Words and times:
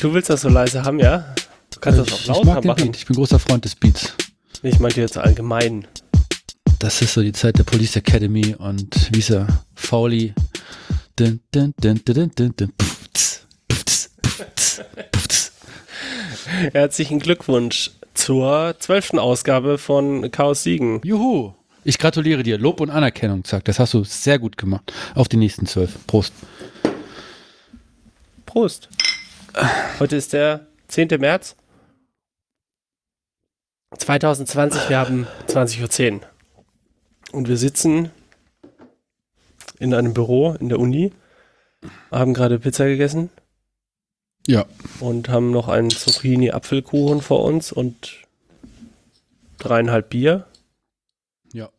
Du 0.00 0.14
willst 0.14 0.30
das 0.30 0.42
so 0.42 0.48
leise 0.48 0.84
haben, 0.84 1.00
ja? 1.00 1.34
Du 1.72 1.80
kannst 1.80 1.98
das 1.98 2.12
auch 2.12 2.20
ich, 2.20 2.28
ich 2.28 2.44
mag 2.44 2.60
den 2.62 2.68
machen. 2.68 2.84
Beat. 2.84 2.96
Ich 2.96 3.06
bin 3.06 3.16
großer 3.16 3.40
Freund 3.40 3.64
des 3.64 3.74
Beats. 3.74 4.14
Ich 4.62 4.78
meinte 4.78 5.00
jetzt 5.00 5.18
allgemein. 5.18 5.88
Das 6.78 7.02
ist 7.02 7.14
so 7.14 7.22
die 7.22 7.32
Zeit 7.32 7.58
der 7.58 7.64
Police 7.64 7.96
Academy 7.96 8.54
und 8.56 9.10
wie 9.12 9.18
ist 9.18 9.30
er? 9.30 9.48
Fowley. 9.74 10.34
Dun, 11.16 11.40
dun, 11.50 11.74
dun, 11.80 12.00
dun, 12.04 12.30
dun, 12.36 12.52
dun, 12.56 12.72
puff, 12.78 13.08
tz, 13.12 13.46
puff, 13.66 13.84
tz. 14.54 15.52
Herzlichen 16.72 17.18
Glückwunsch 17.18 17.90
zur 18.14 18.76
zwölften 18.78 19.18
Ausgabe 19.18 19.78
von 19.78 20.30
Chaos 20.30 20.62
Siegen. 20.62 21.00
Juhu. 21.02 21.54
Ich 21.82 21.98
gratuliere 21.98 22.44
dir. 22.44 22.56
Lob 22.58 22.80
und 22.80 22.90
Anerkennung, 22.90 23.42
Zack. 23.42 23.64
Das 23.64 23.80
hast 23.80 23.94
du 23.94 24.04
sehr 24.04 24.38
gut 24.38 24.56
gemacht. 24.56 24.92
Auf 25.16 25.28
die 25.28 25.36
nächsten 25.36 25.66
zwölf. 25.66 25.96
Prost. 26.06 26.32
Prost. 28.46 28.88
Heute 29.98 30.16
ist 30.16 30.32
der 30.32 30.66
10. 30.88 31.08
März 31.20 31.56
2020. 33.96 34.88
Wir 34.88 34.98
haben 34.98 35.26
20.10 35.46 36.14
Uhr. 36.14 36.20
Und 37.32 37.48
wir 37.48 37.56
sitzen 37.56 38.10
in 39.78 39.94
einem 39.94 40.14
Büro 40.14 40.52
in 40.54 40.68
der 40.68 40.78
Uni, 40.78 41.12
haben 42.10 42.34
gerade 42.34 42.58
Pizza 42.58 42.86
gegessen 42.86 43.30
Ja. 44.46 44.66
und 45.00 45.28
haben 45.28 45.50
noch 45.50 45.68
einen 45.68 45.90
Zucchini-Apfelkuchen 45.90 47.20
vor 47.20 47.44
uns 47.44 47.70
und 47.72 48.24
dreieinhalb 49.58 50.10
Bier. 50.10 50.46
Ja. 51.52 51.70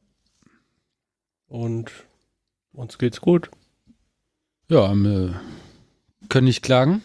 Und 1.48 1.92
uns 2.74 2.98
geht's 2.98 3.22
gut. 3.22 3.50
Ja, 4.70 4.92
äh, 4.94 5.34
können 6.30 6.46
nicht 6.46 6.62
klagen. 6.64 7.02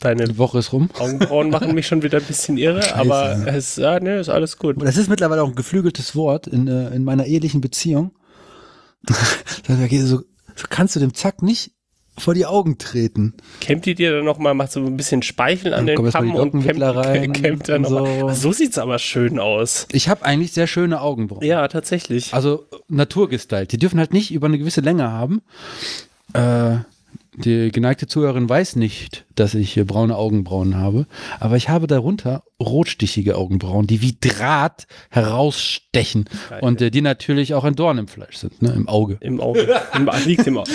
Deine 0.00 0.24
Die 0.24 0.38
Woche 0.38 0.58
ist 0.58 0.72
rum. 0.72 0.88
Augenbrauen 0.98 1.50
machen 1.50 1.74
mich 1.74 1.86
schon 1.86 2.02
wieder 2.02 2.18
ein 2.18 2.24
bisschen 2.24 2.56
irre, 2.56 2.82
Scheiße. 2.82 2.96
aber 2.96 3.46
es 3.46 3.76
ja, 3.76 4.00
ne, 4.00 4.18
ist 4.18 4.28
alles 4.28 4.56
gut. 4.56 4.76
Das 4.82 4.96
ist 4.96 5.10
mittlerweile 5.10 5.42
auch 5.42 5.48
ein 5.48 5.54
geflügeltes 5.54 6.16
Wort 6.16 6.46
in, 6.46 6.66
äh, 6.68 6.88
in 6.94 7.04
meiner 7.04 7.26
ehelichen 7.26 7.60
Beziehung. 7.60 8.12
So, 9.66 10.22
kannst 10.68 10.96
du 10.96 11.00
dem 11.00 11.14
Zack 11.14 11.42
nicht 11.42 11.72
vor 12.18 12.34
die 12.34 12.46
Augen 12.46 12.78
treten. 12.78 13.34
Kämmt 13.60 13.86
die 13.86 13.94
dir 13.94 14.12
dann 14.12 14.24
nochmal, 14.24 14.54
macht 14.54 14.72
so 14.72 14.80
ein 14.80 14.96
bisschen 14.96 15.22
Speichel 15.22 15.74
an 15.74 15.86
Dann 15.86 15.96
den 15.96 16.10
Kamm 16.10 16.34
und 16.34 16.62
kämmt, 16.62 16.82
rein 16.82 17.32
kämmt 17.32 17.68
dann 17.68 17.82
nochmal. 17.82 18.20
so. 18.20 18.28
So. 18.28 18.34
so 18.34 18.52
sieht's 18.52 18.78
aber 18.78 18.98
schön 18.98 19.38
aus. 19.38 19.86
Ich 19.92 20.08
habe 20.08 20.24
eigentlich 20.24 20.52
sehr 20.52 20.66
schöne 20.66 21.00
Augenbrauen. 21.00 21.44
Ja, 21.44 21.66
tatsächlich. 21.68 22.34
Also 22.34 22.66
naturgestylt. 22.88 23.72
Die 23.72 23.78
dürfen 23.78 23.98
halt 23.98 24.12
nicht 24.12 24.32
über 24.32 24.46
eine 24.46 24.58
gewisse 24.58 24.80
Länge 24.80 25.10
haben. 25.10 25.42
Äh, 26.32 26.78
die 27.36 27.70
geneigte 27.70 28.06
Zuhörerin 28.06 28.48
weiß 28.48 28.76
nicht, 28.76 29.24
dass 29.34 29.54
ich 29.54 29.80
braune 29.86 30.16
Augenbrauen 30.16 30.76
habe, 30.76 31.06
aber 31.38 31.56
ich 31.56 31.68
habe 31.68 31.86
darunter 31.86 32.42
rotstichige 32.60 33.36
Augenbrauen, 33.36 33.86
die 33.86 34.02
wie 34.02 34.16
Draht 34.20 34.86
herausstechen 35.10 36.24
Geil. 36.48 36.60
und 36.60 36.82
äh, 36.82 36.90
die 36.90 37.02
natürlich 37.02 37.54
auch 37.54 37.64
ein 37.64 37.76
Dorn 37.76 37.98
im 37.98 38.08
Fleisch 38.08 38.36
sind, 38.36 38.60
ne, 38.62 38.72
im 38.72 38.88
Auge. 38.88 39.16
Im 39.20 39.40
Auge. 39.40 39.80
Im, 39.94 40.10
liegt 40.26 40.46
im 40.46 40.58
Auge. 40.58 40.70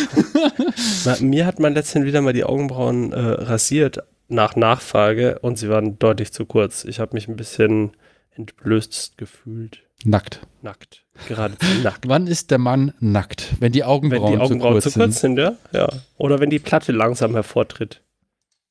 Na, 1.06 1.18
mir 1.20 1.46
hat 1.46 1.60
man 1.60 1.74
letztens 1.74 2.06
wieder 2.06 2.22
mal 2.22 2.34
die 2.34 2.44
Augenbrauen 2.44 3.12
äh, 3.12 3.20
rasiert 3.20 4.00
nach 4.28 4.56
Nachfrage 4.56 5.40
und 5.40 5.60
sie 5.60 5.70
waren 5.70 6.00
deutlich 6.00 6.32
zu 6.32 6.46
kurz. 6.46 6.86
Ich 6.86 7.00
habe 7.00 7.14
mich 7.14 7.28
ein 7.28 7.36
bisschen 7.36 7.92
entblößt 8.36 9.18
gefühlt. 9.18 9.84
Nackt. 10.04 10.42
Nackt. 10.62 11.05
Geradezu 11.28 11.66
nackt. 11.84 12.08
Wann 12.08 12.28
ist 12.28 12.52
der 12.52 12.58
Mann 12.58 12.94
nackt? 13.00 13.54
Wenn 13.60 13.72
die 13.72 13.80
Wenn 13.80 13.88
Augenbrauen, 13.88 14.34
die 14.34 14.38
Augenbrauen 14.40 14.82
zu 14.82 14.90
zu 14.90 15.00
kurz 15.00 15.08
kurz 15.12 15.22
sind. 15.22 15.38
sind, 15.38 15.46
ja? 15.74 15.80
ja. 15.82 15.90
Oder 16.18 16.40
wenn 16.40 16.50
die 16.50 16.60
Platte 16.60 16.92
langsam 16.92 17.34
hervortritt. 17.34 18.02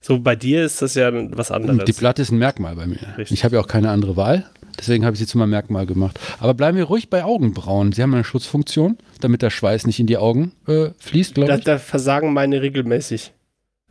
So 0.00 0.18
bei 0.20 0.36
dir 0.36 0.64
ist 0.64 0.82
das 0.82 0.94
ja 0.94 1.10
was 1.36 1.50
anderes. 1.50 1.84
Die 1.86 1.92
Platte 1.94 2.20
ist 2.22 2.30
ein 2.30 2.38
Merkmal 2.38 2.76
bei 2.76 2.86
mir. 2.86 2.98
Richtig. 3.16 3.32
Ich 3.38 3.44
habe 3.44 3.56
ja 3.56 3.62
auch 3.62 3.66
keine 3.68 3.90
andere 3.90 4.16
Wahl. 4.16 4.44
Deswegen 4.78 5.04
habe 5.06 5.14
ich 5.14 5.20
sie 5.20 5.26
zu 5.26 5.38
meinem 5.38 5.50
Merkmal 5.50 5.86
gemacht. 5.86 6.18
Aber 6.40 6.52
bleiben 6.52 6.76
wir 6.76 6.84
ruhig 6.84 7.08
bei 7.08 7.24
Augenbrauen. 7.24 7.92
Sie 7.92 8.02
haben 8.02 8.12
eine 8.12 8.24
Schutzfunktion, 8.24 8.98
damit 9.20 9.40
der 9.40 9.50
Schweiß 9.50 9.86
nicht 9.86 10.00
in 10.00 10.06
die 10.06 10.16
Augen 10.18 10.52
äh, 10.66 10.90
fließt, 10.98 11.34
glaube 11.36 11.48
Da, 11.52 11.58
ich. 11.58 11.64
da 11.64 11.78
versagen 11.78 12.32
meine 12.34 12.60
regelmäßig. 12.60 13.32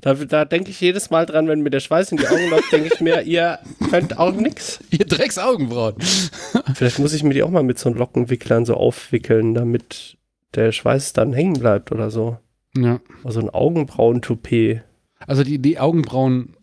Da, 0.04 0.14
da 0.16 0.44
denke 0.44 0.70
ich 0.70 0.82
jedes 0.82 1.10
Mal 1.12 1.26
dran, 1.26 1.48
wenn 1.48 1.62
mir 1.62 1.70
der 1.70 1.80
Schweiß 1.80 2.12
in 2.12 2.18
die 2.18 2.28
Augen 2.28 2.50
läuft, 2.50 2.72
denke 2.74 2.90
ich 2.94 3.00
mir, 3.00 3.22
ihr 3.22 3.60
könnt 3.90 4.20
auch 4.20 4.34
nix. 4.36 4.80
Ihr 4.92 5.06
Drecksaugenbrauen. 5.06 5.96
Vielleicht 6.76 7.00
muss 7.00 7.14
ich 7.14 7.24
mir 7.24 7.34
die 7.34 7.42
auch 7.42 7.50
mal 7.50 7.64
mit 7.64 7.80
so 7.80 7.90
Lockenwicklern 7.90 8.66
so 8.66 8.76
aufwickeln, 8.76 9.54
damit 9.54 10.18
der 10.56 10.74
Schweiß 10.74 11.14
dann 11.14 11.32
hängen 11.32 11.54
bleibt 11.54 11.92
oder 11.94 12.12
so. 12.12 12.38
Ja. 12.78 13.00
Also 13.24 13.40
ein 13.40 13.50
Augenbrauen-Toupet. 13.50 14.82
Also 15.26 15.44
die, 15.46 15.60
die 15.60 15.80
Augenbrauen, 15.80 16.56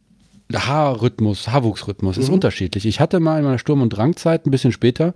Haarrhythmus, 0.54 1.48
Haarwuchsrhythmus 1.48 2.18
ist 2.18 2.28
Mhm. 2.28 2.34
unterschiedlich. 2.34 2.84
Ich 2.84 3.00
hatte 3.00 3.20
mal 3.20 3.38
in 3.38 3.44
meiner 3.44 3.58
Sturm- 3.58 3.80
und 3.80 3.90
Drangzeit, 3.90 4.44
ein 4.46 4.50
bisschen 4.50 4.72
später, 4.72 5.14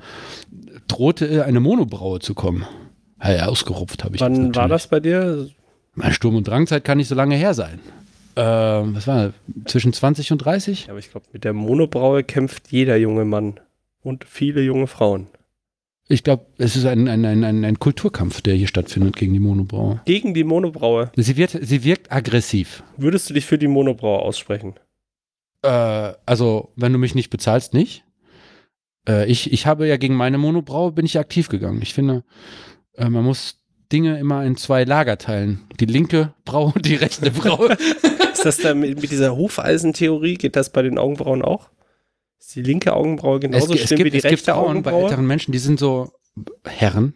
drohte 0.89 1.45
eine 1.45 1.61
Monobraue 1.61 2.21
zu 2.21 2.35
kommen. 2.35 2.65
Ja, 3.23 3.47
ausgerupft 3.47 4.03
habe 4.05 4.15
ich 4.17 4.21
Wann 4.23 4.33
natürlich. 4.33 4.57
war 4.57 4.69
das 4.69 4.87
bei 4.89 5.01
dir? 5.01 5.49
Meine 5.95 6.15
Sturm- 6.15 6.37
und 6.37 6.49
Drangzeit 6.49 6.85
kann 6.85 6.99
nicht 6.99 7.09
so 7.09 7.15
lange 7.15 7.37
her 7.37 7.53
sein. 7.55 7.81
Ähm, 8.37 8.97
was 8.97 9.07
war 9.07 9.27
das? 9.27 9.35
Zwischen 9.67 9.93
20 9.93 10.33
und 10.33 10.39
30? 10.39 10.87
Ja, 10.87 10.91
aber 10.91 10.99
ich 10.99 11.11
glaube, 11.11 11.27
mit 11.33 11.45
der 11.45 11.53
Monobraue 11.53 12.25
kämpft 12.25 12.73
jeder 12.73 12.97
junge 12.97 13.25
Mann 13.25 13.61
und 14.03 14.25
viele 14.25 14.63
junge 14.63 14.87
Frauen. 14.87 15.29
Ich 16.09 16.23
glaube, 16.23 16.47
es 16.59 16.77
ist 16.77 16.85
ein, 16.85 17.09
ein, 17.09 17.25
ein, 17.25 17.65
ein, 17.65 17.79
Kulturkampf, 17.79 18.43
der 18.43 18.55
hier 18.55 18.69
stattfindet 18.69 19.17
gegen 19.17 19.33
die 19.33 19.41
Monobraue. 19.41 20.03
Gegen 20.05 20.35
die 20.35 20.45
Monobraue. 20.45 21.11
Sie, 21.17 21.37
wird, 21.37 21.59
sie 21.63 21.83
wirkt 21.83 22.13
aggressiv. 22.13 22.83
Würdest 22.99 23.31
du 23.31 23.35
dich 23.35 23.47
für 23.47 23.57
die 23.57 23.69
Monobraue 23.69 24.19
aussprechen? 24.19 24.75
Äh, 25.63 26.13
also, 26.27 26.73
wenn 26.77 26.93
du 26.93 26.99
mich 26.99 27.15
nicht 27.15 27.31
bezahlst, 27.31 27.73
nicht. 27.73 28.05
Äh, 29.09 29.31
ich, 29.31 29.51
ich 29.51 29.67
habe 29.67 29.89
ja 29.89 29.97
gegen 29.97 30.15
meine 30.15 30.37
Monobraue 30.37 30.93
bin 30.93 31.07
ich 31.07 31.19
aktiv 31.19 31.49
gegangen. 31.49 31.81
Ich 31.81 31.95
finde, 31.95 32.23
äh, 32.97 33.09
man 33.09 33.25
muss 33.25 33.64
Dinge 33.93 34.19
immer 34.19 34.45
in 34.45 34.57
zwei 34.57 34.85
Lager 34.85 35.19
teilen. 35.19 35.61
Die 35.81 35.87
linke 35.87 36.33
Braue 36.45 36.73
und 36.75 36.87
die 36.87 36.95
rechte 36.97 37.31
Braue. 37.31 37.77
Ist 38.33 38.45
das 38.45 38.59
da 38.59 38.75
mit, 38.75 39.01
mit 39.01 39.11
dieser 39.11 39.37
Hufeisentheorie, 39.37 40.35
geht 40.35 40.57
das 40.57 40.71
bei 40.71 40.83
den 40.83 40.99
Augenbrauen 40.99 41.43
auch? 41.43 41.71
Ist 42.41 42.57
die 42.57 42.63
linke 42.63 42.93
Augenbraue 42.95 43.41
genauso 43.41 43.73
es, 43.75 43.81
es 43.81 43.87
schlimm 43.87 43.99
gibt, 43.99 44.07
wie 44.07 44.11
die 44.11 44.17
es 44.19 44.23
gibt 44.25 44.33
rechte 44.33 44.53
bei 44.53 44.59
Augenbraue? 44.59 45.05
älteren 45.05 45.27
Menschen, 45.27 45.53
die 45.53 45.59
sind 45.59 45.79
so 45.79 46.13
Herren. 46.67 47.15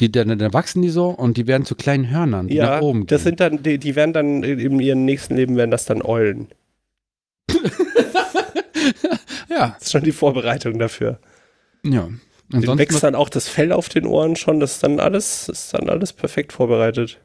Die, 0.00 0.10
dann, 0.12 0.38
dann 0.38 0.52
wachsen 0.54 0.80
die 0.82 0.90
so 0.90 1.08
und 1.08 1.36
die 1.36 1.46
werden 1.48 1.64
zu 1.64 1.74
kleinen 1.74 2.08
Hörnern, 2.08 2.46
die 2.48 2.54
Ja, 2.54 2.76
nach 2.76 2.82
oben 2.82 3.06
das 3.06 3.22
gehen. 3.22 3.30
sind 3.30 3.40
dann, 3.40 3.62
die, 3.64 3.78
die 3.78 3.96
werden 3.96 4.12
dann 4.12 4.42
in 4.44 4.78
ihrem 4.80 5.04
nächsten 5.04 5.34
Leben 5.36 5.56
werden 5.56 5.72
das 5.72 5.84
dann 5.86 6.02
Eulen. 6.02 6.48
ja, 9.48 9.70
Das 9.74 9.82
ist 9.82 9.92
schon 9.92 10.04
die 10.04 10.12
Vorbereitung 10.12 10.78
dafür. 10.78 11.18
ja. 11.84 12.08
Ansonsten 12.52 12.78
wächst 12.78 13.02
dann 13.02 13.14
auch 13.14 13.28
das 13.28 13.48
Fell 13.48 13.72
auf 13.72 13.88
den 13.88 14.06
Ohren 14.06 14.36
schon, 14.36 14.60
das 14.60 14.72
ist 14.72 14.82
dann 14.82 15.00
alles, 15.00 15.48
ist 15.48 15.74
dann 15.74 15.88
alles 15.88 16.12
perfekt 16.12 16.52
vorbereitet. 16.52 17.20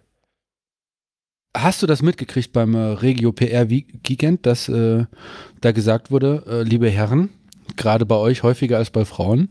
Hast 1.56 1.82
du 1.84 1.88
das 1.88 2.02
mitgekriegt 2.02 2.52
beim 2.52 2.74
äh, 2.74 2.80
Regio 2.80 3.32
PR 3.32 3.70
Weekend, 3.70 4.46
dass 4.46 4.68
äh, 4.70 5.06
da 5.62 5.72
gesagt 5.72 6.10
wurde, 6.12 6.44
äh, 6.48 6.64
liebe 6.64 6.90
Herren, 6.90 7.30
gerade 7.78 8.06
bei 8.06 8.16
euch 8.16 8.44
häufiger 8.44 8.78
als 8.78 8.90
bei 8.90 9.06
Frauen, 9.06 9.50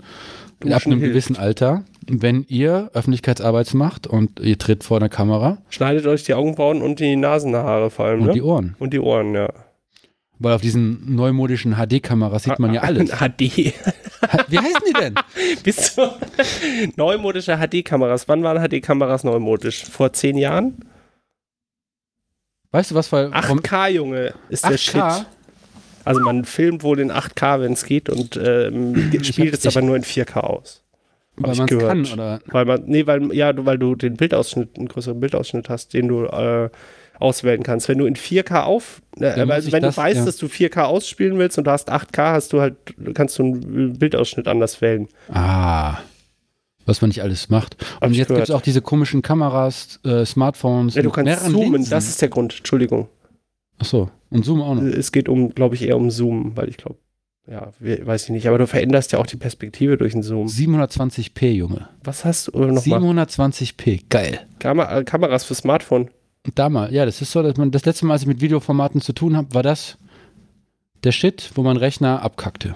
Duschen 0.61 0.73
ab 0.75 0.87
einem 0.87 0.99
hilft. 0.99 1.13
gewissen 1.13 1.37
Alter, 1.37 1.85
wenn 2.09 2.45
ihr 2.49 2.91
Öffentlichkeitsarbeit 2.93 3.73
macht 3.75 4.07
und 4.07 4.41
ihr 4.41 4.59
tritt 4.59 4.85
vor 4.85 4.99
einer 4.99 5.09
Kamera 5.09 5.59
Schneidet 5.71 6.07
euch 6.07 6.25
die 6.25 6.35
Augenbrauen 6.35 6.83
und 6.83 6.99
die 7.01 7.17
Nasenhaare 7.17 7.91
vor 7.91 8.07
allem, 8.07 8.23
und 8.23 8.27
ne? 8.27 8.33
die 8.33 8.43
Ohren. 8.43 8.77
und 8.79 8.93
die 8.93 9.01
Ohren, 9.01 9.35
ja. 9.35 9.49
Weil 10.39 10.55
auf 10.55 10.61
diesen 10.63 11.15
neumodischen 11.15 11.75
HD-Kameras 11.77 12.43
sieht 12.45 12.59
man 12.59 12.75
ja 12.75 12.81
alles. 12.83 13.11
HD. 13.21 13.41
Wie 14.49 14.59
heißen 14.59 14.81
die 14.89 14.93
denn? 14.99 15.15
Bist 15.63 15.97
du 15.97 16.03
neumodische 16.97 17.57
HD-Kameras? 17.59 18.27
Wann 18.29 18.43
waren 18.43 18.59
HD-Kameras 18.69 19.23
neumodisch? 19.25 19.85
Vor 19.85 20.13
zehn 20.13 20.37
Jahren? 20.37 20.79
Weißt 22.73 22.91
du 22.91 22.95
was? 22.95 23.13
Weil, 23.13 23.31
vom 23.43 23.59
8K, 23.61 23.89
Junge, 23.91 24.35
ist 24.49 24.65
der 24.65 24.73
8K? 24.79 24.79
Shit. 25.19 25.27
Also 26.05 26.21
man 26.23 26.45
filmt 26.45 26.83
wohl 26.83 26.99
in 26.99 27.13
8K, 27.13 27.61
wenn 27.61 27.75
es 27.75 27.85
geht 27.85 28.09
und 28.09 28.37
ähm, 28.43 29.13
spielt 29.23 29.55
es 29.55 29.67
aber 29.67 29.85
nur 29.87 29.95
in 29.95 30.03
4K 30.03 30.41
aus. 30.41 30.83
weil 31.37 31.55
man 31.55 31.67
kann, 31.69 32.07
oder? 32.07 32.41
Weil 32.47 32.65
man, 32.65 32.83
nee, 32.87 33.07
weil, 33.07 33.33
ja, 33.35 33.53
du- 33.53 33.65
weil 33.67 33.79
du 33.79 33.95
den 33.95 34.17
Bildausschnitt, 34.17 34.77
einen 34.77 34.89
größeren 34.89 35.21
Bildausschnitt 35.21 35.69
hast, 35.69 35.95
den 35.95 36.09
du 36.09 36.25
äh, 36.25 36.71
auswählen 37.23 37.63
kannst. 37.63 37.89
Wenn 37.89 37.99
du 37.99 38.07
in 38.07 38.15
4K 38.17 38.63
auf, 38.65 39.01
äh, 39.19 39.27
also 39.27 39.73
wenn 39.73 39.83
das- 39.83 39.95
du 39.95 40.01
weißt, 40.03 40.19
ja. 40.21 40.25
dass 40.25 40.37
du 40.37 40.47
4K 40.49 40.85
ausspielen 40.85 41.39
willst 41.39 41.57
und 41.59 41.65
du 41.65 41.71
hast 41.71 41.89
8K, 41.91 42.33
hast 42.33 42.53
du 42.53 42.61
halt, 42.61 42.75
kannst 43.15 43.39
du 43.39 43.45
einen 43.45 43.99
Bildausschnitt 43.99 44.49
anders 44.49 44.81
wählen. 44.81 45.09
Ah. 45.33 45.99
Was 46.85 47.01
man 47.01 47.09
nicht 47.09 47.23
alles 47.23 47.49
macht. 47.49 47.77
Und 48.01 48.13
jetzt 48.15 48.27
gibt 48.29 48.41
es 48.41 48.51
auch 48.51 48.61
diese 48.61 48.83
komischen 48.83 49.23
Kameras, 49.23 50.01
äh, 50.05 50.25
Smartphones. 50.27 50.97
Ja, 50.97 51.03
du 51.03 51.11
kannst 51.11 51.45
zoomen, 51.47 51.73
Linsen. 51.75 51.91
das 51.91 52.09
ist 52.09 52.21
der 52.21 52.29
Grund, 52.29 52.57
Entschuldigung. 52.59 53.09
Achso, 53.79 54.11
und 54.31 54.45
Zoom 54.45 54.61
auch 54.63 54.75
noch. 54.75 54.83
Es 54.83 55.13
geht 55.13 55.29
um, 55.29 55.55
glaube 55.55 55.77
ich, 55.77 55.83
eher 55.83 55.97
um 55.97 56.11
Zoom, 56.11 56.57
weil 56.57 56.69
ich 56.69 56.77
glaube, 56.79 56.97
ja, 57.49 57.73
we- 57.79 58.05
weiß 58.05 58.25
ich 58.25 58.31
nicht, 58.31 58.47
aber 58.49 58.59
du 58.59 58.67
veränderst 58.67 59.13
ja 59.13 59.19
auch 59.21 59.27
die 59.27 59.37
Perspektive 59.37 59.97
durch 59.97 60.13
den 60.13 60.23
Zoom. 60.25 60.49
720p, 60.49 61.53
Junge. 61.53 61.89
Was 62.03 62.25
hast 62.25 62.49
du 62.49 62.59
nochmal? 62.59 62.79
720p, 62.83 64.03
geil. 64.09 64.41
Kam 64.59 64.79
Kameras 65.05 65.45
für 65.45 65.55
Smartphone. 65.55 66.09
Damals, 66.55 66.93
ja, 66.93 67.05
das 67.07 67.23
ist 67.23 67.31
so, 67.33 67.43
dass 67.43 67.57
man 67.57 67.71
das 67.71 67.85
letzte 67.85 68.05
Mal, 68.07 68.15
als 68.15 68.23
ich 68.23 68.29
mit 68.29 68.41
Videoformaten 68.41 69.01
zu 69.01 69.13
tun 69.13 69.37
habe, 69.37 69.55
war 69.55 69.63
das 69.63 69.97
der 71.05 71.13
Shit, 71.13 71.51
wo 71.55 71.63
mein 71.63 71.77
Rechner 71.77 72.23
abkackte. 72.23 72.75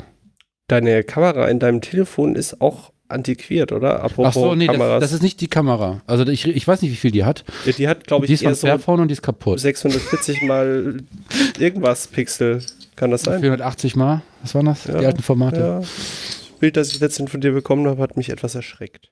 Deine 0.68 1.02
Kamera 1.04 1.48
in 1.48 1.58
deinem 1.58 1.80
Telefon 1.80 2.34
ist 2.36 2.60
auch 2.60 2.92
antiquiert, 3.08 3.72
oder? 3.72 4.02
Apropos 4.02 4.26
Ach 4.28 4.32
so, 4.34 4.54
nee, 4.54 4.66
das, 4.66 4.76
Kameras. 4.76 5.00
das 5.00 5.12
ist 5.12 5.22
nicht 5.22 5.40
die 5.40 5.48
Kamera. 5.48 6.02
Also 6.06 6.26
ich, 6.26 6.46
ich 6.46 6.66
weiß 6.66 6.82
nicht, 6.82 6.90
wie 6.90 6.96
viel 6.96 7.12
die 7.12 7.24
hat. 7.24 7.44
die 7.78 7.86
hat, 7.88 8.06
glaube 8.06 8.26
Die 8.26 8.32
ich, 8.32 8.40
ist 8.40 8.42
von 8.42 8.50
eher 8.52 8.56
so 8.56 8.66
Fairphone 8.66 9.00
und 9.00 9.08
die 9.08 9.12
ist 9.12 9.22
kaputt. 9.22 9.60
640 9.60 10.42
mal 10.42 10.96
irgendwas 11.58 12.08
Pixel. 12.08 12.62
Kann 12.96 13.10
das 13.10 13.22
sein? 13.22 13.40
480 13.40 13.94
mal, 13.94 14.22
was 14.42 14.54
waren 14.54 14.66
das? 14.66 14.84
Ja, 14.86 14.98
die 14.98 15.06
alten 15.06 15.22
Formate. 15.22 15.60
Ja. 15.60 15.78
Das 15.80 16.52
Bild, 16.58 16.76
das 16.76 16.90
ich 16.92 17.00
letztens 17.00 17.30
von 17.30 17.40
dir 17.40 17.52
bekommen 17.52 17.86
habe, 17.86 18.02
hat 18.02 18.16
mich 18.16 18.30
etwas 18.30 18.54
erschreckt. 18.54 19.10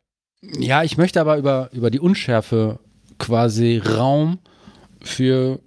Ja, 0.59 0.83
ich 0.83 0.97
möchte 0.97 1.21
aber 1.21 1.37
über, 1.37 1.69
über 1.73 1.91
die 1.91 2.01
Unschärfe 2.01 2.79
quasi 3.25 3.79
Raum 3.79 4.39
für 5.03 5.61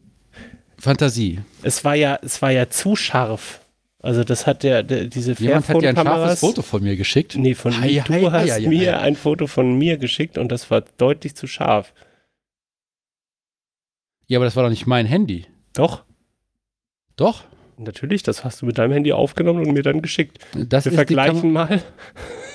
Fantasie. 0.77 1.39
Es 1.63 1.83
war 1.83 1.95
ja, 1.95 2.19
es 2.21 2.41
war 2.41 2.51
ja 2.51 2.69
zu 2.69 2.95
scharf. 2.95 3.61
Also 3.99 4.23
das 4.23 4.45
hat 4.45 4.63
der, 4.63 4.83
der 4.83 5.05
diese 5.05 5.33
Jemand 5.33 5.67
hat 5.67 5.81
dir 5.81 5.89
ein 5.89 5.95
scharfes. 5.95 6.39
Foto 6.39 6.61
von 6.61 6.83
mir 6.83 6.95
geschickt. 6.95 7.35
Nee, 7.35 7.55
von 7.55 7.79
Hei, 7.81 7.87
mir. 7.87 8.03
Du 8.03 8.13
hei, 8.13 8.21
hei, 8.29 8.47
hast 8.47 8.51
hei, 8.51 8.67
mir 8.67 8.93
hei. 8.93 8.99
ein 8.99 9.15
Foto 9.15 9.47
von 9.47 9.77
mir 9.77 9.97
geschickt 9.97 10.37
und 10.37 10.51
das 10.51 10.69
war 10.69 10.81
deutlich 10.97 11.35
zu 11.35 11.47
scharf. 11.47 11.93
Ja, 14.27 14.37
aber 14.37 14.45
das 14.45 14.55
war 14.55 14.63
doch 14.63 14.69
nicht 14.69 14.85
mein 14.87 15.05
Handy. 15.05 15.45
Doch, 15.73 16.03
Doch? 17.15 17.43
Natürlich, 17.77 18.23
das 18.23 18.43
hast 18.43 18.61
du 18.61 18.65
mit 18.65 18.77
deinem 18.77 18.91
Handy 18.91 19.11
aufgenommen 19.13 19.65
und 19.65 19.73
mir 19.73 19.83
dann 19.83 20.01
geschickt. 20.01 20.39
Das 20.55 20.85
Wir 20.85 20.91
vergleichen 20.91 21.51
mal. 21.51 21.81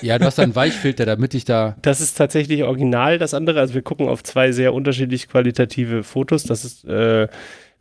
Ja, 0.01 0.19
du 0.19 0.25
hast 0.25 0.39
einen 0.39 0.55
Weichfilter, 0.55 1.05
damit 1.05 1.33
ich 1.33 1.45
da. 1.45 1.75
Das 1.81 2.01
ist 2.01 2.17
tatsächlich 2.17 2.63
original, 2.63 3.17
das 3.17 3.33
andere. 3.33 3.59
Also 3.59 3.73
wir 3.73 3.81
gucken 3.81 4.09
auf 4.09 4.23
zwei 4.23 4.51
sehr 4.51 4.73
unterschiedlich 4.73 5.29
qualitative 5.29 6.03
Fotos. 6.03 6.43
Das 6.43 6.65
ist, 6.65 6.85
äh, 6.85 7.27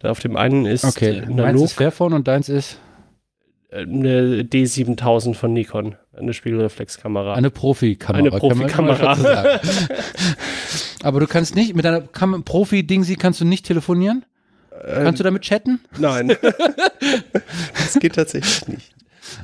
auf 0.03 0.21
dem 0.21 0.37
einen 0.37 0.67
ist 0.67 0.85
Okay, 0.85 1.19
äh, 1.19 1.21
meins 1.27 1.41
analog 1.41 1.65
ist 1.65 1.73
Fairphone 1.73 2.13
und 2.13 2.29
deins 2.29 2.49
ist 2.49 2.79
äh, 3.71 3.83
eine 3.83 4.43
D7000 4.43 5.35
von 5.35 5.53
Nikon, 5.53 5.97
eine 6.17 6.33
Spiegelreflexkamera. 6.33 7.35
eine 7.35 7.51
Profikamera. 7.51 8.19
Eine 8.19 8.31
Profikamera. 8.31 9.17
Aber 11.03 11.21
du 11.21 11.27
kannst 11.27 11.57
nicht, 11.57 11.75
mit 11.75 11.85
deiner 11.85 12.03
Kam 12.03 12.45
Profi-Dingsi 12.45 13.17
kannst 13.17 13.41
du 13.41 13.45
nicht 13.45 13.67
telefonieren? 13.67 14.25
Ähm, 14.85 15.05
Kannst 15.05 15.21
du 15.21 15.25
damit 15.25 15.43
chatten? 15.43 15.81
Nein. 15.99 16.37
das 17.75 17.95
geht 18.01 18.15
tatsächlich 18.15 18.67
nicht. 18.69 18.95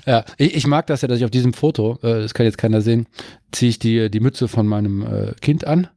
Ja, 0.07 0.25
ich, 0.37 0.55
ich 0.55 0.67
mag 0.67 0.87
das 0.87 1.03
ja, 1.03 1.09
dass 1.09 1.19
ich 1.19 1.25
auf 1.25 1.31
diesem 1.31 1.53
Foto, 1.55 1.99
äh, 2.03 2.21
das 2.23 2.35
kann 2.35 2.47
jetzt 2.47 2.59
keiner 2.59 2.81
sehen, 2.81 3.07
ziehe 3.53 3.71
ich 3.71 3.79
die, 3.79 4.11
die 4.11 4.21
Mütze 4.21 4.49
von 4.49 4.67
meinem 4.67 5.03
äh, 5.03 5.35
Kind 5.41 5.67
an. 5.67 5.89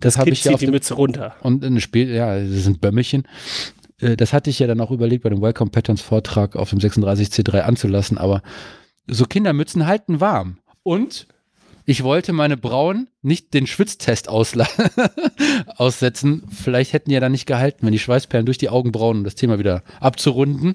Das 0.00 0.16
habe 0.16 0.26
Kind 0.30 0.38
ich 0.38 0.44
ja 0.44 0.52
auf 0.52 0.60
die 0.60 0.66
dem, 0.66 0.72
Mütze 0.72 0.94
runter. 0.94 1.36
und 1.42 1.62
ein 1.64 1.80
Spiel, 1.80 2.08
ja, 2.08 2.38
das 2.38 2.48
sind 2.64 2.80
Bömmelchen. 2.80 3.28
Äh, 4.00 4.16
Das 4.16 4.32
hatte 4.32 4.50
ich 4.50 4.58
ja 4.58 4.66
dann 4.66 4.80
auch 4.80 4.90
überlegt, 4.90 5.22
bei 5.24 5.28
dem 5.30 5.42
Welcome 5.42 5.70
Patterns 5.70 6.00
Vortrag 6.00 6.56
auf 6.56 6.70
dem 6.70 6.78
36C3 6.78 7.60
anzulassen, 7.60 8.18
aber 8.18 8.42
so 9.06 9.24
Kindermützen 9.26 9.86
halten 9.86 10.20
warm. 10.20 10.58
Und 10.82 11.26
ich 11.86 12.02
wollte 12.02 12.32
meine 12.32 12.56
Brauen 12.56 13.08
nicht 13.22 13.54
den 13.54 13.66
Schwitztest 13.68 14.28
aussetzen. 15.76 16.42
Vielleicht 16.50 16.92
hätten 16.92 17.10
die 17.10 17.14
ja 17.14 17.20
dann 17.20 17.32
nicht 17.32 17.46
gehalten, 17.46 17.86
wenn 17.86 17.92
die 17.92 17.98
Schweißperlen 18.00 18.44
durch 18.44 18.58
die 18.58 18.68
Augenbrauen, 18.68 19.18
um 19.18 19.24
das 19.24 19.36
Thema 19.36 19.60
wieder 19.60 19.82
abzurunden, 20.00 20.74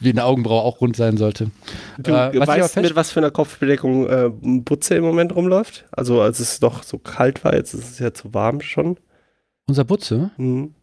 wie 0.00 0.10
eine 0.10 0.24
Augenbraue 0.24 0.62
auch 0.62 0.80
rund 0.80 0.96
sein 0.96 1.18
sollte. 1.18 1.50
Du 1.98 2.10
Äh, 2.10 2.38
was 2.40 2.48
weißt, 2.48 2.76
mit 2.76 2.96
was 2.96 3.10
für 3.10 3.20
einer 3.20 3.30
Kopfbedeckung 3.30 4.08
äh, 4.08 4.30
Butze 4.30 4.94
im 4.94 5.04
Moment 5.04 5.34
rumläuft? 5.34 5.84
Also 5.92 6.22
als 6.22 6.40
es 6.40 6.58
doch 6.58 6.82
so 6.82 6.98
kalt 6.98 7.44
war, 7.44 7.54
jetzt 7.54 7.74
ist 7.74 7.90
es 7.92 7.98
ja 7.98 8.14
zu 8.14 8.32
warm 8.32 8.62
schon. 8.62 8.96
Unser 9.66 9.84
Butze? 9.84 10.30
Mhm. 10.38 10.74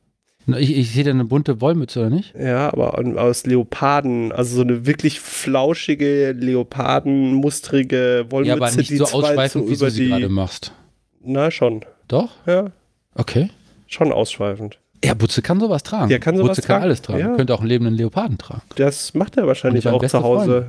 Ich, 0.57 0.75
ich 0.75 0.91
sehe 0.91 1.03
da 1.03 1.11
eine 1.11 1.23
bunte 1.25 1.61
Wollmütze, 1.61 1.99
oder 1.99 2.09
nicht? 2.09 2.33
Ja, 2.37 2.73
aber 2.73 2.97
aus 3.21 3.45
Leoparden, 3.45 4.31
also 4.31 4.55
so 4.55 4.61
eine 4.63 4.85
wirklich 4.85 5.19
flauschige, 5.19 6.31
leopardenmustrige 6.33 8.25
Wollmütze, 8.29 8.49
ja, 8.49 8.55
aber 8.55 8.71
nicht 8.75 8.89
die 8.89 8.97
so 8.97 9.05
ausschweifend, 9.05 9.69
wie 9.69 9.77
du 9.77 9.89
sie 9.89 10.07
gerade 10.09 10.27
die. 10.27 10.33
machst. 10.33 10.71
Na 11.23 11.51
schon, 11.51 11.85
Doch? 12.07 12.29
ja, 12.47 12.71
Okay. 13.15 13.49
schon 13.87 14.11
ausschweifend. 14.11 14.79
Ja, 15.03 15.13
Butze 15.15 15.41
kann 15.41 15.59
sowas 15.59 15.83
tragen. 15.83 16.09
Der 16.09 16.19
kann 16.19 16.37
sowas 16.37 16.49
Butze 16.57 16.61
kann 16.61 16.67
tragen. 16.75 16.83
alles 16.83 17.01
tragen. 17.01 17.19
Ja. 17.19 17.35
Könnte 17.35 17.53
auch 17.55 17.59
einen 17.59 17.69
lebenden 17.69 17.95
Leoparden 17.95 18.37
tragen. 18.37 18.61
Das 18.75 19.13
macht 19.13 19.35
er 19.37 19.47
wahrscheinlich 19.47 19.87
auch 19.87 20.03
zu 20.05 20.21
Hause. 20.23 20.67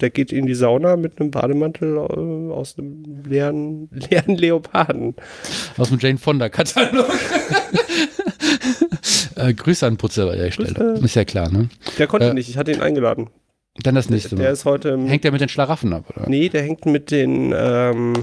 Der 0.00 0.10
geht 0.10 0.30
in 0.32 0.46
die 0.46 0.54
Sauna 0.54 0.96
mit 0.96 1.20
einem 1.20 1.30
Bademantel 1.30 1.96
äh, 1.96 2.52
aus 2.52 2.76
einem 2.78 3.22
leeren, 3.28 3.88
leeren 4.10 4.36
Leoparden. 4.36 5.14
Aus 5.78 5.88
dem 5.88 5.98
Jane 5.98 6.18
Fonda-Katalog. 6.18 7.06
äh, 9.36 9.54
Grüße 9.54 9.86
an 9.86 9.96
Putze 9.96 10.26
bei 10.26 10.36
der 10.36 10.50
Stelle. 10.50 10.72
Grüße. 10.74 11.04
Ist 11.04 11.14
ja 11.14 11.24
klar, 11.24 11.50
ne? 11.50 11.68
Der 11.98 12.06
konnte 12.06 12.28
Äh, 12.28 12.34
nicht, 12.34 12.48
ich 12.48 12.56
hatte 12.58 12.72
ihn 12.72 12.80
eingeladen. 12.80 13.28
Dann 13.82 13.94
das 13.94 14.08
nächste 14.10 14.36
Der 14.36 14.46
Mal. 14.46 14.52
ist 14.52 14.64
heute. 14.64 14.98
Hängt 14.98 15.24
er 15.24 15.32
mit 15.32 15.40
den 15.42 15.48
Schlaraffen 15.50 15.92
ab, 15.92 16.04
oder? 16.16 16.28
Nee, 16.28 16.48
der 16.48 16.62
hängt 16.62 16.86
mit 16.86 17.10
den. 17.10 17.52
Ähm, 17.56 18.14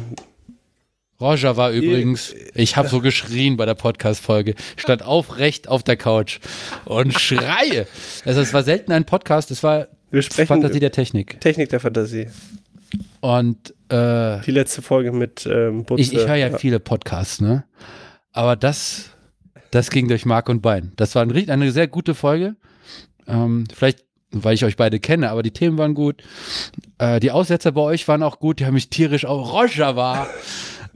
Roger 1.21 1.56
war 1.57 1.71
übrigens, 1.71 2.33
ich 2.54 2.75
habe 2.75 2.89
so 2.89 3.00
geschrien 3.00 3.56
bei 3.56 3.65
der 3.65 3.75
Podcast-Folge, 3.75 4.56
stand 4.75 5.04
aufrecht 5.04 5.68
auf 5.69 5.83
der 5.83 5.95
Couch 5.95 6.39
und 6.86 7.13
schreie. 7.19 7.88
Also 8.25 8.42
es 8.42 8.54
war 8.54 8.63
selten 8.63 8.92
ein 8.92 9.06
Podcast, 9.06 9.51
es 9.51 9.63
war 9.63 9.88
wir 10.12 10.21
sprechen 10.21 10.48
Fantasie 10.48 10.80
der 10.80 10.92
Technik. 10.92 11.39
Technik 11.39 11.69
der 11.69 11.80
Fantasie. 11.80 12.27
Und 13.21 13.74
äh, 13.89 14.42
Die 14.42 14.51
letzte 14.51 14.81
Folge 14.81 15.12
mit 15.12 15.45
ähm, 15.45 15.86
Butze. 15.86 16.01
ich, 16.01 16.13
ich 16.13 16.27
höre 16.27 16.36
ja, 16.36 16.57
viele 16.57 16.80
Podcasts, 16.80 17.39
ne? 17.42 17.63
Aber 18.31 18.56
das, 18.56 19.12
das 19.74 19.90
ging 19.90 20.08
durch 20.08 20.25
Mark 20.25 20.50
und 20.50 20.62
Bein. 20.62 20.92
Das 20.98 21.16
war 21.16 21.24
ein, 21.24 21.50
eine 21.50 21.72
sehr 21.72 21.88
gute 21.88 22.14
Folge. 22.14 22.56
Ähm, 23.28 23.64
vielleicht, 23.74 24.06
weil 24.31 24.54
ich 24.54 24.66
euch 24.66 24.78
beide 24.78 25.00
kenne, 25.00 25.31
aber 25.31 25.42
die 25.42 25.52
Themen 25.52 25.80
waren 25.80 25.96
gut. 25.96 26.22
Äh, 27.00 27.20
die 27.20 27.31
Aussetzer 27.31 27.72
bei 27.72 27.81
euch 27.81 28.08
waren 28.08 28.22
auch 28.22 28.38
gut. 28.38 28.60
Die 28.60 28.66
haben 28.68 28.75
mich 28.75 28.90
tierisch 28.90 29.25
auch. 29.25 29.52
War. 29.54 30.28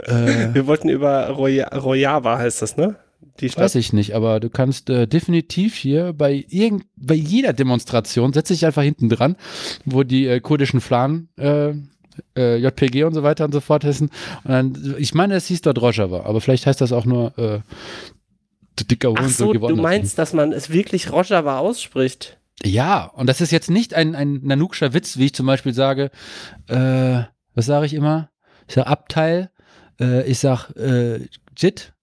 äh, 0.04 0.14
Wir 0.54 0.68
wollten 0.68 0.90
über 0.90 1.30
Roya 1.30 1.70
Rojava, 1.70 2.38
heißt 2.38 2.62
das, 2.62 2.78
ne? 2.78 2.98
Die 3.40 3.50
Stadt. 3.50 3.64
weiß 3.64 3.76
ich 3.76 3.94
nicht, 3.94 4.16
aber 4.16 4.40
du 4.40 4.50
kannst 4.50 4.92
äh, 4.92 5.08
definitiv 5.08 5.76
hier 5.76 6.14
bei, 6.14 6.46
irgend, 6.50 6.86
bei 6.96 7.16
jeder 7.16 7.54
Demonstration, 7.54 8.34
setze 8.34 8.54
ich 8.54 8.66
einfach 8.66 8.84
hinten 8.84 9.10
dran, 9.10 9.38
wo 9.86 10.04
die 10.04 10.28
äh, 10.28 10.40
kurdischen 10.40 10.82
Flan. 10.82 11.30
Äh, 11.38 11.74
äh, 12.36 12.58
JPG 12.58 13.04
und 13.04 13.14
so 13.14 13.22
weiter 13.22 13.46
und 13.46 13.52
so 13.52 13.60
fort 13.60 13.84
heißen. 13.84 14.10
Und 14.44 14.52
dann, 14.52 14.96
ich 14.98 15.14
meine, 15.14 15.36
es 15.36 15.46
hieß 15.48 15.62
dort 15.62 15.80
Rojava, 15.80 16.26
aber 16.26 16.42
vielleicht 16.42 16.66
heißt 16.66 16.82
das 16.82 16.92
auch 16.92 17.06
nur 17.06 17.38
äh, 17.38 17.60
dicker 18.86 19.10
Hund 19.10 19.20
Ach 19.22 19.30
so, 19.30 19.54
du 19.54 19.76
meinst, 19.76 20.18
dass 20.18 20.34
man 20.34 20.52
es 20.52 20.70
wirklich 20.70 21.12
Rojava 21.12 21.60
ausspricht? 21.60 22.38
Ja, 22.64 23.06
und 23.06 23.28
das 23.28 23.42
ist 23.42 23.52
jetzt 23.52 23.70
nicht 23.70 23.94
ein, 23.94 24.16
ein 24.16 24.40
Nanukscher 24.44 24.94
Witz, 24.94 25.18
wie 25.18 25.26
ich 25.26 25.34
zum 25.34 25.46
Beispiel 25.46 25.74
sage, 25.74 26.10
äh, 26.68 27.24
was 27.54 27.66
sage 27.66 27.86
ich 27.86 27.94
immer? 27.94 28.30
Ich 28.68 28.76
sage 28.76 28.88
Abteil, 28.88 29.52
äh, 30.00 30.24
ich 30.30 30.40
sage 30.40 30.74
äh, 30.76 31.28
Jit, 31.56 31.94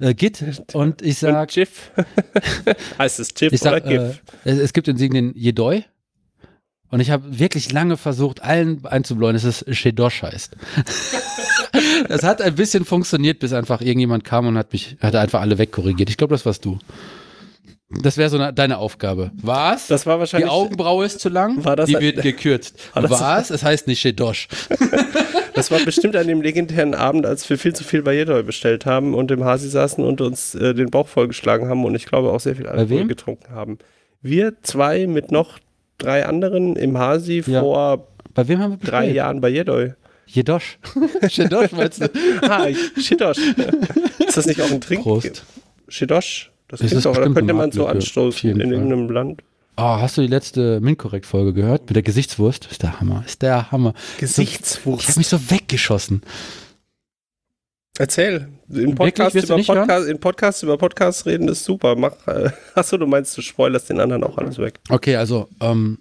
äh, 0.00 0.14
Git 0.14 0.44
und 0.72 1.02
ich 1.02 1.18
sage, 1.18 1.52
GIF? 1.52 1.90
heißt 2.98 3.20
es 3.20 3.34
GIF 3.34 3.60
oder 3.62 3.80
GIF? 3.80 4.22
äh, 4.44 4.50
es, 4.50 4.58
es 4.58 4.72
gibt 4.72 4.86
den 4.86 5.32
Jedoi. 5.34 5.84
Und 6.88 7.00
ich 7.00 7.10
habe 7.10 7.38
wirklich 7.38 7.72
lange 7.72 7.96
versucht, 7.96 8.42
allen 8.42 8.84
einzubläuen, 8.86 9.34
dass 9.34 9.42
es 9.42 9.64
Shedosh 9.76 10.22
heißt. 10.22 10.56
das 12.08 12.22
hat 12.22 12.42
ein 12.42 12.54
bisschen 12.54 12.84
funktioniert, 12.84 13.38
bis 13.38 13.52
einfach 13.52 13.80
irgendjemand 13.80 14.24
kam 14.24 14.46
und 14.46 14.56
hat 14.58 14.72
mich, 14.72 14.96
hat 15.00 15.14
einfach 15.14 15.40
alle 15.40 15.58
wegkorrigiert. 15.58 16.08
Ich 16.10 16.16
glaube, 16.16 16.34
das 16.34 16.44
warst 16.46 16.64
du. 16.64 16.78
Das 18.02 18.16
wäre 18.16 18.28
so 18.30 18.36
eine, 18.38 18.52
deine 18.52 18.78
Aufgabe. 18.78 19.30
Was? 19.40 19.86
das 19.86 20.06
war 20.06 20.16
Die 20.16 20.20
wahrscheinlich. 20.20 20.50
Augenbraue 20.50 21.06
ist 21.06 21.20
zu 21.20 21.28
lang, 21.28 21.64
War 21.64 21.76
das 21.76 21.86
die 21.86 22.00
wird 22.00 22.20
gekürzt. 22.20 22.74
War 22.94 23.02
das- 23.02 23.10
Was? 23.12 23.50
Es 23.50 23.62
heißt 23.62 23.86
nicht 23.86 24.00
Shedosh. 24.00 24.48
Das 25.54 25.70
war 25.70 25.78
bestimmt 25.80 26.14
an 26.16 26.26
dem 26.26 26.42
legendären 26.42 26.92
Abend, 26.94 27.24
als 27.24 27.48
wir 27.48 27.56
viel 27.56 27.74
zu 27.74 27.82
viel 27.82 28.02
bei 28.02 28.12
Jedoi 28.12 28.42
bestellt 28.42 28.84
haben 28.84 29.14
und 29.14 29.30
im 29.30 29.42
Hasi 29.42 29.70
saßen 29.70 30.04
und 30.04 30.20
uns 30.20 30.54
äh, 30.54 30.74
den 30.74 30.90
Bauch 30.90 31.08
vollgeschlagen 31.08 31.66
haben 31.70 31.82
und 31.86 31.94
ich 31.94 32.04
glaube 32.04 32.30
auch 32.30 32.40
sehr 32.40 32.54
viel 32.56 32.66
Alkohol 32.66 33.06
getrunken 33.06 33.54
haben. 33.54 33.78
Wir 34.20 34.52
zwei 34.60 35.06
mit 35.06 35.32
noch 35.32 35.58
drei 35.96 36.26
anderen 36.26 36.76
im 36.76 36.98
Hasi 36.98 37.42
Ja. 37.46 37.60
vor 37.62 38.06
Bei 38.34 38.46
wem 38.48 38.58
haben 38.60 38.72
wir 38.82 38.86
drei? 38.86 39.08
Jahren 39.10 39.40
bei 39.40 39.48
Jedoi. 39.48 39.94
Jedosh. 40.26 40.78
Shedosh 41.28 41.72
meinst 41.72 42.00
du? 42.00 42.10
Ah, 42.42 42.68
Shidosh. 42.98 43.38
Ist 44.26 44.36
das 44.36 44.46
nicht 44.46 44.60
auch 44.60 44.70
ein 44.70 44.80
Trink? 44.80 45.02
Prost. 45.02 45.44
Shidosh? 45.88 46.50
Das 46.68 46.80
ist 46.80 47.04
doch, 47.06 47.16
oder 47.16 47.32
könnte 47.32 47.54
man 47.54 47.70
so 47.70 47.86
anstoßen 47.86 48.50
in 48.60 48.72
irgendeinem 48.72 49.08
Land. 49.08 49.42
Oh, 49.76 49.82
hast 49.82 50.16
du 50.16 50.22
die 50.22 50.26
letzte 50.26 50.80
Minkorrekt-Folge 50.80 51.52
gehört? 51.52 51.82
Mit 51.86 51.94
der 51.96 52.02
Gesichtswurst? 52.02 52.66
Ist 52.70 52.82
der 52.82 52.98
Hammer. 52.98 53.22
Ist 53.26 53.42
der 53.42 53.70
Hammer. 53.70 53.90
Ich 53.94 54.00
habe 54.14 54.20
Gesichtswurst. 54.20 55.16
mich 55.16 55.28
so 55.28 55.50
weggeschossen. 55.50 56.22
Erzähl. 57.98 58.48
In 58.68 58.76
Wirklich? 58.76 58.94
Podcast, 58.96 59.34
Willst 59.34 59.50
du 59.50 59.54
über? 59.54 59.74
Podcast, 59.74 60.08
in 60.08 60.18
Podcast 60.20 60.62
über 60.62 60.76
Podcasts 60.76 61.26
reden 61.26 61.48
ist 61.48 61.64
super. 61.64 61.94
Mach, 61.94 62.12
äh, 62.26 62.50
achso, 62.74 62.96
du 62.96 63.06
meinst, 63.06 63.36
du 63.36 63.42
spoilerst 63.42 63.88
den 63.90 64.00
anderen 64.00 64.24
auch 64.24 64.36
alles 64.38 64.58
weg. 64.58 64.80
Okay, 64.88 65.16
also, 65.16 65.48
ähm, 65.60 65.98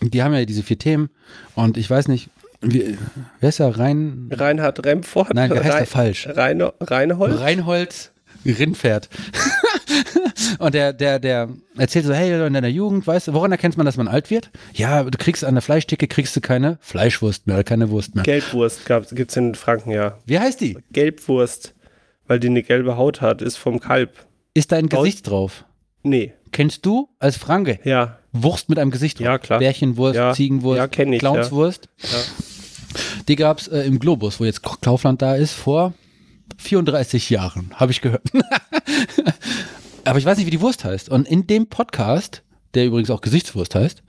die 0.00 0.22
haben 0.22 0.34
ja 0.34 0.44
diese 0.44 0.62
vier 0.62 0.78
Themen 0.78 1.08
und 1.54 1.76
ich 1.76 1.88
weiß 1.88 2.08
nicht, 2.08 2.28
wie, 2.64 2.98
wer 3.40 3.48
ist 3.48 3.60
da 3.60 3.68
rein? 3.68 4.28
Reinhard 4.32 4.84
Remford. 4.84 5.34
Nein, 5.34 5.50
der 5.50 5.62
heißt 5.64 5.72
Rein, 5.74 5.80
ja 5.80 5.86
falsch. 5.86 6.28
Reine, 6.30 6.72
Reinhold. 6.80 7.40
Reinhold 7.40 8.10
Rindpferd. 8.44 9.08
Und 10.58 10.74
der, 10.74 10.92
der, 10.92 11.18
der 11.18 11.48
erzählt 11.76 12.04
so, 12.04 12.12
hey, 12.12 12.46
in 12.46 12.52
deiner 12.52 12.68
Jugend, 12.68 13.06
weißt 13.06 13.28
du, 13.28 13.32
woran 13.34 13.52
erkennt 13.52 13.76
man, 13.76 13.86
dass 13.86 13.96
man 13.96 14.08
alt 14.08 14.30
wird? 14.30 14.50
Ja, 14.74 15.02
du 15.02 15.16
kriegst 15.16 15.44
an 15.44 15.54
der 15.54 15.62
Fleischtheke, 15.62 16.06
kriegst 16.08 16.36
du 16.36 16.40
keine 16.40 16.78
Fleischwurst 16.80 17.46
mehr 17.46 17.56
oder 17.56 17.64
keine 17.64 17.90
Wurst 17.90 18.14
mehr. 18.14 18.24
Gelbwurst 18.24 18.82
gibt 19.12 19.30
es 19.30 19.36
in 19.36 19.54
Franken, 19.54 19.90
ja. 19.90 20.18
Wie 20.26 20.38
heißt 20.38 20.60
die? 20.60 20.76
Gelbwurst, 20.92 21.74
weil 22.26 22.38
die 22.40 22.48
eine 22.48 22.62
gelbe 22.62 22.96
Haut 22.96 23.20
hat, 23.20 23.40
ist 23.42 23.56
vom 23.56 23.80
Kalb. 23.80 24.10
Ist 24.52 24.72
da 24.72 24.76
ein 24.76 24.88
Gesicht 24.88 25.28
drauf? 25.28 25.64
Nee, 26.02 26.34
Kennst 26.52 26.86
du 26.86 27.08
als 27.18 27.36
Franke 27.36 27.80
ja, 27.82 28.18
Wurst 28.30 28.68
mit 28.68 28.78
einem 28.78 28.92
Gesicht 28.92 29.18
drauf? 29.18 29.24
Ja, 29.24 29.38
klar. 29.38 29.58
Bärchenwurst, 29.58 30.14
Ja. 30.14 30.32
Ziegenwurst, 30.34 30.76
Ja, 30.78 30.86
kenn 30.86 31.12
ich, 31.12 31.18
Clownswurst. 31.18 31.88
ja. 32.00 32.08
Die 33.28 33.36
gab 33.36 33.58
es 33.58 33.68
äh, 33.68 33.80
im 33.82 33.98
Globus, 33.98 34.40
wo 34.40 34.44
jetzt 34.44 34.62
Kaufland 34.62 35.22
da 35.22 35.34
ist, 35.34 35.52
vor 35.52 35.94
34 36.58 37.30
Jahren, 37.30 37.70
habe 37.74 37.92
ich 37.92 38.00
gehört. 38.00 38.22
Aber 40.04 40.18
ich 40.18 40.24
weiß 40.24 40.36
nicht, 40.36 40.46
wie 40.46 40.50
die 40.50 40.60
Wurst 40.60 40.84
heißt. 40.84 41.08
Und 41.08 41.26
in 41.26 41.46
dem 41.46 41.66
Podcast, 41.66 42.42
der 42.74 42.86
übrigens 42.86 43.10
auch 43.10 43.22
Gesichtswurst 43.22 43.74
heißt, 43.74 44.02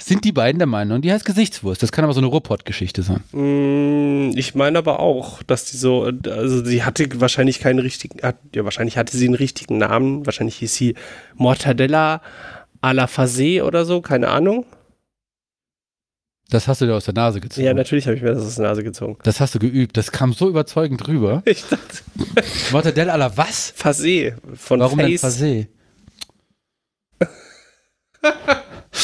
sind 0.00 0.24
die 0.24 0.30
beiden 0.30 0.60
der 0.60 0.68
Meinung, 0.68 1.02
die 1.02 1.12
heißt 1.12 1.24
Gesichtswurst. 1.24 1.82
Das 1.82 1.90
kann 1.90 2.04
aber 2.04 2.12
so 2.14 2.20
eine 2.20 2.28
Ruhrpott-Geschichte 2.28 3.02
sein. 3.02 3.24
Mm, 3.32 4.30
Ich 4.36 4.54
meine 4.54 4.78
aber 4.78 5.00
auch, 5.00 5.42
dass 5.42 5.64
die 5.64 5.76
so, 5.76 6.04
also 6.04 6.64
sie 6.64 6.84
hatte 6.84 7.08
wahrscheinlich 7.20 7.58
keinen 7.58 7.80
richtigen, 7.80 8.22
hat, 8.22 8.36
ja, 8.54 8.62
wahrscheinlich 8.62 8.96
hatte 8.96 9.16
sie 9.16 9.26
einen 9.26 9.34
richtigen 9.34 9.78
Namen. 9.78 10.24
Wahrscheinlich 10.24 10.56
hieß 10.58 10.72
sie 10.72 10.94
Mortadella 11.34 12.22
à 12.80 12.92
la 12.92 13.06
Fasé 13.06 13.64
oder 13.64 13.84
so, 13.84 14.00
keine 14.00 14.28
Ahnung. 14.28 14.64
Das 16.50 16.66
hast 16.66 16.80
du 16.80 16.86
dir 16.86 16.94
aus 16.94 17.04
der 17.04 17.12
Nase 17.14 17.40
gezogen. 17.40 17.66
Ja, 17.66 17.74
natürlich 17.74 18.06
habe 18.06 18.16
ich 18.16 18.22
mir 18.22 18.32
das 18.32 18.42
aus 18.42 18.54
der 18.54 18.64
Nase 18.68 18.82
gezogen. 18.82 19.18
das 19.22 19.38
hast 19.40 19.54
du 19.54 19.58
geübt. 19.58 19.96
Das 19.98 20.10
kam 20.12 20.32
so 20.32 20.48
überzeugend 20.48 21.06
rüber. 21.06 21.42
Ich 21.46 21.62
dachte, 21.64 21.98
Mortadella 22.72 23.14
à 23.14 23.18
la 23.18 23.36
was? 23.36 23.72
Fasé 23.78 24.34
von 24.54 24.80
Warum 24.80 24.98
denn 24.98 25.18
Face. 25.18 25.24
Fasé? 25.42 25.66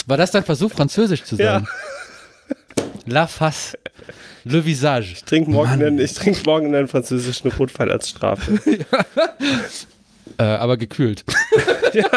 War 0.07 0.17
das 0.17 0.31
dein 0.31 0.45
Versuch, 0.45 0.71
französisch 0.73 1.25
zu 1.25 1.37
Ja. 1.37 1.61
sein? 1.61 1.69
La 3.07 3.27
face. 3.27 3.77
Le 4.45 4.65
visage. 4.65 5.13
Ich 5.13 5.25
trinke 5.25 5.51
morgen, 5.51 5.71
einen, 5.73 5.99
ich 5.99 6.15
trink 6.15 6.45
morgen 6.47 6.75
einen 6.75 6.89
französischen 6.89 7.51
Rotwein 7.53 7.91
als 7.91 8.09
Strafe. 8.09 8.59
Äh, 10.37 10.43
aber 10.43 10.77
gekühlt. 10.79 11.23
ja. 11.93 12.09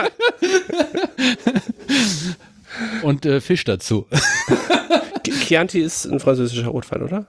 Und 3.03 3.27
äh, 3.27 3.41
Fisch 3.41 3.63
dazu. 3.63 4.07
Chianti 5.31 5.79
ist 5.79 6.05
ein 6.05 6.19
französischer 6.19 6.67
Rotwein, 6.67 7.03
oder? 7.03 7.27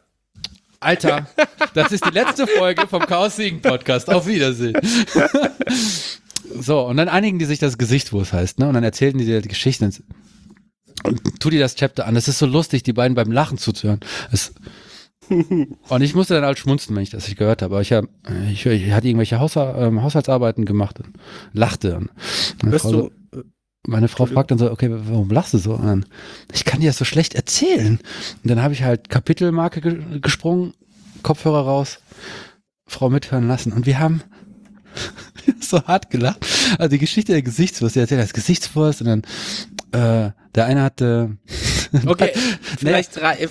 Alter, 0.80 1.26
das 1.74 1.90
ist 1.90 2.04
die 2.06 2.10
letzte 2.10 2.46
Folge 2.46 2.86
vom 2.86 3.00
Chaos 3.02 3.36
Siegen 3.36 3.60
Podcast. 3.60 4.08
Auf 4.12 4.26
Wiedersehen. 4.26 4.76
So, 6.60 6.86
und 6.86 6.96
dann 6.96 7.08
einigen 7.08 7.38
die 7.38 7.44
sich 7.44 7.58
das 7.58 7.78
Gesicht, 7.78 8.12
wo 8.12 8.20
es 8.20 8.32
heißt, 8.32 8.58
ne? 8.58 8.68
Und 8.68 8.74
dann 8.74 8.82
erzählten 8.82 9.18
die 9.18 9.26
dir 9.26 9.42
die 9.42 9.48
Geschichten. 9.48 9.92
Und 11.04 11.40
tu 11.40 11.50
dir 11.50 11.60
das 11.60 11.76
Chapter 11.76 12.06
an. 12.06 12.16
Es 12.16 12.26
ist 12.26 12.38
so 12.38 12.46
lustig, 12.46 12.82
die 12.82 12.92
beiden 12.92 13.14
beim 13.14 13.30
Lachen 13.30 13.58
zuzuhören. 13.58 14.00
Es 14.32 14.52
und 15.28 16.00
ich 16.00 16.14
musste 16.14 16.34
dann 16.34 16.44
halt 16.44 16.58
schmunzen, 16.58 16.96
wenn 16.96 17.02
ich 17.02 17.10
das 17.10 17.28
nicht 17.28 17.38
gehört 17.38 17.62
habe. 17.62 17.74
Aber 17.74 17.82
ich, 17.82 17.92
hab, 17.92 18.06
ich, 18.50 18.64
ich 18.64 18.92
hatte 18.92 19.08
irgendwelche 19.08 19.36
ähm, 19.36 20.02
Haushaltsarbeiten 20.02 20.64
gemacht 20.64 21.00
und 21.00 21.18
lachte. 21.52 21.96
Und 21.96 22.10
Hörst 22.70 22.86
du, 22.86 23.10
meine 23.87 24.08
Frau 24.08 24.26
fragt 24.26 24.50
dann 24.50 24.58
so, 24.58 24.70
okay, 24.70 24.90
warum 24.90 25.30
lachst 25.30 25.54
du 25.54 25.58
so? 25.58 25.76
Dann, 25.76 26.04
ich 26.52 26.64
kann 26.64 26.80
dir 26.80 26.88
das 26.88 26.99
so 26.99 27.04
schlecht 27.04 27.35
erzählen. 27.35 27.99
Und 28.42 28.50
dann 28.50 28.62
habe 28.62 28.75
ich 28.75 28.82
halt 28.82 29.08
Kapitelmarke 29.08 29.80
ge 29.80 30.20
gesprungen, 30.20 30.75
Kopfhörer 31.23 31.62
raus, 31.62 31.99
Frau 32.87 33.08
mithören 33.08 33.49
lassen. 33.49 33.73
Und 33.73 33.87
wir 33.87 33.99
haben 33.99 34.23
so 35.61 35.82
hart 35.85 36.11
gelacht. 36.11 36.44
Also 36.78 36.90
die 36.90 36.99
Geschichte 36.99 37.32
der 37.32 37.42
Gesichtswurst, 37.42 37.94
die 37.94 38.00
erzählt 38.00 38.20
als 38.20 38.32
Gesichtswurst 38.32 39.02
und 39.02 39.06
dann 39.06 39.23
äh, 39.92 40.32
der 40.54 40.64
eine 40.66 40.82
hatte. 40.82 41.37
okay, 42.06 42.32
vielleicht, 42.78 43.18
rei 43.18 43.49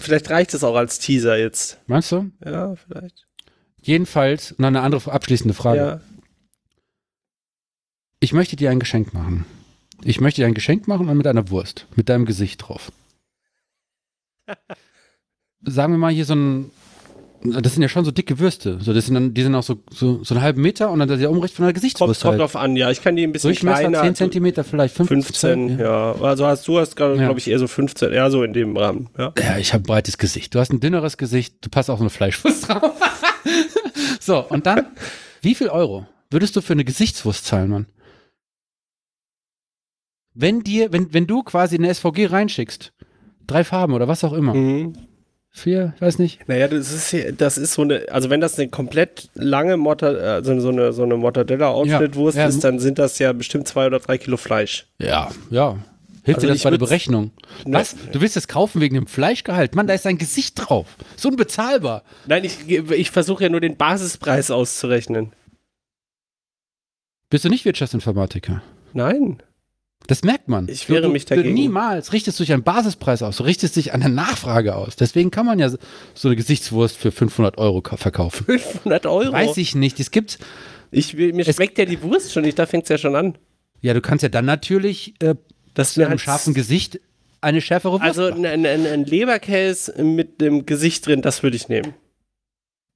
vielleicht 0.00 0.30
reicht 0.30 0.54
es 0.54 0.64
auch 0.64 0.76
als 0.76 0.98
Teaser 0.98 1.36
jetzt. 1.36 1.78
Meinst 1.86 2.12
du? 2.12 2.30
Ja, 2.44 2.74
vielleicht. 2.76 3.26
Jedenfalls, 3.82 4.54
noch 4.56 4.68
eine 4.68 4.80
andere 4.80 5.12
abschließende 5.12 5.52
Frage. 5.52 5.78
Ja. 5.78 6.00
Ich 8.20 8.32
möchte 8.32 8.56
dir 8.56 8.70
ein 8.70 8.80
Geschenk 8.80 9.12
machen. 9.12 9.44
Ich 10.04 10.20
möchte 10.20 10.42
dir 10.42 10.46
ein 10.46 10.54
Geschenk 10.54 10.86
machen 10.86 11.08
und 11.08 11.16
mit 11.16 11.26
einer 11.26 11.48
Wurst, 11.50 11.86
mit 11.96 12.08
deinem 12.08 12.26
Gesicht 12.26 12.62
drauf. 12.68 12.92
Sagen 15.66 15.94
wir 15.94 15.98
mal 15.98 16.12
hier 16.12 16.26
so 16.26 16.34
ein, 16.34 16.70
das 17.42 17.72
sind 17.72 17.82
ja 17.82 17.88
schon 17.88 18.04
so 18.04 18.10
dicke 18.10 18.38
Würste. 18.38 18.78
So, 18.80 18.92
das 18.92 19.06
sind 19.06 19.14
dann, 19.14 19.32
die 19.32 19.42
sind 19.42 19.54
auch 19.54 19.62
so, 19.62 19.82
so, 19.90 20.22
so 20.22 20.34
einen 20.34 20.42
halben 20.42 20.60
Meter 20.60 20.90
und 20.90 20.98
dann 20.98 21.08
der 21.08 21.30
Umricht 21.30 21.54
von 21.54 21.64
einer 21.64 21.72
Kommt, 21.72 21.82
Gesichtswurst 21.82 22.20
kommt 22.20 22.32
halt. 22.32 22.40
drauf 22.42 22.56
an, 22.56 22.76
ja. 22.76 22.90
Ich 22.90 23.02
kann 23.02 23.16
die 23.16 23.22
ein 23.26 23.32
bisschen 23.32 23.48
Durchmesser 23.48 23.78
kleiner. 23.78 23.98
10 23.98 24.08
also 24.08 24.14
Zentimeter, 24.18 24.62
vielleicht 24.62 24.94
15. 24.94 25.22
15, 25.22 25.78
ja. 25.78 26.12
Also 26.20 26.46
hast 26.46 26.68
du 26.68 26.78
hast, 26.78 26.96
glaube 26.96 27.16
Ja. 27.16 27.24
glaub 27.26 27.38
ich, 27.38 27.48
eher 27.48 27.58
so 27.58 27.66
15, 27.66 28.12
eher 28.12 28.30
so 28.30 28.42
in 28.42 28.52
dem 28.52 28.76
Rahmen. 28.76 29.08
Ja. 29.16 29.32
Ja, 29.38 29.56
ich 29.56 29.72
habe 29.72 29.84
ein 29.84 29.86
breites 29.86 30.18
Gesicht. 30.18 30.54
Du 30.54 30.58
hast 30.58 30.70
ein 30.70 30.80
dünneres 30.80 31.16
Gesicht, 31.16 31.56
du 31.62 31.70
passt 31.70 31.88
auch 31.88 31.96
so 31.98 32.04
eine 32.04 32.10
Fleischwurst 32.10 32.68
drauf. 32.68 32.92
so, 34.20 34.40
und 34.40 34.66
dann, 34.66 34.86
wie 35.40 35.54
viel 35.54 35.68
Euro 35.68 36.06
würdest 36.30 36.56
du 36.56 36.60
für 36.60 36.74
eine 36.74 36.84
Gesichtswurst 36.84 37.46
zahlen, 37.46 37.70
Mann? 37.70 37.86
Wenn 40.34 40.60
dir, 40.60 40.92
wenn, 40.92 41.12
wenn 41.14 41.26
du 41.26 41.42
quasi 41.42 41.76
eine 41.76 41.92
SVG 41.92 42.26
reinschickst, 42.26 42.92
drei 43.46 43.62
Farben 43.64 43.92
oder 43.94 44.08
was 44.08 44.24
auch 44.24 44.32
immer, 44.32 44.54
Mhm. 44.54 44.94
vier, 45.50 45.92
ich 45.94 46.00
weiß 46.02 46.18
nicht, 46.18 46.48
Naja, 46.48 46.66
das 46.68 46.92
ist, 46.92 47.10
hier- 47.10 47.32
das 47.32 47.56
ist 47.56 47.74
so 47.74 47.82
eine, 47.82 48.06
also 48.10 48.30
wenn 48.30 48.40
das 48.40 48.58
eine 48.58 48.68
komplett 48.68 49.30
lange 49.34 49.76
Morta, 49.76 50.08
also 50.08 50.58
so 50.60 50.70
eine, 50.70 50.92
so 50.92 51.04
eine 51.04 51.16
Mortadella-Ausschnittwurst 51.16 52.36
Ja, 52.36 52.42
ja. 52.44 52.48
ist, 52.48 52.64
dann 52.64 52.78
sind 52.80 52.98
das 52.98 53.18
ja 53.20 53.32
bestimmt 53.32 53.68
zwei 53.68 53.86
oder 53.86 54.00
drei 54.00 54.18
Kilo 54.18 54.36
Fleisch. 54.36 54.86
ja, 54.98 55.30
ja. 55.50 55.78
Hilft 56.26 56.38
Also 56.38 56.46
dir 56.46 56.54
das 56.54 56.62
bei 56.62 56.70
der 56.70 56.78
Berechnung? 56.78 57.32
Ne. 57.66 57.74
Was? 57.76 57.94
Du 58.12 58.22
willst 58.22 58.38
es 58.38 58.48
kaufen 58.48 58.80
wegen 58.80 58.94
dem 58.94 59.06
Fleischgehalt? 59.06 59.74
Mann, 59.74 59.86
da 59.86 59.92
ist 59.92 60.06
dein 60.06 60.16
Gesicht 60.16 60.54
drauf. 60.56 60.96
So 61.16 61.28
unbezahlbar. 61.28 62.02
Nein, 62.26 62.44
ich, 62.44 62.66
ich 62.66 63.10
versuche 63.10 63.42
ja 63.42 63.50
nur 63.50 63.60
den 63.60 63.76
Basispreis 63.76 64.50
auszurechnen. 64.50 65.34
Bist 67.28 67.44
du 67.44 67.50
nicht 67.50 67.66
Wirtschaftsinformatiker? 67.66 68.62
Nein. 68.94 69.42
Das 70.06 70.22
merkt 70.22 70.48
man. 70.48 70.68
Ich 70.68 70.88
wehre 70.90 71.02
du, 71.02 71.08
mich 71.08 71.24
dagegen. 71.24 71.48
Du 71.48 71.54
niemals 71.54 72.12
richtest 72.12 72.38
du 72.38 72.44
dich 72.44 72.52
an 72.52 72.62
Basispreis 72.62 73.22
aus, 73.22 73.38
du 73.38 73.42
richtest 73.44 73.76
dich 73.76 73.94
an 73.94 74.00
der 74.00 74.10
Nachfrage 74.10 74.74
aus. 74.76 74.96
Deswegen 74.96 75.30
kann 75.30 75.46
man 75.46 75.58
ja 75.58 75.70
so 75.70 75.78
eine 76.28 76.36
Gesichtswurst 76.36 76.96
für 76.96 77.10
500 77.10 77.56
Euro 77.58 77.80
ka- 77.80 77.96
verkaufen. 77.96 78.44
500 78.44 79.06
Euro. 79.06 79.32
Weiß 79.32 79.56
ich 79.56 79.74
nicht. 79.74 79.98
Es 80.00 80.10
gibt, 80.10 80.38
Ich, 80.90 81.16
will- 81.16 81.32
mir 81.32 81.46
Es- 81.48 81.56
schmeckt 81.56 81.78
ja 81.78 81.86
die 81.86 82.02
Wurst 82.02 82.32
schon 82.32 82.42
nicht, 82.42 82.58
da 82.58 82.66
fängt 82.66 82.84
es 82.84 82.88
ja 82.90 82.98
schon 82.98 83.16
an. 83.16 83.38
ja, 83.80 83.94
du 83.94 84.00
kannst 84.02 84.22
ja 84.22 84.28
dann 84.28 84.44
natürlich 84.44 85.14
äh, 85.22 85.34
Das 85.72 85.94
zu 85.94 86.06
einem 86.06 86.18
scharfen 86.18 86.52
Gesicht 86.54 87.00
eine 87.40 87.60
schärfere 87.60 87.92
Wurst 87.92 88.02
Also 88.04 88.26
ein, 88.26 88.44
ein, 88.46 88.66
ein 88.66 89.04
Leberkäse 89.04 90.02
mit 90.02 90.40
dem 90.40 90.66
Gesicht 90.66 91.06
drin, 91.06 91.20
das 91.22 91.42
würde 91.42 91.56
ich 91.56 91.68
nehmen. 91.68 91.94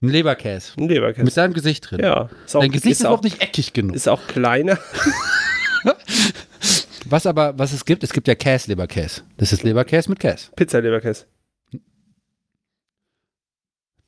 Ein 0.03 0.11
Leberkäse. 0.11 0.73
Ein 0.79 0.89
Leberkäse. 0.89 1.25
Mit 1.25 1.37
deinem 1.37 1.55
Gesicht 1.55 1.91
drin. 1.91 2.01
ja. 2.03 2.29
Ist 2.47 2.55
auch, 2.55 2.61
Dein 2.61 2.71
Gesicht 2.71 2.93
ist, 2.93 3.01
ist, 3.01 3.07
auch 3.07 3.19
auch, 3.19 3.23
nicht 3.23 3.43
eckig 3.43 3.73
genug. 3.73 3.97
ist 3.97 4.09
auch 4.09 4.27
kleiner. 4.27 4.79
Was 7.11 7.27
aber, 7.27 7.59
was 7.59 7.73
es 7.73 7.85
gibt, 7.85 8.05
es 8.05 8.13
gibt 8.13 8.29
ja 8.29 8.35
Käse-Leberkäse. 8.35 9.23
Das 9.37 9.53
ist 9.53 9.63
Leberkäse 9.63 10.11
mit 10.11 10.19
Käse. 10.21 10.51
Pizza-Leberkäse. 10.57 11.27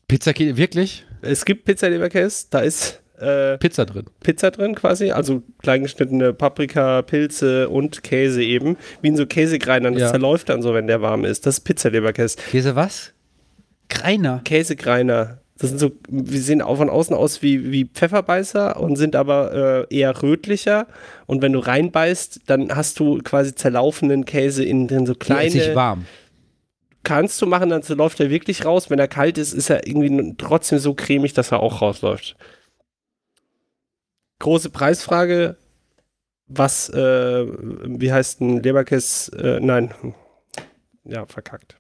Pizza, 0.08 0.32
wirklich? 0.36 1.06
Es 1.22 1.44
gibt 1.44 1.64
Pizza-Leberkäse, 1.64 2.46
da 2.50 2.60
ist 2.60 3.00
äh, 3.18 3.58
Pizza 3.58 3.86
drin. 3.86 4.06
Pizza 4.20 4.50
drin 4.50 4.74
quasi, 4.74 5.10
also 5.12 5.42
kleingeschnittene 5.62 6.32
Paprika, 6.32 7.02
Pilze 7.02 7.68
und 7.68 8.02
Käse 8.02 8.42
eben. 8.42 8.76
Wie 9.02 9.08
in 9.08 9.16
so 9.16 9.26
Käsegreinern, 9.26 9.92
das 9.94 10.02
Ja. 10.02 10.10
zerläuft 10.10 10.48
dann 10.48 10.62
so, 10.62 10.74
wenn 10.74 10.86
der 10.86 11.00
warm 11.00 11.24
ist. 11.24 11.46
Das 11.46 11.58
ist 11.58 11.64
Pizza-Leberkäse. 11.64 12.38
Käse 12.50 12.74
was? 12.76 13.12
Greiner. 13.88 14.40
Käsegreiner. 14.44 15.39
Das 15.60 15.68
sind 15.68 15.78
so, 15.78 15.90
wir 16.08 16.40
sehen 16.40 16.62
auch 16.62 16.78
von 16.78 16.88
außen 16.88 17.14
aus 17.14 17.42
wie, 17.42 17.70
wie 17.70 17.84
Pfefferbeißer 17.84 18.80
und 18.80 18.96
sind 18.96 19.14
aber 19.14 19.86
äh, 19.90 19.94
eher 19.94 20.22
rötlicher. 20.22 20.86
Und 21.26 21.42
wenn 21.42 21.52
du 21.52 21.58
reinbeißt, 21.58 22.40
dann 22.46 22.74
hast 22.74 22.98
du 22.98 23.18
quasi 23.18 23.54
zerlaufenden 23.54 24.24
Käse 24.24 24.64
innen 24.64 24.88
drin, 24.88 25.04
so 25.04 25.12
Die 25.12 25.30
esse 25.30 25.46
ich 25.46 25.52
kleine. 25.64 25.74
warm. 25.74 26.06
Kannst 27.02 27.42
du 27.42 27.46
machen, 27.46 27.68
dann 27.68 27.82
läuft 27.88 28.20
er 28.20 28.30
wirklich 28.30 28.64
raus. 28.64 28.88
Wenn 28.88 28.98
er 28.98 29.08
kalt 29.08 29.36
ist, 29.36 29.52
ist 29.52 29.68
er 29.68 29.86
irgendwie 29.86 30.34
trotzdem 30.38 30.78
so 30.78 30.94
cremig, 30.94 31.34
dass 31.34 31.52
er 31.52 31.60
auch 31.60 31.82
rausläuft. 31.82 32.36
Große 34.38 34.70
Preisfrage. 34.70 35.56
Was, 36.46 36.88
äh, 36.88 37.46
wie 37.46 38.12
heißt 38.12 38.40
ein 38.40 38.62
Leberkäse? 38.62 39.30
Äh, 39.36 39.60
nein. 39.60 39.92
Ja, 41.04 41.26
verkackt. 41.26 41.79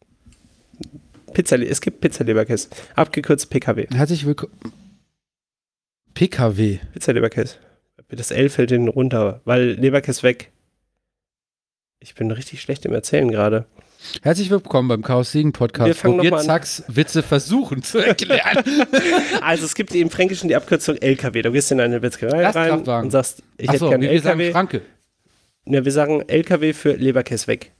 Pizza, 1.32 1.56
es 1.60 1.80
gibt 1.80 2.00
Pizza-Leberkäse. 2.00 2.68
Abgekürzt 2.96 3.50
PKW. 3.50 3.86
Herzlich 3.92 4.26
willkommen. 4.26 4.52
PKW. 6.14 6.78
Pizza-Leberkäse. 6.92 7.56
Das 8.08 8.30
L 8.32 8.48
fällt 8.48 8.70
hinten 8.70 8.88
runter, 8.88 9.40
weil 9.44 9.70
Leberkäse 9.72 10.24
weg. 10.24 10.50
Ich 12.00 12.14
bin 12.14 12.30
richtig 12.30 12.60
schlecht 12.60 12.84
im 12.84 12.92
Erzählen 12.92 13.30
gerade. 13.30 13.66
Herzlich 14.22 14.50
willkommen 14.50 14.88
beim 14.88 15.02
Chaos 15.02 15.30
Siegen 15.30 15.52
Podcast, 15.52 15.86
Wir 15.86 15.94
fangen 15.94 16.18
wo 16.18 16.22
wir. 16.22 16.38
Zacks 16.38 16.82
Witze 16.88 17.22
versuchen 17.22 17.82
zu 17.82 17.98
erklären. 17.98 18.64
Also 19.42 19.64
es 19.66 19.74
gibt 19.74 19.94
im 19.94 20.10
Fränkischen 20.10 20.48
die 20.48 20.56
Abkürzung 20.56 20.96
LKW. 20.96 21.42
Du 21.42 21.52
gehst 21.52 21.70
in 21.70 21.80
eine 21.80 22.00
Metzgerei 22.00 22.46
rein 22.46 22.86
und 22.86 23.10
sagst, 23.10 23.42
ich 23.58 23.68
hätte 23.68 23.74
Achso, 23.74 23.88
gerne 23.90 24.06
wie 24.06 24.10
wir 24.10 24.20
sagen 24.22 24.40
LKW. 24.40 24.52
Franke. 24.52 24.82
Ne, 25.66 25.84
wir 25.84 25.92
sagen 25.92 26.22
LKW 26.26 26.72
für 26.72 26.92
Leberkäse 26.94 27.46
weg. 27.46 27.72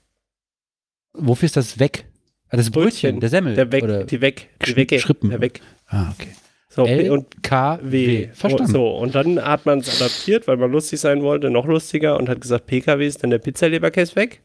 Wofür 1.14 1.46
ist 1.46 1.56
das 1.56 1.78
weg? 1.78 2.04
Ah, 2.50 2.56
das 2.56 2.70
Brötchen, 2.70 2.90
Brötchen. 2.90 3.20
der 3.20 3.28
Semmel. 3.30 3.54
Der 3.54 3.70
weg, 3.72 3.84
Oder 3.84 4.04
die 4.04 4.20
weg, 4.20 4.48
die 4.66 4.76
Wecke, 4.76 4.98
Schrippen. 4.98 5.30
der 5.30 5.40
weg. 5.40 5.60
ah, 5.86 6.10
okay. 6.12 6.30
So, 6.68 6.84
L 6.86 7.10
und 7.10 7.42
K 7.42 7.80
W. 7.82 8.28
Verstanden. 8.32 8.72
So, 8.72 8.90
und 8.96 9.14
dann 9.14 9.42
hat 9.44 9.66
man 9.66 9.80
es 9.80 10.00
adaptiert, 10.00 10.46
weil 10.46 10.56
man 10.56 10.70
lustig 10.70 11.00
sein 11.00 11.22
wollte, 11.22 11.50
noch 11.50 11.66
lustiger 11.66 12.16
und 12.16 12.28
hat 12.28 12.40
gesagt, 12.40 12.66
PKW 12.66 13.06
ist 13.06 13.22
dann 13.22 13.30
der 13.30 13.38
Pizzaleberkäse 13.38 14.14
weg. 14.14 14.40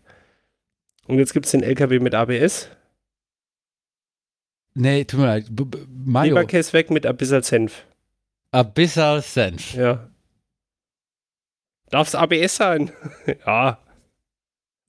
Und 1.07 1.19
jetzt 1.19 1.33
gibt 1.33 1.45
es 1.45 1.51
den 1.51 1.62
LKW 1.62 2.00
mit 2.00 2.15
ABS. 2.15 2.69
Nee, 4.74 5.03
tut 5.05 5.19
mir 5.19 5.27
leid. 5.27 5.45
B 5.50 5.63
B 5.65 5.77
Mayo. 5.88 6.33
Leberkäse 6.33 6.74
weg 6.74 6.89
mit 6.89 7.05
ein 7.05 7.15
bisschen 7.15 7.43
Senf. 7.43 7.85
Abyssal 8.51 9.21
Senf. 9.21 9.75
Ja. 9.75 10.09
Darf 11.91 12.07
es 12.07 12.15
ABS 12.15 12.55
sein? 12.55 12.91
ja. 13.45 13.77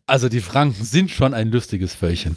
Also 0.08 0.28
die 0.28 0.40
Franken 0.40 0.84
sind 0.84 1.10
schon 1.10 1.34
ein 1.34 1.50
lustiges 1.50 1.94
Völkchen. 1.94 2.36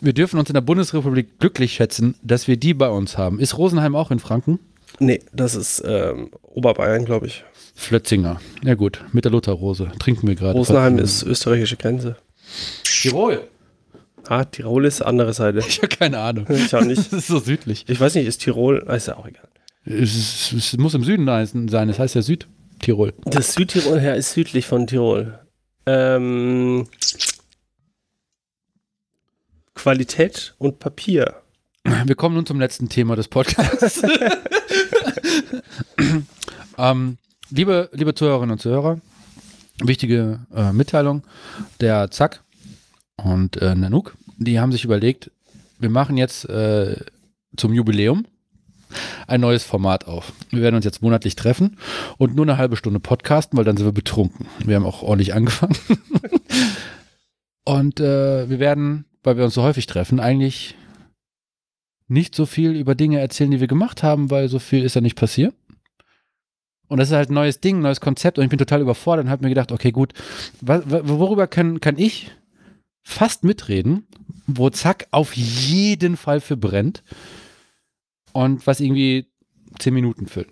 Wir 0.00 0.12
dürfen 0.12 0.38
uns 0.38 0.48
in 0.48 0.54
der 0.54 0.60
Bundesrepublik 0.60 1.40
glücklich 1.40 1.72
schätzen, 1.72 2.14
dass 2.22 2.46
wir 2.46 2.56
die 2.56 2.72
bei 2.72 2.88
uns 2.88 3.18
haben. 3.18 3.40
Ist 3.40 3.58
Rosenheim 3.58 3.96
auch 3.96 4.12
in 4.12 4.20
Franken? 4.20 4.60
Nee, 5.00 5.20
das 5.32 5.56
ist 5.56 5.82
ähm, 5.84 6.30
Oberbayern, 6.42 7.04
glaube 7.04 7.26
ich. 7.26 7.44
Flötzinger. 7.74 8.40
Ja 8.62 8.76
gut, 8.76 9.04
mit 9.12 9.24
der 9.24 9.32
Lutherrose. 9.32 9.90
Trinken 9.98 10.28
wir 10.28 10.36
gerade. 10.36 10.56
Rosenheim 10.56 10.98
ist 10.98 11.24
österreichische 11.24 11.76
Grenze. 11.76 12.16
Tirol. 12.84 13.40
Ah, 14.28 14.44
Tirol 14.44 14.84
ist 14.84 15.02
andere 15.02 15.32
Seite. 15.34 15.58
Ich 15.68 15.78
habe 15.78 15.88
keine 15.88 16.18
Ahnung. 16.20 16.46
Ich 16.48 16.72
auch 16.76 16.84
nicht. 16.84 16.98
Das 17.10 17.22
ist 17.22 17.26
so 17.26 17.40
südlich. 17.40 17.84
Ich 17.88 17.98
weiß 17.98 18.14
nicht, 18.14 18.28
ist 18.28 18.38
Tirol, 18.38 18.84
ah, 18.86 18.94
ist 18.94 19.08
ja 19.08 19.16
auch 19.16 19.26
egal. 19.26 19.48
Es, 19.84 20.14
ist, 20.14 20.52
es 20.52 20.76
muss 20.76 20.94
im 20.94 21.02
Süden 21.02 21.26
sein. 21.26 21.88
Es 21.88 21.98
heißt 21.98 22.14
ja 22.14 22.22
Südtirol. 22.22 23.12
Das 23.24 23.54
Südtirol 23.54 23.98
her 23.98 24.14
ist 24.14 24.32
südlich 24.32 24.66
von 24.66 24.86
Tirol. 24.86 25.40
Ähm, 25.86 26.86
Qualität 29.74 30.54
und 30.58 30.78
Papier. 30.78 31.42
Wir 32.04 32.14
kommen 32.14 32.34
nun 32.34 32.46
zum 32.46 32.58
letzten 32.58 32.88
Thema 32.88 33.16
des 33.16 33.28
Podcasts. 33.28 34.02
ähm, 36.78 37.18
liebe, 37.50 37.90
liebe 37.92 38.14
Zuhörerinnen 38.14 38.52
und 38.52 38.60
Zuhörer, 38.60 39.00
wichtige 39.82 40.40
äh, 40.54 40.72
Mitteilung. 40.72 41.22
Der 41.80 42.10
Zack 42.10 42.42
und 43.16 43.58
äh, 43.58 43.74
Nanook, 43.74 44.16
die 44.38 44.58
haben 44.58 44.72
sich 44.72 44.84
überlegt, 44.84 45.30
wir 45.78 45.90
machen 45.90 46.16
jetzt 46.16 46.48
äh, 46.48 46.96
zum 47.56 47.74
Jubiläum 47.74 48.26
ein 49.26 49.40
neues 49.40 49.64
Format 49.64 50.06
auf. 50.06 50.32
Wir 50.50 50.62
werden 50.62 50.76
uns 50.76 50.84
jetzt 50.84 51.02
monatlich 51.02 51.36
treffen 51.36 51.76
und 52.18 52.34
nur 52.34 52.44
eine 52.44 52.58
halbe 52.58 52.76
Stunde 52.76 53.00
podcasten, 53.00 53.56
weil 53.56 53.64
dann 53.64 53.76
sind 53.76 53.86
wir 53.86 53.92
betrunken. 53.92 54.46
Wir 54.64 54.76
haben 54.76 54.86
auch 54.86 55.02
ordentlich 55.02 55.34
angefangen. 55.34 55.76
und 57.64 58.00
äh, 58.00 58.48
wir 58.48 58.58
werden, 58.58 59.04
weil 59.22 59.36
wir 59.36 59.44
uns 59.44 59.54
so 59.54 59.62
häufig 59.62 59.86
treffen, 59.86 60.20
eigentlich 60.20 60.76
nicht 62.08 62.34
so 62.34 62.46
viel 62.46 62.72
über 62.72 62.94
Dinge 62.94 63.20
erzählen, 63.20 63.50
die 63.50 63.60
wir 63.60 63.66
gemacht 63.66 64.02
haben, 64.02 64.30
weil 64.30 64.48
so 64.48 64.58
viel 64.58 64.84
ist 64.84 64.94
ja 64.94 65.00
nicht 65.00 65.16
passiert. 65.16 65.54
Und 66.86 66.98
das 66.98 67.08
ist 67.08 67.14
halt 67.14 67.30
ein 67.30 67.34
neues 67.34 67.60
Ding, 67.60 67.78
ein 67.78 67.82
neues 67.82 68.00
Konzept 68.00 68.38
und 68.38 68.44
ich 68.44 68.50
bin 68.50 68.58
total 68.58 68.82
überfordert 68.82 69.24
und 69.24 69.30
habe 69.30 69.42
mir 69.42 69.48
gedacht, 69.48 69.72
okay, 69.72 69.90
gut, 69.90 70.12
worüber 70.60 71.46
kann, 71.46 71.80
kann 71.80 71.98
ich 71.98 72.30
fast 73.02 73.42
mitreden, 73.42 74.06
wo 74.46 74.70
Zack 74.70 75.06
auf 75.10 75.34
jeden 75.34 76.16
Fall 76.16 76.40
für 76.40 76.56
brennt 76.56 77.02
und 78.34 78.66
was 78.66 78.80
irgendwie 78.80 79.26
zehn 79.78 79.94
Minuten 79.94 80.26
füllt. 80.26 80.48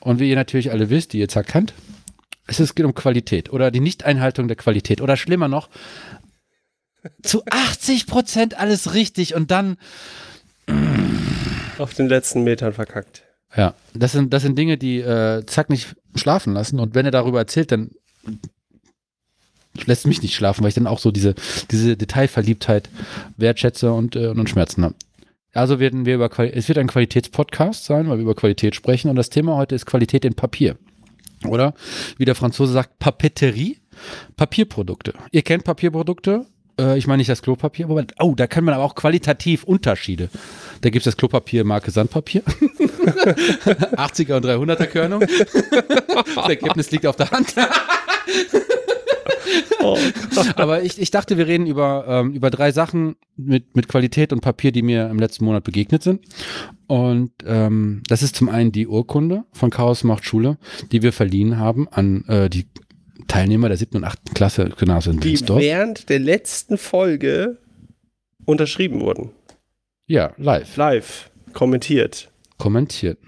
Und 0.00 0.20
wie 0.20 0.28
ihr 0.28 0.36
natürlich 0.36 0.70
alle 0.70 0.90
wisst, 0.90 1.12
die 1.12 1.20
ihr 1.20 1.28
Zack 1.28 1.46
kennt, 1.46 1.72
es 2.46 2.74
geht 2.74 2.84
um 2.84 2.94
Qualität 2.94 3.50
oder 3.50 3.70
die 3.70 3.80
Nichteinhaltung 3.80 4.48
der 4.48 4.56
Qualität 4.56 5.00
oder 5.00 5.16
schlimmer 5.16 5.48
noch, 5.48 5.68
zu 7.22 7.42
80 7.48 8.06
Prozent 8.06 8.58
alles 8.58 8.94
richtig 8.94 9.34
und 9.34 9.50
dann 9.50 9.76
Auf 11.78 11.94
den 11.94 12.08
letzten 12.08 12.42
Metern 12.42 12.72
verkackt. 12.72 13.22
Ja, 13.56 13.74
das 13.94 14.12
sind, 14.12 14.32
das 14.32 14.42
sind 14.42 14.58
Dinge, 14.58 14.76
die 14.76 14.98
äh, 14.98 15.46
Zack 15.46 15.70
nicht 15.70 15.94
schlafen 16.16 16.52
lassen. 16.52 16.80
Und 16.80 16.94
wenn 16.94 17.06
er 17.06 17.12
darüber 17.12 17.38
erzählt, 17.38 17.72
dann 17.72 17.92
lässt 19.86 20.06
mich 20.06 20.22
nicht 20.22 20.34
schlafen, 20.34 20.62
weil 20.62 20.68
ich 20.68 20.74
dann 20.74 20.88
auch 20.88 20.98
so 20.98 21.12
diese, 21.12 21.34
diese 21.70 21.96
Detailverliebtheit 21.96 22.90
wertschätze 23.36 23.92
und, 23.92 24.16
äh, 24.16 24.28
und 24.28 24.50
Schmerzen 24.50 24.84
habe. 24.84 24.94
Also 25.54 25.80
werden 25.80 26.04
wir 26.06 26.14
über 26.14 26.30
es 26.38 26.68
wird 26.68 26.78
ein 26.78 26.88
Qualitätspodcast 26.88 27.84
sein, 27.84 28.08
weil 28.08 28.18
wir 28.18 28.22
über 28.22 28.34
Qualität 28.34 28.74
sprechen. 28.74 29.08
Und 29.08 29.16
das 29.16 29.30
Thema 29.30 29.56
heute 29.56 29.74
ist 29.74 29.86
Qualität 29.86 30.24
in 30.24 30.34
Papier. 30.34 30.76
Oder 31.46 31.74
wie 32.16 32.24
der 32.24 32.34
Franzose 32.34 32.72
sagt, 32.72 32.98
Papeterie, 32.98 33.78
Papierprodukte. 34.36 35.14
Ihr 35.32 35.42
kennt 35.42 35.64
Papierprodukte. 35.64 36.46
Äh, 36.78 36.98
ich 36.98 37.06
meine 37.06 37.18
nicht 37.18 37.30
das 37.30 37.42
Klopapier, 37.42 37.86
aber 37.86 38.04
oh, 38.20 38.34
da 38.34 38.46
kann 38.46 38.64
man 38.64 38.74
aber 38.74 38.84
auch 38.84 38.94
qualitativ 38.94 39.64
Unterschiede. 39.64 40.30
Da 40.80 40.90
gibt 40.90 41.02
es 41.02 41.12
das 41.12 41.16
Klopapier 41.16 41.64
Marke 41.64 41.90
Sandpapier. 41.90 42.42
80er 42.46 44.36
und 44.36 44.44
300er 44.44 44.86
Körnung. 44.86 45.24
Das 46.38 46.48
Ergebnis 46.48 46.90
liegt 46.90 47.06
auf 47.06 47.16
der 47.16 47.30
Hand. 47.30 47.54
Oh, 49.80 49.98
Aber 50.56 50.82
ich, 50.82 51.00
ich 51.00 51.10
dachte, 51.10 51.36
wir 51.38 51.46
reden 51.46 51.66
über, 51.66 52.04
ähm, 52.08 52.32
über 52.32 52.50
drei 52.50 52.72
Sachen 52.72 53.16
mit, 53.36 53.76
mit 53.76 53.88
Qualität 53.88 54.32
und 54.32 54.40
Papier, 54.40 54.72
die 54.72 54.82
mir 54.82 55.08
im 55.08 55.18
letzten 55.18 55.44
Monat 55.44 55.64
begegnet 55.64 56.02
sind. 56.02 56.24
Und 56.86 57.32
ähm, 57.46 58.02
das 58.08 58.22
ist 58.22 58.36
zum 58.36 58.48
einen 58.48 58.72
die 58.72 58.86
Urkunde 58.86 59.44
von 59.52 59.70
Chaos 59.70 60.04
macht 60.04 60.24
Schule, 60.24 60.58
die 60.92 61.02
wir 61.02 61.12
verliehen 61.12 61.58
haben 61.58 61.88
an 61.88 62.24
äh, 62.26 62.48
die 62.48 62.66
Teilnehmer 63.26 63.68
der 63.68 63.76
siebten 63.76 63.98
und 63.98 64.04
achten 64.04 64.32
Klasse 64.34 64.70
Gymnasium 64.76 65.20
die 65.20 65.38
während 65.48 66.08
der 66.08 66.18
letzten 66.18 66.78
Folge 66.78 67.58
unterschrieben 68.46 69.00
wurden. 69.00 69.30
Ja, 70.06 70.32
live. 70.38 70.76
Live. 70.76 71.30
Kommentiert. 71.52 72.30
kommentiert. 72.56 73.18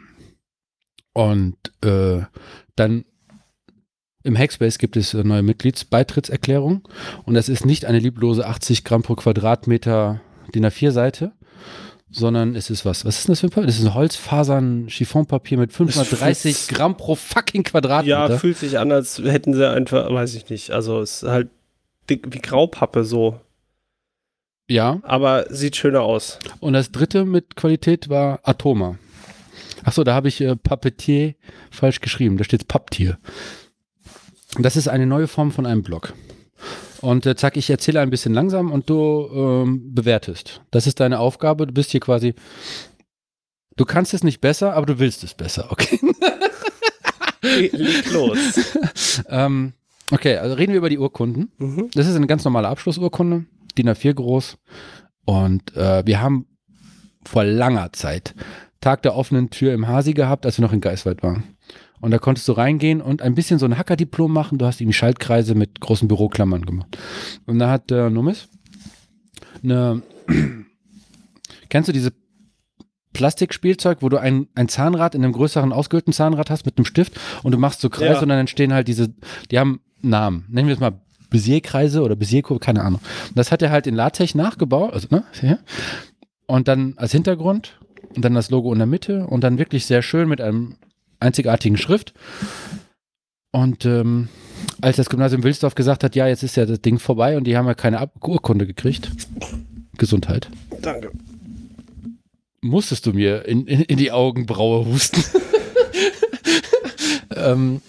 Und 1.12 1.56
äh, 1.82 2.22
dann 2.76 3.04
im 4.22 4.36
Hackspace 4.36 4.78
gibt 4.78 4.96
es 4.96 5.14
eine 5.14 5.24
neue 5.24 5.42
Mitgliedsbeitrittserklärung 5.42 6.86
und 7.24 7.34
das 7.34 7.48
ist 7.48 7.64
nicht 7.66 7.84
eine 7.84 7.98
lieblose 7.98 8.46
80 8.46 8.84
Gramm 8.84 9.02
pro 9.02 9.14
Quadratmeter 9.14 10.20
DIN 10.54 10.66
A4-Seite, 10.66 11.32
sondern 12.10 12.56
es 12.56 12.70
ist 12.70 12.84
was? 12.84 13.04
Was 13.04 13.18
ist 13.18 13.28
denn 13.28 13.32
das 13.32 13.40
für 13.40 13.46
ein 13.46 13.50
Papier? 13.50 13.66
Das 13.66 13.78
ist 13.78 13.84
ein 13.86 13.94
Holzfasern-Chiffonpapier 13.94 15.58
mit 15.58 15.72
530 15.72 16.52
Das- 16.54 16.68
Gramm 16.68 16.96
pro 16.96 17.14
fucking 17.14 17.62
Quadratmeter. 17.62 18.28
Ja, 18.30 18.38
fühlt 18.38 18.56
sich 18.58 18.78
an, 18.78 18.90
als 18.92 19.18
hätten 19.18 19.54
sie 19.54 19.68
einfach, 19.68 20.10
weiß 20.12 20.34
ich 20.34 20.48
nicht. 20.50 20.70
Also 20.70 21.00
es 21.00 21.22
ist 21.22 21.28
halt 21.28 21.48
dick 22.08 22.26
wie 22.32 22.40
Graupappe 22.40 23.04
so. 23.04 23.40
ja. 24.68 24.98
Aber 25.02 25.46
sieht 25.50 25.76
schöner 25.76 26.02
aus. 26.02 26.40
Und 26.60 26.72
das 26.72 26.90
dritte 26.92 27.24
mit 27.24 27.56
Qualität 27.56 28.08
war 28.08 28.40
Atoma. 28.42 28.98
Achso, 29.84 30.04
da 30.04 30.12
habe 30.14 30.28
ich 30.28 30.40
äh, 30.40 30.56
Papetier 30.56 31.34
falsch 31.70 32.00
geschrieben. 32.00 32.36
Da 32.36 32.44
steht 32.44 32.68
Papptier. 32.68 33.18
Das 34.58 34.76
ist 34.76 34.88
eine 34.88 35.06
neue 35.06 35.28
Form 35.28 35.52
von 35.52 35.66
einem 35.66 35.82
Blog. 35.82 36.12
Und 37.00 37.24
äh, 37.24 37.34
zack, 37.36 37.56
ich 37.56 37.70
erzähle 37.70 38.00
ein 38.00 38.10
bisschen 38.10 38.34
langsam 38.34 38.72
und 38.72 38.90
du 38.90 39.28
ähm, 39.32 39.94
bewertest. 39.94 40.60
Das 40.70 40.86
ist 40.86 41.00
deine 41.00 41.18
Aufgabe. 41.18 41.66
Du 41.66 41.72
bist 41.72 41.90
hier 41.90 42.00
quasi. 42.00 42.34
Du 43.76 43.84
kannst 43.86 44.12
es 44.12 44.22
nicht 44.24 44.40
besser, 44.40 44.74
aber 44.74 44.84
du 44.86 44.98
willst 44.98 45.24
es 45.24 45.32
besser, 45.34 45.68
okay? 45.70 45.98
Le- 47.42 47.68
Leg 47.72 48.12
los. 48.12 48.38
ähm, 49.28 49.72
okay, 50.10 50.36
also 50.36 50.54
reden 50.56 50.72
wir 50.72 50.78
über 50.78 50.90
die 50.90 50.98
Urkunden. 50.98 51.50
Mhm. 51.58 51.88
Das 51.94 52.06
ist 52.06 52.16
eine 52.16 52.26
ganz 52.26 52.44
normale 52.44 52.68
Abschlussurkunde, 52.68 53.46
DIN 53.78 53.88
A4 53.88 54.12
groß. 54.12 54.58
Und 55.24 55.74
äh, 55.76 56.04
wir 56.04 56.20
haben 56.20 56.46
vor 57.24 57.44
langer 57.44 57.92
Zeit 57.92 58.34
Tag 58.82 59.02
der 59.02 59.14
offenen 59.14 59.48
Tür 59.50 59.72
im 59.72 59.88
Hasi 59.88 60.12
gehabt, 60.12 60.44
als 60.44 60.58
wir 60.58 60.62
noch 60.64 60.72
in 60.72 60.80
Geiswald 60.80 61.22
waren. 61.22 61.44
Und 62.00 62.12
da 62.12 62.18
konntest 62.18 62.48
du 62.48 62.52
reingehen 62.52 63.00
und 63.02 63.20
ein 63.22 63.34
bisschen 63.34 63.58
so 63.58 63.66
ein 63.66 63.76
Hackerdiplom 63.76 64.32
machen. 64.32 64.58
Du 64.58 64.64
hast 64.66 64.80
irgendwie 64.80 64.94
Schaltkreise 64.94 65.54
mit 65.54 65.80
großen 65.80 66.08
Büroklammern 66.08 66.64
gemacht. 66.64 66.96
Und 67.46 67.58
da 67.58 67.70
hat 67.70 67.90
der 67.90 68.08
Nummis 68.10 68.48
eine, 69.62 70.02
kennst 71.68 71.88
du 71.88 71.92
diese 71.92 72.12
Plastikspielzeug, 73.12 73.98
wo 74.02 74.08
du 74.08 74.18
ein, 74.18 74.46
ein 74.54 74.68
Zahnrad 74.68 75.14
in 75.14 75.24
einem 75.24 75.32
größeren 75.32 75.72
ausgehöhlten 75.72 76.12
Zahnrad 76.12 76.48
hast 76.48 76.64
mit 76.64 76.78
einem 76.78 76.84
Stift 76.84 77.18
und 77.42 77.52
du 77.52 77.58
machst 77.58 77.80
so 77.80 77.90
Kreise 77.90 78.14
Ja. 78.14 78.22
und 78.22 78.28
dann 78.28 78.38
entstehen 78.38 78.72
halt 78.72 78.88
diese, 78.88 79.12
die 79.50 79.58
haben 79.58 79.80
Namen. 80.00 80.46
Nennen 80.48 80.68
wir 80.68 80.74
es 80.74 80.80
mal 80.80 81.00
Bézier-Kreise 81.30 82.02
oder 82.02 82.14
Bézier-Kurve, 82.14 82.60
keine 82.60 82.82
Ahnung. 82.82 83.00
Und 83.28 83.36
das 83.38 83.52
hat 83.52 83.62
er 83.62 83.70
halt 83.70 83.86
in 83.86 83.94
LaTeX 83.94 84.34
nachgebaut, 84.34 84.92
also, 84.92 85.08
ne. 85.10 85.24
Und 86.46 86.66
dann 86.68 86.94
als 86.96 87.12
Hintergrund 87.12 87.78
und 88.16 88.24
dann 88.24 88.34
das 88.34 88.50
Logo 88.50 88.72
in 88.72 88.78
der 88.78 88.86
Mitte 88.86 89.26
und 89.26 89.42
dann 89.44 89.58
wirklich 89.58 89.86
sehr 89.86 90.02
schön 90.02 90.28
mit 90.28 90.40
einem 90.40 90.76
einzigartigen 91.20 91.76
Schrift. 91.76 92.14
Und 93.52 93.84
ähm, 93.84 94.28
als 94.80 94.96
das 94.96 95.08
Gymnasium 95.08 95.42
Wilsdorf 95.42 95.74
gesagt 95.74 96.04
hat, 96.04 96.14
ja, 96.14 96.26
jetzt 96.26 96.42
ist 96.42 96.56
ja 96.56 96.66
das 96.66 96.80
Ding 96.80 96.98
vorbei 96.98 97.36
und 97.36 97.44
die 97.44 97.56
haben 97.56 97.66
ja 97.66 97.74
keine 97.74 97.98
Ab 97.98 98.12
Urkunde 98.22 98.66
gekriegt. 98.66 99.10
Gesundheit. 99.96 100.48
Danke. 100.80 101.10
Musstest 102.62 103.06
du 103.06 103.12
mir 103.12 103.46
in, 103.46 103.66
in, 103.66 103.82
in 103.82 103.98
die 103.98 104.12
Augenbraue 104.12 104.86
husten. 104.86 105.22
ähm, 107.34 107.80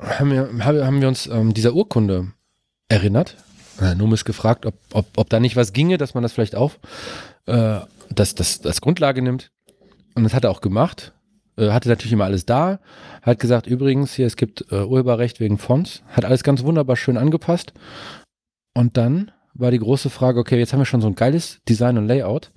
haben, 0.00 0.30
wir, 0.30 0.64
haben 0.64 1.00
wir 1.00 1.08
uns 1.08 1.26
ähm, 1.26 1.54
dieser 1.54 1.74
Urkunde 1.74 2.32
erinnert. 2.88 3.36
Äh, 3.80 3.94
Numis 3.94 4.24
gefragt, 4.24 4.66
ob, 4.66 4.74
ob, 4.92 5.06
ob 5.16 5.30
da 5.30 5.40
nicht 5.40 5.56
was 5.56 5.72
ginge, 5.72 5.98
dass 5.98 6.14
man 6.14 6.22
das 6.22 6.32
vielleicht 6.32 6.56
auf 6.56 6.78
äh, 7.46 7.80
das, 8.10 8.34
das, 8.34 8.60
das 8.60 8.80
Grundlage 8.80 9.22
nimmt. 9.22 9.50
Und 10.14 10.24
das 10.24 10.34
hat 10.34 10.44
er 10.44 10.50
auch 10.50 10.60
gemacht. 10.60 11.12
Äh, 11.56 11.70
hatte 11.70 11.88
natürlich 11.88 12.12
immer 12.12 12.24
alles 12.24 12.46
da. 12.46 12.80
Hat 13.22 13.38
gesagt, 13.38 13.66
übrigens, 13.66 14.14
hier, 14.14 14.26
es 14.26 14.36
gibt 14.36 14.66
äh, 14.70 14.84
Urheberrecht 14.84 15.40
wegen 15.40 15.58
Fonts. 15.58 16.02
Hat 16.08 16.24
alles 16.24 16.42
ganz 16.42 16.62
wunderbar 16.64 16.96
schön 16.96 17.16
angepasst. 17.16 17.72
Und 18.74 18.96
dann 18.96 19.30
war 19.54 19.70
die 19.70 19.78
große 19.78 20.10
Frage, 20.10 20.38
okay, 20.38 20.58
jetzt 20.58 20.72
haben 20.72 20.80
wir 20.80 20.86
schon 20.86 21.00
so 21.00 21.06
ein 21.08 21.14
geiles 21.14 21.60
Design 21.68 21.98
und 21.98 22.06
Layout. 22.06 22.50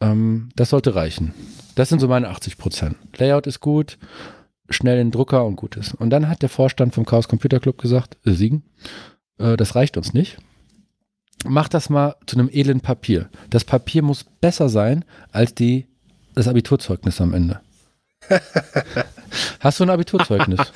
Ähm, 0.00 0.50
das 0.56 0.70
sollte 0.70 0.94
reichen. 0.94 1.32
Das 1.74 1.88
sind 1.88 2.00
so 2.00 2.08
meine 2.08 2.28
80 2.28 2.58
Prozent. 2.58 2.96
Layout 3.16 3.46
ist 3.46 3.60
gut, 3.60 3.98
schnell 4.68 5.00
in 5.00 5.10
Drucker 5.10 5.46
und 5.46 5.56
gut 5.56 5.76
ist. 5.76 5.94
Und 5.94 6.10
dann 6.10 6.28
hat 6.28 6.42
der 6.42 6.48
Vorstand 6.48 6.94
vom 6.94 7.06
Chaos 7.06 7.28
Computer 7.28 7.60
Club 7.60 7.78
gesagt, 7.78 8.18
äh, 8.26 8.32
Siegen, 8.32 8.64
äh, 9.38 9.56
das 9.56 9.74
reicht 9.74 9.96
uns 9.96 10.12
nicht. 10.12 10.38
Mach 11.44 11.68
das 11.68 11.88
mal 11.88 12.16
zu 12.26 12.36
einem 12.38 12.48
edlen 12.52 12.80
Papier. 12.80 13.28
Das 13.50 13.64
Papier 13.64 14.02
muss 14.02 14.24
besser 14.24 14.68
sein 14.68 15.04
als 15.32 15.54
die, 15.54 15.86
das 16.34 16.46
Abiturzeugnis 16.46 17.20
am 17.20 17.34
Ende. 17.34 17.60
Hast 19.60 19.80
du 19.80 19.84
ein 19.84 19.90
Abiturzeugnis? 19.90 20.60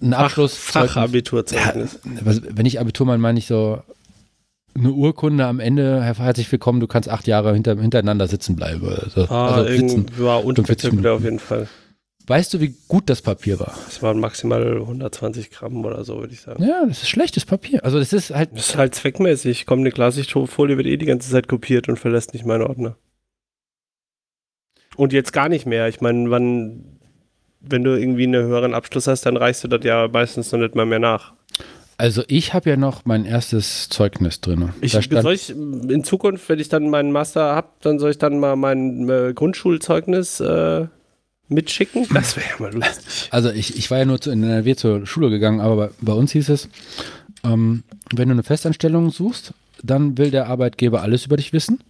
Ein 0.00 0.14
Abschluss. 0.14 0.56
Fachabiturzeugnis. 0.56 2.00
Ja, 2.04 2.10
wenn 2.24 2.66
ich 2.66 2.80
Abitur 2.80 3.06
meine, 3.06 3.18
meine 3.18 3.38
ich 3.38 3.46
so 3.46 3.80
eine 4.74 4.90
Urkunde 4.90 5.46
am 5.46 5.60
Ende, 5.60 6.02
herzlich 6.02 6.50
willkommen, 6.50 6.80
du 6.80 6.88
kannst 6.88 7.08
acht 7.08 7.28
Jahre 7.28 7.52
hinter, 7.52 7.76
hintereinander 7.76 8.26
sitzen 8.26 8.56
bleiben. 8.56 8.88
Also, 8.88 9.28
ah, 9.28 9.54
also 9.54 9.70
sitzen, 9.70 10.06
war 10.18 10.44
unspektakulär 10.44 11.12
auf 11.12 11.22
jeden 11.22 11.38
Fall. 11.38 11.68
Weißt 12.26 12.54
du, 12.54 12.60
wie 12.60 12.74
gut 12.88 13.10
das 13.10 13.20
Papier 13.20 13.58
war? 13.58 13.74
Es 13.88 14.02
waren 14.02 14.20
maximal 14.20 14.78
120 14.78 15.50
Gramm 15.50 15.84
oder 15.84 16.04
so, 16.04 16.18
würde 16.18 16.32
ich 16.32 16.40
sagen. 16.40 16.62
Ja, 16.62 16.84
das 16.86 17.02
ist 17.02 17.08
schlechtes 17.08 17.44
Papier. 17.44 17.84
Also 17.84 17.98
das 17.98 18.12
ist 18.12 18.30
halt. 18.30 18.50
Das 18.54 18.70
ist 18.70 18.76
halt 18.76 18.94
zweckmäßig. 18.94 19.66
Komm, 19.66 19.80
eine 19.80 19.90
Klarsichtfolie 19.90 20.76
wird 20.76 20.86
eh 20.86 20.96
die 20.96 21.06
ganze 21.06 21.30
Zeit 21.30 21.48
kopiert 21.48 21.88
und 21.88 21.98
verlässt 21.98 22.32
nicht 22.32 22.46
meinen 22.46 22.62
Ordner. 22.62 22.96
Und 24.96 25.12
jetzt 25.12 25.32
gar 25.32 25.48
nicht 25.48 25.66
mehr. 25.66 25.88
Ich 25.88 26.00
meine, 26.00 26.30
wann, 26.30 26.84
wenn 27.60 27.84
du 27.84 27.98
irgendwie 27.98 28.24
einen 28.24 28.44
höheren 28.44 28.74
Abschluss 28.74 29.06
hast, 29.06 29.26
dann 29.26 29.36
reichst 29.36 29.64
du 29.64 29.68
das 29.68 29.84
ja 29.84 30.08
meistens 30.08 30.52
noch 30.52 30.58
nicht 30.58 30.74
mal 30.74 30.86
mehr 30.86 30.98
nach. 30.98 31.32
Also 31.98 32.24
ich 32.26 32.52
habe 32.52 32.70
ja 32.70 32.76
noch 32.76 33.04
mein 33.04 33.24
erstes 33.24 33.88
Zeugnis 33.88 34.40
drin. 34.40 34.70
Ich, 34.80 34.92
soll 34.92 35.34
ich 35.34 35.50
in 35.50 36.02
Zukunft, 36.04 36.48
wenn 36.48 36.58
ich 36.58 36.68
dann 36.68 36.90
meinen 36.90 37.12
Master 37.12 37.54
habe, 37.54 37.68
dann 37.80 37.98
soll 37.98 38.10
ich 38.10 38.18
dann 38.18 38.40
mal 38.40 38.56
mein 38.56 39.08
äh, 39.08 39.32
Grundschulzeugnis 39.34 40.40
äh, 40.40 40.86
mitschicken? 41.48 42.06
Das 42.12 42.36
wäre 42.36 42.46
ja 42.48 42.56
mal 42.58 42.74
lustig. 42.74 43.28
Also 43.30 43.50
ich, 43.50 43.76
ich 43.76 43.90
war 43.90 43.98
ja 43.98 44.04
nur 44.04 44.20
zu, 44.20 44.30
in 44.30 44.42
NRW 44.42 44.74
zur 44.74 45.06
Schule 45.06 45.30
gegangen, 45.30 45.60
aber 45.60 45.76
bei, 45.76 45.90
bei 46.00 46.12
uns 46.12 46.32
hieß 46.32 46.48
es, 46.48 46.68
ähm, 47.44 47.84
wenn 48.12 48.28
du 48.28 48.32
eine 48.32 48.42
Festanstellung 48.42 49.10
suchst, 49.10 49.54
dann 49.82 50.18
will 50.18 50.30
der 50.30 50.48
Arbeitgeber 50.48 51.02
alles 51.02 51.26
über 51.26 51.36
dich 51.36 51.52
wissen. 51.52 51.80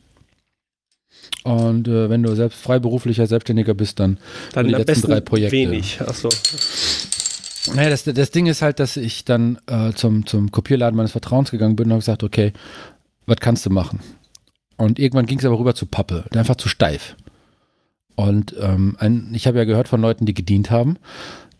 Und 1.44 1.88
äh, 1.88 2.08
wenn 2.08 2.22
du 2.22 2.34
selbst 2.34 2.60
freiberuflicher 2.60 3.26
Selbstständiger 3.26 3.74
bist, 3.74 3.98
dann, 3.98 4.18
dann 4.52 4.66
die 4.66 4.74
letzten 4.74 5.08
drei 5.08 5.20
Projekte. 5.20 5.56
Wenig. 5.56 6.00
Achso. 6.00 6.28
Naja, 7.74 7.90
das, 7.90 8.04
das 8.04 8.30
Ding 8.30 8.46
ist 8.46 8.62
halt, 8.62 8.80
dass 8.80 8.96
ich 8.96 9.24
dann 9.24 9.58
äh, 9.66 9.92
zum, 9.92 10.26
zum 10.26 10.50
Kopierladen 10.50 10.96
meines 10.96 11.12
Vertrauens 11.12 11.50
gegangen 11.50 11.76
bin 11.76 11.86
und 11.86 11.92
habe 11.92 12.00
gesagt, 12.00 12.22
okay, 12.22 12.52
was 13.26 13.38
kannst 13.38 13.66
du 13.66 13.70
machen? 13.70 14.00
Und 14.76 14.98
irgendwann 14.98 15.26
ging 15.26 15.38
es 15.38 15.44
aber 15.44 15.58
rüber 15.58 15.74
zu 15.74 15.86
Pappe, 15.86 16.24
einfach 16.34 16.56
zu 16.56 16.68
steif. 16.68 17.16
Und 18.14 18.54
ähm, 18.60 18.96
ein, 18.98 19.32
ich 19.34 19.46
habe 19.46 19.58
ja 19.58 19.64
gehört 19.64 19.88
von 19.88 20.00
Leuten, 20.00 20.26
die 20.26 20.34
gedient 20.34 20.70
haben, 20.70 20.96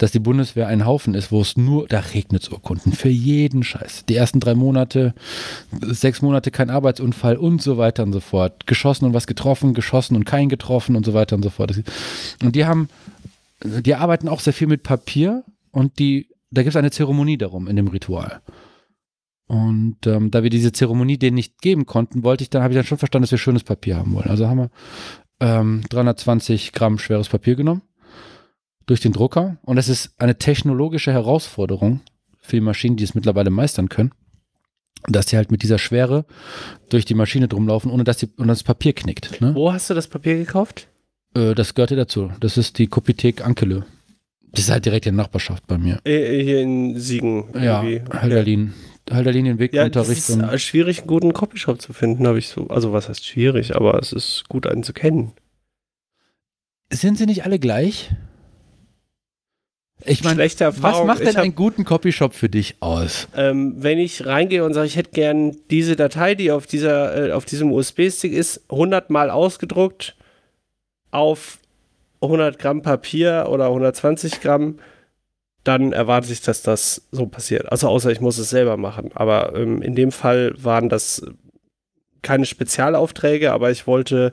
dass 0.03 0.11
die 0.11 0.19
Bundeswehr 0.19 0.67
ein 0.67 0.85
Haufen 0.85 1.15
ist, 1.15 1.31
wo 1.31 1.43
es 1.43 1.57
nur, 1.57 1.87
da 1.87 2.01
regnet 2.01 2.43
es 2.43 2.49
Urkunden 2.49 2.91
für 2.93 3.09
jeden 3.09 3.63
Scheiß. 3.63 4.05
Die 4.07 4.17
ersten 4.17 4.41
drei 4.41 4.57
Monate, 4.57 5.15
sechs 5.81 6.23
Monate 6.23 6.51
kein 6.51 6.71
Arbeitsunfall 6.71 7.37
und 7.37 7.63
so 7.63 7.79
weiter 7.79 8.03
und 8.03 8.13
so 8.13 8.19
fort. 8.19 8.67
Geschossen 8.67 9.05
und 9.05 9.15
was 9.15 9.29
getroffen, 9.29 9.75
geschossen 9.75 10.17
und 10.17 10.25
kein 10.25 10.49
getroffen 10.49 10.97
und 10.97 11.07
so 11.07 11.15
weiter 11.15 11.37
und 11.37 11.45
so 11.45 11.51
fort. 11.51 11.81
Und 12.43 12.57
die 12.57 12.65
haben, 12.65 12.89
die 13.63 13.95
arbeiten 13.95 14.29
auch 14.29 14.41
sehr 14.41 14.53
viel 14.53 14.67
mit 14.67 14.83
Papier 14.83 15.45
und 15.71 16.01
die, 16.01 16.27
da 16.51 16.65
gibt 16.65 16.75
es 16.75 16.77
eine 16.77 16.91
Zeremonie 16.91 17.39
darum 17.39 17.69
in 17.69 17.77
dem 17.77 17.87
Ritual. 17.87 18.41
Und 19.47 20.05
ähm, 20.09 20.33
da 20.33 20.43
wir 20.43 20.51
diese 20.51 20.73
Zeremonie 20.73 21.17
denen 21.17 21.37
nicht 21.37 21.61
geben 21.63 21.87
konnten, 21.87 22.25
wollte 22.25 22.43
ich 22.43 22.51
dann, 22.51 22.65
habe 22.65 22.75
ich 22.75 22.77
dann 22.77 22.87
schon 22.87 22.99
verstanden, 22.99 23.23
dass 23.23 23.31
wir 23.31 23.39
schönes 23.39 23.63
Papier 23.63 23.99
haben 23.99 24.15
wollen. 24.15 24.29
Also 24.29 24.49
haben 24.49 24.59
wir 24.59 24.71
ähm, 25.39 25.83
320 25.91 26.73
Gramm 26.73 26.99
schweres 26.99 27.29
Papier 27.29 27.55
genommen 27.55 27.83
durch 28.93 29.01
den 29.01 29.15
Drucker. 29.15 29.57
Und 29.63 29.79
es 29.79 29.89
ist 29.89 30.11
eine 30.19 30.37
technologische 30.37 31.13
Herausforderung 31.13 32.03
für 32.41 32.57
die 32.57 32.61
Maschinen, 32.61 32.97
die 32.97 33.05
es 33.05 33.15
mittlerweile 33.15 33.49
meistern 33.49 33.89
können, 33.89 34.13
dass 35.09 35.25
die 35.25 35.37
halt 35.37 35.51
mit 35.51 35.63
dieser 35.63 35.79
Schwere 35.79 36.27
durch 36.91 37.07
die 37.07 37.15
Maschine 37.15 37.49
drumlaufen, 37.49 37.91
ohne 37.91 38.05
dass 38.05 38.19
die, 38.19 38.29
und 38.37 38.49
das 38.49 38.63
Papier 38.63 38.93
knickt. 38.93 39.41
Ne? 39.41 39.55
Wo 39.55 39.73
hast 39.73 39.89
du 39.89 39.95
das 39.95 40.09
Papier 40.09 40.37
gekauft? 40.37 40.89
Äh, 41.35 41.55
das 41.55 41.73
gehörte 41.73 41.97
dazu. 41.97 42.33
Das 42.41 42.59
ist 42.59 42.77
die 42.77 42.87
Kopithek 42.87 43.43
Ankele. 43.43 43.87
Das 44.51 44.65
ist 44.65 44.71
halt 44.71 44.85
direkt 44.85 45.07
in 45.07 45.17
der 45.17 45.25
Nachbarschaft 45.25 45.67
bei 45.67 45.79
mir. 45.79 45.99
Äh, 46.05 46.41
äh 46.41 46.45
hier 46.45 46.61
in 46.61 47.01
Siegen. 47.01 47.45
Ja, 47.59 47.83
Halderlin. 48.11 48.75
Halderlin 49.11 49.47
den 49.47 49.59
Weg 49.59 49.73
ja, 49.73 49.87
Unterricht. 49.87 50.19
Es 50.19 50.29
ist 50.29 50.63
schwierig, 50.63 50.99
einen 50.99 51.07
guten 51.07 51.33
Copyshop 51.33 51.81
zu 51.81 51.95
finden, 51.95 52.27
habe 52.27 52.39
ich 52.39 52.49
so. 52.49 52.69
Also, 52.69 52.93
was 52.93 53.09
heißt 53.09 53.25
schwierig, 53.25 53.75
aber 53.75 53.99
es 53.99 54.13
ist 54.13 54.45
gut, 54.51 54.67
einen 54.67 54.83
zu 54.83 54.93
kennen. 54.93 55.33
Sind 56.91 57.17
sie 57.17 57.25
nicht 57.25 57.47
alle 57.47 57.59
gleich? 57.59 58.11
Ich 60.05 60.25
meine, 60.25 60.43
was 60.43 61.05
macht 61.05 61.21
denn 61.21 61.37
hab, 61.37 61.43
einen 61.43 61.55
guten 61.55 61.85
Copyshop 61.85 62.35
für 62.35 62.49
dich 62.49 62.77
aus? 62.81 63.29
Ähm, 63.37 63.75
wenn 63.79 63.99
ich 63.99 64.27
reingehe 64.27 64.65
und 64.65 64.75
sage, 64.75 64.87
ich 64.87 64.97
hätte 64.97 65.11
gern 65.11 65.57
diese 65.71 65.97
Datei, 65.97 66.35
die 66.35 66.51
auf, 66.51 66.67
dieser, 66.67 67.29
äh, 67.29 67.33
auf 67.33 67.45
diesem 67.45 67.73
USB-Stick 67.73 68.33
ist, 68.33 68.63
100 68.71 69.11
Mal 69.11 69.31
ausgedruckt 69.31 70.17
auf 71.11 71.59
100 72.23 72.59
Gramm 72.59 72.83
Papier 72.83 73.47
oder 73.49 73.67
120 73.67 74.41
Gramm, 74.41 74.79
dann 75.65 75.93
erwarte 75.93 76.33
ich, 76.33 76.41
dass 76.41 76.63
das 76.63 77.03
so 77.13 77.27
passiert. 77.27 77.71
Also 77.71 77.89
außer 77.89 78.11
ich 78.11 78.21
muss 78.21 78.39
es 78.39 78.51
selber 78.51 78.77
machen. 78.77 79.11
Aber 79.15 79.55
ähm, 79.55 79.83
in 79.83 79.95
dem 79.95 80.11
Fall 80.11 80.55
waren 80.57 80.89
das 80.89 81.23
keine 82.23 82.47
Spezialaufträge, 82.47 83.53
aber 83.53 83.71
ich 83.71 83.87
wollte 83.87 84.33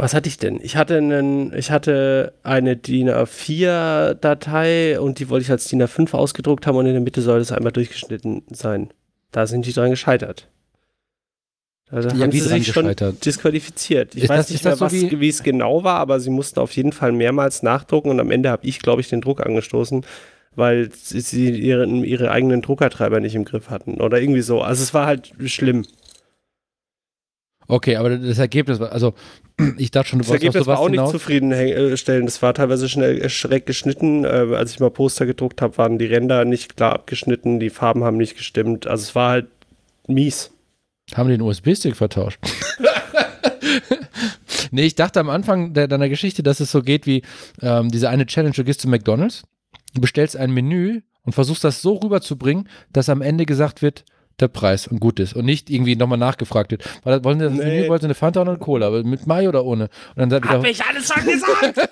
was 0.00 0.14
hatte 0.14 0.28
ich 0.28 0.38
denn? 0.38 0.60
Ich 0.62 0.76
hatte 0.76 0.96
einen, 0.96 1.54
ich 1.54 1.70
hatte 1.70 2.32
eine 2.42 2.76
DIN 2.76 3.10
A4-Datei 3.10 4.98
und 4.98 5.18
die 5.18 5.28
wollte 5.28 5.44
ich 5.44 5.50
als 5.50 5.68
DIN 5.68 5.82
A5 5.82 6.14
ausgedruckt 6.14 6.66
haben 6.66 6.76
und 6.76 6.86
in 6.86 6.92
der 6.92 7.02
Mitte 7.02 7.20
soll 7.20 7.40
es 7.40 7.52
einmal 7.52 7.72
durchgeschnitten 7.72 8.44
sein. 8.50 8.90
Da 9.30 9.46
sind 9.46 9.66
die 9.66 9.72
dran 9.72 9.90
gescheitert. 9.90 10.48
Da 11.90 12.00
ja, 12.00 12.18
haben 12.18 12.32
sie 12.32 12.40
sich 12.40 12.68
schon 12.68 12.94
disqualifiziert. 13.24 14.14
Ich 14.14 14.24
ist 14.24 14.28
weiß 14.30 14.38
das, 14.38 14.50
nicht 14.50 14.64
mehr, 14.64 14.76
so 14.76 14.84
was, 14.86 14.92
wie 14.92 15.28
es 15.28 15.42
genau 15.42 15.84
war, 15.84 15.98
aber 15.98 16.18
sie 16.20 16.30
mussten 16.30 16.60
auf 16.60 16.72
jeden 16.72 16.92
Fall 16.92 17.12
mehrmals 17.12 17.62
nachdrucken 17.62 18.10
und 18.10 18.20
am 18.20 18.30
Ende 18.30 18.48
habe 18.48 18.66
ich, 18.66 18.80
glaube 18.80 19.00
ich, 19.02 19.08
den 19.08 19.20
Druck 19.20 19.44
angestoßen, 19.44 20.06
weil 20.54 20.90
sie 20.92 21.50
ihre, 21.50 21.86
ihre 21.86 22.30
eigenen 22.30 22.62
Druckertreiber 22.62 23.20
nicht 23.20 23.34
im 23.34 23.44
Griff 23.44 23.70
hatten 23.70 24.00
oder 24.00 24.20
irgendwie 24.20 24.42
so. 24.42 24.62
Also 24.62 24.82
es 24.82 24.94
war 24.94 25.06
halt 25.06 25.32
schlimm. 25.44 25.84
Okay, 27.70 27.96
aber 27.96 28.16
das 28.16 28.38
Ergebnis 28.38 28.80
war, 28.80 28.92
also 28.92 29.14
ich 29.76 29.90
dachte 29.90 30.10
schon, 30.10 30.18
du 30.18 30.24
Das 30.24 30.32
Ergebnis 30.32 30.66
war 30.66 30.78
auch 30.78 30.88
nicht 30.88 31.06
zufriedenstellend. 31.08 32.28
Das 32.28 32.42
war 32.42 32.54
teilweise 32.54 32.88
schnell 32.88 33.28
schreck 33.28 33.66
geschnitten. 33.66 34.24
Äh, 34.24 34.54
als 34.54 34.72
ich 34.72 34.80
mal 34.80 34.90
Poster 34.90 35.26
gedruckt 35.26 35.62
habe, 35.62 35.78
waren 35.78 35.98
die 35.98 36.06
Ränder 36.06 36.44
nicht 36.44 36.76
klar 36.76 36.92
abgeschnitten, 36.92 37.60
die 37.60 37.70
Farben 37.70 38.04
haben 38.04 38.16
nicht 38.16 38.36
gestimmt. 38.36 38.86
Also 38.86 39.02
es 39.02 39.14
war 39.14 39.30
halt 39.30 39.46
mies. 40.06 40.50
Haben 41.14 41.28
den 41.28 41.42
USB-Stick 41.42 41.96
vertauscht? 41.96 42.38
nee, 44.70 44.82
ich 44.82 44.94
dachte 44.94 45.20
am 45.20 45.30
Anfang 45.30 45.72
der, 45.74 45.88
deiner 45.88 46.08
Geschichte, 46.08 46.42
dass 46.42 46.60
es 46.60 46.70
so 46.70 46.82
geht 46.82 47.06
wie 47.06 47.22
ähm, 47.62 47.90
diese 47.90 48.08
eine 48.08 48.26
Challenge, 48.26 48.54
du 48.54 48.64
gehst 48.64 48.80
zu 48.80 48.88
McDonalds, 48.88 49.44
du 49.94 50.00
bestellst 50.00 50.36
ein 50.36 50.52
Menü 50.52 51.00
und 51.22 51.32
versuchst 51.32 51.64
das 51.64 51.82
so 51.82 51.94
rüberzubringen, 51.94 52.68
dass 52.92 53.08
am 53.08 53.22
Ende 53.22 53.46
gesagt 53.46 53.82
wird, 53.82 54.04
der 54.40 54.48
Preis 54.48 54.86
und 54.86 55.00
gut 55.00 55.20
ist 55.20 55.34
und 55.34 55.44
nicht 55.44 55.70
irgendwie 55.70 55.96
nochmal 55.96 56.18
nachgefragt 56.18 56.70
wird. 56.70 56.84
Weil, 57.04 57.22
wollen 57.24 57.38
Sie 57.38 57.44
das 57.46 57.54
nee. 57.54 57.88
wollen 57.88 58.00
Sie 58.00 58.06
eine 58.06 58.14
Fanta 58.14 58.40
oder 58.40 58.50
eine 58.50 58.58
Cola? 58.58 58.86
Aber 58.88 59.02
mit 59.02 59.26
Mai 59.26 59.48
oder 59.48 59.64
ohne? 59.64 59.88
Und 60.16 60.30
dann 60.30 60.42
Hab 60.44 60.60
wieder, 60.60 60.70
ich 60.70 60.84
alles 60.84 61.08
schon 61.12 61.24
gesagt! 61.24 61.78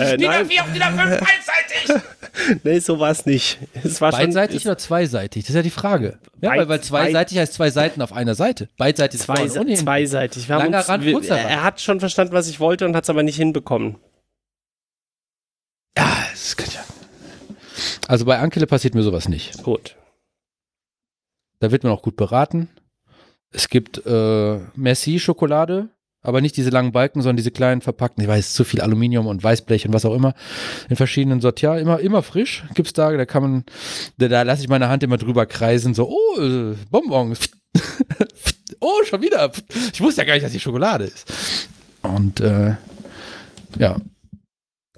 äh, 0.00 0.16
DIN 0.16 0.30
A4 0.30 0.60
auf 0.60 0.72
DIN 0.72 0.82
A5 0.82 1.00
einseitig! 1.00 2.02
nee, 2.64 2.78
so 2.78 2.98
war 2.98 3.10
es 3.10 3.26
nicht. 3.26 3.58
Es 3.82 4.00
war 4.00 4.12
Beidseitig 4.12 4.62
schon, 4.62 4.70
oder 4.70 4.78
zweiseitig? 4.78 5.44
Das 5.44 5.50
ist 5.50 5.56
ja 5.56 5.62
die 5.62 5.70
Frage. 5.70 6.18
Ja, 6.40 6.50
weil, 6.50 6.68
weil 6.68 6.80
zweiseitig 6.80 7.38
heißt 7.38 7.54
zwei 7.54 7.70
Seiten 7.70 8.02
auf 8.02 8.12
einer 8.12 8.34
Seite. 8.34 8.68
Beidseitig 8.76 9.20
ist 9.20 9.26
zwei, 9.26 9.36
vorne 9.36 9.60
und 9.60 9.68
hinten. 9.68 9.84
zweiseitig. 9.84 10.48
Wir 10.48 10.56
haben 10.56 10.64
Langer 10.64 10.78
uns, 10.78 10.88
Rand, 10.88 11.04
wir, 11.04 11.12
kurzer 11.12 11.36
Rand. 11.36 11.50
er 11.50 11.62
hat 11.62 11.80
schon 11.80 12.00
verstanden, 12.00 12.32
was 12.32 12.48
ich 12.48 12.60
wollte 12.60 12.84
und 12.86 12.94
hat 12.96 13.04
es 13.04 13.10
aber 13.10 13.22
nicht 13.22 13.36
hinbekommen. 13.36 13.96
Ja, 15.96 16.26
das 16.30 16.56
kann 16.56 16.68
ja. 16.72 16.87
Also 18.08 18.24
bei 18.24 18.38
Ankele 18.38 18.66
passiert 18.66 18.94
mir 18.94 19.02
sowas 19.02 19.28
nicht. 19.28 19.62
Gut. 19.62 19.94
Da 21.60 21.70
wird 21.70 21.84
man 21.84 21.92
auch 21.92 22.00
gut 22.00 22.16
beraten. 22.16 22.68
Es 23.50 23.68
gibt 23.68 24.04
äh, 24.06 24.58
Merci-Schokolade, 24.74 25.90
aber 26.22 26.40
nicht 26.40 26.56
diese 26.56 26.70
langen 26.70 26.92
Balken, 26.92 27.20
sondern 27.20 27.36
diese 27.36 27.50
kleinen 27.50 27.82
verpackten. 27.82 28.22
Ich 28.22 28.28
weiß, 28.28 28.54
zu 28.54 28.64
viel 28.64 28.80
Aluminium 28.80 29.26
und 29.26 29.44
Weißblech 29.44 29.86
und 29.86 29.92
was 29.92 30.06
auch 30.06 30.14
immer. 30.14 30.34
In 30.88 30.96
verschiedenen 30.96 31.42
Sortieren. 31.42 31.78
Immer, 31.78 32.00
immer 32.00 32.22
frisch 32.22 32.64
gibt's 32.74 32.94
da. 32.94 33.14
Da 33.14 33.26
kann 33.26 33.42
man, 33.42 33.64
da, 34.16 34.28
da 34.28 34.40
lasse 34.40 34.62
ich 34.62 34.70
meine 34.70 34.88
Hand 34.88 35.02
immer 35.02 35.18
drüber 35.18 35.44
kreisen. 35.44 35.92
So, 35.92 36.08
oh, 36.08 36.40
äh, 36.40 36.76
Bonbons. 36.90 37.50
oh, 38.80 39.04
schon 39.04 39.20
wieder. 39.20 39.52
Ich 39.92 40.00
wusste 40.00 40.22
ja 40.22 40.26
gar 40.26 40.32
nicht, 40.32 40.46
dass 40.46 40.52
die 40.52 40.60
Schokolade 40.60 41.04
ist. 41.04 41.68
Und 42.00 42.40
äh, 42.40 42.74
ja, 43.78 43.98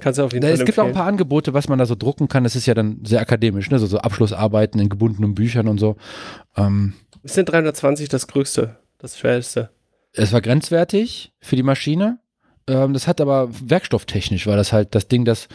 Kannst 0.01 0.19
du 0.19 0.25
auf 0.25 0.33
jeden 0.33 0.45
Na, 0.45 0.49
Fall 0.53 0.61
es 0.61 0.65
gibt 0.65 0.79
auch 0.79 0.87
ein 0.87 0.93
paar 0.93 1.07
Angebote, 1.07 1.55
was 1.55 1.69
man 1.69 1.79
da 1.79 1.87
so 1.87 1.95
drucken 1.95 2.29
kann. 2.29 2.45
Das 2.45 2.57
ist 2.57 2.67
ja 2.67 2.75
dann 2.75 3.01
sehr 3.05 3.21
akademisch, 3.21 3.71
ne? 3.71 3.79
so, 3.79 3.87
so 3.87 3.99
Abschlussarbeiten 3.99 4.81
in 4.81 4.89
gebundenen 4.89 5.35
Büchern 5.35 5.69
und 5.69 5.79
so. 5.79 5.97
Ähm, 6.57 6.95
Ist 7.23 7.37
denn 7.37 7.47
320 7.47 8.09
das 8.09 8.27
größte, 8.27 8.77
das 8.99 9.19
schwerste? 9.19 9.71
es 10.13 10.33
war 10.33 10.41
grenzwertig 10.41 11.33
für 11.41 11.57
die 11.57 11.63
Maschine. 11.63 12.19
Ähm, 12.67 12.93
das 12.93 13.07
hat 13.07 13.21
aber 13.21 13.49
werkstofftechnisch, 13.51 14.47
weil 14.47 14.57
das 14.57 14.73
halt 14.73 14.95
das 14.95 15.09
Ding, 15.09 15.25
das 15.25 15.49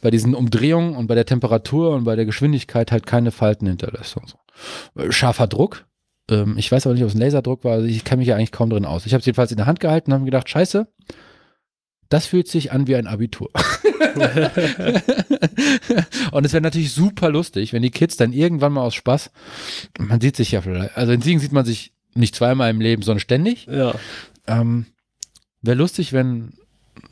bei 0.00 0.10
diesen 0.10 0.34
Umdrehungen 0.34 0.96
und 0.96 1.06
bei 1.06 1.14
der 1.14 1.26
Temperatur 1.26 1.94
und 1.94 2.04
bei 2.04 2.16
der 2.16 2.26
Geschwindigkeit 2.26 2.92
halt 2.92 3.06
keine 3.06 3.30
Falten 3.30 3.66
hinterlässt. 3.66 4.16
Und 4.16 4.28
so. 4.28 5.00
Äh, 5.00 5.12
Scharfer 5.12 5.46
Druck. 5.46 5.86
Ähm, 6.30 6.56
ich 6.58 6.70
weiß 6.70 6.86
aber 6.86 6.94
nicht, 6.94 7.02
ob 7.02 7.08
es 7.08 7.14
ein 7.14 7.20
Laserdruck 7.20 7.64
war. 7.64 7.72
Also 7.72 7.86
ich 7.86 8.04
kann 8.04 8.18
mich 8.18 8.28
ja 8.28 8.36
eigentlich 8.36 8.52
kaum 8.52 8.70
drin 8.70 8.84
aus. 8.84 9.06
Ich 9.06 9.12
habe 9.14 9.20
es 9.20 9.26
jedenfalls 9.26 9.50
in 9.50 9.56
der 9.56 9.66
Hand 9.66 9.80
gehalten 9.80 10.10
und 10.10 10.14
habe 10.14 10.24
mir 10.24 10.30
gedacht, 10.30 10.48
scheiße, 10.48 10.86
das 12.12 12.26
fühlt 12.26 12.46
sich 12.46 12.72
an 12.72 12.86
wie 12.86 12.96
ein 12.96 13.06
Abitur. 13.06 13.50
und 16.32 16.44
es 16.44 16.52
wäre 16.52 16.60
natürlich 16.60 16.92
super 16.92 17.30
lustig, 17.30 17.72
wenn 17.72 17.80
die 17.80 17.90
Kids 17.90 18.18
dann 18.18 18.34
irgendwann 18.34 18.74
mal 18.74 18.82
aus 18.82 18.94
Spaß, 18.94 19.30
man 19.98 20.20
sieht 20.20 20.36
sich 20.36 20.52
ja 20.52 20.60
vielleicht, 20.60 20.96
also 20.96 21.12
in 21.12 21.22
Siegen 21.22 21.40
sieht 21.40 21.52
man 21.52 21.64
sich 21.64 21.92
nicht 22.14 22.34
zweimal 22.34 22.70
im 22.70 22.82
Leben, 22.82 23.02
sondern 23.02 23.20
ständig. 23.20 23.66
Ja. 23.66 23.94
Ähm, 24.46 24.86
wäre 25.62 25.78
lustig, 25.78 26.12
wenn, 26.12 26.52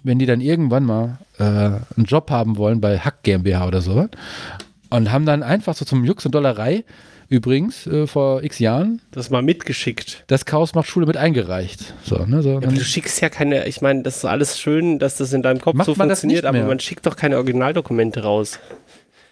wenn 0.02 0.18
die 0.18 0.26
dann 0.26 0.42
irgendwann 0.42 0.84
mal 0.84 1.18
äh, 1.38 1.44
einen 1.44 2.04
Job 2.04 2.30
haben 2.30 2.58
wollen 2.58 2.82
bei 2.82 2.98
Hack 2.98 3.22
GmbH 3.22 3.66
oder 3.66 3.80
so 3.80 4.06
und 4.90 5.12
haben 5.12 5.24
dann 5.24 5.42
einfach 5.42 5.74
so 5.74 5.86
zum 5.86 6.04
Jux 6.04 6.26
und 6.26 6.34
Dollerei 6.34 6.84
übrigens 7.30 7.86
äh, 7.86 8.06
vor 8.06 8.42
x 8.42 8.58
Jahren 8.58 9.00
Das 9.12 9.30
mal 9.30 9.40
mitgeschickt. 9.40 10.24
das 10.26 10.44
Chaos 10.44 10.74
macht 10.74 10.88
Schule 10.88 11.06
mit 11.06 11.16
eingereicht. 11.16 11.94
So, 12.04 12.26
ne, 12.26 12.42
so, 12.42 12.60
Ja, 12.60 12.68
du 12.68 12.84
schickst 12.84 13.22
ja 13.22 13.30
keine, 13.30 13.66
ich 13.66 13.80
meine, 13.80 14.02
das 14.02 14.18
ist 14.18 14.24
alles 14.26 14.58
schön, 14.58 14.98
dass 14.98 15.16
das 15.16 15.32
in 15.32 15.40
deinem 15.40 15.60
Kopf 15.60 15.82
so 15.84 15.94
funktioniert, 15.94 16.44
aber 16.44 16.64
man 16.64 16.80
schickt 16.80 17.06
doch 17.06 17.16
keine 17.16 17.36
Originaldokumente 17.36 18.22
raus. 18.22 18.58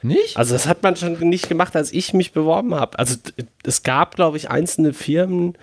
nicht? 0.00 0.36
Also 0.36 0.54
das 0.54 0.66
hat 0.66 0.82
man 0.82 0.96
schon 0.96 1.18
nicht 1.18 1.48
gemacht, 1.48 1.76
als 1.76 1.92
ich 1.92 2.14
mich 2.14 2.32
beworben 2.32 2.74
habe. 2.74 2.98
Also 2.98 3.16
es 3.64 3.82
gab, 3.82 4.14
glaube 4.16 4.36
ich, 4.38 4.48
einzelne 4.48 4.94
Firmen, 4.94 5.58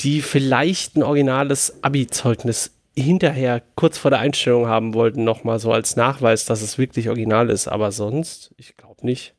die 0.00 0.22
vielleicht 0.22 0.96
ein 0.96 1.02
originales 1.02 1.82
Abi-Zeugnis 1.82 2.72
hinterher 2.96 3.62
kurz 3.76 3.96
vor 3.96 4.10
der 4.10 4.20
Einstellung 4.20 4.66
haben 4.66 4.92
wollten, 4.92 5.22
nochmal 5.22 5.60
so 5.60 5.72
als 5.72 5.94
Nachweis, 5.94 6.46
dass 6.46 6.62
es 6.62 6.78
wirklich 6.78 7.08
original 7.08 7.48
ist. 7.48 7.68
Aber 7.68 7.92
sonst, 7.92 8.52
ich 8.56 8.76
glaube 8.76 9.06
nicht. 9.06 9.34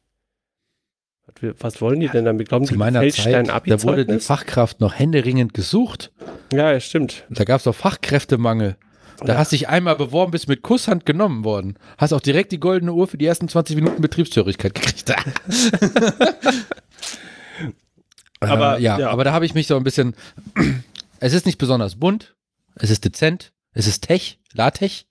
Was 1.59 1.81
wollen 1.81 1.99
die 1.99 2.07
denn 2.09 2.25
damit? 2.25 2.49
Glauben 2.49 2.65
Zu 2.65 2.75
meiner 2.75 3.07
Zeit, 3.09 3.47
da 3.47 3.83
wurde 3.83 4.05
die? 4.05 4.19
Fachkraft 4.19 4.79
noch 4.81 4.93
händeringend 4.97 5.53
gesucht. 5.53 6.11
Ja, 6.53 6.79
stimmt. 6.79 7.25
Da 7.29 7.43
gab 7.43 7.57
es 7.59 7.63
doch 7.63 7.75
Fachkräftemangel. 7.75 8.75
Da 9.21 9.33
Ja. 9.33 9.37
hast 9.39 9.51
dich 9.51 9.67
einmal 9.67 9.95
beworben, 9.97 10.31
bist 10.31 10.47
mit 10.47 10.61
Kusshand 10.61 11.05
genommen 11.05 11.43
worden. 11.43 11.77
Hast 11.97 12.13
auch 12.13 12.21
direkt 12.21 12.51
die 12.53 12.59
goldene 12.59 12.93
Uhr 12.93 13.07
für 13.07 13.17
die 13.17 13.25
ersten 13.25 13.49
20 13.49 13.75
Minuten 13.75 14.01
Betriebshörigkeit 14.01 14.73
gekriegt. 14.73 15.13
Aber, 18.39 18.77
äh, 18.79 18.81
ja, 18.81 18.97
ja. 18.99 19.09
aber 19.09 19.23
da 19.25 19.33
habe 19.33 19.45
ich 19.45 19.53
mich 19.53 19.67
so 19.67 19.75
ein 19.75 19.83
bisschen. 19.83 20.15
es 21.19 21.33
ist 21.33 21.45
nicht 21.45 21.57
besonders 21.57 21.95
bunt, 21.97 22.35
es 22.75 22.89
ist 22.89 23.03
dezent, 23.03 23.51
es 23.73 23.85
ist 23.87 24.07
Tech, 24.07 24.39
LaTeX, 24.53 25.05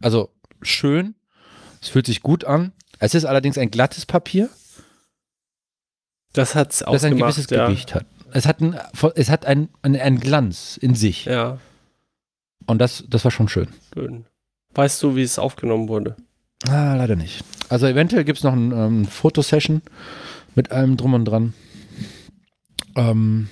also 0.00 0.32
schön, 0.62 1.16
es 1.82 1.88
fühlt 1.88 2.06
sich 2.06 2.22
gut 2.22 2.44
an. 2.44 2.72
Es 3.00 3.14
ist 3.14 3.24
allerdings 3.24 3.58
ein 3.58 3.70
glattes 3.72 4.06
Papier, 4.06 4.48
Das 6.32 6.54
hat 6.54 6.72
es 6.72 6.78
das 6.78 6.88
ein 6.88 6.94
ausgemacht. 6.94 7.34
gewisses 7.34 7.50
ja. 7.50 7.66
Gewicht 7.66 7.94
hat. 7.94 8.06
Es 8.32 8.46
hat, 8.46 8.60
ein, 8.60 8.78
es 9.14 9.30
hat 9.30 9.46
ein, 9.46 9.68
ein, 9.82 9.96
einen 9.96 10.20
Glanz 10.20 10.76
in 10.76 10.94
sich. 10.94 11.24
Ja, 11.24 11.58
Und 12.66 12.78
das, 12.78 13.04
das 13.08 13.24
war 13.24 13.30
schon 13.30 13.48
schön. 13.48 13.68
schön. 13.94 14.26
Weißt 14.74 15.02
du, 15.02 15.16
wie 15.16 15.22
es 15.22 15.38
aufgenommen 15.38 15.88
wurde? 15.88 16.16
Ah, 16.68 16.94
leider 16.96 17.16
nicht. 17.16 17.42
Also 17.70 17.86
eventuell 17.86 18.24
gibt 18.24 18.38
es 18.38 18.44
noch 18.44 18.52
eine 18.52 18.74
ähm, 18.74 19.04
Fotosession 19.06 19.80
mit 20.54 20.72
allem 20.72 20.96
drum 20.98 21.14
und 21.14 21.24
dran. 21.24 21.54
Ähm, 22.96 23.48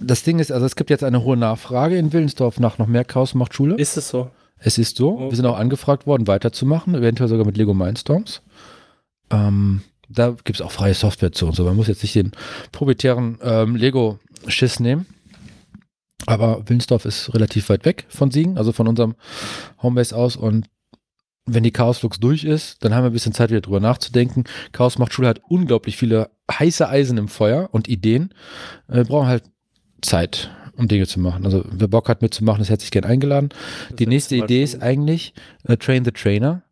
das 0.00 0.22
Ding 0.22 0.38
ist, 0.38 0.52
also 0.52 0.64
es 0.66 0.76
gibt 0.76 0.90
jetzt 0.90 1.02
eine 1.04 1.24
hohe 1.24 1.36
Nachfrage 1.36 1.96
in 1.96 2.12
Willensdorf 2.12 2.60
nach 2.60 2.78
noch 2.78 2.86
mehr 2.86 3.04
Chaos 3.04 3.34
macht 3.34 3.54
Schule. 3.54 3.76
Ist 3.76 3.96
es 3.96 4.08
so? 4.08 4.30
es 4.58 4.78
ist 4.78 4.96
so. 4.96 5.14
Okay. 5.14 5.30
Wir 5.30 5.36
sind 5.36 5.46
auch 5.46 5.58
angefragt 5.58 6.06
worden, 6.06 6.26
weiterzumachen, 6.26 6.94
eventuell 6.94 7.28
sogar 7.28 7.46
mit 7.46 7.56
Lego 7.56 7.74
Mindstorms. 7.74 8.42
Ähm, 9.30 9.82
da 10.08 10.36
gibt 10.44 10.60
es 10.60 10.62
auch 10.62 10.72
freie 10.72 10.94
Software 10.94 11.32
zu 11.32 11.46
und 11.46 11.56
so. 11.56 11.64
Man 11.64 11.76
muss 11.76 11.88
jetzt 11.88 12.02
nicht 12.02 12.14
den 12.14 12.32
proprietären 12.72 13.38
ähm, 13.42 13.76
Lego-Schiss 13.76 14.80
nehmen. 14.80 15.06
Aber 16.26 16.68
Willensdorf 16.68 17.04
ist 17.04 17.32
relativ 17.34 17.68
weit 17.68 17.84
weg 17.84 18.06
von 18.08 18.30
Siegen, 18.30 18.58
also 18.58 18.72
von 18.72 18.88
unserem 18.88 19.14
Homebase 19.82 20.16
aus. 20.16 20.36
Und 20.36 20.66
wenn 21.46 21.62
die 21.62 21.70
Chaosflux 21.70 22.18
durch 22.18 22.44
ist, 22.44 22.84
dann 22.84 22.94
haben 22.94 23.04
wir 23.04 23.10
ein 23.10 23.12
bisschen 23.12 23.34
Zeit, 23.34 23.50
wieder 23.50 23.60
drüber 23.60 23.80
nachzudenken. 23.80 24.44
Chaos 24.72 24.98
macht 24.98 25.12
Schule 25.12 25.28
hat 25.28 25.40
unglaublich 25.48 25.96
viele 25.96 26.30
heiße 26.50 26.88
Eisen 26.88 27.18
im 27.18 27.28
Feuer 27.28 27.68
und 27.72 27.88
Ideen. 27.88 28.34
Wir 28.88 29.04
brauchen 29.04 29.28
halt 29.28 29.44
Zeit, 30.02 30.50
um 30.76 30.88
Dinge 30.88 31.06
zu 31.06 31.20
machen. 31.20 31.44
Also 31.44 31.64
wer 31.70 31.88
Bock 31.88 32.08
hat 32.08 32.22
mitzumachen, 32.22 32.64
hätte 32.64 32.82
sich 32.82 32.90
gern 32.90 33.04
eingeladen. 33.04 33.50
Das 33.88 33.96
Die 33.96 34.06
nächste 34.06 34.36
Idee 34.36 34.62
ist 34.62 34.82
eigentlich 34.82 35.34
äh, 35.64 35.76
Train 35.76 36.04
the 36.04 36.10
Trainer. 36.10 36.62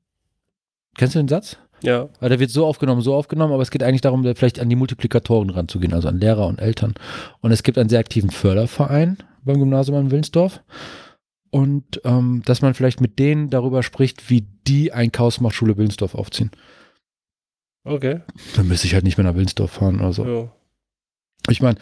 Kennst 0.97 1.15
du 1.15 1.21
den 1.21 1.29
Satz? 1.29 1.59
Ja. 1.85 2.09
Weil 2.21 2.31
der 2.31 2.41
wird 2.41 2.51
so 2.51 2.67
aufgenommen, 2.67 3.03
so 3.03 3.15
aufgenommen, 3.15 3.53
aber 3.53 3.63
es 3.63 3.71
geht 3.71 3.83
eigentlich 3.83 4.01
darum, 4.01 4.23
da 4.23 4.35
vielleicht 4.35 4.59
an 4.59 4.69
die 4.69 4.77
Multiplikatoren 4.77 5.51
ranzugehen, 5.51 5.93
also 5.93 6.09
an 6.09 6.19
Lehrer 6.19 6.47
und 6.47 6.61
Eltern. 6.61 6.95
Und 7.41 7.53
es 7.53 7.63
gibt 7.63 7.79
einen 7.79 7.89
sehr 7.89 7.99
aktiven 7.99 8.31
Förderverein 8.31 9.19
beim 9.45 9.59
Gymnasium 9.59 10.01
in 10.01 10.11
Willensdorf. 10.11 10.63
Und 11.51 12.01
ähm, 12.05 12.43
dass 12.47 12.63
man 12.63 12.75
vielleicht 12.75 13.01
mit 13.01 13.19
denen 13.19 13.51
darüber 13.51 13.83
spricht, 13.83 14.29
wie 14.31 14.47
die 14.67 14.93
ein 14.93 15.13
Chaos 15.13 15.41
macht 15.41 15.55
Schule 15.55 15.77
Willensdorf 15.77 16.15
aufziehen. 16.15 16.51
Okay. 17.85 18.23
Dann 18.57 18.67
müsste 18.67 18.87
ich 18.87 18.95
halt 18.95 19.05
nicht 19.05 19.19
mehr 19.19 19.27
nach 19.27 19.35
Willensdorf 19.35 19.73
fahren 19.73 20.01
oder 20.01 20.13
so. 20.13 20.27
Ja. 20.27 20.53
Ich 21.51 21.61
meine, 21.61 21.79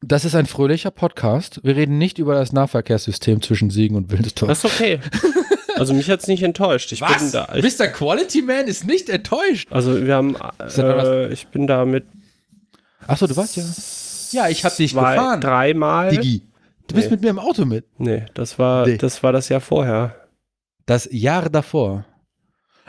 das 0.00 0.24
ist 0.24 0.34
ein 0.34 0.46
fröhlicher 0.46 0.90
Podcast. 0.90 1.60
Wir 1.62 1.76
reden 1.76 1.98
nicht 1.98 2.18
über 2.18 2.34
das 2.34 2.52
Nahverkehrssystem 2.52 3.42
zwischen 3.42 3.70
Siegen 3.70 3.96
und 3.96 4.10
Willensdorf. 4.10 4.48
Das 4.48 4.64
ist 4.64 4.72
okay. 4.72 5.00
Also 5.78 5.94
mich 5.94 6.10
hat 6.10 6.20
es 6.20 6.26
nicht 6.26 6.42
enttäuscht. 6.42 6.92
Ich 6.92 7.00
bin 7.00 7.32
da. 7.32 7.48
Ich, 7.54 7.78
Mr. 7.78 7.86
Quality 7.88 8.42
Man 8.42 8.66
ist 8.66 8.86
nicht 8.86 9.08
enttäuscht. 9.08 9.68
also 9.70 10.04
wir 10.04 10.14
haben. 10.14 10.36
was? 10.58 10.78
Äh, 10.78 11.28
ich 11.32 11.46
bin 11.48 11.66
da 11.66 11.84
mit. 11.84 12.04
Achso, 13.06 13.26
du 13.26 13.36
warst 13.36 13.56
ja. 13.56 13.64
Ja, 14.30 14.48
ich 14.50 14.64
hab 14.64 14.76
dich 14.76 14.92
zwei, 14.92 15.14
gefahren. 15.14 15.40
Dreimal. 15.40 16.10
Digi. 16.10 16.42
Du 16.86 16.94
bist 16.94 17.06
Nee. 17.08 17.12
mit 17.16 17.22
mir 17.22 17.30
im 17.30 17.38
Auto 17.38 17.64
mit. 17.64 17.84
Nee, 17.98 18.26
das 18.34 18.58
war, 18.58 18.86
Nee. 18.86 18.96
das 18.98 19.22
war 19.22 19.32
das 19.32 19.48
Jahr 19.48 19.60
vorher. 19.60 20.14
Das 20.86 21.08
Jahr 21.10 21.48
davor. 21.50 22.04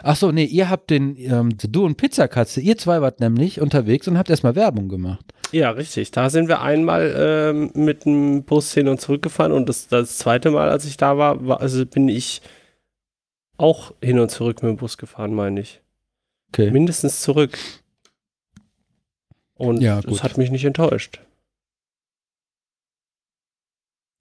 Achso, 0.01 0.31
nee, 0.31 0.45
ihr 0.45 0.69
habt 0.69 0.89
den, 0.89 1.17
ähm, 1.17 1.49
du 1.57 1.85
und 1.85 1.97
Pizzakatze, 1.97 2.61
ihr 2.61 2.77
zwei 2.77 3.01
wart 3.01 3.19
nämlich 3.19 3.59
unterwegs 3.59 4.07
und 4.07 4.17
habt 4.17 4.29
erstmal 4.29 4.55
Werbung 4.55 4.87
gemacht. 4.87 5.25
Ja, 5.51 5.71
richtig. 5.71 6.11
Da 6.11 6.29
sind 6.29 6.47
wir 6.47 6.61
einmal 6.61 7.13
ähm, 7.17 7.71
mit 7.73 8.05
dem 8.05 8.43
Bus 8.43 8.73
hin 8.73 8.87
und 8.87 9.01
zurück 9.01 9.21
gefahren 9.21 9.51
und 9.51 9.67
das, 9.67 9.87
das 9.89 10.17
zweite 10.17 10.51
Mal, 10.51 10.69
als 10.69 10.85
ich 10.85 10.95
da 10.95 11.17
war, 11.17 11.45
war, 11.45 11.59
also 11.59 11.85
bin 11.85 12.07
ich 12.07 12.41
auch 13.59 13.93
hin 14.01 14.19
und 14.19 14.29
zurück 14.31 14.61
mit 14.63 14.69
dem 14.69 14.77
Bus 14.77 14.97
gefahren, 14.97 15.33
meine 15.33 15.59
ich. 15.61 15.81
Okay. 16.53 16.71
Mindestens 16.71 17.21
zurück. 17.21 17.57
Und 19.55 19.81
Ja, 19.81 20.01
das 20.01 20.23
hat 20.23 20.37
mich 20.37 20.51
nicht 20.51 20.65
enttäuscht. 20.65 21.19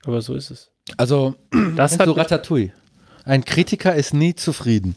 Aber 0.05 0.21
so 0.23 0.35
ist 0.35 0.51
es. 0.51 0.71
Also, 0.97 1.35
Das 1.77 1.99
hat 1.99 2.07
du 2.07 2.13
mich- 2.13 2.19
Ratatouille. 2.19 2.73
Ein 3.25 3.45
Kritiker 3.45 3.95
ist 3.95 4.15
nie 4.15 4.35
zufrieden. 4.35 4.97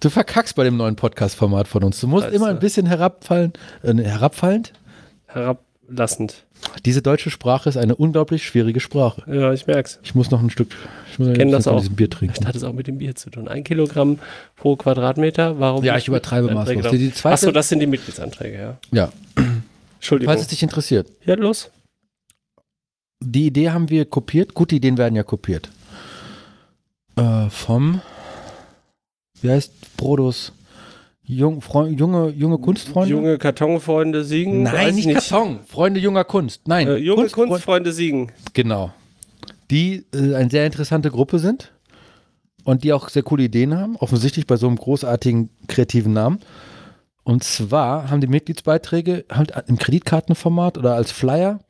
Du 0.00 0.10
verkackst 0.10 0.54
bei 0.54 0.64
dem 0.64 0.76
neuen 0.76 0.96
Podcast-Format 0.96 1.66
von 1.66 1.82
uns. 1.84 2.00
Du 2.00 2.06
musst 2.06 2.24
Also. 2.26 2.36
immer 2.36 2.48
ein 2.48 2.58
bisschen 2.58 2.86
herabfallen, 2.86 3.52
äh, 3.82 3.94
herabfallend, 3.94 4.72
herab. 5.26 5.64
Diese 6.84 7.02
deutsche 7.02 7.30
Sprache 7.30 7.68
ist 7.68 7.76
eine 7.76 7.94
unglaublich 7.94 8.44
schwierige 8.44 8.80
Sprache. 8.80 9.22
Ja, 9.32 9.52
ich 9.52 9.66
merk's. 9.66 9.98
Ich 10.02 10.14
muss 10.14 10.30
noch 10.30 10.42
ein 10.42 10.50
Stück, 10.50 10.74
ich 11.12 11.18
muss 11.18 11.32
kenn 11.34 11.50
das 11.50 11.64
von 11.64 11.74
auch. 11.74 11.80
diesem 11.80 11.96
Bier 11.96 12.10
trinken. 12.10 12.34
Vielleicht 12.34 12.48
hat 12.48 12.56
es 12.56 12.64
auch 12.64 12.72
mit 12.72 12.86
dem 12.86 12.98
Bier 12.98 13.14
zu 13.14 13.30
tun. 13.30 13.48
Ein 13.48 13.64
Kilogramm 13.64 14.18
pro 14.56 14.76
Quadratmeter. 14.76 15.60
Warum? 15.60 15.84
Ja, 15.84 15.96
ich 15.96 16.08
übertreibe 16.08 16.52
maßlos. 16.52 16.90
Die, 16.90 16.98
die 16.98 17.12
zweite, 17.12 17.34
Achso, 17.34 17.52
das 17.52 17.68
sind 17.68 17.80
die 17.80 17.86
Mitgliedsanträge, 17.86 18.58
ja. 18.58 18.78
ja, 18.92 19.12
Entschuldigung. 19.96 20.32
falls 20.32 20.42
es 20.42 20.48
dich 20.48 20.62
interessiert. 20.62 21.08
Ja, 21.24 21.34
los. 21.34 21.70
Die 23.20 23.46
Idee 23.46 23.70
haben 23.70 23.88
wir 23.88 24.04
kopiert. 24.04 24.54
Gute 24.54 24.74
Ideen 24.76 24.98
werden 24.98 25.16
ja 25.16 25.22
kopiert. 25.22 25.70
Äh, 27.16 27.48
vom, 27.48 28.00
wie 29.40 29.50
heißt 29.50 29.96
Brodus? 29.96 30.52
Jung, 31.26 31.62
Freu- 31.62 31.88
junge, 31.88 32.28
junge 32.30 32.58
Kunstfreunde? 32.58 33.10
Junge 33.10 33.38
Kartonfreunde 33.38 34.24
siegen. 34.24 34.62
Nein, 34.62 34.94
nicht, 34.94 35.08
ich 35.08 35.14
Karton. 35.14 35.60
Freunde 35.66 35.98
junger 36.00 36.24
Kunst. 36.24 36.68
Nein, 36.68 36.86
Äh, 36.86 36.96
junge 36.96 37.22
Kunstfreund- 37.22 37.48
Kunstfreunde 37.48 37.92
siegen. 37.92 38.30
Genau. 38.52 38.92
Die 39.70 40.04
äh, 40.14 40.34
eine 40.34 40.50
sehr 40.50 40.66
interessante 40.66 41.10
Gruppe 41.10 41.38
sind 41.38 41.72
und 42.64 42.84
die 42.84 42.92
auch 42.92 43.08
sehr 43.08 43.22
coole 43.22 43.44
Ideen 43.44 43.74
haben, 43.76 43.96
offensichtlich 43.96 44.46
bei 44.46 44.56
so 44.56 44.66
einem 44.66 44.76
großartigen 44.76 45.48
kreativen 45.66 46.12
Namen. 46.12 46.40
Und 47.22 47.42
zwar 47.42 48.10
haben 48.10 48.20
die 48.20 48.26
Mitgliedsbeiträge 48.26 49.24
halt 49.32 49.52
im 49.66 49.78
Kreditkartenformat 49.78 50.76
oder 50.76 50.94
als 50.94 51.10
Flyer 51.10 51.60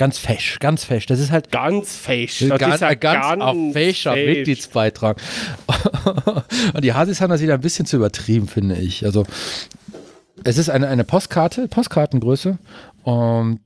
ganz 0.00 0.16
fesch, 0.18 0.58
ganz 0.60 0.82
fesch. 0.84 1.04
Das 1.04 1.20
ist 1.20 1.30
halt 1.30 1.50
Ganz 1.52 1.94
fesch. 1.94 2.38
ganz, 2.48 2.58
Das 2.58 2.74
ist 2.76 2.80
ja 2.80 2.94
ganz 2.94 3.42
auf 3.42 3.56
fescher 3.74 4.14
fesch. 4.14 4.26
Mitgliedsbeitrag. 4.38 5.20
und 6.74 6.82
die 6.82 6.94
Hasis 6.94 7.20
haben 7.20 7.28
das 7.28 7.42
wieder 7.42 7.52
ein 7.54 7.60
bisschen 7.60 7.84
zu 7.84 7.96
übertrieben, 7.96 8.48
finde 8.48 8.76
ich. 8.76 9.04
Also 9.04 9.26
es 10.42 10.56
ist 10.56 10.70
eine, 10.70 10.88
eine 10.88 11.04
Postkarte, 11.04 11.68
Postkartengröße, 11.68 12.56
um 13.02 13.60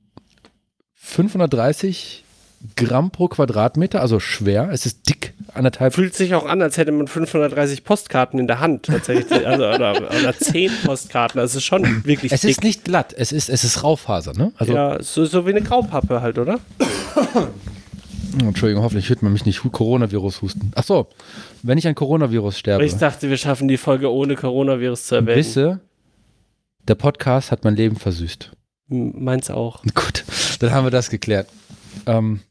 530 0.95 2.24
Gramm 2.75 3.11
pro 3.11 3.27
Quadratmeter, 3.27 4.01
also 4.01 4.19
schwer. 4.19 4.69
Es 4.71 4.85
ist 4.85 5.07
dick, 5.07 5.33
anderthalb. 5.53 5.93
Fühlt 5.93 6.15
sich 6.15 6.33
auch 6.33 6.45
an, 6.47 6.61
als 6.61 6.77
hätte 6.77 6.91
man 6.91 7.07
530 7.07 7.83
Postkarten 7.83 8.39
in 8.39 8.47
der 8.47 8.59
Hand 8.59 8.83
tatsächlich. 8.87 9.25
Also, 9.45 9.65
oder, 9.67 9.95
oder 9.97 10.37
10 10.37 10.71
Postkarten. 10.85 11.39
Das 11.39 11.53
ist 11.55 11.63
schon 11.63 12.03
wirklich 12.05 12.31
Es 12.31 12.41
dick. 12.41 12.51
ist 12.51 12.63
nicht 12.63 12.83
glatt, 12.85 13.13
es 13.17 13.31
ist, 13.31 13.49
es 13.49 13.63
ist 13.63 13.83
Raufaser, 13.83 14.33
ne? 14.33 14.51
Also, 14.57 14.73
ja, 14.73 15.01
so, 15.03 15.25
so 15.25 15.45
wie 15.45 15.51
eine 15.51 15.61
Graupappe 15.61 16.21
halt, 16.21 16.37
oder? 16.39 16.59
Entschuldigung, 18.39 18.83
hoffentlich 18.83 19.07
hört 19.09 19.21
man 19.21 19.31
mich 19.31 19.45
nicht 19.45 19.61
Coronavirus 19.71 20.41
husten. 20.41 20.71
Ach 20.75 20.83
so, 20.83 21.07
wenn 21.63 21.77
ich 21.77 21.87
an 21.87 21.95
Coronavirus 21.95 22.57
sterbe, 22.59 22.85
Ich 22.85 22.95
dachte, 22.95 23.29
wir 23.29 23.37
schaffen 23.37 23.67
die 23.67 23.77
Folge 23.77 24.11
ohne 24.11 24.35
Coronavirus 24.35 25.05
zu 25.07 25.15
erwähnen. 25.15 25.37
wisse, 25.37 25.79
der 26.87 26.95
Podcast 26.95 27.51
hat 27.51 27.63
mein 27.63 27.75
Leben 27.75 27.95
versüßt. 27.95 28.51
Meins 28.87 29.49
auch. 29.49 29.81
Gut, 29.95 30.25
dann 30.59 30.71
haben 30.71 30.85
wir 30.85 30.91
das 30.91 31.09
geklärt. 31.09 31.47
Ähm, 32.05 32.41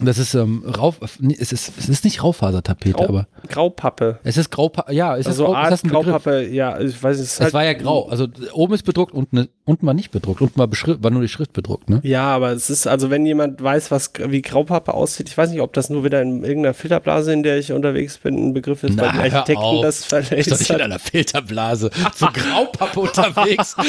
das 0.00 0.18
ist 0.18 0.34
ähm, 0.34 0.64
Rauf, 0.66 0.96
es 1.02 1.52
ist 1.52 1.72
es 1.78 1.88
ist 1.88 2.04
nicht 2.04 2.24
Raufasertapete, 2.24 2.94
Grau, 2.96 3.04
aber 3.08 3.28
Graupappe. 3.48 4.18
es 4.24 4.36
ist 4.36 4.50
Graupa 4.50 4.90
ja, 4.90 5.16
es 5.16 5.26
Also 5.26 5.44
ist, 5.44 5.50
Grau, 5.50 5.52
ist 5.52 5.70
Art 5.70 5.82
Begriff? 5.82 6.04
Graupappe, 6.06 6.48
ja, 6.48 6.80
ich 6.80 7.00
weiß 7.00 7.18
nicht. 7.18 7.26
Es, 7.26 7.32
ist 7.34 7.34
Es 7.34 7.40
halt, 7.40 7.54
war 7.54 7.64
ja 7.64 7.74
grau, 7.74 8.08
also 8.08 8.26
oben 8.52 8.74
ist 8.74 8.82
bedruckt 8.84 9.12
und 9.12 9.28
unten 9.64 9.86
war 9.86 9.94
nicht 9.94 10.10
bedruckt, 10.10 10.40
unten 10.40 10.58
war, 10.58 10.68
war 10.68 11.10
nur 11.10 11.20
die 11.22 11.28
Schrift 11.28 11.52
bedruckt, 11.52 11.88
ne? 11.90 12.00
Ja, 12.02 12.24
aber 12.34 12.52
es 12.52 12.68
ist, 12.70 12.88
also 12.88 13.10
wenn 13.10 13.24
jemand 13.26 13.62
weiß, 13.62 13.90
was 13.90 14.12
wie 14.26 14.42
Graupappe 14.42 14.92
aussieht, 14.94 15.28
ich 15.28 15.36
weiß 15.38 15.50
nicht, 15.50 15.60
ob 15.60 15.72
das 15.74 15.88
nur 15.90 16.02
wieder 16.04 16.20
in 16.22 16.42
irgendeiner 16.42 16.74
Filterblase, 16.74 17.32
in 17.32 17.42
der 17.42 17.58
ich 17.58 17.70
unterwegs 17.70 18.18
bin, 18.18 18.36
ein 18.48 18.54
Begriff 18.54 18.82
ist, 18.82 18.96
weil 18.98 19.06
Na, 19.08 19.12
die 19.12 19.30
hör 19.30 19.40
Architekten 19.40 19.82
das 19.82 20.00
Ist 20.00 20.12
doch 20.12 20.22
verlässt. 20.24 20.50
nicht 20.60 20.70
in 20.70 20.80
einer 20.80 20.98
Filterblase 20.98 21.90
zu 22.14 22.26
Graupappe 22.26 22.98
unterwegs. 23.00 23.76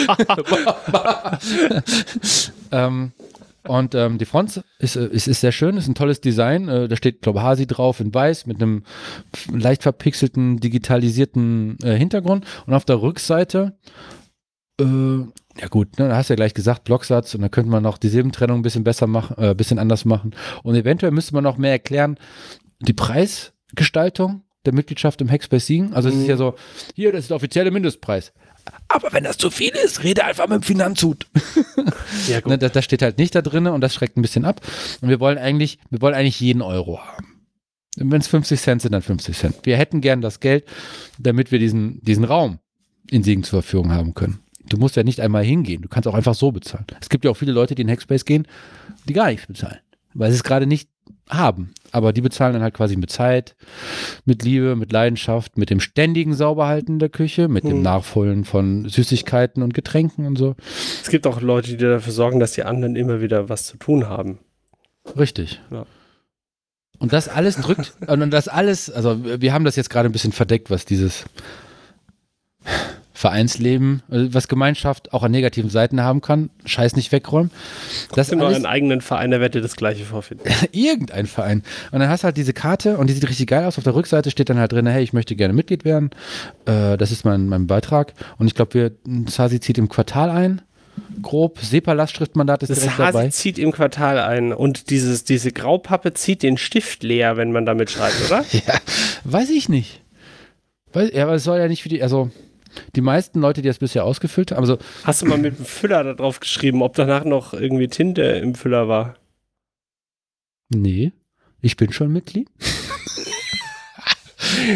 ähm, 2.72 3.12
und 3.68 3.96
ähm, 3.96 4.18
die 4.18 4.26
Front 4.26 4.64
ist, 4.80 4.96
äh, 4.96 5.08
ist, 5.08 5.28
ist 5.28 5.42
sehr 5.42 5.52
schön, 5.52 5.78
ist 5.78 5.88
ein 5.88 5.96
tolles 5.96 6.22
Design. 6.22 6.68
Äh, 6.68 6.88
da 6.88 6.96
steht, 6.96 7.22
glaube 7.22 7.42
Hasi 7.42 7.66
drauf 7.66 8.00
in 8.00 8.14
weiß 8.14 8.46
mit 8.46 8.62
einem 8.62 8.84
leicht 9.52 9.84
verpixelten, 9.84 10.60
digitalisierten 10.60 11.78
äh, 11.82 11.96
Hintergrund. 11.96 12.46
Und 12.66 12.74
auf 12.74 12.86
der 12.86 13.02
Rückseite, 13.02 13.78
äh, 14.82 14.86
ja 14.86 15.68
gut, 15.70 15.98
ne, 16.00 16.10
da 16.10 16.18
hast 16.18 16.30
du 16.30 16.34
ja 16.34 16.36
gleich 16.36 16.54
gesagt, 16.54 16.84
Blocksatz 16.84 17.36
und 17.36 17.42
da 17.42 17.50
könnte 17.50 17.70
man 17.70 17.84
noch 17.84 17.98
die 17.98 18.10
Silbentrennung 18.10 18.60
ein 18.60 18.64
bisschen 18.64 18.84
besser 18.84 19.08
machen, 19.08 19.38
äh, 19.38 19.52
ein 19.52 19.58
bisschen 19.58 19.80
anders 19.80 20.04
machen. 20.04 20.36
Und 20.64 20.76
eventuell 20.76 21.12
müsste 21.12 21.34
man 21.34 21.44
noch 21.44 21.58
mehr 21.58 21.72
erklären, 21.72 22.18
die 22.82 22.94
Preisgestaltung 22.94 24.44
der 24.66 24.74
Mitgliedschaft 24.74 25.22
im 25.22 25.30
Hackspace 25.30 25.66
Siegen. 25.66 25.94
Also 25.94 26.10
es 26.10 26.16
ist 26.16 26.28
ja 26.28 26.38
so, 26.38 26.56
hier, 26.96 27.12
das 27.12 27.22
ist 27.22 27.30
der 27.30 27.38
offizielle 27.38 27.72
Mindestpreis. 27.72 28.34
Aber 28.88 29.12
wenn 29.14 29.24
das 29.24 29.38
zu 29.38 29.50
viel 29.50 29.72
ist, 29.72 30.04
rede 30.04 30.24
einfach 30.24 30.48
mit 30.48 30.62
dem 30.62 30.64
Finanzhut. 30.64 31.28
Ja, 32.28 32.40
Ne, 32.46 32.58
das, 32.58 32.72
das 32.72 32.86
steht 32.86 33.02
halt 33.02 33.18
nicht 33.18 33.36
da 33.36 33.42
drin 33.42 33.68
und 33.68 33.82
das 33.82 33.94
schreckt 33.94 34.18
ein 34.18 34.22
bisschen 34.22 34.46
ab. 34.46 34.62
Und 35.02 35.10
wir 35.10 35.20
wollen 35.20 35.38
eigentlich, 35.38 35.80
wir 35.90 36.00
wollen 36.02 36.14
eigentlich 36.14 36.40
jeden 36.40 36.62
Euro 36.62 37.00
haben. 37.00 37.42
Wenn 37.98 38.22
es 38.22 38.28
50 38.28 38.62
Cent 38.62 38.82
sind, 38.82 38.92
dann 38.94 39.02
50 39.02 39.38
Cent. 39.38 39.56
Wir 39.64 39.78
hätten 39.78 40.00
gern 40.00 40.22
das 40.22 40.40
Geld, 40.40 40.66
damit 41.20 41.52
wir 41.52 41.60
diesen, 41.60 42.00
diesen 42.02 42.24
Raum 42.24 42.60
in 43.10 43.24
Siegen 43.24 43.44
zur 43.44 43.62
Verfügung 43.62 43.92
haben 43.92 44.14
können. 44.14 44.40
Du 44.66 44.78
musst 44.78 44.96
ja 44.96 45.04
nicht 45.04 45.20
einmal 45.20 45.44
hingehen, 45.44 45.82
du 45.82 45.90
kannst 45.90 46.08
auch 46.08 46.14
einfach 46.14 46.36
so 46.36 46.52
bezahlen. 46.52 46.86
Es 47.02 47.10
gibt 47.10 47.26
ja 47.26 47.32
auch 47.32 47.38
viele 47.38 47.52
Leute, 47.52 47.76
die 47.76 47.82
in 47.82 47.90
Hackspace 47.90 48.24
gehen, 48.26 48.48
die 49.08 49.14
gar 49.14 49.28
nichts 49.28 49.48
bezahlen, 49.48 49.80
weil 50.14 50.32
sie 50.32 50.38
es 50.38 50.44
gerade 50.44 50.66
nicht 50.66 50.90
haben. 51.30 51.74
Aber 51.94 52.12
die 52.12 52.22
bezahlen 52.22 52.54
dann 52.54 52.64
halt 52.64 52.74
quasi 52.74 52.96
mit 52.96 53.12
Zeit, 53.12 53.56
mit 54.26 54.44
Liebe, 54.44 54.76
mit 54.76 54.92
Leidenschaft, 54.92 55.58
mit 55.58 55.70
dem 55.70 55.80
ständigen 55.80 56.34
Sauberhalten 56.34 56.98
der 56.98 57.10
Küche, 57.10 57.48
mit 57.48 57.64
dem 57.64 57.78
Hm. 57.78 57.82
Nachfüllen 57.84 58.46
von 58.46 58.90
Süßigkeiten 58.90 59.62
und 59.62 59.74
Getränken 59.74 60.26
und 60.26 60.36
so. 60.38 60.56
Es 61.02 61.10
gibt 61.10 61.28
auch 61.28 61.40
Leute, 61.40 61.70
die 61.70 61.78
dafür 61.78 62.12
sorgen, 62.12 62.40
dass 62.40 62.54
die 62.54 62.64
anderen 62.64 62.96
immer 62.96 63.22
wieder 63.22 63.48
was 63.48 63.68
zu 63.68 63.78
tun 63.78 64.10
haben. 64.10 64.40
Richtig. 65.18 65.62
Ja. 65.70 65.86
Und 66.98 67.14
das 67.14 67.30
alles 67.30 67.58
drückt, 67.58 67.94
und 68.08 68.32
das 68.32 68.48
alles, 68.48 68.90
also 68.90 69.24
wir 69.24 69.54
haben 69.54 69.66
das 69.66 69.76
jetzt 69.76 69.90
gerade 69.92 70.10
ein 70.10 70.14
bisschen 70.14 70.32
verdeckt, 70.32 70.72
was 70.72 70.86
dieses 70.86 71.26
Vereinsleben, 73.24 74.04
also 74.12 74.34
was 74.34 74.50
Gemeinschaft 74.50 75.14
auch 75.14 75.24
an 75.24 75.32
negativen 75.32 75.70
Seiten 75.70 76.02
haben 76.02 76.20
kann, 76.20 76.50
Scheiß 76.66 76.98
nicht 76.98 77.14
wegräumen. 77.14 77.52
Das 78.14 78.30
in 78.34 78.42
alles, 78.42 78.56
euren 78.56 78.66
eigenen 78.66 79.00
Verein, 79.00 79.32
der 79.32 79.40
wird 79.40 79.56
ihr 79.56 79.62
das 79.62 79.78
gleiche 79.78 80.04
vorfinden. 80.04 80.44
irgendein 80.74 81.26
Verein. 81.26 81.64
Und 81.94 82.02
dann 82.02 82.10
hast 82.10 82.24
du 82.24 82.26
halt 82.26 82.36
diese 82.36 82.52
Karte 82.52 82.98
und 82.98 83.08
die 83.08 83.14
sieht 83.14 83.30
richtig 83.30 83.48
geil 83.48 83.64
aus. 83.64 83.78
Auf 83.78 83.86
der 83.86 83.96
Rückseite 83.96 84.30
steht 84.30 84.50
dann 84.50 84.58
halt 84.58 84.74
drin, 84.74 84.86
hey, 84.88 85.02
ich 85.02 85.14
möchte 85.14 85.38
gerne 85.38 85.54
Mitglied 85.54 85.86
werden. 85.86 86.10
Äh, 86.66 86.98
das 86.98 87.14
ist 87.14 87.24
mein, 87.24 87.48
mein 87.48 87.66
Beitrag. 87.66 88.14
Und 88.40 88.48
ich 88.48 88.56
glaube, 88.56 88.74
wir, 88.74 88.92
Sasi 89.30 89.62
zieht 89.62 89.78
im 89.78 89.88
Quartal 89.88 90.30
ein. 90.30 90.62
Grob. 91.22 91.60
SEPA-Lastschriftmandat 91.62 92.64
ist 92.64 92.72
Das 92.72 92.80
direkt 92.82 92.98
Hasi 92.98 93.14
dabei. 93.14 93.30
zieht 93.30 93.58
im 93.58 93.72
Quartal 93.72 94.20
ein 94.20 94.52
und 94.52 94.90
dieses, 94.90 95.24
diese 95.24 95.54
Graupappe 95.54 96.12
zieht 96.12 96.44
den 96.44 96.58
Stift 96.58 97.04
leer, 97.04 97.38
wenn 97.38 97.54
man 97.54 97.66
damit 97.66 97.90
schreibt, 97.90 98.18
oder? 98.28 98.44
Ja, 98.52 98.74
weiß 99.24 99.50
ich 99.50 99.70
nicht. 99.70 100.02
Weiß, 100.92 101.12
ja, 101.14 101.24
aber 101.24 101.36
es 101.36 101.46
soll 101.46 101.60
ja 101.60 101.70
nicht 101.70 101.84
für 101.84 101.90
die, 101.90 102.04
also 102.04 102.30
die 102.96 103.02
meisten 103.02 103.40
Leute, 103.40 103.62
die 103.62 103.68
das 103.68 103.80
bisher 103.80 104.04
ausgefüllt 104.06 104.52
haben, 104.52 104.60
also 104.60 104.78
Hast 105.04 105.22
du 105.22 105.26
mal 105.26 105.38
mit 105.38 105.58
dem 105.58 105.66
Füller 105.66 106.04
da 106.04 106.14
drauf 106.14 106.40
geschrieben, 106.40 106.82
ob 106.82 106.96
danach 106.96 107.24
noch 107.26 107.54
irgendwie 107.54 107.88
Tinte 107.88 108.22
im 108.24 108.56
Füller 108.56 108.88
war? 108.88 109.16
nee, 110.70 111.12
ich 111.62 111.78
bin 111.78 111.94
schon 111.94 112.12
Mitglied. 112.12 112.50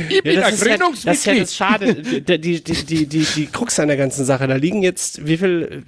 ich 0.09 0.23
Ja, 0.23 0.33
das, 0.49 0.53
ist 0.61 0.65
ja, 0.65 0.77
das 0.77 1.05
ist 1.05 1.25
ja 1.25 1.35
das 1.35 1.55
Schade. 1.55 1.95
die, 1.95 2.21
die, 2.23 2.37
die, 2.39 2.61
die, 2.63 3.05
die, 3.07 3.25
die 3.35 3.45
Krux 3.47 3.79
an 3.79 3.87
der 3.87 3.97
ganzen 3.97 4.25
Sache. 4.25 4.47
Da 4.47 4.55
liegen 4.55 4.83
jetzt, 4.83 5.25
wie 5.25 5.37
viel, 5.37 5.83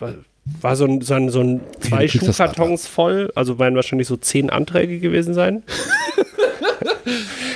äh, 0.00 0.04
war- 0.60 0.76
so 0.76 0.84
ein, 0.84 1.00
so 1.00 1.14
ein, 1.14 1.28
so 1.30 1.40
ein 1.40 1.60
zwei 1.80 2.06
Schuhkartons 2.08 2.86
voll, 2.86 3.32
also 3.34 3.58
werden 3.58 3.74
wahrscheinlich 3.74 4.06
so 4.08 4.16
zehn 4.16 4.48
Anträge 4.48 5.00
gewesen 5.00 5.34
sein. 5.34 5.62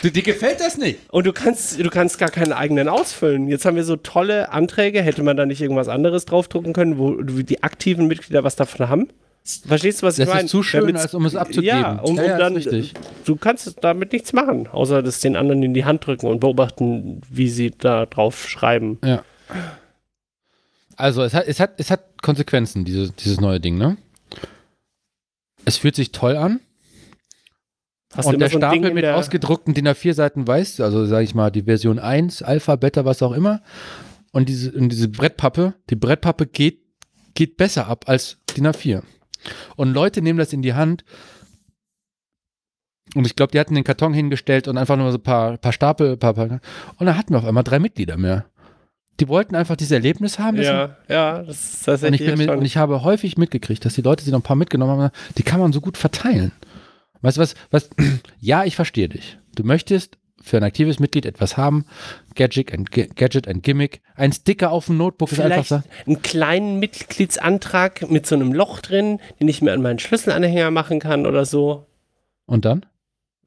dir 0.08 0.22
gefällt 0.22 0.60
das 0.60 0.78
nicht? 0.78 0.98
Und 1.10 1.26
du 1.26 1.32
kannst, 1.32 1.78
du 1.78 1.90
kannst 1.90 2.18
gar 2.18 2.30
keinen 2.30 2.52
eigenen 2.52 2.88
ausfüllen. 2.88 3.48
Jetzt 3.48 3.66
haben 3.66 3.76
wir 3.76 3.84
so 3.84 3.96
tolle 3.96 4.50
Anträge. 4.52 5.02
Hätte 5.02 5.22
man 5.22 5.36
da 5.36 5.44
nicht 5.44 5.60
irgendwas 5.60 5.88
anderes 5.88 6.24
draufdrucken 6.24 6.72
können, 6.72 6.96
wo 6.96 7.20
die 7.22 7.62
aktiven 7.62 8.06
Mitglieder 8.06 8.42
was 8.44 8.56
davon 8.56 8.88
haben? 8.88 9.08
Verstehst 9.66 10.00
du, 10.02 10.06
was 10.06 10.16
Das 10.16 10.28
ich 10.28 10.32
meine? 10.34 10.44
ist 10.46 10.50
zu 10.50 10.62
schön, 10.62 10.80
Damit's- 10.82 11.00
als 11.02 11.14
um 11.14 11.24
es 11.26 11.34
abzugeben. 11.34 11.66
Ja, 11.66 11.98
um, 12.02 12.16
Ja, 12.16 12.24
ja, 12.24 12.38
dann, 12.38 12.56
ist 12.56 12.70
richtig. 12.70 12.94
du 13.24 13.36
kannst 13.36 13.74
damit 13.82 14.12
nichts 14.12 14.32
machen, 14.32 14.68
außer 14.68 15.02
das 15.02 15.20
den 15.20 15.34
anderen 15.34 15.62
in 15.62 15.74
die 15.74 15.84
Hand 15.84 16.06
drücken 16.06 16.26
und 16.26 16.40
beobachten, 16.40 17.20
wie 17.28 17.48
sie 17.48 17.70
da 17.70 18.06
drauf 18.06 18.48
schreiben. 18.48 18.98
Ja. 19.04 19.22
Also 20.96 21.22
es 21.22 21.32
hat, 21.34 21.46
es 21.48 21.58
hat, 21.58 21.72
es 21.78 21.90
hat 21.90 22.22
Konsequenzen, 22.22 22.84
diese, 22.84 23.10
dieses 23.12 23.40
neue 23.40 23.60
Ding, 23.60 23.78
ne? 23.78 23.96
Es 25.64 25.78
fühlt 25.78 25.94
sich 25.96 26.12
toll 26.12 26.36
an. 26.36 26.60
Hast 28.14 28.26
und 28.26 28.34
immer 28.34 28.38
der 28.40 28.48
so 28.48 28.58
Ding 28.58 28.60
Stapel 28.68 28.88
in 28.88 28.94
mit 28.94 29.04
der- 29.04 29.16
ausgedruckten 29.16 29.72
DIN 29.74 29.86
A4 29.88 30.14
Seiten 30.14 30.46
weiß, 30.46 30.80
also 30.80 31.06
sage 31.06 31.24
ich 31.24 31.34
mal 31.34 31.50
die 31.50 31.62
Version 31.62 31.98
1, 31.98 32.42
Alpha, 32.42 32.76
Beta, 32.76 33.04
was 33.04 33.22
auch 33.22 33.32
immer. 33.32 33.62
Und 34.32 34.48
diese, 34.48 34.72
und 34.72 34.88
diese 34.90 35.08
Brettpappe, 35.08 35.74
die 35.90 35.96
Brettpappe 35.96 36.46
geht, 36.46 36.80
geht 37.34 37.56
besser 37.56 37.86
ab 37.86 38.04
als 38.08 38.38
DIN 38.56 38.66
A4. 38.66 39.02
Und 39.76 39.92
Leute 39.94 40.22
nehmen 40.22 40.38
das 40.38 40.52
in 40.52 40.62
die 40.62 40.74
Hand. 40.74 41.04
Und 43.14 43.26
ich 43.26 43.34
glaube, 43.34 43.50
die 43.52 43.58
hatten 43.58 43.74
den 43.74 43.84
Karton 43.84 44.14
hingestellt 44.14 44.68
und 44.68 44.78
einfach 44.78 44.96
nur 44.96 45.10
so 45.10 45.18
ein 45.18 45.22
paar, 45.22 45.56
paar 45.56 45.72
Stapel, 45.72 46.16
paar, 46.16 46.34
paar, 46.34 46.60
und 46.98 47.06
dann 47.06 47.16
hatten 47.16 47.32
wir 47.34 47.38
auf 47.38 47.44
einmal 47.44 47.64
drei 47.64 47.78
Mitglieder 47.80 48.16
mehr. 48.16 48.44
Die 49.18 49.28
wollten 49.28 49.54
einfach 49.56 49.76
dieses 49.76 49.90
Erlebnis 49.92 50.38
haben. 50.38 50.56
Ja, 50.62 50.96
ja, 51.08 51.42
das 51.42 51.56
ist 51.56 51.88
Und 51.88 52.14
ich, 52.14 52.20
tatsächlich 52.20 52.36
mit, 52.38 52.50
und 52.50 52.64
ich 52.64 52.76
habe 52.76 53.02
häufig 53.02 53.36
mitgekriegt, 53.36 53.84
dass 53.84 53.94
die 53.94 54.02
Leute, 54.02 54.24
die 54.24 54.30
noch 54.30 54.38
ein 54.38 54.42
paar 54.44 54.56
mitgenommen 54.56 55.00
haben, 55.00 55.10
die 55.36 55.42
kann 55.42 55.60
man 55.60 55.72
so 55.72 55.80
gut 55.80 55.96
verteilen. 55.96 56.52
Weißt 57.22 57.36
du 57.36 57.40
was, 57.40 57.54
was? 57.70 57.90
Ja, 58.40 58.64
ich 58.64 58.76
verstehe 58.76 59.08
dich. 59.08 59.38
Du 59.54 59.64
möchtest 59.64 60.16
für 60.42 60.56
ein 60.56 60.64
aktives 60.64 60.98
Mitglied 60.98 61.26
etwas 61.26 61.56
haben. 61.56 61.84
Gadget 62.34 62.72
and, 62.72 62.90
Gadget 62.90 63.46
and 63.46 63.62
Gimmick. 63.62 64.00
Ein 64.16 64.32
Sticker 64.32 64.70
auf 64.72 64.86
dem 64.86 64.96
Notebook 64.96 65.30
ist 65.32 65.40
einfach 65.40 65.66
Vielleicht 65.66 65.84
so. 65.84 66.06
einen 66.06 66.22
kleinen 66.22 66.78
Mitgliedsantrag 66.78 68.10
mit 68.10 68.26
so 68.26 68.34
einem 68.34 68.52
Loch 68.52 68.80
drin, 68.80 69.20
den 69.38 69.48
ich 69.48 69.60
mir 69.60 69.72
an 69.72 69.82
meinen 69.82 69.98
Schlüsselanhänger 69.98 70.70
machen 70.70 70.98
kann 70.98 71.26
oder 71.26 71.44
so. 71.44 71.86
Und 72.46 72.64
dann? 72.64 72.86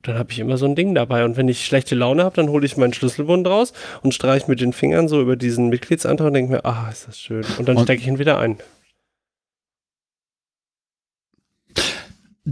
Dann 0.04 0.18
habe 0.20 0.32
ich 0.32 0.40
immer 0.40 0.58
so 0.58 0.66
ein 0.66 0.76
Ding 0.76 0.94
dabei. 0.94 1.26
Und 1.26 1.38
wenn 1.38 1.48
ich 1.48 1.66
schlechte 1.66 1.96
Laune 1.96 2.24
habe, 2.26 2.36
dann 2.36 2.50
hole 2.50 2.66
ich 2.66 2.78
meinen 2.78 2.94
Schlüsselbund 2.94 3.48
raus 3.48 3.74
und 4.04 4.14
streiche 4.14 4.50
mit 4.50 4.62
den 4.62 4.74
Fingern 4.74 5.08
so 5.08 5.20
über 5.22 5.36
diesen 5.36 5.70
Mitgliedsantrag 5.70 6.28
und 6.28 6.34
denke 6.34 6.52
mir, 6.52 6.66
ah, 6.66 6.90
ist 6.92 7.08
das 7.08 7.20
schön. 7.20 7.44
Und 7.58 7.68
dann 7.68 7.80
stecke 7.80 8.02
ich 8.02 8.08
ihn 8.08 8.20
wieder 8.20 8.38
ein. 8.38 8.58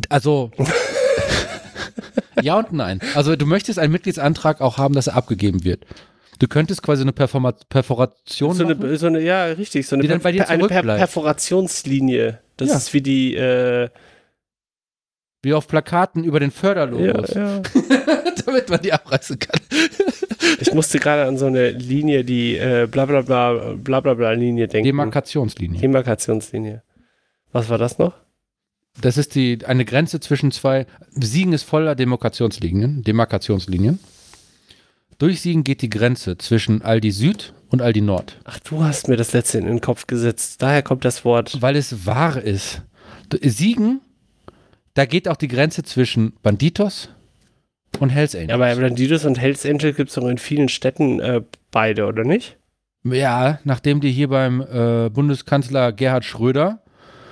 Also. 0.10 0.52
Ja 2.44 2.58
und 2.60 2.74
nein. 2.74 3.00
Also 3.16 3.36
du 3.36 3.46
möchtest 3.46 3.80
einen 3.80 3.92
Mitgliedsantrag 3.94 4.62
auch 4.62 4.78
haben, 4.78 4.94
dass 4.96 5.08
er 5.08 5.16
abgegeben 5.16 5.64
wird. 5.64 5.86
Du 6.40 6.48
könntest 6.48 6.82
quasi 6.82 7.04
eine 7.04 7.14
Performa 7.14 7.52
Perforation 7.70 8.56
So 8.56 8.64
machen. 8.64 8.84
eine, 8.84 8.98
so 8.98 9.08
eine, 9.08 9.22
ja, 9.22 9.46
richtig, 9.46 9.88
so 9.88 9.96
eine, 9.96 10.20
bei 10.20 10.32
dir 10.32 10.50
eine 10.50 10.68
per. 10.68 10.82
Perforationslinie. 10.84 12.40
Das 12.58 12.70
Ja. 12.70 12.78
ist 12.78 12.94
wie 12.94 13.02
die, 13.02 13.36
äh, 13.36 13.90
wie 15.44 15.54
auf 15.54 15.68
Plakaten 15.68 16.24
über 16.24 16.40
den 16.40 16.50
ja, 16.50 16.56
Förderlogos. 16.56 17.34
ja. 17.34 17.62
Damit 18.46 18.70
man 18.70 18.82
die 18.82 18.92
abreißen 18.94 19.38
kann. 19.40 19.60
Ich 20.60 20.74
musste 20.74 21.00
gerade 21.00 21.26
an 21.28 21.38
so 21.38 21.46
eine 21.46 21.70
Linie, 21.70 22.24
die 22.24 22.58
äh, 22.58 22.88
bla 22.90 23.06
bla 23.06 23.22
bla 23.22 23.74
bla 23.76 24.00
bla 24.02 24.14
bla 24.16 24.32
Linie 24.32 24.68
denken. 24.68 24.86
Demarkationslinie. 24.86 25.80
Demarkationslinie. 25.80 26.82
Was 27.52 27.70
war 27.70 27.78
das 27.78 27.98
noch? 28.00 28.14
Das 29.00 29.18
ist 29.18 29.36
die, 29.36 29.66
eine 29.66 29.86
Grenze 29.86 30.20
zwischen 30.20 30.52
zwei. 30.52 30.86
Siegen 31.12 31.54
ist 31.54 31.64
voller 31.64 31.96
Demarkationslinien. 31.96 33.04
Demarkationslinien. 33.04 34.00
Durch 35.18 35.42
Siegen 35.42 35.64
geht 35.64 35.82
die 35.82 35.90
Grenze 35.90 36.38
zwischen 36.38 36.82
Aldi 36.82 37.12
Süd 37.12 37.54
und 37.70 37.82
Aldi 37.82 38.02
Nord. 38.02 38.40
Ach, 38.44 38.60
du 38.60 38.84
hast 38.84 39.08
mir 39.08 39.18
das 39.18 39.34
letzte 39.34 39.60
in 39.60 39.66
den 39.66 39.80
Kopf 39.80 40.08
gesetzt. 40.08 40.62
Daher 40.62 40.82
kommt 40.82 41.06
das 41.06 41.24
Wort. 41.24 41.62
Weil 41.62 41.76
es 41.76 42.06
wahr 42.06 42.42
ist. 42.42 42.82
Siegen, 43.42 44.02
da 44.94 45.06
geht 45.06 45.28
auch 45.28 45.38
die 45.38 45.48
Grenze 45.48 45.84
zwischen 45.84 46.34
Banditos 46.42 47.10
und 48.00 48.10
Hells 48.10 48.36
Angels. 48.36 48.50
Ja, 48.50 48.56
aber 48.56 48.76
Bandidos 48.76 49.26
und 49.26 49.40
Hells 49.40 49.66
Angel 49.66 49.94
gibt 49.94 50.10
es 50.10 50.16
doch 50.16 50.28
in 50.28 50.38
vielen 50.38 50.70
Städten 50.70 51.20
äh, 51.20 51.42
beide, 51.72 52.08
oder 52.08 52.24
nicht? 52.24 52.58
Ja, 53.04 53.60
nachdem 53.64 54.02
die 54.02 54.12
hier 54.12 54.28
beim 54.28 54.62
äh, 54.62 55.10
Bundeskanzler 55.10 55.92
Gerhard 55.92 56.26
Schröder 56.26 56.84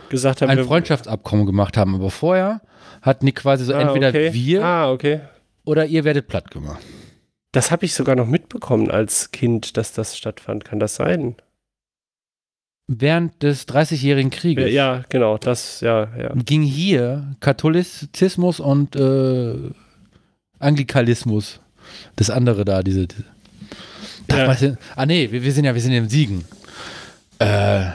Gesagt 0.09 0.41
haben 0.41 0.49
ein 0.49 0.63
Freundschaftsabkommen 0.63 1.45
gemacht 1.45 1.77
haben. 1.77 1.95
Aber 1.95 2.09
vorher 2.11 2.61
hatten 3.01 3.25
die 3.25 3.31
quasi 3.31 3.65
so 3.65 3.73
Ah, 3.73 3.81
entweder 3.81 4.09
okay. 4.09 4.33
wir 4.33 4.63
Ah, 4.63 4.91
okay. 4.91 5.21
oder 5.65 5.85
ihr 5.85 6.03
werdet 6.03 6.27
platt 6.27 6.51
gemacht. 6.51 6.81
Das 7.51 7.71
habe 7.71 7.85
ich 7.85 7.93
sogar 7.93 8.15
noch 8.15 8.27
mitbekommen 8.27 8.91
als 8.91 9.31
Kind, 9.31 9.77
dass 9.77 9.93
das 9.93 10.17
stattfand. 10.17 10.65
Kann 10.65 10.79
das 10.79 10.95
sein? 10.95 11.35
Während 12.87 13.43
des 13.43 13.67
30-jährigen 13.67 14.31
Krieges 14.31 14.65
Ja, 14.71 14.95
ja 14.97 15.03
genau. 15.09 15.37
Das, 15.37 15.81
ja, 15.81 16.09
ja. 16.17 16.31
ging 16.35 16.63
hier 16.63 17.35
Katholizismus 17.39 18.59
und 18.59 18.95
äh, 18.95 19.55
Anglikalismus. 20.59 21.59
Das 22.15 22.29
andere 22.29 22.65
da, 22.65 22.81
diese. 22.83 23.07
diese 23.07 23.23
Ja. 24.31 24.55
ah, 24.95 25.05
nee, 25.05 25.31
wir, 25.31 25.43
wir 25.43 25.51
sind 25.51 25.65
ja, 25.65 25.73
wir 25.73 25.81
sind 25.81 25.93
im 25.93 26.09
Siegen. 26.09 26.45
Äh, 27.39 27.85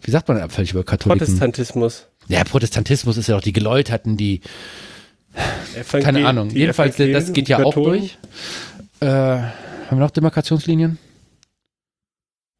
wie 0.00 0.10
sagt 0.10 0.28
man 0.28 0.38
abfällig 0.40 0.72
über 0.72 0.84
Katholiken? 0.84 1.18
Protestantismus. 1.26 2.06
Ja, 2.28 2.44
Protestantismus 2.44 3.16
ist 3.16 3.28
ja 3.28 3.36
auch 3.36 3.40
die 3.40 3.52
Geläuterten, 3.52 4.16
die, 4.16 4.40
Evangel- 5.74 6.04
keine 6.04 6.26
Ahnung. 6.26 6.48
die 6.50 6.58
Jedenfalls, 6.58 6.96
das 6.96 7.06
Evangelien, 7.06 7.32
geht 7.34 7.48
ja 7.48 7.62
auch 7.64 7.74
durch. 7.74 8.18
Äh, 9.00 9.06
haben 9.06 9.52
wir 9.90 9.96
noch 9.98 10.10
Demarkationslinien? 10.10 10.98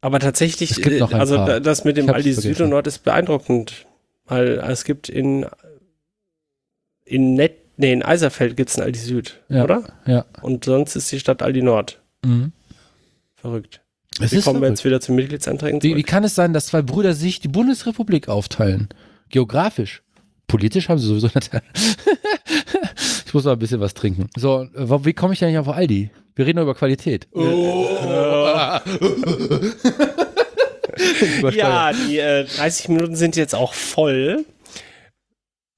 Aber 0.01 0.19
tatsächlich, 0.19 0.71
Es 0.71 0.81
gibt 0.81 0.99
noch 0.99 1.11
äh, 1.11 1.15
also 1.15 1.35
paar. 1.35 1.45
da- 1.45 1.59
das 1.59 1.83
mit 1.83 1.97
dem 1.97 2.09
Aldi 2.09 2.33
Süd 2.33 2.59
und 2.61 2.69
Nord 2.69 2.87
ist 2.87 2.99
beeindruckend. 3.03 3.85
Weil 4.25 4.59
es 4.59 4.83
gibt 4.85 5.09
in, 5.09 5.45
in 7.05 7.33
Net, 7.33 7.57
nee, 7.77 7.91
in 7.91 8.03
Eiserfeld 8.03 8.55
gibt 8.55 8.69
es 8.69 8.77
ein 8.77 8.83
Aldi 8.83 8.99
Süd, 8.99 9.39
Ja. 9.49 9.63
oder? 9.63 9.83
Ja. 10.05 10.25
Und 10.41 10.65
sonst 10.65 10.95
ist 10.95 11.11
die 11.11 11.19
Stadt 11.19 11.41
Aldi 11.41 11.61
Nord. 11.63 11.99
Mhm. 12.23 12.51
Verrückt. 13.35 13.81
Es 14.19 14.31
Wie 14.31 14.37
ist 14.37 14.43
kommen 14.43 14.61
wir 14.61 14.69
jetzt 14.69 14.83
wieder 14.85 14.99
zu 14.99 15.11
Mitgliedsanträgen 15.13 15.81
Wie, 15.81 15.89
wie 15.89 15.91
zurück? 15.93 16.07
kann 16.07 16.23
es 16.23 16.35
sein, 16.35 16.53
dass 16.53 16.67
zwei 16.67 16.81
Brüder 16.81 17.13
sich 17.13 17.39
die 17.39 17.47
Bundesrepublik 17.47 18.27
aufteilen? 18.27 18.89
Geografisch. 19.29 20.01
Politisch 20.47 20.89
haben 20.89 20.97
sie 20.99 21.07
sowieso 21.07 21.27
nicht. 21.33 21.51
ich 23.25 23.33
muss 23.33 23.43
noch 23.45 23.53
ein 23.53 23.59
bisschen 23.59 23.79
was 23.79 23.93
trinken. 23.93 24.29
So, 24.35 24.63
äh, 24.63 25.05
wie 25.05 25.13
komme 25.13 25.33
ich 25.33 25.39
denn 25.39 25.49
nicht 25.49 25.59
auf 25.59 25.69
Aldi? 25.69 26.09
Wir 26.35 26.45
reden 26.45 26.57
nur 26.57 26.63
über 26.63 26.75
Qualität. 26.75 27.27
Ja, 31.53 31.91
die 31.93 32.17
äh, 32.17 32.45
30 32.45 32.89
Minuten 32.89 33.15
sind 33.15 33.35
jetzt 33.35 33.55
auch 33.55 33.73
voll. 33.73 34.45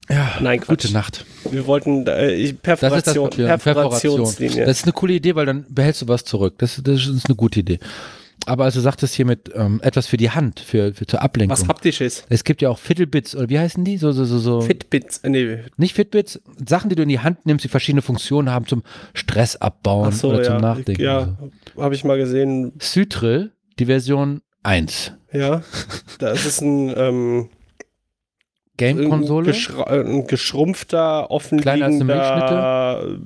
ja. 0.08 0.36
Nein, 0.40 0.60
Quatsch. 0.60 0.82
Gute 0.82 0.92
Nacht. 0.92 1.24
Wir 1.50 1.66
wollten 1.66 2.06
äh, 2.06 2.32
ich- 2.32 2.54
Das 2.62 2.82
ist 2.82 2.82
das 2.82 3.14
Perforation. 3.14 3.30
Perforationslinie. 3.30 4.64
Das 4.66 4.78
ist 4.78 4.84
eine 4.84 4.92
coole 4.92 5.14
Idee, 5.14 5.34
weil 5.36 5.46
dann 5.46 5.64
behältst 5.68 6.02
du 6.02 6.08
was 6.08 6.24
zurück. 6.24 6.54
Das, 6.58 6.80
das 6.82 7.06
ist 7.06 7.26
eine 7.26 7.36
gute 7.36 7.60
Idee. 7.60 7.78
Aber 8.46 8.64
als 8.64 8.74
du 8.74 8.80
sagtest 8.80 9.14
hier 9.14 9.24
mit 9.24 9.50
ähm, 9.54 9.80
etwas 9.82 10.06
für 10.06 10.16
die 10.16 10.30
Hand, 10.30 10.60
für, 10.60 10.94
für 10.94 11.06
zur 11.06 11.22
Ablenkung. 11.22 11.56
Was 11.56 11.68
haptisches. 11.68 12.24
es 12.28 12.44
gibt 12.44 12.62
ja 12.62 12.70
auch 12.70 12.78
Fiddlebits, 12.78 13.36
oder 13.36 13.48
wie 13.48 13.58
heißen 13.58 13.84
die? 13.84 13.98
So, 13.98 14.12
so, 14.12 14.24
so, 14.24 14.38
so. 14.38 14.60
Fitbits. 14.62 15.18
äh, 15.18 15.30
Nee, 15.30 15.58
Nicht 15.76 15.94
Fitbits, 15.94 16.40
Sachen, 16.66 16.90
die 16.90 16.96
du 16.96 17.02
in 17.02 17.08
die 17.08 17.20
Hand 17.20 17.46
nimmst, 17.46 17.64
die 17.64 17.68
verschiedene 17.68 18.02
Funktionen 18.02 18.50
haben 18.50 18.66
zum 18.66 18.82
Stress 19.14 19.56
abbauen 19.56 20.12
so, 20.12 20.30
oder 20.30 20.42
zum 20.42 20.54
ja. 20.54 20.60
Nachdenken. 20.60 21.02
Ja, 21.02 21.38
habe 21.76 21.94
ich 21.94 22.04
mal 22.04 22.18
gesehen. 22.18 22.72
Sytril, 22.80 23.52
die 23.78 23.86
Version 23.86 24.42
1. 24.62 25.12
Ja, 25.32 25.62
das 26.18 26.44
ist 26.44 26.60
ein, 26.60 26.92
ähm, 26.96 27.38
ein, 27.38 27.48
Game-Konsole. 28.76 29.54
ein 29.86 30.26
geschrumpfter, 30.26 31.28
Kleiner 31.60 31.86
als 31.86 32.00
eine 32.00 32.14
offenliegender. 32.14 33.18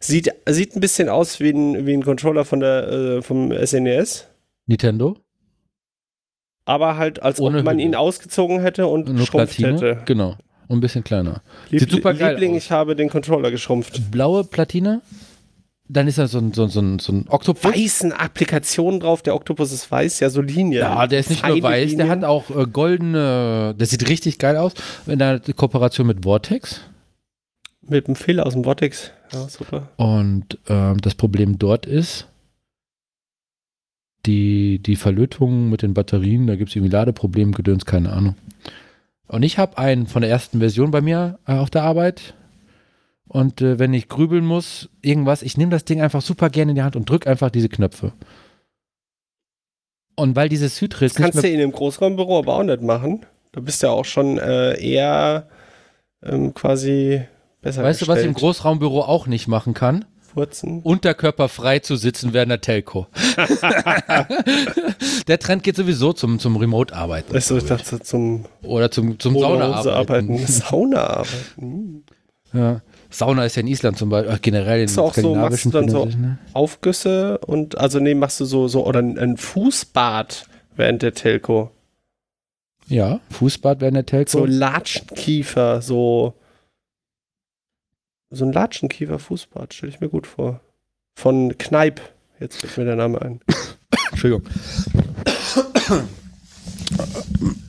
Sieht, 0.00 0.30
sieht 0.46 0.76
ein 0.76 0.80
bisschen 0.80 1.08
aus 1.08 1.40
wie 1.40 1.50
ein, 1.50 1.86
wie 1.86 1.94
ein 1.94 2.02
Controller 2.02 2.44
von 2.44 2.60
der, 2.60 2.88
äh, 2.88 3.22
vom 3.22 3.50
SNES. 3.52 4.28
Nintendo. 4.66 5.16
Aber 6.66 6.96
halt, 6.96 7.22
als 7.22 7.40
Ohne 7.40 7.58
ob 7.58 7.64
man 7.64 7.76
Hülle. 7.76 7.86
ihn 7.86 7.94
ausgezogen 7.94 8.60
hätte 8.60 8.86
und 8.86 9.06
Nur 9.08 9.16
geschrumpft 9.18 9.56
Platine. 9.56 9.72
hätte. 9.92 10.02
Genau. 10.06 10.36
Und 10.66 10.78
ein 10.78 10.80
bisschen 10.80 11.04
kleiner. 11.04 11.42
Lieb 11.68 11.80
Sieht 11.80 11.90
super 11.90 12.14
geil 12.14 12.32
Liebling, 12.34 12.52
aus. 12.52 12.64
ich 12.64 12.70
habe 12.70 12.96
den 12.96 13.10
Controller 13.10 13.50
geschrumpft. 13.50 14.10
Blaue 14.10 14.44
Platine. 14.44 15.02
Dann 15.86 16.08
ist 16.08 16.16
da 16.16 16.26
so 16.26 16.38
ein, 16.38 16.54
so, 16.54 16.66
so, 16.66 16.80
so 16.98 17.12
ein 17.12 17.26
Oktopus. 17.28 17.70
Weißen 17.70 18.12
Applikationen 18.12 19.00
drauf. 19.00 19.20
Der 19.20 19.34
Oktopus 19.34 19.70
ist 19.72 19.90
weiß, 19.90 20.20
ja, 20.20 20.30
so 20.30 20.40
Linien. 20.40 20.80
Ja, 20.80 21.06
der 21.06 21.20
ist 21.20 21.28
nicht 21.28 21.42
nur 21.42 21.50
Feine 21.50 21.62
weiß, 21.62 21.80
der 21.96 22.06
Linien. 22.06 22.08
hat 22.08 22.24
auch 22.24 22.48
äh, 22.48 22.64
goldene, 22.66 23.74
der 23.78 23.86
sieht 23.86 24.08
richtig 24.08 24.38
geil 24.38 24.56
aus. 24.56 24.72
In 25.06 25.18
der 25.18 25.40
Kooperation 25.54 26.06
mit 26.06 26.24
Vortex. 26.24 26.80
Mit 27.86 28.08
dem 28.08 28.16
Fehler 28.16 28.46
aus 28.46 28.54
dem 28.54 28.64
Vortex. 28.64 29.10
Ja, 29.30 29.46
super. 29.50 29.90
Und 29.98 30.58
ähm, 30.70 30.96
das 31.02 31.14
Problem 31.14 31.58
dort 31.58 31.84
ist, 31.84 32.28
die, 34.26 34.78
die 34.78 34.96
Verlötung 34.96 35.70
mit 35.70 35.82
den 35.82 35.94
Batterien, 35.94 36.46
da 36.46 36.56
gibt 36.56 36.70
es 36.70 36.76
irgendwie 36.76 36.92
Ladeprobleme, 36.92 37.52
Gedöns, 37.52 37.84
keine 37.84 38.12
Ahnung. 38.12 38.36
Und 39.26 39.42
ich 39.42 39.58
habe 39.58 39.78
einen 39.78 40.06
von 40.06 40.22
der 40.22 40.30
ersten 40.30 40.58
Version 40.58 40.90
bei 40.90 41.00
mir 41.00 41.38
äh, 41.46 41.54
auf 41.54 41.70
der 41.70 41.82
Arbeit. 41.82 42.34
Und 43.26 43.62
äh, 43.62 43.78
wenn 43.78 43.94
ich 43.94 44.08
grübeln 44.08 44.44
muss, 44.44 44.90
irgendwas, 45.02 45.42
ich 45.42 45.56
nehme 45.56 45.70
das 45.70 45.84
Ding 45.84 46.00
einfach 46.00 46.22
super 46.22 46.50
gerne 46.50 46.72
in 46.72 46.76
die 46.76 46.82
Hand 46.82 46.96
und 46.96 47.08
drücke 47.08 47.28
einfach 47.28 47.50
diese 47.50 47.68
Knöpfe. 47.68 48.12
Und 50.16 50.36
weil 50.36 50.48
dieses 50.48 50.80
Hydris 50.80 51.14
Das 51.14 51.22
kannst 51.22 51.42
du 51.42 51.48
in 51.48 51.60
einem 51.60 51.72
Großraumbüro 51.72 52.38
aber 52.38 52.54
auch 52.54 52.62
nicht 52.62 52.82
machen. 52.82 53.26
Du 53.52 53.62
bist 53.62 53.82
ja 53.82 53.90
auch 53.90 54.04
schon 54.04 54.38
äh, 54.38 54.78
eher 54.80 55.48
ähm, 56.22 56.54
quasi 56.54 57.22
besser 57.60 57.82
Weißt 57.82 58.02
du, 58.02 58.08
was 58.08 58.18
ich 58.18 58.26
im 58.26 58.34
gestellt. 58.34 58.54
Großraumbüro 58.54 59.00
auch 59.00 59.26
nicht 59.26 59.48
machen 59.48 59.74
kann? 59.74 60.04
Furzen. 60.34 60.82
Unterkörperfrei 60.82 61.78
zu 61.78 61.96
sitzen 61.96 62.32
während 62.32 62.50
der 62.50 62.60
Telco. 62.60 63.06
der 65.28 65.38
Trend 65.38 65.62
geht 65.62 65.76
sowieso 65.76 66.12
zum, 66.12 66.38
zum 66.38 66.56
Remote-Arbeiten. 66.56 67.32
Also 67.34 67.56
ich 67.56 67.64
dachte 67.64 68.00
zum 68.00 68.44
Oder 68.62 68.90
zum, 68.90 69.18
zum 69.18 69.38
Sauna-Arbeiten. 69.38 69.88
arbeiten. 70.34 70.46
Sauna-Arbeiten. 70.46 72.04
Ja. 72.52 72.82
Sauna 73.10 73.44
ist 73.46 73.56
ja 73.56 73.62
in 73.62 73.66
Island 73.66 73.98
zum 73.98 74.10
Beispiel, 74.10 74.32
äh, 74.32 74.38
generell 74.40 74.78
in 74.78 74.84
Ist 74.84 74.96
auch 74.96 75.12
so, 75.12 75.34
machst 75.34 75.64
du 75.64 75.70
dann 75.70 75.88
so- 75.88 76.04
ne? 76.04 76.38
Aufgüsse 76.52 77.38
und 77.38 77.76
also 77.78 77.98
nee, 77.98 78.14
machst 78.14 78.38
du 78.38 78.44
so, 78.44 78.68
so 78.68 78.86
oder 78.86 79.00
ein, 79.00 79.18
ein 79.18 79.36
Fußbad 79.36 80.46
während 80.76 81.02
der 81.02 81.14
Telco. 81.14 81.72
Ja, 82.86 83.18
Fußbad 83.30 83.80
während 83.80 83.96
der 83.96 84.06
Telco. 84.06 84.30
So 84.30 84.44
Latschenkiefer, 84.46 85.82
so 85.82 86.34
so 88.34 88.44
ein 88.44 88.52
Latschenkiefer 88.52 89.18
Fußbad, 89.18 89.74
stelle 89.74 89.92
ich 89.92 90.00
mir 90.00 90.08
gut 90.08 90.26
vor. 90.26 90.60
Von 91.16 91.56
Kneip. 91.58 92.00
Jetzt 92.40 92.58
fällt 92.58 92.76
mir 92.78 92.84
der 92.84 92.96
Name 92.96 93.20
ein. 93.22 93.40
Entschuldigung. 94.10 94.44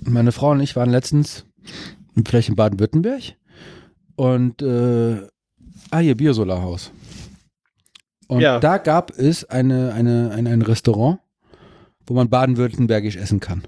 Meine 0.04 0.32
Frau 0.32 0.52
und 0.52 0.60
ich 0.62 0.76
waren 0.76 0.90
letztens 0.90 1.46
vielleicht 2.26 2.50
in 2.50 2.56
Baden-Württemberg 2.56 3.22
und 4.16 4.62
äh, 4.62 5.28
ah 5.92 6.00
hier 6.00 6.16
Biosolarhaus. 6.16 6.92
Und 8.28 8.42
Ja. 8.42 8.60
da 8.60 8.78
gab 8.78 9.12
es 9.18 9.46
eine, 9.46 9.94
eine, 9.94 10.32
ein, 10.32 10.48
ein 10.48 10.62
Restaurant, 10.62 11.20
wo 12.08 12.14
man 12.14 12.30
baden-württembergisch 12.30 13.18
essen 13.18 13.40
kann. 13.40 13.64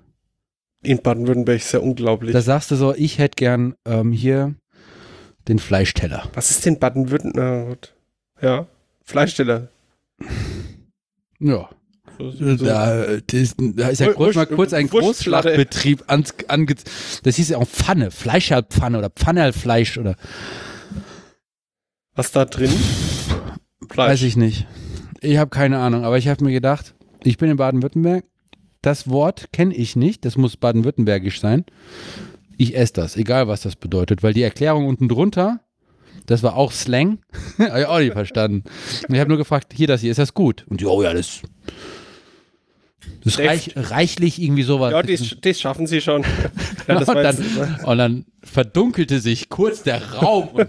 In 0.84 1.02
Baden-Württemberg 1.02 1.58
ist 1.58 1.72
ja 1.74 1.80
unglaublich. 1.80 2.34
Da 2.34 2.41
sagst 2.41 2.72
du 2.72 2.76
so, 2.76 2.93
ich 2.93 3.18
hätte 3.18 3.36
gern 3.36 3.76
ähm, 3.86 4.12
hier 4.12 4.56
den 5.48 5.60
Fleischteller. 5.60 6.30
Was 6.34 6.52
ist 6.52 6.66
denn 6.66 6.80
Baden-Württemberg? 6.80 7.93
Ja, 8.41 8.68
Fleischsteller. 9.04 9.70
Ja. 11.39 11.70
So, 12.20 12.32
so. 12.32 12.66
Da, 12.66 13.04
äh, 13.04 13.22
das, 13.28 13.56
da 13.58 13.89
ist 13.89 14.00
ja 14.00 14.12
kurz, 14.12 14.36
mal 14.36 14.48
kurz 14.48 14.74
ein. 14.74 14.89
Großschlachtbetrieb 14.89 16.04
an, 16.08 16.24
ange, 16.48 16.76
Das 17.24 17.36
hieß 17.36 17.50
ja 17.50 17.58
auch 17.58 17.68
Pfanne, 17.68 18.10
Fleischerpfanne 18.10 18.98
oder 18.98 19.10
Pfannerfleisch 19.12 19.98
oder 20.00 20.16
Was 22.16 22.32
da 22.32 22.45
drin? 22.45 22.72
weiß 23.93 24.24
ich 24.24 24.36
nicht. 24.36 24.66
Ich 25.22 25.38
habe 25.38 25.50
keine 25.50 25.78
Ahnung, 25.78 26.06
aber 26.06 26.18
ich 26.18 26.28
habe 26.28 26.43
mir 26.43 26.52
gedacht, 26.52 26.95
ich 27.24 27.38
bin 27.38 27.50
in 27.52 27.58
Baden-Württemberg. 27.58 28.26
Das 28.82 29.10
Wort 29.10 29.52
kenne 29.52 29.76
ich 29.76 29.95
nicht, 29.95 30.26
das 30.26 30.38
muss 30.38 30.58
baden-württembergisch 30.58 31.39
sein. 31.39 31.66
Ich 32.58 32.76
esse 32.76 32.93
das, 32.93 33.16
egal 33.18 33.47
was 33.47 33.62
das 33.62 33.76
bedeutet, 33.76 34.24
weil 34.24 34.34
die 34.34 34.41
Erklärung 34.41 34.88
unten 34.88 35.08
drunter, 35.08 35.62
das 36.26 36.43
war 36.43 36.55
auch 36.55 36.72
Slang, 36.72 37.20
habe 37.60 37.80
ich 37.80 37.86
auch 37.86 37.99
nicht 37.99 38.14
verstanden. 38.14 38.64
Ich 39.10 39.20
habe 39.20 39.30
nur 39.30 39.38
gefragt, 39.38 39.74
hier 39.76 39.88
das 39.88 40.01
hier, 40.01 40.12
ist 40.12 40.18
das 40.18 40.34
gut? 40.34 40.66
Und 40.68 40.82
die, 40.82 40.86
oh 40.86 41.03
ja, 41.03 41.14
das, 41.14 41.41
das 43.24 43.34
ist 43.34 43.39
reich, 43.39 43.74
reichlich 43.76 44.41
irgendwie 44.41 44.64
sowas. 44.64 44.91
Ja, 44.91 45.03
das, 45.03 45.38
das 45.39 45.60
schaffen 45.60 45.88
sie 45.88 46.01
schon. 46.01 46.24
ja, 46.88 46.97
und, 46.97 47.08
dann, 47.08 47.38
jetzt, 47.38 47.84
und 47.84 47.97
dann 47.97 48.26
verdunkelte 48.43 49.20
sich 49.20 49.49
kurz 49.49 49.84
der 49.84 50.14
Raum. 50.14 50.49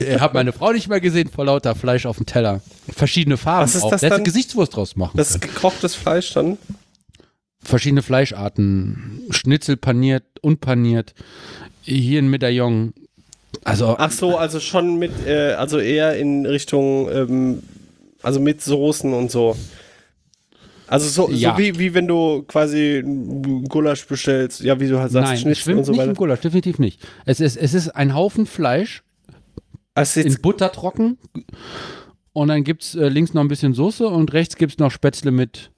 Ich 0.00 0.20
habe 0.20 0.34
meine 0.34 0.52
Frau 0.52 0.72
nicht 0.72 0.88
mehr 0.88 1.00
gesehen 1.00 1.30
vor 1.30 1.46
lauter 1.46 1.74
Fleisch 1.74 2.04
auf 2.04 2.18
dem 2.18 2.26
Teller. 2.26 2.60
Verschiedene 2.94 3.38
Farben 3.38 3.64
Was 3.64 3.74
ist 3.74 3.82
auch. 3.82 3.90
das? 3.90 4.22
Gesichtswurst 4.22 4.76
draus 4.76 4.96
machen 4.96 5.16
das 5.16 5.32
können. 5.32 5.42
ist 5.44 5.54
gekochtes 5.54 5.94
Fleisch 5.94 6.34
dann. 6.34 6.58
Verschiedene 7.62 8.02
Fleischarten. 8.02 9.22
Schnitzel 9.30 9.76
paniert, 9.76 10.24
unpaniert. 10.42 11.14
Hier 11.82 12.20
ein 12.22 12.28
Medaillon. 12.30 12.94
Also, 13.64 13.96
Ach 13.98 14.10
so, 14.12 14.36
also 14.36 14.60
schon 14.60 14.98
mit, 14.98 15.10
äh, 15.26 15.52
also 15.52 15.78
eher 15.78 16.16
in 16.16 16.46
Richtung, 16.46 17.10
ähm, 17.10 17.62
also 18.22 18.40
mit 18.40 18.62
Soßen 18.62 19.12
und 19.12 19.30
so. 19.30 19.56
Also 20.86 21.08
so, 21.08 21.30
Ja. 21.34 21.52
so 21.52 21.58
wie, 21.58 21.78
wie 21.78 21.92
wenn 21.94 22.06
du 22.06 22.42
quasi 22.44 23.02
Gulasch 23.68 24.06
bestellst, 24.06 24.60
ja, 24.60 24.78
wie 24.80 24.88
du 24.88 24.98
halt 25.00 25.12
sagst, 25.12 25.26
nein, 25.26 25.34
es 25.34 25.40
Schnitzel 25.42 25.62
schwimmt 25.62 25.78
und 25.80 25.84
so 25.84 25.92
nicht 25.92 26.00
im 26.00 26.08
weiter. 26.08 26.16
Gulasch, 26.16 26.40
definitiv 26.40 26.78
nicht. 26.78 27.00
Es 27.26 27.40
ist, 27.40 27.56
es 27.56 27.74
ist 27.74 27.90
ein 27.90 28.14
Haufen 28.14 28.46
Fleisch 28.46 29.02
Also 29.94 30.20
in 30.20 30.40
Butter 30.40 30.72
trocken. 30.72 31.18
Und 32.32 32.48
dann 32.48 32.64
gibt 32.64 32.84
es 32.84 32.94
äh, 32.94 33.08
links 33.08 33.34
noch 33.34 33.42
ein 33.42 33.48
bisschen 33.48 33.74
Soße 33.74 34.06
und 34.06 34.32
rechts 34.32 34.56
gibt 34.56 34.72
es 34.72 34.78
noch 34.78 34.90
Spätzle 34.90 35.30
mit 35.30 35.70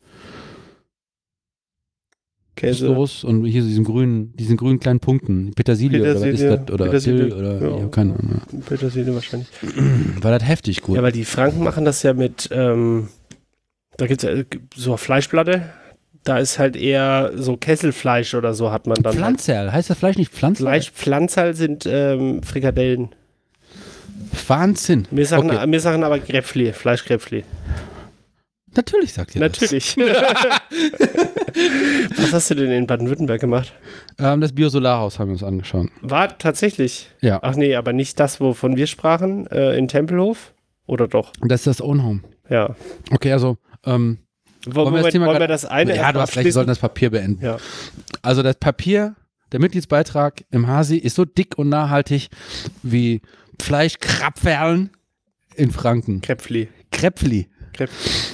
Käse. 2.61 2.86
Soße 2.86 3.26
und 3.26 3.44
hier 3.44 3.62
diesen 3.62 3.84
grünen, 3.84 4.34
diesen 4.36 4.56
grünen 4.56 4.78
kleinen 4.78 5.00
Punkten. 5.00 5.52
Petersilie, 5.54 6.00
oder 6.00 6.11
was 6.11 6.16
ist 6.16 6.24
Petersilie, 6.24 6.58
das? 6.58 6.74
Oder 6.74 6.84
Petersilie, 6.84 7.24
Dill 7.24 7.32
oder 7.32 7.61
ja. 7.61 7.78
ja. 7.78 7.86
keine 7.88 8.12
Ahnung. 8.12 8.42
Petersilie 8.66 9.14
wahrscheinlich. 9.14 9.48
War 10.20 10.38
das 10.38 10.46
heftig 10.46 10.82
gut. 10.82 10.96
Ja, 10.96 11.02
weil 11.02 11.12
die 11.12 11.24
Franken 11.24 11.64
machen 11.64 11.84
das 11.84 12.02
ja 12.02 12.12
mit, 12.12 12.50
ähm, 12.52 13.08
da 13.96 14.06
gibt 14.06 14.22
es 14.22 14.46
so 14.76 14.90
eine 14.90 14.98
Fleischplatte, 14.98 15.62
da 16.24 16.38
ist 16.38 16.58
halt 16.58 16.76
eher 16.76 17.32
so 17.34 17.56
Kesselfleisch 17.56 18.34
oder 18.34 18.52
so 18.52 18.70
hat 18.70 18.86
man 18.86 18.96
dann. 18.96 19.06
Halt. 19.06 19.16
Pflanzerl, 19.16 19.72
heißt 19.72 19.88
das 19.88 19.98
Fleisch 19.98 20.16
nicht 20.16 20.32
Pflanzerl? 20.32 20.66
Fleisch, 20.66 20.90
Pflanzerl 20.90 21.54
sind 21.54 21.86
ähm, 21.86 22.42
Frikadellen. 22.42 23.08
Wahnsinn. 24.46 25.08
Wir 25.11 25.24
sagen, 25.24 25.50
Okay. 25.50 25.70
wir 25.70 25.80
sagen 25.80 26.04
aber 26.04 26.18
Gräpfli, 26.18 26.72
Fleischgräpfli. 26.74 27.44
Natürlich 28.77 29.12
sagt 29.12 29.35
ihr 29.35 29.41
Natürlich. 29.41 29.97
Was 32.16 32.33
hast 32.33 32.51
du 32.51 32.55
denn 32.55 32.71
in 32.71 32.87
Baden-Württemberg 32.87 33.41
gemacht? 33.41 33.73
das. 34.16 34.35
Ähm, 34.35 34.41
das 34.41 34.53
Biosolarhaus 34.53 35.18
haben 35.18 35.29
wir 35.29 35.33
uns 35.33 35.43
angeschaut. 35.43 35.89
War 36.03 36.39
tatsächlich. 36.39 37.11
Ja. 37.21 37.41
Ach 37.43 37.57
nee, 37.57 37.75
aber 37.75 37.93
nicht 37.93 38.21
das, 38.21 38.41
wovon 38.41 38.77
wir 38.77 38.87
sprachen, 38.87 39.47
äh, 39.49 39.77
in 39.77 39.89
Tempelhof? 39.89 40.55
Oder 40.87 41.09
doch? 41.09 41.33
Und 41.41 41.51
das 41.51 41.61
ist 41.61 41.66
das 41.66 41.83
Ownhome. 41.83 42.23
Ja. 42.49 42.75
Okay, 43.11 43.33
also, 43.33 43.59
ähm, 43.85 44.18
Wo, 44.66 44.85
Wollen 44.85 44.95
wir 44.95 45.03
das 45.03 45.12
Thema 45.12 45.27
wollen 45.27 45.41
wir 45.41 45.49
das 45.49 45.64
eine 45.64 45.97
ja, 45.97 46.12
du 46.12 46.21
hast 46.21 46.37
recht, 46.37 46.45
wir 46.45 46.53
sollten 46.53 46.68
das 46.68 46.79
Papier 46.79 47.11
beenden. 47.11 47.45
Ja. 47.45 47.57
Also 48.23 48.43
das 48.43 48.57
Papier, 48.57 49.14
der 49.53 49.61
Mitgliedsbeitrag 49.61 50.45
im 50.51 50.66
Hasi 50.66 50.97
ist 50.97 51.16
so 51.16 51.25
dick 51.25 51.59
und 51.59 51.68
nachhaltig 51.68 52.29
wie 52.83 53.23
Fleischkrapferlen 53.61 54.91
in 55.55 55.71
Franken. 55.71 56.21
Kräpfli. 56.21 56.68
Kräpfli. 56.91 57.49
Kräpfli. 57.73 58.30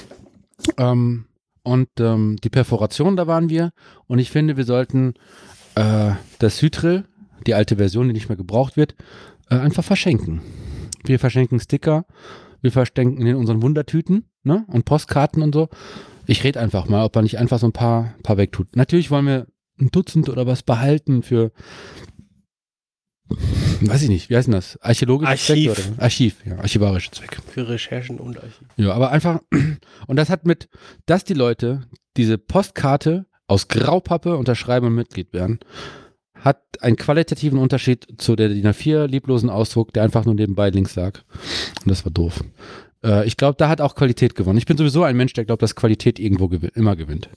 Ähm, 0.77 1.25
und 1.63 1.89
ähm, 1.99 2.37
die 2.43 2.49
Perforation, 2.49 3.17
da 3.17 3.27
waren 3.27 3.49
wir. 3.49 3.71
Und 4.07 4.19
ich 4.19 4.31
finde, 4.31 4.57
wir 4.57 4.63
sollten 4.63 5.15
äh, 5.75 6.11
das 6.39 6.61
Hydril, 6.61 7.05
die 7.45 7.53
alte 7.53 7.75
Version, 7.75 8.07
die 8.07 8.13
nicht 8.13 8.29
mehr 8.29 8.37
gebraucht 8.37 8.77
wird, 8.77 8.95
äh, 9.49 9.55
einfach 9.55 9.83
verschenken. 9.83 10.41
Wir 11.03 11.19
verschenken 11.19 11.59
Sticker, 11.59 12.05
wir 12.61 12.71
verschenken 12.71 13.25
in 13.25 13.35
unseren 13.35 13.61
Wundertüten 13.61 14.25
ne? 14.43 14.65
und 14.67 14.85
Postkarten 14.85 15.41
und 15.41 15.53
so. 15.53 15.69
Ich 16.25 16.43
rede 16.43 16.59
einfach 16.59 16.87
mal, 16.87 17.05
ob 17.05 17.15
man 17.15 17.23
nicht 17.23 17.37
einfach 17.37 17.59
so 17.59 17.67
ein 17.67 17.73
paar, 17.73 18.15
paar 18.23 18.37
wegtut. 18.37 18.75
Natürlich 18.75 19.11
wollen 19.11 19.25
wir 19.25 19.47
ein 19.79 19.89
Dutzend 19.91 20.29
oder 20.29 20.47
was 20.47 20.63
behalten 20.63 21.21
für, 21.21 21.51
weiß 23.81 24.03
ich 24.03 24.09
nicht, 24.09 24.29
wie 24.29 24.35
heißt 24.35 24.47
denn 24.47 24.53
das? 24.53 24.77
Archäologische 24.81 25.31
Archiv. 25.31 25.73
Zwecke? 25.73 25.89
Oder? 25.89 26.03
Archiv, 26.03 26.35
ja, 26.45 26.57
archivarische 26.57 27.11
Zwecke. 27.11 27.41
Für 27.49 27.67
Recherchen 27.67 28.19
und 28.19 28.37
Archiv. 28.37 28.63
Ja, 28.77 28.93
aber 28.93 29.11
einfach, 29.11 29.39
und 30.07 30.15
das 30.15 30.29
hat 30.29 30.45
mit, 30.45 30.69
dass 31.05 31.23
die 31.23 31.33
Leute 31.33 31.81
diese 32.15 32.37
Postkarte 32.37 33.25
aus 33.47 33.67
Graupappe 33.67 34.35
unterschreiben 34.37 34.87
und 34.87 34.95
Mitglied 34.95 35.33
werden, 35.33 35.59
hat 36.35 36.61
einen 36.81 36.95
qualitativen 36.95 37.59
Unterschied 37.59 38.07
zu 38.17 38.35
der 38.35 38.49
DIN 38.49 38.67
A4 38.67 39.07
lieblosen 39.07 39.49
Ausdruck, 39.49 39.93
der 39.93 40.03
einfach 40.03 40.25
nur 40.25 40.35
nebenbei 40.35 40.69
links 40.69 40.95
lag. 40.95 41.21
Und 41.83 41.89
das 41.89 42.05
war 42.05 42.11
doof. 42.11 42.43
Äh, 43.03 43.25
ich 43.25 43.37
glaube, 43.37 43.55
da 43.57 43.69
hat 43.69 43.81
auch 43.81 43.95
Qualität 43.95 44.35
gewonnen. 44.35 44.57
Ich 44.57 44.65
bin 44.65 44.77
sowieso 44.77 45.03
ein 45.03 45.17
Mensch, 45.17 45.33
der 45.33 45.45
glaubt, 45.45 45.61
dass 45.61 45.75
Qualität 45.75 46.19
irgendwo 46.19 46.47
gewi 46.47 46.69
immer 46.75 46.95
gewinnt. 46.95 47.29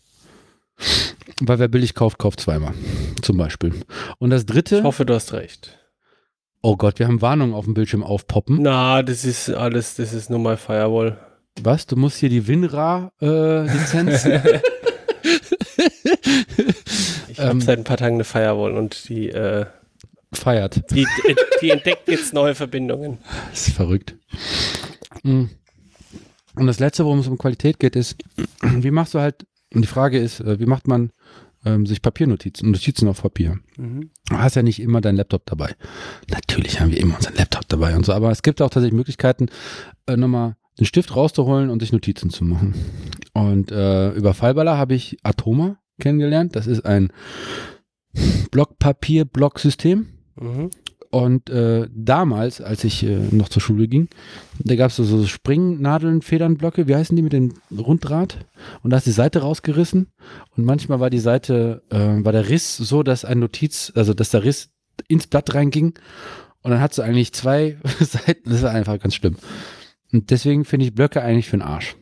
Weil 1.41 1.59
wer 1.59 1.69
billig 1.69 1.95
kauft, 1.95 2.19
kauft 2.19 2.41
zweimal. 2.41 2.75
Zum 3.23 3.37
Beispiel. 3.37 3.75
Und 4.19 4.31
das 4.31 4.47
dritte, 4.47 4.79
Ich 4.79 4.85
hoffe, 4.85 5.07
du 5.07 5.15
hast 5.15 5.33
recht. 5.33 5.79
Oh 6.63 6.77
Gott, 6.77 6.99
wir 6.99 7.07
haben 7.07 7.21
Warnungen 7.23 7.55
auf 7.55 7.65
dem 7.65 7.75
Bildschirm 7.75 8.03
aufpoppen. 8.03 8.59
Na, 8.63 9.03
das 9.03 9.25
ist 9.25 9.51
alles, 9.51 9.95
das 9.97 10.13
ist 10.13 10.31
nur 10.31 10.39
mal 10.39 10.57
Firewall. 10.57 11.19
Was? 11.63 11.87
Du 11.87 11.97
musst 11.97 12.19
hier 12.19 12.29
die 12.29 12.47
WinRAR-Lizenz 12.47 14.25
Ich 17.29 17.39
Ähm. 17.39 17.47
habe 17.49 17.61
seit 17.61 17.79
ein 17.79 17.85
paar 17.85 17.97
Tagen 17.97 18.15
eine 18.17 18.25
Firewall 18.25 18.73
und 18.77 19.09
die, 19.09 19.29
äh, 19.31 19.67
feiert. 20.33 20.83
die, 20.91 21.07
die 21.63 21.71
entdeckt 21.71 22.09
jetzt 22.09 22.33
neue 22.35 22.55
Verbindungen. 22.55 23.19
Das 23.51 23.69
ist 23.69 23.77
verrückt. 23.77 24.15
Mm. 25.23 25.45
Und 26.57 26.67
das 26.67 26.79
Letzte, 26.81 27.05
worum 27.05 27.21
es 27.21 27.29
um 27.29 27.39
Qualität 27.39 27.79
geht, 27.79 27.97
ist, 27.97 28.17
wie 28.63 28.91
machst 28.91 29.15
du 29.15 29.21
halt, 29.21 29.47
und 29.73 29.83
die 29.83 29.89
Frage 29.89 30.19
ist, 30.19 30.41
äh, 30.41 30.59
wie 30.59 30.67
macht 30.67 30.89
man 30.89 31.11
ähm, 31.65 31.87
sich 31.87 32.03
Papiernotizen, 32.03 32.71
Notizen 32.71 33.09
auf 33.09 33.23
Papier? 33.23 33.59
Mhm. 33.77 34.11
Du 34.29 34.39
hast 34.39 34.57
ja 34.57 34.63
nicht 34.63 34.81
immer 34.81 35.01
deinen 35.01 35.17
Laptop 35.17 35.47
dabei. 35.47 35.75
Natürlich 36.31 36.81
haben 36.81 36.91
wir 36.91 37.01
immer 37.01 37.17
unseren 37.17 37.35
Laptop 37.35 37.69
dabei 37.69 37.97
und 37.97 38.07
so, 38.07 38.13
aber 38.13 38.31
es 38.31 38.43
gibt 38.43 38.63
auch 38.63 38.71
tatsächlich 38.71 38.97
Möglichkeiten, 38.97 39.49
äh, 40.07 40.17
nochmal 40.17 40.57
den 40.79 40.87
Stift 40.87 41.15
rauszuholen 41.15 41.71
und 41.71 41.81
sich 41.81 41.93
Notizen 41.93 42.31
zu 42.31 42.45
machen. 42.45 42.75
Und 43.35 43.71
äh, 43.71 44.13
über 44.13 44.35
Fallballer 44.35 44.79
habe 44.79 44.95
ich 44.95 45.19
Atoma 45.23 45.79
kennengelernt. 46.01 46.57
Das 46.57 46.67
ist 46.67 46.85
ein 46.85 47.13
Blockpapier-Blocksystem. 48.51 50.07
Mhm. 50.37 50.71
Und 51.11 51.51
äh, 51.51 51.89
damals, 51.93 52.61
als 52.61 52.85
ich 52.85 53.03
äh, 53.03 53.19
noch 53.33 53.49
zur 53.49 53.61
Schule 53.61 53.89
ging, 53.89 54.09
da 54.61 54.77
gab 54.77 54.91
es 54.91 54.97
so, 54.97 55.05
so 55.05 55.27
Springnadeln, 55.27 56.23
Federnblöcke, 56.23 56.87
wie 56.87 56.95
heißen 56.95 57.17
die 57.17 57.23
mit 57.23 57.33
dem 57.33 57.55
Runddraht? 57.77 58.47
Und 58.83 58.91
da 58.91 58.99
ist 58.99 59.07
die 59.07 59.11
Seite 59.11 59.41
rausgerissen. 59.41 60.13
Und 60.57 60.65
manchmal 60.65 61.01
war 61.01 61.11
die 61.11 61.19
Seite, 61.19 61.83
äh, 61.91 62.25
war 62.25 62.31
der 62.31 62.49
Riss 62.49 62.77
so, 62.77 63.03
dass 63.03 63.25
ein 63.25 63.41
Notiz, 63.41 63.93
also 63.97 64.15
dass 64.15 64.31
der 64.31 64.45
Riss 64.45 64.71
ins 65.09 65.27
Blatt 65.27 65.53
reinging. 65.53 65.95
Und 66.63 66.71
dann 66.71 66.81
hat 66.81 66.95
sie 66.95 67.03
eigentlich 67.03 67.33
zwei 67.33 67.77
Seiten, 67.99 68.49
das 68.49 68.63
war 68.63 68.71
einfach 68.71 69.01
ganz 69.01 69.17
schlimm. 69.17 69.37
Und 70.13 70.31
deswegen 70.31 70.65
finde 70.65 70.87
ich 70.87 70.95
Blöcke 70.95 71.23
eigentlich 71.23 71.49
für 71.49 71.57
den 71.57 71.63
Arsch. 71.63 71.97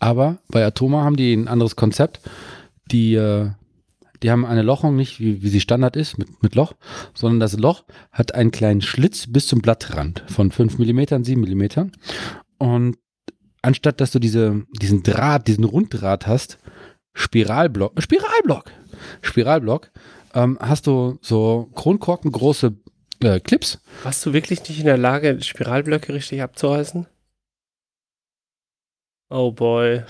Aber 0.00 0.38
bei 0.48 0.64
Atoma 0.66 1.02
haben 1.04 1.16
die 1.16 1.32
ein 1.32 1.48
anderes 1.48 1.76
Konzept. 1.76 2.20
Die, 2.90 3.14
äh, 3.14 3.50
die 4.22 4.30
haben 4.30 4.44
eine 4.44 4.62
Lochung 4.62 4.96
nicht, 4.96 5.20
wie, 5.20 5.42
wie 5.42 5.48
sie 5.48 5.60
Standard 5.60 5.96
ist, 5.96 6.18
mit, 6.18 6.42
mit 6.42 6.54
Loch, 6.54 6.74
sondern 7.14 7.40
das 7.40 7.58
Loch 7.58 7.84
hat 8.10 8.34
einen 8.34 8.50
kleinen 8.50 8.82
Schlitz 8.82 9.26
bis 9.28 9.46
zum 9.46 9.60
Blattrand 9.60 10.24
von 10.28 10.50
5 10.50 10.78
mm, 10.78 11.24
7 11.24 11.40
mm. 11.40 11.90
Und 12.58 12.98
anstatt 13.62 14.00
dass 14.00 14.10
du 14.12 14.18
diese, 14.18 14.64
diesen 14.80 15.02
Draht, 15.02 15.48
diesen 15.48 15.64
Runddraht 15.64 16.26
hast, 16.26 16.58
Spiralblock, 17.14 18.00
Spiralblock, 18.00 18.70
Spiralblock, 19.22 19.90
ähm, 20.34 20.58
hast 20.60 20.86
du 20.86 21.18
so 21.20 21.70
Kronkorken 21.74 22.32
große 22.32 22.74
äh, 23.20 23.40
Clips. 23.40 23.80
Warst 24.02 24.24
du 24.24 24.32
wirklich 24.32 24.66
nicht 24.68 24.78
in 24.78 24.86
der 24.86 24.98
Lage, 24.98 25.40
Spiralblöcke 25.42 26.14
richtig 26.14 26.42
abzureißen? 26.42 27.06
Oh 29.30 29.50
boy. 29.50 30.04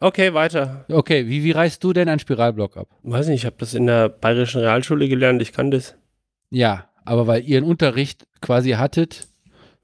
Okay, 0.00 0.34
weiter. 0.34 0.84
Okay, 0.90 1.28
wie, 1.28 1.44
wie 1.44 1.52
reißt 1.52 1.82
du 1.82 1.92
denn 1.92 2.08
einen 2.08 2.18
Spiralblock 2.18 2.76
ab? 2.76 2.88
Weiß 3.02 3.28
nicht, 3.28 3.40
ich 3.42 3.46
habe 3.46 3.56
das 3.58 3.74
in 3.74 3.86
der 3.86 4.08
Bayerischen 4.08 4.60
Realschule 4.60 5.08
gelernt, 5.08 5.40
ich 5.40 5.52
kann 5.52 5.70
das. 5.70 5.94
Ja, 6.50 6.88
aber 7.04 7.26
weil 7.26 7.42
ihr 7.44 7.58
einen 7.58 7.66
Unterricht 7.66 8.26
quasi 8.40 8.70
hattet, 8.72 9.26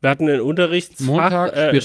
Wir 0.02 0.10
hatten 0.10 0.28
einen 0.28 0.40
Unterrichtsfach, 0.40 1.04
Montag, 1.06 1.52
äh, 1.56 1.80
Spiralblock. 1.80 1.82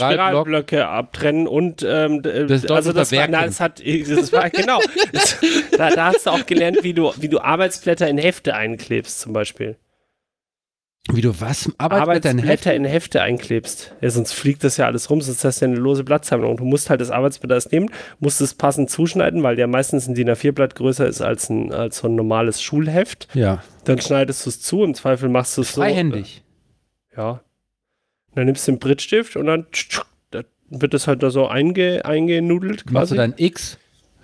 Spiralblöcke 0.48 0.88
abtrennen 0.88 1.48
und 1.48 1.86
ähm, 1.88 2.22
d- 2.22 2.46
Das 2.48 2.64
ist 2.64 2.72
also 2.72 2.94
das 2.94 3.12
war, 3.12 3.28
na, 3.28 3.46
das 3.46 3.60
hat, 3.60 3.82
das 4.10 4.32
war 4.34 4.50
genau. 4.50 4.80
Das, 5.14 5.38
da, 5.78 5.90
da 5.92 6.06
hast 6.08 6.26
du 6.26 6.30
auch 6.32 6.46
gelernt, 6.46 6.80
wie 6.82 6.94
du, 6.94 7.12
wie 7.18 7.28
du 7.30 7.40
Arbeitsblätter 7.40 8.08
in 8.08 8.18
Hefte 8.18 8.56
einklebst, 8.56 9.20
zum 9.22 9.34
Beispiel. 9.34 9.76
Wie 11.12 11.22
du 11.22 11.40
was? 11.40 11.72
Arbeitsblätter 11.78 12.32
in 12.32 12.38
Heft? 12.40 12.48
Arbeitsblätter 12.48 12.76
in 12.76 12.86
Hefte 12.86 13.22
einklebst. 13.22 13.94
Ja, 14.02 14.10
sonst 14.10 14.34
fliegt 14.34 14.64
das 14.64 14.78
ja 14.78 14.86
alles 14.88 15.10
rum, 15.10 15.22
sonst 15.22 15.44
hast 15.46 15.62
du 15.62 15.66
ja 15.66 15.72
eine 15.72 15.80
lose 15.80 16.04
Blattsammlung. 16.04 16.58
Du 16.58 16.66
musst 16.66 16.90
halt 16.90 17.00
das 17.00 17.12
Arbeitsblatt 17.12 17.52
erst 17.52 17.72
nehmen, 17.72 17.90
musst 18.20 18.42
es 18.42 18.54
passend 18.56 18.90
zuschneiden, 18.90 19.44
weil 19.44 19.56
der 19.56 19.68
meistens 19.68 20.08
ein 20.08 20.16
DIN 20.16 20.30
A4-Blatt 20.30 20.76
größer 20.76 21.06
ist 21.08 21.22
als, 21.22 21.50
ein, 21.50 21.72
als 21.72 22.00
so 22.00 22.08
ein 22.08 22.16
normales 22.16 22.62
Schulheft. 22.62 23.28
Ja, 23.36 23.64
Dann 23.84 24.02
schneidest 24.02 24.46
du 24.46 24.50
es 24.50 24.62
zu, 24.62 24.84
im 24.84 24.96
Zweifel 24.96 25.30
machst 25.30 25.58
du 25.58 25.62
es 25.62 25.74
so. 25.74 25.82
freihändig. 25.82 26.44
Ja. 27.16 27.42
Dann 28.34 28.46
nimmst 28.46 28.68
du 28.68 28.72
den 28.74 28.80
Brittstift 28.80 29.36
und 29.38 29.46
dann 29.46 29.68
wird 30.70 30.96
das 30.96 31.08
halt 31.08 31.22
da 31.22 31.30
so 31.30 31.48
einge, 31.48 32.04
eingenudelt 32.04 32.92
Machst 32.92 33.12
du 33.12 33.16
quasi. 33.16 33.16
dann 33.16 33.34
X, 33.38 33.78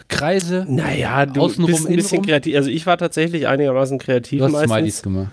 Kreise? 0.07 0.65
naja, 0.67 1.27
du 1.27 1.39
Außenrum, 1.41 1.71
bist 1.71 1.88
ein 1.88 1.95
bisschen 1.95 2.09
innenrum? 2.15 2.25
kreativ. 2.25 2.55
Also 2.55 2.69
ich 2.71 2.86
war 2.88 2.97
tatsächlich 2.97 3.47
einigermaßen 3.47 3.99
kreativ 3.99 4.39
Du 4.39 4.45
hast 4.45 4.51
Smileys 4.53 4.69
meistens. 4.69 5.03
gemacht. 5.03 5.32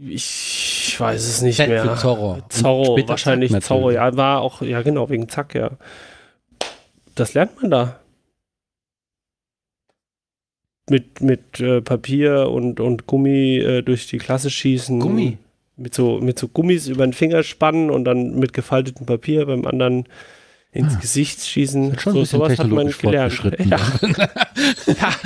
Ich 0.00 0.94
weiß 0.98 1.26
es 1.26 1.42
nicht 1.42 1.56
Z 1.56 1.68
mehr. 1.68 1.82
für 1.84 1.96
Zorro. 2.00 2.38
Zorro, 2.48 2.98
wahrscheinlich 3.08 3.50
Zack 3.52 3.64
Zorro, 3.64 3.90
ja, 3.90 4.16
war 4.16 4.40
auch, 4.42 4.62
ja 4.62 4.82
genau, 4.82 5.10
wegen 5.10 5.28
Zack, 5.28 5.54
ja. 5.54 5.70
Das 7.14 7.34
lernt 7.34 7.60
man 7.60 7.70
da. 7.70 8.00
Mit, 10.90 11.20
mit 11.20 11.60
äh, 11.60 11.82
Papier 11.82 12.48
und, 12.48 12.80
und 12.80 13.06
Gummi 13.06 13.58
äh, 13.58 13.82
durch 13.82 14.06
die 14.06 14.18
Klasse 14.18 14.50
schießen. 14.50 15.00
Gummi? 15.00 15.36
Mit 15.76 15.94
so, 15.94 16.18
mit 16.20 16.38
so 16.38 16.48
Gummis 16.48 16.86
über 16.88 17.06
den 17.06 17.12
Finger 17.12 17.42
spannen 17.42 17.90
und 17.90 18.04
dann 18.04 18.38
mit 18.38 18.52
gefaltetem 18.52 19.04
Papier 19.04 19.46
beim 19.46 19.66
anderen 19.66 20.04
ins 20.72 20.94
Ah. 20.94 20.98
Gesicht 21.00 21.44
schießen. 21.44 21.98
Schon 21.98 22.12
so, 22.14 22.24
sowas 22.24 22.58
hat 22.58 22.68
man 22.68 22.88
gelernt. 22.90 23.32
fortgeschritten. 23.32 23.68
Ja. 24.86 25.14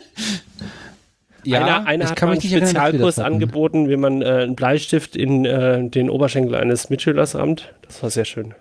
einer 1.44 1.86
einer 1.86 2.04
ich 2.04 2.10
hat 2.10 2.16
kann 2.16 2.28
mal 2.28 2.36
mich 2.36 2.44
einen 2.46 2.62
nicht 2.62 2.70
Spezialkurs 2.70 3.18
angeboten, 3.18 3.88
wie 3.88 3.96
man 3.96 4.22
äh, 4.22 4.26
einen 4.26 4.56
Bleistift 4.56 5.16
in 5.16 5.44
äh, 5.44 5.88
den 5.88 6.10
Oberschenkel 6.10 6.54
eines 6.54 6.90
Mitschülers 6.90 7.34
rammt. 7.34 7.72
Das 7.82 8.02
war 8.02 8.10
sehr 8.10 8.24
schön. 8.24 8.54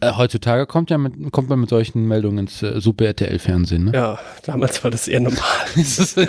Äh, 0.00 0.12
heutzutage 0.16 0.66
kommt, 0.66 0.90
ja 0.90 0.98
mit, 0.98 1.32
kommt 1.32 1.48
man 1.48 1.60
mit 1.60 1.70
solchen 1.70 2.06
Meldungen 2.06 2.38
ins 2.38 2.62
äh, 2.62 2.80
Super 2.80 3.06
RTL-Fernsehen. 3.06 3.84
Ne? 3.84 3.92
Ja, 3.94 4.18
damals 4.44 4.82
war 4.84 4.90
das 4.90 5.08
eher 5.08 5.20
normal. 5.20 5.40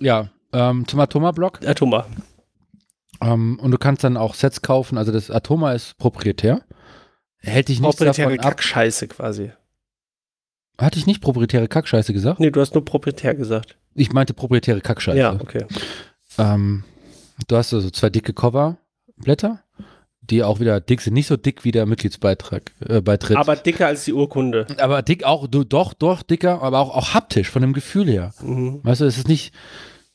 ja, 0.00 0.28
ähm, 0.52 0.86
zum 0.86 1.00
Atoma-Block. 1.00 1.66
Atoma. 1.66 2.06
Ähm, 3.20 3.58
und 3.60 3.70
du 3.70 3.78
kannst 3.78 4.04
dann 4.04 4.16
auch 4.16 4.34
Sets 4.34 4.62
kaufen. 4.62 4.98
Also 4.98 5.10
das 5.12 5.30
Atoma 5.30 5.72
ist 5.72 5.96
proprietär. 5.98 6.62
Hält 7.38 7.68
dich 7.68 7.80
Proprietäre 7.80 8.12
davon 8.12 8.38
ab. 8.40 8.44
Kackscheiße 8.44 9.08
quasi. 9.08 9.52
Hatte 10.80 10.98
ich 10.98 11.06
nicht 11.06 11.20
proprietäre 11.20 11.68
Kackscheiße 11.68 12.12
gesagt? 12.12 12.40
Nee, 12.40 12.50
du 12.50 12.60
hast 12.60 12.74
nur 12.74 12.84
proprietär 12.84 13.34
gesagt. 13.34 13.76
Ich 13.94 14.12
meinte 14.12 14.34
proprietäre 14.34 14.80
Kackscheiße. 14.80 15.18
Ja, 15.18 15.34
okay. 15.34 15.64
Ähm, 16.38 16.84
du 17.48 17.56
hast 17.56 17.74
also 17.74 17.90
zwei 17.90 18.08
dicke 18.08 18.32
Coverblätter, 18.32 19.62
die 20.20 20.42
auch 20.42 20.60
wieder 20.60 20.80
dick 20.80 21.00
sind. 21.00 21.14
Nicht 21.14 21.26
so 21.26 21.36
dick 21.36 21.64
wie 21.64 21.72
der 21.72 21.86
Mitgliedsbeitrag, 21.86 22.72
äh, 22.88 23.00
Beitritt. 23.00 23.36
Aber 23.36 23.56
dicker 23.56 23.86
als 23.88 24.04
die 24.04 24.12
Urkunde. 24.12 24.66
aber 24.78 25.02
dick 25.02 25.24
auch, 25.24 25.46
du, 25.48 25.64
doch, 25.64 25.92
doch, 25.92 26.22
dicker, 26.22 26.62
aber 26.62 26.78
auch, 26.78 26.96
auch 26.96 27.14
haptisch, 27.14 27.50
von 27.50 27.62
dem 27.62 27.72
Gefühl 27.72 28.08
her. 28.08 28.32
Mhm. 28.42 28.80
Weißt 28.82 29.00
du, 29.00 29.04
es 29.04 29.18
ist 29.18 29.28
nicht 29.28 29.52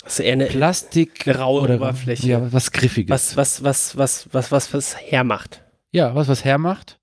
Das 0.04 0.20
ist 0.20 0.26
eher 0.26 0.34
eine 0.34 0.46
Plastik 0.46 1.28
eine 1.28 1.38
raue 1.38 1.62
oder 1.62 1.76
Oberfläche. 1.76 2.28
Ja, 2.28 2.54
was 2.54 2.72
Griffiges. 2.72 3.12
was, 3.12 3.36
was, 3.38 3.64
was, 3.64 3.98
was, 3.98 4.28
was, 4.32 4.52
was, 4.52 4.74
was 4.74 4.98
hermacht. 4.98 5.62
Ja, 5.92 6.16
was 6.16 6.28
was 6.28 6.44
hermacht, 6.44 7.00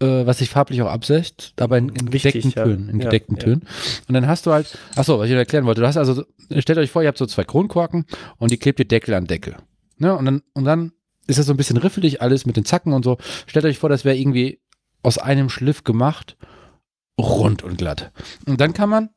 äh, 0.00 0.26
was 0.26 0.38
sich 0.38 0.50
farblich 0.50 0.82
auch 0.82 0.90
absetzt, 0.90 1.54
aber 1.58 1.78
in, 1.78 1.88
in 1.90 2.12
Wichtig, 2.12 2.34
gedeckten 2.34 2.52
ja. 2.56 2.64
Tönen. 2.64 2.88
In 2.88 3.00
Ja, 3.00 3.04
gedeckten 3.06 3.36
ja. 3.36 3.42
Tönen. 3.42 3.62
Und 4.08 4.14
dann 4.14 4.26
hast 4.26 4.46
du 4.46 4.52
halt, 4.52 4.78
achso, 4.94 5.18
was 5.18 5.26
ich 5.26 5.32
noch 5.32 5.38
erklären 5.38 5.64
wollte, 5.64 5.80
du 5.80 5.86
hast 5.86 5.96
also, 5.96 6.24
stellt 6.58 6.78
euch 6.78 6.90
vor, 6.90 7.02
ihr 7.02 7.08
habt 7.08 7.18
so 7.18 7.26
zwei 7.26 7.44
Kronkorken 7.44 8.04
und 8.38 8.50
die 8.50 8.58
klebt 8.58 8.78
ihr 8.78 8.86
Deckel 8.86 9.14
an 9.14 9.26
Deckel. 9.26 9.56
Ne? 9.98 10.14
Und 10.14 10.26
dann, 10.26 10.42
und 10.52 10.64
dann 10.64 10.92
ist 11.26 11.38
das 11.38 11.46
so 11.46 11.52
ein 11.52 11.56
bisschen 11.56 11.78
riffelig 11.78 12.22
alles 12.22 12.46
mit 12.46 12.56
den 12.56 12.64
Zacken 12.64 12.92
und 12.92 13.04
so. 13.04 13.18
Stellt 13.46 13.64
euch 13.64 13.78
vor, 13.78 13.88
das 13.88 14.04
wäre 14.04 14.16
irgendwie 14.16 14.60
aus 15.02 15.18
einem 15.18 15.48
Schliff 15.48 15.84
gemacht, 15.84 16.36
rund 17.18 17.62
und 17.62 17.78
glatt. 17.78 18.12
Und 18.46 18.60
dann 18.60 18.72
kann 18.72 18.90
man 18.90 19.10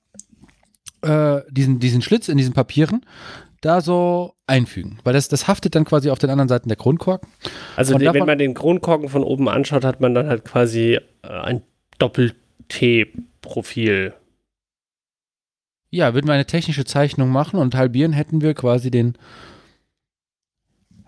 äh, 1.02 1.42
diesen, 1.52 1.80
diesen 1.80 2.02
Schlitz 2.02 2.30
in 2.30 2.38
diesen 2.38 2.54
Papieren 2.54 3.06
da 3.62 3.82
so 3.82 4.36
einfügen, 4.50 5.00
weil 5.04 5.14
das, 5.14 5.30
das 5.30 5.48
haftet 5.48 5.76
dann 5.76 5.86
quasi 5.86 6.10
auf 6.10 6.20
den 6.20 6.30
anderen 6.30 6.50
Seiten 6.50 6.68
der 6.68 6.76
Kronkorken. 6.76 7.30
Also 7.76 7.98
die, 7.98 8.06
wenn 8.06 8.26
man 8.26 8.38
den 8.38 8.54
Kronkorken 8.54 9.08
von 9.08 9.24
oben 9.24 9.48
anschaut, 9.48 9.86
hat 9.86 10.02
man 10.02 10.14
dann 10.14 10.28
halt 10.28 10.44
quasi 10.44 11.00
äh, 11.22 11.28
ein 11.28 11.62
Doppel-T-Profil. 12.00 14.14
Ja, 15.92 16.14
würden 16.14 16.28
wir 16.28 16.34
eine 16.34 16.46
technische 16.46 16.86
Zeichnung 16.86 17.30
machen 17.30 17.60
und 17.60 17.76
halbieren, 17.76 18.14
hätten 18.14 18.42
wir 18.42 18.54
quasi 18.54 18.92
den. 18.92 19.18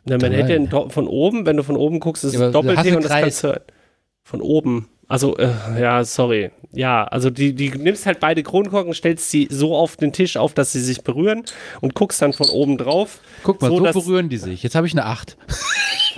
Na, 0.05 0.17
man 0.17 0.31
Drei. 0.31 0.43
hätte 0.43 0.89
von 0.89 1.07
oben, 1.07 1.45
wenn 1.45 1.57
du 1.57 1.63
von 1.63 1.75
oben 1.75 1.99
guckst, 1.99 2.23
ist 2.23 2.33
Ja, 2.33 2.47
es 2.47 2.53
Doppel-T 2.53 2.95
und 2.95 3.03
das 3.03 3.11
kannst 3.11 3.43
du 3.43 3.61
von 4.23 4.41
oben. 4.41 4.87
Also, 5.11 5.35
äh, 5.35 5.49
ja, 5.77 6.05
sorry. 6.05 6.51
Ja, 6.71 7.03
also 7.03 7.29
die, 7.29 7.53
die 7.53 7.69
nimmst 7.71 8.05
halt 8.05 8.21
beide 8.21 8.43
Kronkorken, 8.43 8.93
stellst 8.93 9.29
sie 9.29 9.49
so 9.51 9.75
auf 9.75 9.97
den 9.97 10.13
Tisch 10.13 10.37
auf, 10.37 10.53
dass 10.53 10.71
sie 10.71 10.79
sich 10.79 11.03
berühren 11.03 11.43
und 11.81 11.95
guckst 11.95 12.21
dann 12.21 12.31
von 12.31 12.47
oben 12.47 12.77
drauf. 12.77 13.19
Guck 13.43 13.61
mal, 13.61 13.67
So, 13.67 13.85
so, 13.85 14.01
berühren 14.01 14.29
die 14.29 14.37
sich. 14.37 14.63
Jetzt 14.63 14.73
habe 14.73 14.87
ich 14.87 14.93
eine 14.93 15.05
8. 15.05 15.35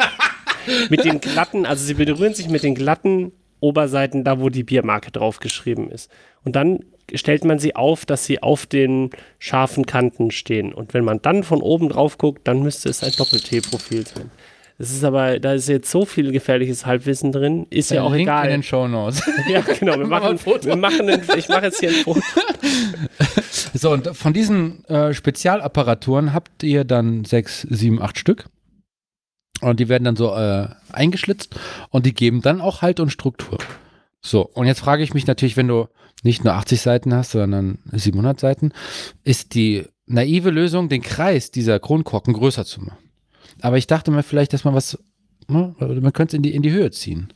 Mit 0.91 1.05
den 1.05 1.19
glatten, 1.19 1.65
also 1.65 1.83
sie 1.83 1.95
berühren 1.95 2.35
sich 2.35 2.47
mit 2.49 2.61
den 2.63 2.75
glatten 2.75 3.31
Oberseiten, 3.59 4.23
da 4.23 4.39
wo 4.39 4.49
die 4.49 4.63
Biermarke 4.63 5.11
draufgeschrieben 5.11 5.89
ist. 5.89 6.11
Und 6.45 6.55
dann 6.55 6.79
stellt 7.13 7.43
man 7.45 7.57
sie 7.57 7.75
auf, 7.75 8.05
dass 8.05 8.25
sie 8.25 8.43
auf 8.43 8.65
den 8.67 9.09
scharfen 9.39 9.85
Kanten 9.87 10.29
stehen. 10.29 10.71
Und 10.71 10.93
wenn 10.93 11.03
man 11.03 11.19
dann 11.21 11.43
von 11.43 11.61
oben 11.61 11.89
drauf 11.89 12.17
guckt, 12.17 12.47
dann 12.47 12.61
müsste 12.61 12.89
es 12.89 13.03
ein 13.03 13.11
Doppel-T-Profil 13.17 14.05
sein. 14.07 14.31
Es 14.79 14.91
ist 14.91 15.03
aber, 15.03 15.39
da 15.39 15.53
ist 15.53 15.69
jetzt 15.69 15.89
so 15.89 16.05
viel 16.05 16.31
gefährliches 16.31 16.85
Halbwissen 16.85 17.31
drin, 17.31 17.67
ist 17.69 17.91
ja 17.91 18.01
auch 18.01 18.11
Link 18.11 18.27
in 18.27 18.27
egal. 18.27 18.49
den 18.49 18.63
Show 18.63 18.87
Notes. 18.87 19.21
Ja, 19.47 19.61
genau. 19.61 19.97
Wir 19.99 20.07
machen, 20.07 20.39
wir 20.43 20.75
machen 20.75 21.09
ein, 21.09 21.21
ich 21.37 21.47
mache 21.47 21.65
jetzt 21.65 21.79
hier 21.79 21.89
ein 21.89 21.95
Foto. 21.95 22.21
so, 23.73 23.91
und 23.91 24.15
von 24.15 24.33
diesen 24.33 24.83
äh, 24.85 25.13
Spezialapparaturen 25.13 26.33
habt 26.33 26.63
ihr 26.63 26.85
dann 26.85 27.25
sechs, 27.25 27.61
sieben, 27.69 28.01
acht 28.01 28.17
Stück. 28.17 28.45
Und 29.61 29.79
die 29.79 29.89
werden 29.89 30.03
dann 30.03 30.15
so 30.15 30.33
äh, 30.35 30.67
eingeschlitzt 30.91 31.55
und 31.89 32.05
die 32.05 32.13
geben 32.13 32.41
dann 32.41 32.59
auch 32.59 32.81
Halt 32.81 32.99
und 32.99 33.11
Struktur. 33.11 33.59
So, 34.21 34.41
und 34.41 34.65
jetzt 34.65 34.79
frage 34.79 35.03
ich 35.03 35.13
mich 35.13 35.27
natürlich, 35.27 35.55
wenn 35.55 35.67
du 35.67 35.87
nicht 36.23 36.43
nur 36.43 36.53
80 36.53 36.81
Seiten 36.81 37.13
hast, 37.13 37.31
sondern 37.31 37.79
700 37.91 38.39
Seiten, 38.39 38.71
ist 39.23 39.53
die 39.53 39.85
naive 40.05 40.49
Lösung, 40.49 40.89
den 40.89 41.01
Kreis 41.01 41.51
dieser 41.51 41.79
Kronkorken 41.79 42.33
größer 42.33 42.65
zu 42.65 42.81
machen. 42.81 43.02
Aber 43.63 43.77
ich 43.77 43.87
dachte 43.87 44.11
mir 44.11 44.23
vielleicht, 44.23 44.51
dass 44.51 44.65
man 44.65 44.75
was, 44.75 44.99
ne, 45.47 45.73
man 45.79 46.11
könnte 46.11 46.35
es 46.35 46.37
in 46.37 46.43
die, 46.43 46.53
in 46.53 46.61
die 46.61 46.71
Höhe 46.71 46.91
ziehen. 46.91 47.31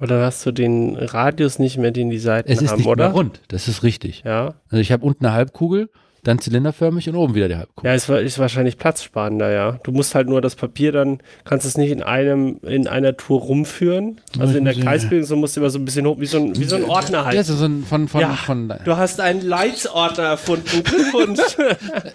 Oder 0.00 0.24
hast 0.24 0.46
du 0.46 0.52
den 0.52 0.96
Radius 0.96 1.58
nicht 1.58 1.76
mehr, 1.76 1.90
den 1.90 2.08
die 2.08 2.18
Seiten 2.18 2.50
Es 2.50 2.62
ist 2.62 2.70
haben, 2.70 2.78
nicht 2.78 2.86
oder? 2.86 3.08
mehr 3.08 3.12
rund, 3.12 3.42
das 3.48 3.68
ist 3.68 3.82
richtig. 3.82 4.22
Ja. 4.24 4.54
Also 4.70 4.78
ich 4.78 4.90
habe 4.90 5.04
unten 5.04 5.26
eine 5.26 5.34
Halbkugel, 5.34 5.90
dann 6.22 6.38
zylinderförmig 6.38 7.08
und 7.08 7.16
oben 7.16 7.34
wieder 7.34 7.48
die 7.48 7.56
Halbkugel. 7.56 7.88
Ja, 7.88 7.94
ist, 7.94 8.08
ist 8.08 8.38
wahrscheinlich 8.38 8.76
platzsparender, 8.76 9.50
ja. 9.50 9.78
Du 9.82 9.92
musst 9.92 10.14
halt 10.14 10.28
nur 10.28 10.40
das 10.40 10.54
Papier 10.54 10.92
dann, 10.92 11.18
kannst 11.44 11.66
es 11.66 11.76
nicht 11.76 11.90
in 11.90 12.02
einem, 12.02 12.58
in 12.62 12.86
einer 12.86 13.16
Tour 13.16 13.40
rumführen. 13.40 14.20
Also 14.38 14.58
in 14.58 14.64
der. 14.64 14.74
Kreisbildung, 14.74 15.26
so 15.26 15.36
musst 15.36 15.56
du 15.56 15.60
immer 15.60 15.70
so 15.70 15.78
ein 15.78 15.84
bisschen 15.84 16.06
hoch, 16.06 16.18
wie 16.18 16.26
so 16.26 16.38
ein, 16.38 16.56
wie 16.56 16.64
so 16.64 16.76
ein 16.76 16.84
Ordner 16.84 17.24
halt. 17.24 17.34
Ja, 17.34 17.42
so 17.42 17.64
ein 17.64 17.84
von, 17.84 18.08
von, 18.08 18.20
Ja, 18.20 18.34
von, 18.34 18.72
Du 18.84 18.96
hast 18.96 19.20
einen 19.20 19.42
Leitsordner 19.42 20.24
erfunden. 20.24 20.82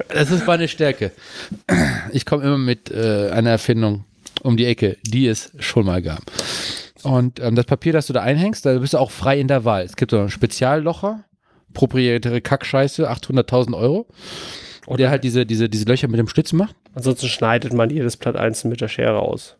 Das 0.09 0.31
ist 0.31 0.47
meine 0.47 0.67
Stärke. 0.67 1.11
Ich 2.11 2.25
komme 2.25 2.43
immer 2.43 2.57
mit 2.57 2.91
äh, 2.91 3.29
einer 3.29 3.51
Erfindung 3.51 4.05
um 4.43 4.57
die 4.57 4.65
Ecke, 4.65 4.97
die 5.03 5.27
es 5.27 5.51
schon 5.59 5.85
mal 5.85 6.01
gab. 6.01 6.21
Und 7.03 7.39
ähm, 7.39 7.55
das 7.55 7.65
Papier, 7.65 7.93
das 7.93 8.07
du 8.07 8.13
da 8.13 8.21
einhängst, 8.21 8.65
da 8.65 8.77
bist 8.79 8.93
du 8.93 8.97
auch 8.97 9.11
frei 9.11 9.39
in 9.39 9.47
der 9.47 9.65
Wahl. 9.65 9.83
Es 9.83 9.95
gibt 9.95 10.11
so 10.11 10.19
einen 10.19 10.29
Speziallocher, 10.29 11.23
proprietäre 11.75 12.41
Kackscheiße, 12.41 13.07
800.000 13.11 13.77
Euro. 13.77 14.07
der 14.97 15.09
halt 15.11 15.23
diese, 15.23 15.45
diese, 15.45 15.69
diese 15.69 15.85
Löcher 15.85 16.07
mit 16.07 16.19
dem 16.19 16.27
Stützen 16.27 16.57
macht. 16.57 16.75
Ansonsten 16.95 17.27
schneidet 17.27 17.73
man 17.73 17.89
jedes 17.91 18.17
Blatt 18.17 18.35
einzeln 18.35 18.69
mit 18.71 18.81
der 18.81 18.87
Schere 18.87 19.19
aus. 19.19 19.57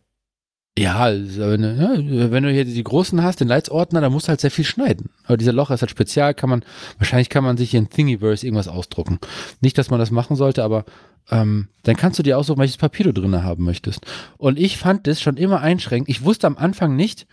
Ja, 0.78 0.96
also 0.98 1.40
wenn, 1.40 1.62
du- 1.62 1.72
ja, 1.74 2.30
wenn 2.30 2.42
du 2.42 2.52
hier 2.52 2.64
die 2.66 2.84
großen 2.84 3.22
hast, 3.22 3.40
den 3.40 3.48
Leitsordner, 3.48 4.00
dann 4.02 4.12
musst 4.12 4.26
du 4.26 4.30
halt 4.30 4.40
sehr 4.42 4.50
viel 4.50 4.64
schneiden. 4.66 5.08
Aber 5.24 5.36
dieser 5.38 5.52
Loch 5.54 5.70
ist 5.70 5.80
halt 5.80 5.90
spezial, 5.90 6.34
kann 6.34 6.50
man, 6.50 6.64
wahrscheinlich 6.98 7.30
kann 7.30 7.44
man 7.44 7.56
sich 7.56 7.70
hier 7.70 7.80
in 7.80 7.88
Thingiverse 7.88 8.46
irgendwas 8.46 8.68
ausdrucken. 8.68 9.18
Nicht, 9.62 9.78
dass 9.78 9.88
man 9.90 9.98
das 9.98 10.10
machen 10.10 10.36
sollte, 10.36 10.62
aber 10.62 10.84
ähm, 11.30 11.68
dann 11.84 11.96
kannst 11.96 12.18
du 12.18 12.22
dir 12.22 12.36
aussuchen, 12.38 12.58
welches 12.60 12.76
Papier 12.76 13.06
du 13.06 13.12
drin 13.14 13.42
haben 13.42 13.64
möchtest. 13.64 14.04
Und 14.36 14.58
ich 14.58 14.76
fand 14.76 15.06
das 15.06 15.20
schon 15.22 15.38
immer 15.38 15.60
einschränkend. 15.62 16.10
Ich 16.10 16.24
wusste 16.24 16.46
am 16.46 16.58
Anfang 16.58 16.94
nicht, 16.94 17.26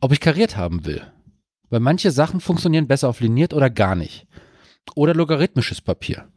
ob 0.00 0.12
ich 0.12 0.20
kariert 0.20 0.56
haben 0.56 0.86
will. 0.86 1.02
Weil 1.70 1.80
manche 1.80 2.10
Sachen 2.10 2.40
funktionieren 2.40 2.86
besser 2.86 3.08
auf 3.08 3.20
liniert 3.20 3.54
oder 3.54 3.70
gar 3.70 3.94
nicht. 3.94 4.26
Oder 4.94 5.14
logarithmisches 5.14 5.80
Papier. 5.80 6.28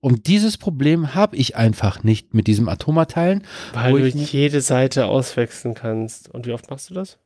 Und 0.00 0.28
dieses 0.28 0.58
Problem 0.58 1.14
habe 1.14 1.36
ich 1.36 1.56
einfach 1.56 2.04
nicht 2.04 2.34
mit 2.34 2.46
diesem 2.46 2.68
Atomateilen. 2.68 3.42
Weil 3.72 3.92
Wo 3.92 3.98
du 3.98 4.06
jede 4.06 4.60
Seite 4.60 5.06
auswechseln 5.06 5.74
kannst. 5.74 6.32
Und 6.32 6.46
wie 6.46 6.52
oft 6.52 6.70
machst 6.70 6.90
du 6.90 6.94
das? 6.94 7.18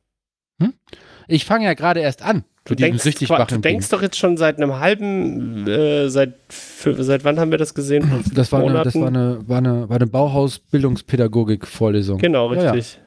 Ich 1.27 1.45
fange 1.45 1.65
ja 1.65 1.73
gerade 1.73 1.99
erst 1.99 2.23
an. 2.23 2.45
Du 2.65 2.75
denkst, 2.75 3.03
du 3.03 3.57
denkst 3.57 3.89
doch 3.89 4.01
jetzt 4.01 4.17
schon 4.17 4.37
seit 4.37 4.55
einem 4.55 4.79
halben, 4.79 5.67
äh, 5.67 6.09
seit, 6.09 6.35
für, 6.47 7.03
seit 7.03 7.25
wann 7.25 7.37
haben 7.37 7.51
wir 7.51 7.57
das 7.57 7.75
gesehen? 7.75 8.23
Das 8.33 8.53
war 8.53 8.61
eine, 8.61 8.83
das 8.83 8.95
war 8.95 9.07
eine, 9.07 9.45
war 9.49 9.57
eine, 9.57 9.89
war 9.89 9.97
eine 9.97 10.07
Bauhaus-Bildungspädagogik-Vorlesung. 10.07 12.19
Genau, 12.19 12.53
Ja, 12.53 12.63
ja. 12.63 12.71
richtig. 12.71 13.01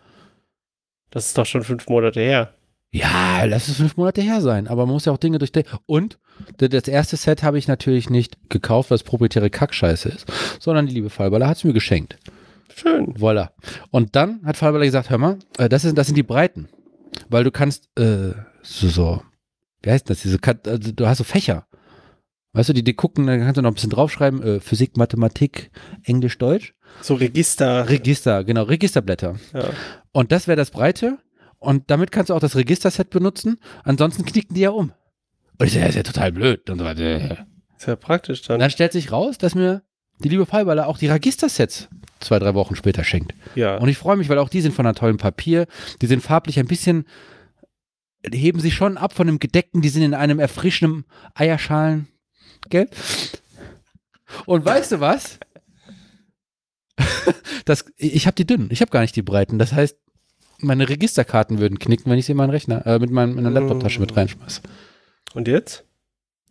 Das 1.10 1.28
ist 1.28 1.38
doch 1.38 1.46
schon 1.46 1.64
fünf 1.64 1.88
Monate 1.88 2.20
her. 2.20 2.52
Ja, 2.96 3.44
lass 3.44 3.68
es 3.68 3.76
fünf 3.76 3.96
Monate 3.96 4.22
her 4.22 4.40
sein. 4.40 4.68
Aber 4.68 4.86
man 4.86 4.94
muss 4.94 5.04
ja 5.04 5.12
auch 5.12 5.18
Dinge 5.18 5.38
durchdenken. 5.38 5.78
Und 5.86 6.18
das 6.58 6.88
erste 6.88 7.16
Set 7.16 7.42
habe 7.42 7.58
ich 7.58 7.68
natürlich 7.68 8.08
nicht 8.10 8.38
gekauft, 8.48 8.90
weil 8.90 8.96
es 8.96 9.02
proprietäre 9.02 9.50
Kackscheiße 9.50 10.08
ist, 10.08 10.26
sondern 10.60 10.86
die 10.86 10.94
liebe 10.94 11.10
Fallballer 11.10 11.48
hat 11.48 11.58
es 11.58 11.64
mir 11.64 11.72
geschenkt. 11.72 12.16
Schön. 12.74 13.14
Voilà. 13.14 13.50
Und 13.90 14.16
dann 14.16 14.40
hat 14.44 14.56
Fallballer 14.56 14.84
gesagt, 14.84 15.10
hör 15.10 15.18
mal, 15.18 15.38
äh, 15.58 15.68
das, 15.68 15.84
ist, 15.84 15.96
das 15.96 16.06
sind 16.06 16.16
die 16.16 16.22
Breiten. 16.22 16.68
Weil 17.28 17.44
du 17.44 17.50
kannst, 17.50 17.88
äh, 17.98 18.32
so, 18.62 18.88
so, 18.88 19.22
wie 19.82 19.90
heißt 19.90 20.08
das, 20.10 20.22
diese, 20.22 20.38
also 20.66 20.92
du 20.92 21.06
hast 21.06 21.18
so 21.18 21.24
Fächer. 21.24 21.66
Weißt 22.52 22.70
du, 22.70 22.72
die, 22.72 22.84
die 22.84 22.94
gucken, 22.94 23.26
dann 23.26 23.40
kannst 23.40 23.58
du 23.58 23.62
noch 23.62 23.70
ein 23.70 23.74
bisschen 23.74 23.90
draufschreiben, 23.90 24.42
äh, 24.42 24.60
Physik, 24.60 24.96
Mathematik, 24.96 25.70
Englisch, 26.04 26.38
Deutsch. 26.38 26.74
So 27.02 27.14
Register. 27.14 27.88
Register, 27.88 28.44
genau, 28.44 28.62
Registerblätter. 28.62 29.36
ja. 29.52 29.70
Und 30.12 30.32
das 30.32 30.48
wäre 30.48 30.56
das 30.56 30.70
Breite. 30.70 31.18
Und 31.66 31.90
damit 31.90 32.12
kannst 32.12 32.30
du 32.30 32.34
auch 32.34 32.40
das 32.40 32.54
Registerset 32.54 33.10
benutzen. 33.10 33.58
Ansonsten 33.82 34.24
knicken 34.24 34.54
die 34.54 34.60
ja 34.60 34.70
um. 34.70 34.92
Und 35.58 35.66
ich 35.66 35.72
so, 35.72 35.80
ja, 35.80 35.86
ist 35.86 35.96
ja 35.96 36.04
total 36.04 36.30
blöd. 36.30 36.70
Und, 36.70 36.78
so 36.78 36.84
weiter. 36.84 37.44
Ist 37.76 37.88
ja 37.88 37.96
praktisch 37.96 38.42
und 38.42 38.50
dann. 38.50 38.60
dann 38.60 38.70
stellt 38.70 38.92
sich 38.92 39.10
raus, 39.10 39.36
dass 39.36 39.56
mir 39.56 39.82
die 40.20 40.28
liebe 40.28 40.46
Fallballer 40.46 40.86
auch 40.86 40.96
die 40.96 41.08
Registersets 41.08 41.88
zwei, 42.20 42.38
drei 42.38 42.54
Wochen 42.54 42.76
später 42.76 43.02
schenkt. 43.02 43.34
ja. 43.56 43.78
Und 43.78 43.88
ich 43.88 43.98
freue 43.98 44.16
mich, 44.16 44.28
weil 44.28 44.38
auch 44.38 44.48
die 44.48 44.60
sind 44.60 44.76
von 44.76 44.86
einem 44.86 44.94
tollen 44.94 45.16
Papier. 45.16 45.66
Die 46.00 46.06
sind 46.06 46.22
farblich 46.22 46.60
ein 46.60 46.68
bisschen, 46.68 47.04
die 48.24 48.38
heben 48.38 48.60
sich 48.60 48.74
schon 48.74 48.96
ab 48.96 49.12
von 49.12 49.26
dem 49.26 49.40
gedeckten, 49.40 49.82
die 49.82 49.88
sind 49.88 50.02
in 50.02 50.14
einem 50.14 50.38
erfrischenden 50.38 51.04
Eierschalen. 51.34 52.06
Gell? 52.70 52.88
Und 54.46 54.64
weißt 54.64 54.92
du 54.92 55.00
was? 55.00 55.40
Das, 57.64 57.84
ich 57.96 58.28
habe 58.28 58.36
die 58.36 58.46
dünnen, 58.46 58.68
ich 58.70 58.80
habe 58.80 58.92
gar 58.92 59.00
nicht 59.00 59.16
die 59.16 59.22
breiten. 59.22 59.58
Das 59.58 59.72
heißt, 59.72 59.96
meine 60.60 60.88
Registerkarten 60.88 61.58
würden 61.58 61.78
knicken, 61.78 62.10
wenn 62.10 62.18
ich 62.18 62.26
sie 62.26 62.32
in 62.32 62.38
meinen 62.38 62.50
Rechner, 62.50 62.86
äh, 62.86 62.98
mit 62.98 63.10
meinem, 63.10 63.34
meiner 63.34 63.50
Laptoptasche 63.50 64.00
mit 64.00 64.16
reinschmeiße. 64.16 64.60
Und 65.34 65.48
jetzt? 65.48 65.84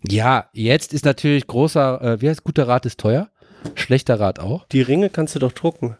Ja, 0.07 0.49
jetzt 0.53 0.93
ist 0.93 1.05
natürlich 1.05 1.47
großer, 1.47 2.01
äh, 2.01 2.21
wie 2.21 2.29
heißt 2.29 2.43
guter 2.43 2.67
Rat 2.67 2.85
ist 2.85 2.99
teuer, 2.99 3.29
schlechter 3.73 4.19
Rat 4.19 4.39
auch. 4.39 4.67
Die 4.67 4.81
Ringe 4.81 5.09
kannst 5.09 5.33
du 5.35 5.39
doch 5.39 5.51
drucken. 5.51 5.97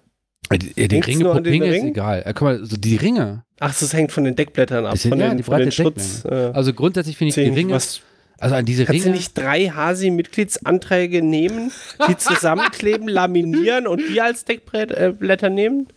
Äh, 0.51 0.59
Die, 0.59 0.73
die 0.73 0.87
Denkst 0.87 1.07
Ringe, 1.07 1.23
du 1.23 1.31
Ringe 1.31 1.65
ist 1.67 1.81
Ring? 1.81 1.87
egal. 1.87 2.21
Äh, 2.25 2.33
guck 2.33 2.41
mal, 2.43 2.65
so 2.65 2.77
die 2.77 2.95
Ringe, 2.97 3.43
Ach, 3.59 3.73
das 3.77 3.93
hängt 3.93 4.11
von 4.11 4.25
den 4.25 4.35
Deckblättern 4.35 4.85
ab. 4.85 4.97
Sind- 4.97 5.11
von 5.11 5.19
ja, 5.19 5.29
den, 5.29 5.37
die 5.37 5.43
von 5.43 5.57
den 5.59 5.71
Schutz. 5.71 6.23
Äh, 6.25 6.51
Also 6.53 6.73
grundsätzlich 6.73 7.17
finde 7.17 7.29
ich 7.29 7.35
die 7.35 7.49
Ringe, 7.57 7.73
was, 7.73 8.01
also 8.37 8.53
an 8.55 8.65
diese 8.65 8.85
kannst 8.85 9.01
du 9.01 9.05
Ringe, 9.07 9.15
nicht 9.17 9.35
drei 9.37 9.69
Hasi-Mitgliedsanträge 9.69 11.21
nehmen, 11.23 11.71
die 12.07 12.17
zusammenkleben, 12.17 13.07
laminieren 13.07 13.87
und 13.87 14.01
die 14.09 14.21
als 14.21 14.45
Deckblätter 14.45 14.99
äh, 14.99 15.11
Blätter 15.13 15.49
nehmen? 15.49 15.87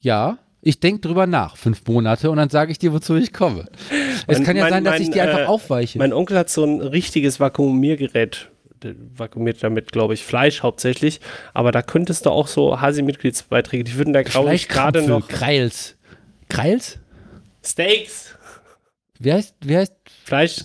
ja, 0.00 0.38
ich 0.66 0.80
denke 0.80 1.02
drüber 1.02 1.26
nach, 1.26 1.56
fünf 1.56 1.82
Monate 1.86 2.30
und 2.30 2.38
dann 2.38 2.48
sage 2.50 2.72
ich 2.72 2.78
dir, 2.78 2.92
wozu 2.92 3.14
ich 3.16 3.32
komme. 3.32 3.66
es 4.26 4.38
Mein- 4.38 4.44
kann 4.46 4.56
ja 4.56 4.62
mein- 4.64 4.72
sein, 4.72 4.84
dass 4.84 4.94
ich 4.98 5.08
mein, 5.08 5.12
die 5.12 5.20
einfach 5.20 5.40
äh, 5.40 5.44
aufweiche. 5.44 5.98
Mein 5.98 6.12
Onkel 6.12 6.38
hat 6.38 6.48
so 6.50 6.64
ein 6.64 6.80
richtiges 6.80 7.38
Vakuumiergerät. 7.38 8.50
Vakuumiert 9.16 9.62
damit, 9.62 9.92
glaube 9.92 10.12
ich, 10.14 10.24
Fleisch 10.24 10.62
hauptsächlich. 10.62 11.20
Aber 11.54 11.72
da 11.72 11.80
könntest 11.80 12.26
du 12.26 12.30
auch 12.30 12.48
so 12.48 12.80
Hasi-Mitgliedsbeiträge, 12.80 13.84
die 13.84 13.94
würden 13.96 14.12
da, 14.12 14.22
glaube 14.22 14.54
ich, 14.54 14.68
gerade 14.68 15.02
noch. 15.02 15.26
Kreils. 15.28 15.96
Kreils? 16.48 16.98
Steaks! 17.64 18.34
Wie 19.18 19.32
heißt, 19.32 19.54
wie 19.64 19.76
heißt 19.76 19.94
Fleisch, 20.24 20.64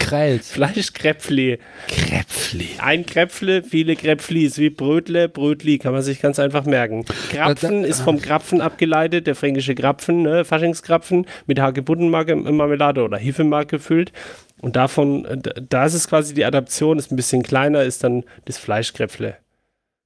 Kreils? 0.00 0.50
Fleischkräpfli. 0.50 1.58
Kräpfli. 1.86 2.70
Ein 2.78 3.06
Kräpfle, 3.06 3.62
viele 3.62 3.94
Kräpflis, 3.94 4.58
wie 4.58 4.70
Brötle, 4.70 5.28
Brötli, 5.28 5.78
kann 5.78 5.92
man 5.92 6.02
sich 6.02 6.20
ganz 6.20 6.40
einfach 6.40 6.64
merken. 6.64 7.04
Krapfen 7.30 7.84
ist 7.84 8.00
vom 8.00 8.20
Krapfen 8.20 8.60
abgeleitet, 8.60 9.28
der 9.28 9.36
fränkische 9.36 9.76
Krapfen, 9.76 10.22
ne, 10.22 10.44
Faschingskrapfen 10.44 11.26
mit 11.46 11.60
Hagebuttenmarmelade 11.60 13.04
oder 13.04 13.18
Hefemark 13.18 13.68
gefüllt. 13.68 14.12
Und 14.60 14.74
davon, 14.74 15.24
äh, 15.26 15.38
da 15.68 15.84
ist 15.84 15.94
es 15.94 16.08
quasi 16.08 16.34
die 16.34 16.44
Adaption, 16.44 16.98
ist 16.98 17.12
ein 17.12 17.16
bisschen 17.16 17.42
kleiner, 17.42 17.84
ist 17.84 18.02
dann 18.02 18.24
das 18.46 18.58
Fleischkräpfle. 18.58 19.36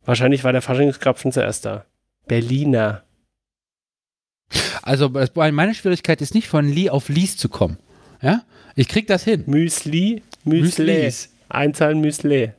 Wahrscheinlich 0.05 0.45
war 0.45 0.53
der 0.53 0.63
Faschingskrapfen 0.63 1.33
zuerst 1.33 1.65
da. 1.65 1.87
Berliner. 2.27 3.05
Also 4.83 5.09
meine 5.09 5.75
Schwierigkeit 5.75 6.21
ist 6.21 6.35
nicht 6.35 6.49
von 6.49 6.69
Lee 6.69 6.91
auf 6.91 7.09
Lies 7.09 7.37
zu 7.37 7.49
kommen. 7.49 7.79
Ja? 8.23 8.43
Ich 8.75 8.89
krieg 8.89 9.07
das 9.07 9.25
hin. 9.25 9.45
Müsli, 9.47 10.23
Müsli. 10.45 11.13
Einzahl 11.49 11.95
Müsli. 11.95 12.53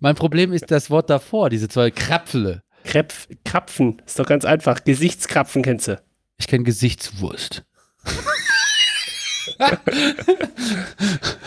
Mein 0.00 0.14
Problem 0.14 0.52
ist 0.52 0.70
das 0.70 0.90
Wort 0.90 1.08
davor, 1.10 1.50
diese 1.50 1.68
zwei 1.68 1.90
Krapfele. 1.90 2.62
Krepf, 2.84 3.28
Krapfen, 3.44 4.00
ist 4.06 4.18
doch 4.18 4.26
ganz 4.26 4.44
einfach. 4.44 4.84
Gesichtskrapfen 4.84 5.62
kennst 5.62 5.88
du. 5.88 6.00
Ich 6.38 6.46
kenne 6.46 6.64
Gesichtswurst. 6.64 7.64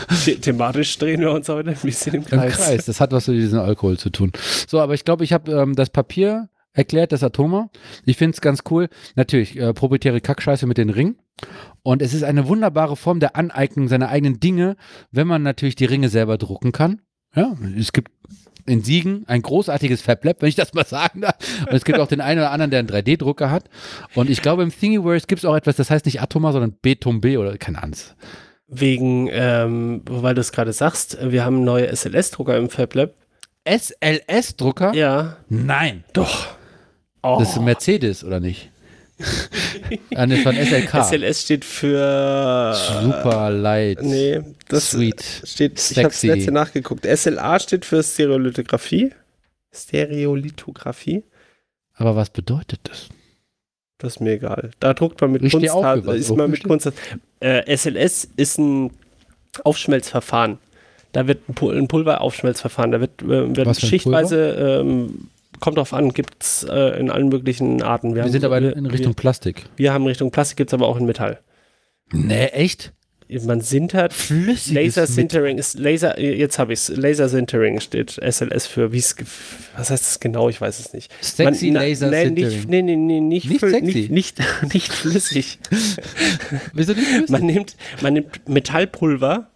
The 0.09 0.35
thematisch 0.35 0.97
drehen 0.97 1.21
wir 1.21 1.31
uns 1.31 1.47
heute 1.49 1.69
ein 1.69 1.77
bisschen 1.77 2.15
im 2.15 2.21
Im 2.21 2.27
Kreis. 2.27 2.57
Kreis. 2.57 2.85
Das 2.85 2.99
hat 2.99 3.11
was 3.11 3.27
mit 3.27 3.37
diesem 3.37 3.59
Alkohol 3.59 3.97
zu 3.97 4.09
tun. 4.09 4.31
So, 4.67 4.79
aber 4.79 4.93
ich 4.93 5.05
glaube, 5.05 5.23
ich 5.23 5.33
habe 5.33 5.51
ähm, 5.51 5.75
das 5.75 5.89
Papier 5.89 6.49
erklärt, 6.73 7.11
das 7.11 7.23
Atoma. 7.23 7.69
Ich 8.05 8.17
finde 8.17 8.35
es 8.35 8.41
ganz 8.41 8.61
cool. 8.69 8.89
Natürlich, 9.15 9.57
äh, 9.57 9.73
proprietäre 9.73 10.21
Kackscheiße 10.21 10.67
mit 10.67 10.77
den 10.77 10.89
Ringen. 10.89 11.17
Und 11.83 12.01
es 12.01 12.13
ist 12.13 12.23
eine 12.23 12.47
wunderbare 12.47 12.95
Form 12.95 13.19
der 13.19 13.35
Aneignung 13.35 13.87
seiner 13.87 14.09
eigenen 14.09 14.39
Dinge, 14.39 14.75
wenn 15.11 15.27
man 15.27 15.43
natürlich 15.43 15.75
die 15.75 15.85
Ringe 15.85 16.09
selber 16.09 16.37
drucken 16.37 16.71
kann. 16.71 17.01
Ja, 17.35 17.55
es 17.77 17.93
gibt 17.93 18.11
in 18.65 18.83
Siegen 18.83 19.23
ein 19.27 19.41
großartiges 19.41 20.01
Fablab, 20.01 20.41
wenn 20.41 20.49
ich 20.49 20.55
das 20.55 20.73
mal 20.73 20.85
sagen 20.85 21.21
darf. 21.21 21.35
Und 21.61 21.73
es 21.73 21.83
gibt 21.83 21.99
auch 21.99 22.07
den 22.07 22.21
einen 22.21 22.39
oder 22.39 22.51
anderen, 22.51 22.71
der 22.71 22.79
einen 22.79 22.89
3D-Drucker 22.89 23.49
hat. 23.49 23.65
Und 24.13 24.29
ich 24.29 24.41
glaube, 24.41 24.63
im 24.63 24.71
Thingiverse 24.71 25.25
gibt 25.27 25.39
es 25.39 25.45
auch 25.45 25.55
etwas, 25.55 25.75
das 25.75 25.89
heißt 25.89 26.05
nicht 26.05 26.21
Atoma, 26.21 26.51
sondern 26.51 26.73
Beton-B 26.81 27.37
oder 27.37 27.57
keine 27.57 27.81
Ahnung. 27.81 27.97
Wegen, 28.67 29.27
ähm, 29.31 30.03
weil 30.09 30.35
du 30.35 30.41
es 30.41 30.51
gerade 30.51 30.71
sagst, 30.71 31.17
wir 31.21 31.43
haben 31.43 31.63
neue 31.63 31.87
SLS-Drucker 31.93 32.55
im 32.57 32.69
FabLab. 32.69 33.13
SLS-Drucker? 33.65 34.93
Ja. 34.93 35.37
Nein. 35.49 36.03
Doch. 36.13 36.47
Oh. 37.23 37.37
Das 37.39 37.49
ist 37.51 37.57
ein 37.57 37.65
Mercedes, 37.65 38.23
oder 38.23 38.39
nicht? 38.39 38.69
ah, 40.15 40.25
ne, 40.25 40.37
von 40.37 40.55
SLK. 40.55 40.93
SLS 41.03 41.41
steht 41.43 41.63
für. 41.65 42.73
Super 43.03 43.51
light. 43.51 44.01
Nee, 44.01 44.41
das 44.67 44.91
Sweet. 44.91 45.23
steht. 45.45 45.73
Ich 45.79 45.97
habe 45.97 46.05
Sexy. 46.09 46.27
letzte 46.27 46.51
nachgeguckt. 46.51 47.05
SLA 47.05 47.59
steht 47.59 47.85
für 47.85 48.01
Stereolithografie. 48.01 49.11
Stereolithografie. 49.73 51.23
Aber 51.95 52.15
was 52.15 52.29
bedeutet 52.29 52.79
das? 52.83 53.09
Das 53.99 54.13
ist 54.15 54.19
mir 54.19 54.31
egal. 54.33 54.71
Da 54.79 54.93
druckt 54.95 55.21
man 55.21 55.31
mit 55.31 55.41
Kunst. 55.51 55.69
auf, 55.69 55.83
was- 56.05 56.15
ist 56.17 56.29
wofür 56.29 56.43
man 56.43 56.49
mit 56.51 56.59
steht- 56.59 56.67
Kunst. 56.69 56.91
Äh, 57.39 57.63
SLS 57.77 58.27
ist 58.35 58.57
ein 58.57 58.91
Aufschmelzverfahren. 59.63 60.57
Da 61.11 61.27
wird 61.27 61.47
ein, 61.49 61.53
Pul 61.53 61.77
ein 61.77 61.87
Pulveraufschmelzverfahren. 61.87 62.91
Da 62.91 62.99
wird, 63.01 63.21
äh, 63.21 63.55
wird 63.55 63.79
schichtweise, 63.79 64.79
ähm, 64.81 65.27
kommt 65.61 65.77
drauf 65.77 65.93
an, 65.93 66.11
gibt 66.11 66.43
es 66.43 66.65
äh, 66.69 66.99
in 66.99 67.09
allen 67.09 67.29
möglichen 67.29 67.81
Arten. 67.81 68.13
Wir 68.15 68.23
haben 68.23 68.31
sind 68.31 68.43
aber 68.43 68.57
in, 68.57 68.63
wir, 68.65 68.75
in 68.75 68.85
Richtung 68.87 69.13
Plastik. 69.15 69.63
Wir, 69.77 69.85
wir 69.85 69.93
haben 69.93 70.05
Richtung 70.05 70.31
Plastik, 70.31 70.57
gibt 70.57 70.71
es 70.71 70.73
aber 70.73 70.87
auch 70.87 70.97
in 70.97 71.05
Metall. 71.05 71.39
Nee, 72.11 72.47
echt? 72.47 72.91
Man 73.45 73.61
sintert. 73.61 74.11
Flüssiges 74.11 74.73
Laser 74.73 75.07
Sintering 75.07 75.57
ist 75.57 75.79
Laser, 75.79 76.19
jetzt 76.19 76.59
habe 76.59 76.73
ich 76.73 76.79
es. 76.79 76.89
Laser 76.89 77.29
Sintering 77.29 77.79
steht 77.79 78.19
SLS 78.21 78.67
für, 78.67 78.91
wie 78.91 78.97
es, 78.97 79.15
was 79.77 79.89
heißt 79.89 80.03
das 80.05 80.19
genau? 80.19 80.49
Ich 80.49 80.59
weiß 80.59 80.79
es 80.79 80.91
nicht. 80.91 81.09
Sexy 81.23 81.67
Man- 81.71 81.81
Laser 81.81 82.09
nee, 82.09 82.25
Sintering. 82.25 82.49
nicht, 82.57 82.69
nee, 82.69 82.81
nee, 82.81 82.95
nee, 82.97 83.21
nicht, 83.21 83.49
Nicht 83.49 83.61
sexy? 83.61 83.81
nicht, 83.81 84.11
nicht, 84.11 84.37
nicht 84.73 84.91
flüssig. 84.91 85.59
Wieso 86.73 86.91
nicht 86.91 87.07
flüssig? 87.07 87.29
Man 87.29 87.45
nimmt, 87.45 87.75
man 88.01 88.13
nimmt 88.15 88.49
Metallpulver, 88.49 89.49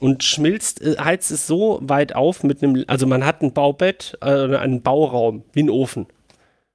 und 0.00 0.22
schmilzt, 0.24 0.80
äh, 0.82 0.96
heizt 0.98 1.30
es 1.30 1.46
so 1.46 1.78
weit 1.82 2.14
auf 2.14 2.42
mit 2.44 2.62
einem, 2.62 2.84
also 2.86 3.06
man 3.06 3.24
hat 3.24 3.42
ein 3.42 3.52
Baubett, 3.52 4.16
äh, 4.22 4.26
einen 4.56 4.82
Bauraum, 4.82 5.42
wie 5.52 5.62
ein 5.62 5.70
Ofen. 5.70 6.06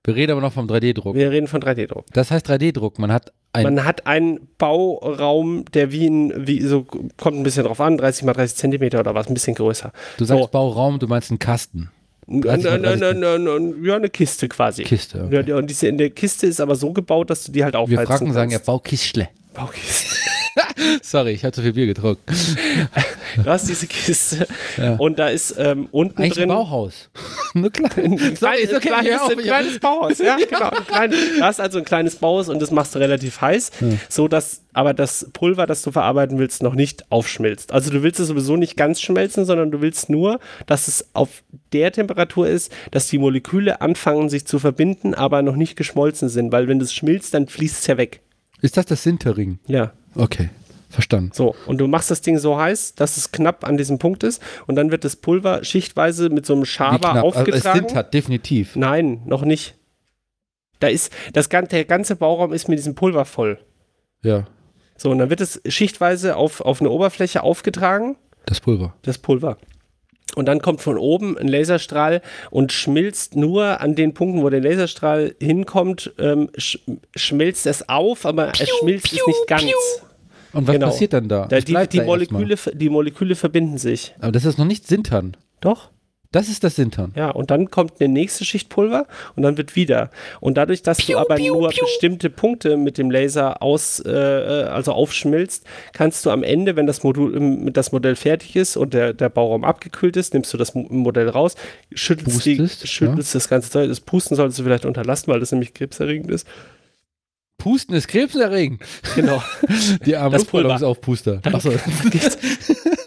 Wir 0.05 0.15
reden 0.15 0.33
aber 0.33 0.41
noch 0.41 0.51
vom 0.51 0.67
3D-Druck. 0.67 1.15
Wir 1.15 1.31
reden 1.31 1.47
von 1.47 1.61
3D-Druck. 1.61 2.05
Das 2.11 2.29
heißt 2.29 2.49
3D-Druck. 2.49 2.99
Man 2.99 3.11
hat 3.11 3.31
ein. 3.53 3.63
Man 3.63 3.85
hat 3.85 4.05
einen 4.05 4.49
Bauraum, 4.57 5.63
der 5.73 5.91
wie 5.93 6.07
ein, 6.07 6.45
wie 6.47 6.59
so, 6.61 6.83
kommt 7.17 7.37
ein 7.37 7.43
bisschen 7.43 7.63
drauf 7.63 7.79
an, 7.79 7.97
30 7.97 8.23
mal 8.25 8.33
30 8.33 8.57
Zentimeter 8.57 8.99
oder 8.99 9.15
was, 9.15 9.27
ein 9.29 9.33
bisschen 9.33 9.55
größer. 9.55 9.93
du 10.17 10.25
sagst 10.25 10.43
so. 10.43 10.49
Bauraum, 10.49 10.99
du 10.99 11.07
meinst 11.07 11.31
einen 11.31 11.39
Kasten. 11.39 11.89
30 12.27 12.65
mal 12.65 12.75
N- 12.75 12.83
n- 12.83 12.99
30 12.99 13.01
n- 13.01 13.23
n- 13.23 13.47
n- 13.47 13.85
Ja, 13.85 13.95
eine 13.95 14.09
Kiste 14.09 14.49
quasi. 14.49 14.83
Kiste. 14.83 15.19
Ja, 15.19 15.23
Okay. 15.25 15.43
die- 15.43 15.51
und 15.53 15.69
diese 15.69 15.87
in 15.87 15.97
der 15.97 16.09
Kiste 16.09 16.47
ist 16.47 16.59
aber 16.59 16.75
so 16.75 16.91
gebaut, 16.91 17.29
dass 17.29 17.45
du 17.45 17.51
die 17.53 17.63
halt 17.63 17.75
aufheizen 17.75 17.99
Wir 17.99 18.05
Franken 18.07 18.33
sagen 18.33 18.51
ja 18.51 18.57
kannst. 18.57 18.65
Baukistle. 18.65 19.27
Sorry, 21.01 21.31
ich 21.31 21.43
habe 21.43 21.51
zu 21.53 21.61
viel 21.61 21.73
Bier 21.73 21.87
getrunken. 21.87 22.23
Du 23.37 23.45
hast 23.45 23.67
diese 23.67 23.87
Kiste 23.87 24.47
Ja. 24.77 24.95
und 24.95 25.17
da 25.19 25.27
ist 25.29 25.55
ähm, 25.57 25.87
unten 25.91 26.21
Eigentlich 26.21 26.33
drin 26.33 26.43
ein 26.43 26.55
Bauhaus. 26.55 27.09
Nur 27.53 27.71
klein. 27.71 27.91
ein, 27.95 28.17
Sorry, 28.17 28.35
kleines, 28.35 28.63
ist 28.65 28.73
okay, 28.75 28.87
kleines, 28.89 29.21
auf, 29.21 29.29
ein 29.31 29.37
kleines 29.39 29.79
Bauhaus. 29.79 30.17
Ja, 30.19 30.37
genau. 30.49 30.69
Ein 30.69 30.85
klein, 30.85 31.11
du 31.11 31.41
hast 31.43 31.59
also 31.59 31.79
ein 31.79 31.85
kleines 31.85 32.15
Bauhaus 32.17 32.49
und 32.49 32.61
das 32.61 32.71
machst 32.71 32.93
du 32.95 32.99
relativ 32.99 33.41
heiß, 33.41 33.71
so 34.09 34.27
dass 34.27 34.61
aber 34.73 34.93
das 34.93 35.29
Pulver, 35.33 35.67
das 35.67 35.83
du 35.83 35.91
verarbeiten 35.91 36.39
willst, 36.39 36.63
noch 36.63 36.73
nicht 36.73 37.11
aufschmilzt. 37.11 37.71
Also 37.71 37.91
du 37.91 38.01
willst 38.01 38.19
es 38.19 38.27
sowieso 38.27 38.57
nicht 38.57 38.75
ganz 38.75 39.01
schmelzen, 39.01 39.45
sondern 39.45 39.69
du 39.71 39.81
willst 39.81 40.09
nur, 40.09 40.39
dass 40.65 40.87
es 40.87 41.07
auf 41.13 41.43
der 41.73 41.91
Temperatur 41.91 42.47
ist, 42.47 42.71
dass 42.89 43.07
die 43.07 43.19
Moleküle 43.19 43.81
anfangen 43.81 44.29
sich 44.29 44.45
zu 44.45 44.57
verbinden, 44.59 45.13
aber 45.13 45.43
noch 45.43 45.55
nicht 45.55 45.75
geschmolzen 45.75 46.27
sind, 46.29 46.51
weil 46.51 46.67
wenn 46.67 46.79
das 46.79 46.93
schmilzt, 46.93 47.33
dann 47.35 47.47
fließt 47.47 47.81
es 47.81 47.87
ja 47.87 47.97
weg. 47.97 48.21
Ist 48.63 48.77
das 48.77 48.85
das 48.87 49.03
Sintering? 49.03 49.59
Ja. 49.67 49.91
Okay, 50.15 50.49
verstanden. 50.89 51.31
So, 51.33 51.53
und 51.67 51.77
du 51.79 51.87
machst 51.87 52.09
das 52.09 52.21
Ding 52.21 52.37
so 52.39 52.57
heiß, 52.57 52.95
dass 52.95 53.17
es 53.17 53.31
knapp 53.31 53.63
an 53.65 53.77
diesem 53.77 53.99
Punkt 53.99 54.23
ist 54.23 54.41
und 54.67 54.75
dann 54.75 54.89
wird 54.89 55.03
das 55.03 55.15
Pulver 55.17 55.63
schichtweise 55.63 56.29
mit 56.29 56.45
so 56.45 56.53
einem 56.53 56.63
Wie 56.63 56.67
Schaber 56.67 56.97
knapp. 57.11 57.15
Also 57.23 57.27
es 57.27 57.35
aufgetragen. 57.35 57.79
sind 57.89 57.95
hat, 57.95 58.13
definitiv. 58.13 58.75
Nein, 58.75 59.21
noch 59.25 59.43
nicht. 59.43 59.75
Da 60.79 60.87
ist 60.87 61.11
das 61.33 61.49
der 61.49 61.85
ganze 61.85 62.15
Bauraum 62.15 62.53
ist 62.53 62.67
mit 62.69 62.77
diesem 62.79 62.95
Pulver 62.95 63.25
voll. 63.25 63.59
Ja, 64.23 64.47
So, 64.97 65.11
und 65.11 65.17
dann 65.17 65.29
wird 65.29 65.41
es 65.41 65.61
schichtweise 65.67 66.35
auf, 66.37 66.61
auf 66.61 66.79
eine 66.79 66.89
Oberfläche 66.89 67.43
aufgetragen, 67.43 68.15
das 68.45 68.59
Pulver. 68.61 68.93
das 69.01 69.17
Pulver. 69.17 69.57
Und 70.35 70.45
dann 70.47 70.61
kommt 70.61 70.81
von 70.81 70.97
oben 70.97 71.37
ein 71.37 71.47
Laserstrahl 71.47 72.21
und 72.49 72.71
schmilzt 72.71 73.35
nur 73.35 73.81
an 73.81 73.95
den 73.95 74.13
Punkten, 74.13 74.41
wo 74.43 74.49
der 74.49 74.61
Laserstrahl 74.61 75.35
hinkommt, 75.39 76.11
ähm, 76.19 76.49
sch 76.57 76.79
schmilzt 77.15 77.65
es 77.67 77.87
auf, 77.89 78.25
aber 78.25 78.51
es 78.59 78.69
schmilzt 78.79 79.13
es 79.13 79.19
nicht 79.27 79.47
ganz. 79.47 79.63
Und 80.53 80.67
was 80.67 80.73
Genau. 80.75 80.87
passiert 80.87 81.13
dann 81.13 81.27
da? 81.27 81.47
Da, 81.47 81.59
die, 81.59 81.73
die, 81.87 81.97
da. 81.97 82.03
Moleküle, 82.03 82.55
die 82.73 82.89
Moleküle 82.89 83.35
verbinden 83.35 83.77
sich. 83.77 84.13
Aber 84.19 84.31
das 84.31 84.45
ist 84.45 84.57
noch 84.57 84.65
nicht 84.65 84.87
Sintern. 84.87 85.35
Doch? 85.61 85.89
Das 86.33 86.49
ist 86.49 86.63
das 86.65 86.75
Sintern. 86.75 87.13
Ja, 87.15 87.29
und 87.29 87.51
dann 87.51 87.69
kommt 87.71 87.93
eine 88.01 88.09
nächste 88.11 88.43
Schicht 88.43 88.67
Pulver 88.67 89.05
und 89.35 89.43
dann 89.43 89.55
wird 89.55 89.77
wieder. 89.77 90.09
Und 90.41 90.57
dadurch, 90.57 90.81
dass 90.81 90.97
du 90.97 91.17
aber 91.17 91.39
nur 91.39 91.69
bestimmte 91.69 92.29
Punkte 92.29 92.75
mit 92.75 92.97
dem 92.97 93.09
Laser 93.09 93.61
aus, 93.61 94.01
äh, 94.05 94.09
also 94.09 94.91
aufschmilzt, 94.91 95.63
kannst 95.93 96.25
du 96.25 96.31
am 96.31 96.43
Ende, 96.43 96.75
wenn 96.75 96.87
das 96.87 97.03
Modul, 97.03 97.37
ähm, 97.37 97.71
das 97.71 97.91
Modell 97.91 98.15
fertig 98.15 98.55
ist 98.55 98.75
und 98.75 98.93
der, 98.93 99.13
der 99.13 99.29
Bauraum 99.29 99.63
abgekühlt 99.63 100.17
ist, 100.17 100.33
nimmst 100.33 100.51
du 100.51 100.57
das 100.57 100.73
Mo- 100.73 100.87
Modell 100.89 101.29
raus, 101.29 101.55
schüttelst, 101.93 102.43
die, 102.45 102.55
Pustest, 102.55 102.87
schüttelst 102.89 103.33
das 103.35 103.47
ganze 103.47 103.69
Zeug. 103.69 103.87
Das 103.87 104.01
Pusten 104.01 104.35
solltest 104.35 104.57
du 104.59 104.63
vielleicht 104.63 104.85
unterlassen, 104.85 105.31
weil 105.31 105.39
das 105.39 105.51
nämlich 105.51 105.73
krebserregend 105.73 106.31
ist. 106.31 106.47
Pusten 107.59 107.95
ist 107.95 108.07
krebserregend. 108.07 108.81
Genau. 109.15 109.41
Die 110.05 110.15
armen 110.17 110.33
Das 110.33 110.41
Luftballonsaufpuster. 110.41 111.41
Achso. 111.43 111.71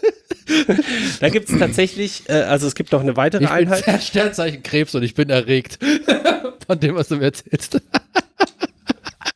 da 1.19 1.29
gibt 1.29 1.49
es 1.49 1.57
tatsächlich, 1.59 2.23
äh, 2.29 2.33
also 2.33 2.67
es 2.67 2.75
gibt 2.75 2.91
noch 2.91 3.01
eine 3.01 3.15
weitere 3.17 3.43
Ich 3.43 3.49
bin 3.49 3.57
Einheit. 3.57 3.81
Stern- 3.83 4.01
Sternzeichen 4.01 4.63
Krebs 4.63 4.95
und 4.95 5.03
ich 5.03 5.13
bin 5.15 5.29
erregt 5.29 5.79
von 6.67 6.79
dem, 6.79 6.95
was 6.95 7.07
du 7.09 7.17
mir 7.17 7.25
erzählst. 7.25 7.81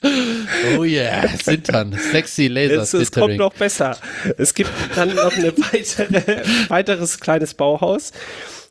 oh 0.78 0.84
yeah, 0.84 1.28
Sintern, 1.44 1.98
sexy 2.12 2.48
Laser 2.48 2.82
Es, 2.82 2.94
es 2.94 3.12
kommt 3.12 3.38
noch 3.38 3.54
besser. 3.54 3.98
Es 4.38 4.54
gibt 4.54 4.72
dann 4.96 5.14
noch 5.14 5.36
ein 5.36 5.54
weitere, 5.58 6.44
weiteres 6.70 7.20
kleines 7.20 7.54
Bauhaus, 7.54 8.12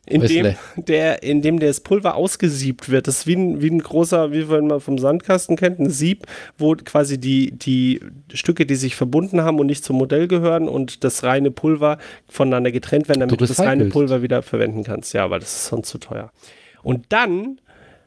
in 0.05 0.21
dem, 0.21 0.55
der, 0.77 1.21
in 1.21 1.41
dem 1.41 1.59
das 1.59 1.79
Pulver 1.79 2.15
ausgesiebt 2.15 2.89
wird. 2.89 3.07
Das 3.07 3.19
ist 3.19 3.27
wie 3.27 3.35
ein, 3.35 3.61
wie 3.61 3.69
ein 3.69 3.79
großer, 3.79 4.31
wie 4.31 4.49
wenn 4.49 4.67
man 4.67 4.79
vom 4.79 4.97
Sandkasten 4.97 5.55
kennt, 5.57 5.79
ein 5.79 5.91
Sieb, 5.91 6.25
wo 6.57 6.75
quasi 6.75 7.19
die, 7.19 7.51
die 7.51 7.99
Stücke, 8.33 8.65
die 8.65 8.75
sich 8.75 8.95
verbunden 8.95 9.41
haben 9.41 9.59
und 9.59 9.67
nicht 9.67 9.83
zum 9.83 9.97
Modell 9.97 10.27
gehören 10.27 10.67
und 10.67 11.03
das 11.03 11.23
reine 11.23 11.51
Pulver 11.51 11.99
voneinander 12.27 12.71
getrennt 12.71 13.09
werden, 13.09 13.19
damit 13.19 13.33
Du 13.33 13.45
du 13.45 13.45
das 13.45 13.59
reine. 13.59 13.85
Pulver 13.85 14.23
wieder 14.23 14.41
verwenden 14.41 14.83
kannst. 14.83 15.13
Ja, 15.13 15.29
weil 15.29 15.39
das 15.39 15.53
ist 15.53 15.65
sonst 15.67 15.89
zu 15.89 15.99
teuer. 15.99 16.31
Und 16.81 17.05
dann 17.09 17.59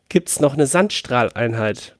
gibt 0.08 0.28
es 0.28 0.40
noch 0.40 0.54
eine 0.54 0.66
Sandstrahleinheit. 0.66 1.96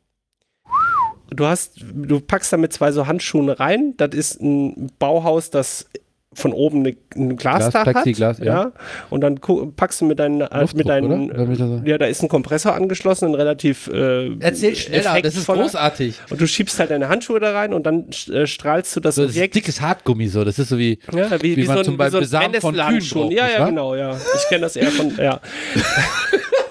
Du 1.31 1.47
hast, 1.47 1.81
du 1.81 2.21
packst 2.21 2.53
damit 2.53 2.73
zwei 2.73 2.93
so 2.93 3.07
Handschuhe 3.07 3.59
rein. 3.59 3.95
Das 3.97 4.15
ist 4.15 4.41
ein 4.41 4.91
Bauhaus, 4.99 5.51
das 5.51 5.87
von 6.35 6.53
oben 6.53 6.80
eine, 6.80 6.97
ein 7.16 7.37
Glasdach 7.37 7.70
Glas, 7.70 7.87
hat. 7.87 7.93
Plexiglas, 7.93 8.39
ja. 8.39 8.45
ja. 8.45 8.72
Und 9.11 9.20
dann 9.20 9.39
packst 9.76 10.01
du 10.01 10.05
mit 10.07 10.18
deinen, 10.18 10.41
äh, 10.41 10.61
Luftdruck, 10.61 10.74
mit 10.74 10.89
deinen, 10.89 11.30
oder? 11.30 11.82
Ja, 11.85 11.99
da 11.99 12.07
ist 12.07 12.22
ein 12.22 12.28
Kompressor 12.28 12.74
angeschlossen, 12.74 13.28
ein 13.28 13.35
relativ 13.35 13.89
äh, 13.89 14.30
Erzähl 14.41 14.76
schneller, 14.76 15.20
das 15.22 15.37
ist 15.37 15.47
großartig. 15.47 16.20
Und 16.30 16.41
du 16.41 16.47
schiebst 16.47 16.78
halt 16.78 16.91
deine 16.91 17.09
Handschuhe 17.09 17.41
da 17.41 17.53
rein 17.53 17.72
und 17.72 17.85
dann 17.85 18.07
äh, 18.32 18.47
strahlst 18.47 18.95
du 18.97 19.01
das 19.01 19.16
So, 19.16 19.22
das 19.22 19.30
ist 19.32 19.37
Objekt. 19.37 19.55
dickes 19.55 19.80
Hartgummi 19.80 20.28
so, 20.28 20.45
das 20.45 20.59
ist 20.59 20.68
so 20.68 20.78
wie, 20.78 20.99
Ja, 21.12 21.30
wie, 21.43 21.57
wie 21.57 21.62
wie, 21.62 21.66
man 21.66 21.76
so 21.76 21.80
ein, 21.80 21.85
zum 21.85 21.95
wie 21.95 21.99
Beispiel 21.99 22.24
so 22.24 22.37
ein 22.37 22.53
Besamen 22.53 22.61
von. 22.61 22.74
Kühen 22.74 23.30
Ja, 23.30 23.45
braucht, 23.45 23.53
ja, 23.53 23.59
nicht 23.59 23.68
genau, 23.68 23.95
ja. 23.95 24.16
Ich 24.37 24.49
kenne 24.49 24.61
das 24.62 24.76
eher 24.76 24.91
von, 24.91 25.12
ja. 25.16 25.41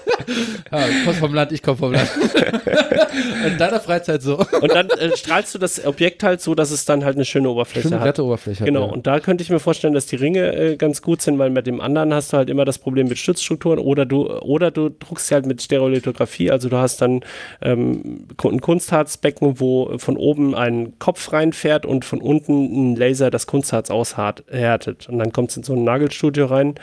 ja, 0.72 0.86
du 0.86 1.04
kommst 1.04 1.20
vom 1.20 1.34
Land, 1.34 1.52
ich 1.52 1.62
komme 1.62 1.76
vom 1.76 1.92
Land. 1.92 2.10
In 3.46 3.58
deiner 3.58 3.80
Freizeit 3.80 4.22
so. 4.22 4.38
Und 4.38 4.72
dann 4.72 4.88
äh, 4.90 5.16
strahlst 5.16 5.54
du 5.54 5.58
das 5.58 5.84
Objekt 5.84 6.22
halt 6.22 6.40
so, 6.40 6.54
dass 6.54 6.70
es 6.70 6.84
dann 6.84 7.04
halt 7.04 7.16
eine 7.16 7.24
schöne 7.24 7.48
Oberfläche 7.48 7.88
Schöne 7.88 8.00
hat. 8.00 8.04
glatte 8.04 8.24
Oberfläche. 8.24 8.60
hat, 8.60 8.66
Genau, 8.66 8.86
ja. 8.86 8.92
und 8.92 9.06
da 9.06 9.20
könnte 9.20 9.42
ich 9.42 9.50
mir 9.50 9.60
vorstellen, 9.60 9.94
dass 9.94 10.06
die 10.06 10.16
Ringe 10.16 10.54
äh, 10.54 10.76
ganz 10.76 11.02
gut 11.02 11.22
sind, 11.22 11.38
weil 11.38 11.50
mit 11.50 11.66
dem 11.66 11.80
anderen 11.80 12.12
hast 12.12 12.32
du 12.32 12.36
halt 12.36 12.50
immer 12.50 12.64
das 12.64 12.78
Problem 12.78 13.08
mit 13.08 13.18
Stützstrukturen 13.18 13.78
oder 13.78 14.06
du, 14.06 14.28
oder 14.28 14.70
du 14.70 14.88
druckst 14.88 15.28
sie 15.28 15.34
halt 15.34 15.46
mit 15.46 15.62
Stereolithografie, 15.62 16.50
also 16.50 16.68
du 16.68 16.76
hast 16.76 17.00
dann 17.00 17.20
ähm, 17.62 18.26
ein 18.42 18.60
Kunstharzbecken, 18.60 19.60
wo 19.60 19.98
von 19.98 20.16
oben 20.16 20.54
ein 20.54 20.98
Kopf 20.98 21.32
reinfährt 21.32 21.86
und 21.86 22.04
von 22.04 22.20
unten 22.20 22.92
ein 22.92 22.96
Laser 22.96 23.30
das 23.30 23.46
Kunstharz 23.46 23.90
aushärtet. 23.90 25.08
Und 25.08 25.18
dann 25.18 25.32
kommt 25.32 25.50
es 25.50 25.56
in 25.56 25.62
so 25.62 25.74
ein 25.74 25.84
Nagelstudio 25.84 26.46
rein. 26.46 26.74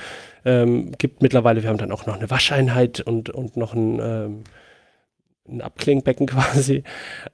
Ähm, 0.44 0.92
gibt 0.98 1.22
mittlerweile, 1.22 1.62
wir 1.64 1.70
haben 1.70 1.78
dann 1.78 1.92
auch 1.92 2.06
noch 2.06 2.16
eine 2.18 2.30
Wascheinheit 2.30 3.00
und, 3.02 3.30
und 3.30 3.58
noch 3.58 3.74
ein, 3.74 4.00
ähm, 4.02 4.44
ein 5.48 5.62
Abklingbecken 5.62 6.26
quasi. 6.28 6.84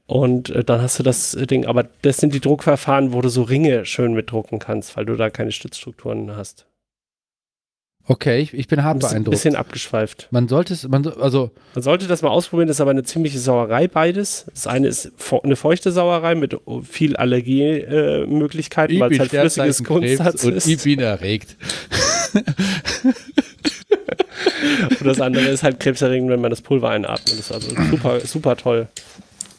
Und 0.05 0.49
äh, 0.49 0.63
dann 0.63 0.81
hast 0.81 0.99
du 0.99 1.03
das 1.03 1.31
Ding, 1.31 1.65
aber 1.65 1.85
das 2.01 2.17
sind 2.17 2.33
die 2.33 2.41
Druckverfahren, 2.41 3.13
wo 3.13 3.21
du 3.21 3.29
so 3.29 3.43
Ringe 3.43 3.85
schön 3.85 4.13
mitdrucken 4.13 4.59
kannst, 4.59 4.97
weil 4.97 5.05
du 5.05 5.15
da 5.15 5.29
keine 5.29 5.51
Stützstrukturen 5.51 6.35
hast. 6.35 6.65
Okay, 8.09 8.39
ich, 8.39 8.53
ich 8.53 8.67
bin 8.69 8.85
hart 8.85 8.95
Ein 8.95 8.99
bisschen, 8.99 9.23
beeindruckt. 9.25 9.55
abgeschweift. 9.57 10.27
Man 10.31 10.47
sollte 10.47 10.73
es, 10.73 10.87
man, 10.87 11.03
so- 11.03 11.17
also 11.17 11.51
Man 11.75 11.83
sollte 11.83 12.07
das 12.07 12.21
mal 12.21 12.29
ausprobieren, 12.29 12.69
das 12.69 12.77
ist 12.77 12.81
aber 12.81 12.91
eine 12.91 13.03
ziemliche 13.03 13.37
Sauerei 13.37 13.89
beides. 13.89 14.45
Das 14.53 14.65
eine 14.65 14.87
ist 14.87 15.11
eine 15.43 15.57
feuchte 15.57 15.91
Sauerei 15.91 16.33
mit 16.35 16.55
viel 16.83 17.17
Allergiemöglichkeiten, 17.17 18.95
äh, 18.95 18.99
weil 19.01 19.11
es 19.11 19.19
halt 19.19 19.31
flüssiges 19.31 19.83
Kunstharz 19.83 20.43
und 20.45 20.53
ist. 20.53 20.67
ich 20.67 20.81
bin 20.83 20.99
erregt. 21.01 21.57
Und 24.99 25.05
das 25.05 25.19
andere 25.21 25.45
ist 25.45 25.63
halt 25.63 25.79
krebserregend, 25.79 26.29
wenn 26.29 26.41
man 26.41 26.49
das 26.49 26.61
Pulver 26.61 26.89
einatmet. 26.89 27.27
Das 27.31 27.39
ist 27.39 27.51
also 27.51 27.69
super, 27.89 28.19
super 28.21 28.55
toll. 28.55 28.87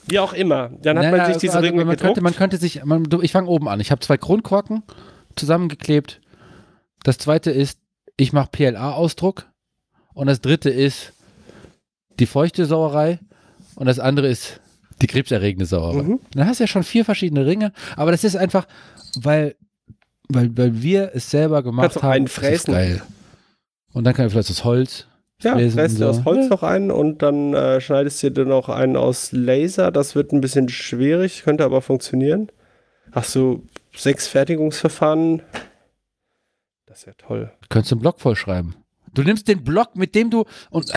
Wie 0.06 0.18
auch 0.18 0.32
immer. 0.32 0.70
Dann 0.82 0.96
hat 0.98 1.04
Naja, 1.04 1.10
man 1.16 1.20
sich 1.26 1.34
also- 1.34 1.40
diese 1.40 1.56
also 1.56 1.66
Ringe 1.66 1.84
man 1.84 1.96
gedruckt. 1.96 2.00
könnte, 2.06 2.20
man 2.22 2.34
könnte 2.34 2.56
sich, 2.56 2.84
man, 2.84 3.04
ich 3.22 3.32
fange 3.32 3.48
oben 3.48 3.68
an. 3.68 3.80
Ich 3.80 3.90
habe 3.90 4.00
zwei 4.00 4.16
Grundkorken 4.16 4.82
zusammengeklebt. 5.36 6.20
Das 7.04 7.18
zweite 7.18 7.50
ist, 7.50 7.78
ich 8.16 8.32
mache 8.32 8.48
PLA-Ausdruck. 8.50 9.46
Und 10.14 10.26
das 10.26 10.40
dritte 10.40 10.70
ist 10.70 11.12
die 12.18 12.26
feuchte 12.26 12.64
Sauerei. 12.64 13.18
Und 13.76 13.86
das 13.86 13.98
andere 14.00 14.28
ist 14.28 14.60
die 15.02 15.06
krebserregende 15.06 15.66
Sauerei. 15.66 16.02
Mhm. 16.02 16.20
Dann 16.32 16.48
hast 16.48 16.58
du 16.58 16.64
ja 16.64 16.68
schon 16.68 16.82
vier 16.82 17.04
verschiedene 17.04 17.46
Ringe. 17.46 17.72
Aber 17.96 18.10
das 18.10 18.24
ist 18.24 18.34
einfach, 18.36 18.66
weil, 19.20 19.54
weil, 20.28 20.56
weil 20.56 20.82
wir 20.82 21.10
es 21.14 21.30
selber 21.30 21.62
gemacht 21.62 21.92
Kannst 21.92 22.02
haben. 22.02 22.12
einen 22.12 22.28
fräsen. 22.28 22.74
geil. 22.74 23.02
Und 23.92 24.04
dann 24.04 24.14
kann 24.14 24.26
ich 24.26 24.32
vielleicht 24.32 24.50
das 24.50 24.64
Holz. 24.64 25.06
Ja, 25.40 25.54
fräst 25.56 25.98
so. 25.98 26.08
aus 26.08 26.24
Holz 26.24 26.44
Ja. 26.44 26.48
noch 26.50 26.62
ein 26.64 26.90
und 26.90 27.22
dann 27.22 27.54
äh, 27.54 27.80
schneidest 27.80 28.22
du 28.24 28.30
dir 28.30 28.44
noch 28.44 28.68
einen 28.68 28.96
aus 28.96 29.30
Laser. 29.32 29.92
Das 29.92 30.14
wird 30.16 30.32
ein 30.32 30.40
bisschen 30.40 30.68
schwierig, 30.68 31.44
könnte 31.44 31.64
aber 31.64 31.80
funktionieren. 31.80 32.50
Hast 33.12 33.34
du 33.36 33.62
sechs 33.94 34.26
Fertigungsverfahren? 34.26 35.42
Das 36.86 36.98
ist 37.00 37.06
ja 37.06 37.12
toll. 37.16 37.52
Könntest 37.68 37.92
du 37.92 37.94
einen 37.96 38.02
Block 38.02 38.20
vollschreiben. 38.20 38.74
Du 39.14 39.22
nimmst 39.22 39.48
den 39.48 39.64
Block, 39.64 39.96
mit 39.96 40.14
dem 40.14 40.30
du 40.30 40.44
und 40.70 40.92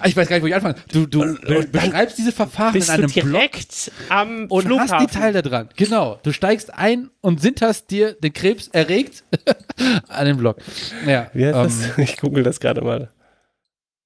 Ah, 0.00 0.06
Ich 0.06 0.16
weiß 0.16 0.28
gar 0.28 0.36
nicht, 0.36 0.44
wo 0.44 0.46
ich 0.46 0.54
anfange. 0.54 0.76
Du, 0.92 1.06
du 1.06 1.22
Und- 1.22 1.44
dann 1.44 1.70
beschreibst 1.72 2.16
diese 2.18 2.30
Verfahren 2.30 2.74
in 2.76 2.82
du 2.82 2.92
einem 2.92 3.10
Blog 3.10 3.24
direkt 3.32 3.90
am 4.08 4.46
und 4.46 4.62
Flughafen? 4.64 4.92
hast 4.92 5.02
die 5.12 5.18
Teile 5.18 5.42
dran. 5.42 5.68
Genau. 5.76 6.20
Du 6.22 6.32
steigst 6.32 6.72
ein 6.72 7.10
und 7.20 7.40
sinterst 7.40 7.90
dir 7.90 8.12
den 8.12 8.32
Krebs 8.32 8.68
erregt 8.68 9.24
an 10.08 10.26
den 10.26 10.36
Blog. 10.36 10.58
Ja. 11.06 11.30
Wie 11.34 11.44
heißt 11.46 11.56
ähm, 11.56 11.94
das? 11.96 11.98
Ich 11.98 12.16
google 12.18 12.44
das 12.44 12.60
gerade 12.60 12.80
mal. 12.82 13.10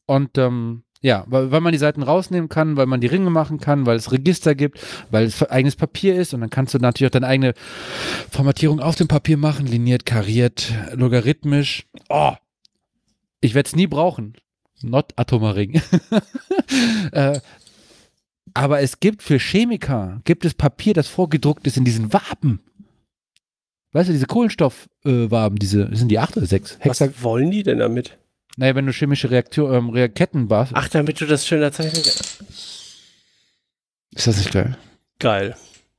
Und 0.07 0.39
ähm, 0.39 0.83
ja, 1.03 1.25
weil, 1.27 1.51
weil 1.51 1.61
man 1.61 1.73
die 1.73 1.79
Seiten 1.79 2.03
rausnehmen 2.03 2.49
kann, 2.49 2.77
weil 2.77 2.87
man 2.87 3.01
die 3.01 3.07
Ringe 3.09 3.29
machen 3.29 3.59
kann, 3.59 3.85
weil 3.87 3.97
es 3.97 4.13
Register 4.13 4.55
gibt, 4.55 4.81
weil 5.11 5.25
es 5.25 5.43
eigenes 5.43 5.77
Papier 5.77 6.15
ist 6.15 6.33
und 6.33 6.41
dann 6.41 6.51
kannst 6.51 6.73
du 6.75 6.79
natürlich 6.79 7.09
auch 7.11 7.13
deine 7.13 7.27
eigene 7.27 7.55
Formatierung 8.31 8.81
auf 8.81 8.95
dem 8.95 9.09
Papier 9.09 9.37
machen, 9.37 9.67
liniert, 9.67 10.07
kariert, 10.07 10.73
logarithmisch. 10.95 11.87
Oh, 12.09 12.33
ich 13.43 13.55
werde 13.55 13.67
es 13.67 13.77
nie 13.77 13.87
brauchen. 13.87 14.35
Not 14.81 15.13
Atomaring. 15.17 15.81
äh, 17.13 17.41
aber 18.55 18.81
es 18.81 19.01
gibt 19.01 19.23
für 19.23 19.39
Chemiker, 19.39 20.21
gibt 20.25 20.45
es 20.45 20.55
Papier, 20.55 20.95
das 20.95 21.09
vorgedruckt 21.09 21.67
ist 21.67 21.77
in 21.77 21.85
diesen 21.85 22.13
Waben. 22.13 22.61
Weißt 23.93 24.09
du, 24.09 24.13
diese 24.13 24.27
Kohlenstoffwaben, 24.27 25.57
äh, 25.57 25.61
diese, 25.61 25.95
sind 25.95 26.09
die 26.09 26.19
acht 26.19 26.37
oder 26.37 26.47
sechs? 26.47 26.79
Hexa 26.81 27.07
Was 27.07 27.23
wollen 27.23 27.51
die 27.51 27.63
denn 27.63 27.79
damit? 27.79 28.19
naja, 28.57 28.75
wenn 28.75 28.87
du 28.87 28.93
chemische 28.93 29.31
Reaktion, 29.31 29.73
ähm, 29.75 29.89
Reaketten 29.91 30.51
warst, 30.51 30.73
Ach, 30.75 30.89
damit 30.89 31.21
du 31.21 31.27
das 31.27 31.47
schöner 31.47 31.73
zeichnen 31.73 32.03
kannst. 32.03 32.43
ist 34.11 34.27
das 34.27 34.37
nicht 34.37 34.53
geil? 34.53 34.77
Geil. 35.19 35.57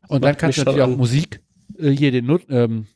Und 0.07 0.23
dann 0.23 0.37
kannst 0.37 0.57
du 0.57 0.63
natürlich 0.63 0.83
auch. 0.83 0.97
Musik, 0.97 1.41
äh, 1.79 1.89
hier 1.89 2.11
den 2.11 2.25
Not, 2.25 2.43
ähm, 2.49 2.87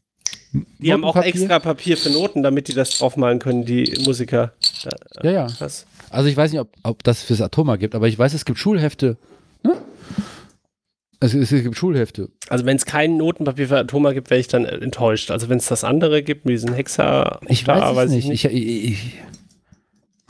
Die 0.79 0.93
haben 0.93 1.03
auch 1.03 1.15
extra 1.15 1.59
Papier 1.59 1.97
für 1.97 2.09
Noten, 2.09 2.43
damit 2.43 2.67
die 2.67 2.73
das 2.73 2.97
draufmalen 2.97 3.39
können, 3.39 3.65
die 3.65 3.97
Musiker. 4.03 4.53
Ja, 5.23 5.31
ja. 5.31 5.47
Was? 5.59 5.85
Also 6.09 6.29
ich 6.29 6.37
weiß 6.37 6.51
nicht, 6.51 6.61
ob, 6.61 6.69
ob 6.83 7.03
das 7.03 7.23
fürs 7.23 7.41
Atoma 7.41 7.75
gibt, 7.75 7.95
aber 7.95 8.07
ich 8.07 8.17
weiß, 8.17 8.33
es 8.33 8.45
gibt 8.45 8.59
Schulhefte. 8.59 9.17
Ne? 9.63 9.75
Es, 11.19 11.33
es, 11.33 11.51
es 11.51 11.63
gibt 11.63 11.75
Schulhefte. 11.75 12.29
Also 12.47 12.65
wenn 12.65 12.77
es 12.77 12.85
kein 12.85 13.17
Notenpapier 13.17 13.67
für 13.67 13.77
Atoma 13.77 14.13
gibt, 14.13 14.29
wäre 14.29 14.39
ich 14.39 14.47
dann 14.47 14.65
enttäuscht. 14.65 15.31
Also 15.31 15.49
wenn 15.49 15.57
es 15.57 15.67
das 15.67 15.83
andere 15.83 16.21
gibt, 16.23 16.45
mit 16.45 16.53
diesen 16.53 16.73
Hexa, 16.73 17.39
Ich 17.47 17.63
da 17.63 17.95
weiß 17.95 18.11
es 18.11 18.25
nicht. 18.25 18.29
Ich, 18.29 18.45
ich, 18.45 18.91
ich, 18.91 19.13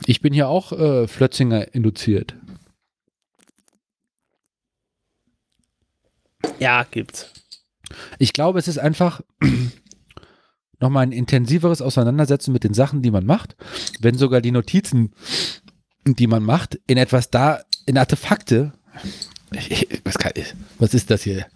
ich 0.06 0.20
bin 0.20 0.32
hier 0.32 0.48
auch 0.48 0.72
äh, 0.72 1.06
Flötzinger 1.06 1.74
induziert. 1.74 2.34
Ja, 6.58 6.84
gibt's. 6.90 7.30
Ich 8.18 8.32
glaube, 8.32 8.58
es 8.58 8.68
ist 8.68 8.78
einfach 8.78 9.20
nochmal 10.80 11.04
ein 11.04 11.12
intensiveres 11.12 11.82
Auseinandersetzen 11.82 12.52
mit 12.52 12.64
den 12.64 12.74
Sachen, 12.74 13.02
die 13.02 13.10
man 13.10 13.26
macht, 13.26 13.56
wenn 14.00 14.16
sogar 14.16 14.40
die 14.40 14.52
Notizen, 14.52 15.12
die 16.06 16.26
man 16.26 16.42
macht, 16.42 16.78
in 16.86 16.96
etwas 16.98 17.30
da, 17.30 17.60
in 17.86 17.98
Artefakte. 17.98 18.72
Was, 20.04 20.18
kann, 20.18 20.32
was 20.78 20.92
ist 20.92 21.10
das 21.10 21.22
hier? 21.22 21.46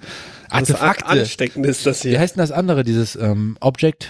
Das 0.48 0.70
Artefakte. 0.70 1.06
ansteckend 1.06 1.66
ist 1.66 1.84
das 1.84 2.04
Wie 2.04 2.10
hier. 2.10 2.20
heißt 2.20 2.36
denn 2.36 2.40
das 2.40 2.50
andere, 2.52 2.84
dieses 2.84 3.16
ähm, 3.16 3.58
Object? 3.60 4.08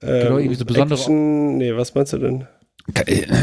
genau, 0.00 0.38
irgendwie 0.38 0.54
so 0.54 0.64
besondere- 0.64 0.98
Action, 0.98 1.58
nee, 1.58 1.74
was 1.76 1.94
meinst 1.94 2.14
du 2.14 2.18
denn? 2.18 2.46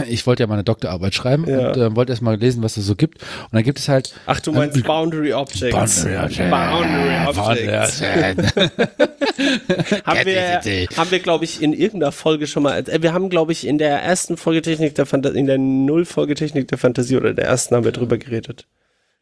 Ich 0.08 0.26
wollte 0.26 0.44
ja 0.44 0.48
mal 0.48 0.54
eine 0.56 0.64
Doktorarbeit 0.64 1.14
schreiben 1.14 1.48
Ja. 1.50 1.70
und 1.72 1.78
ähm, 1.78 1.96
wollte 1.96 2.12
erst 2.14 2.22
mal 2.22 2.38
lesen, 2.38 2.64
was 2.64 2.78
es 2.78 2.86
so 2.86 2.96
gibt. 2.96 3.22
Und 3.22 3.50
dann 3.54 3.64
gibt 3.64 3.80
es 3.80 3.90
halt 3.90 4.14
Ach, 4.26 4.40
du 4.40 4.52
meinst 4.54 4.78
Ähm, 4.78 4.84
Boundary 4.84 5.34
Objects. 5.34 6.04
Boundary 6.06 6.50
Boundary 6.50 7.28
Objects. 7.28 8.02
haben 10.06 10.26
wir, 10.26 10.58
Objects. 10.60 10.98
haben 10.98 11.12
wir 11.12 11.20
glaube 11.20 11.46
ich, 11.46 11.62
in 11.62 11.74
irgendeiner 11.74 12.12
Folge 12.12 12.48
schon 12.48 12.64
mal, 12.64 12.78
äh, 12.88 13.02
wir 13.02 13.14
haben, 13.14 13.30
glaube 13.30 13.52
ich, 13.52 13.68
in 13.68 13.78
der 13.78 14.02
ersten 14.02 14.38
Folge 14.38 14.62
Technik 14.62 14.96
der 14.96 15.06
Fantasie, 15.06 15.40
in 15.40 15.46
der 15.48 15.58
Null-Folge 15.58 16.36
Technik 16.36 16.68
der 16.68 16.78
Fantasie 16.78 17.18
oder 17.18 17.34
der 17.34 17.46
ersten 17.46 17.76
haben 17.76 17.84
wir 17.84 17.92
drüber 17.92 18.18
geredet. 18.18 18.68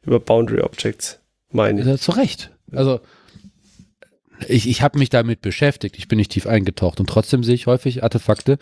Über 0.03 0.19
Boundary 0.19 0.61
Objects, 0.61 1.19
meine 1.51 1.81
ich. 1.81 1.87
Ja, 1.87 1.97
zu 1.97 2.11
Recht. 2.11 2.51
Also 2.71 3.01
ich, 4.47 4.67
ich 4.67 4.81
habe 4.81 4.99
mich 4.99 5.09
damit 5.09 5.41
beschäftigt, 5.41 5.97
ich 5.97 6.07
bin 6.07 6.17
nicht 6.17 6.31
tief 6.31 6.47
eingetaucht 6.47 6.99
und 6.99 7.07
trotzdem 7.07 7.43
sehe 7.43 7.55
ich 7.55 7.67
häufig 7.67 8.03
Artefakte, 8.03 8.57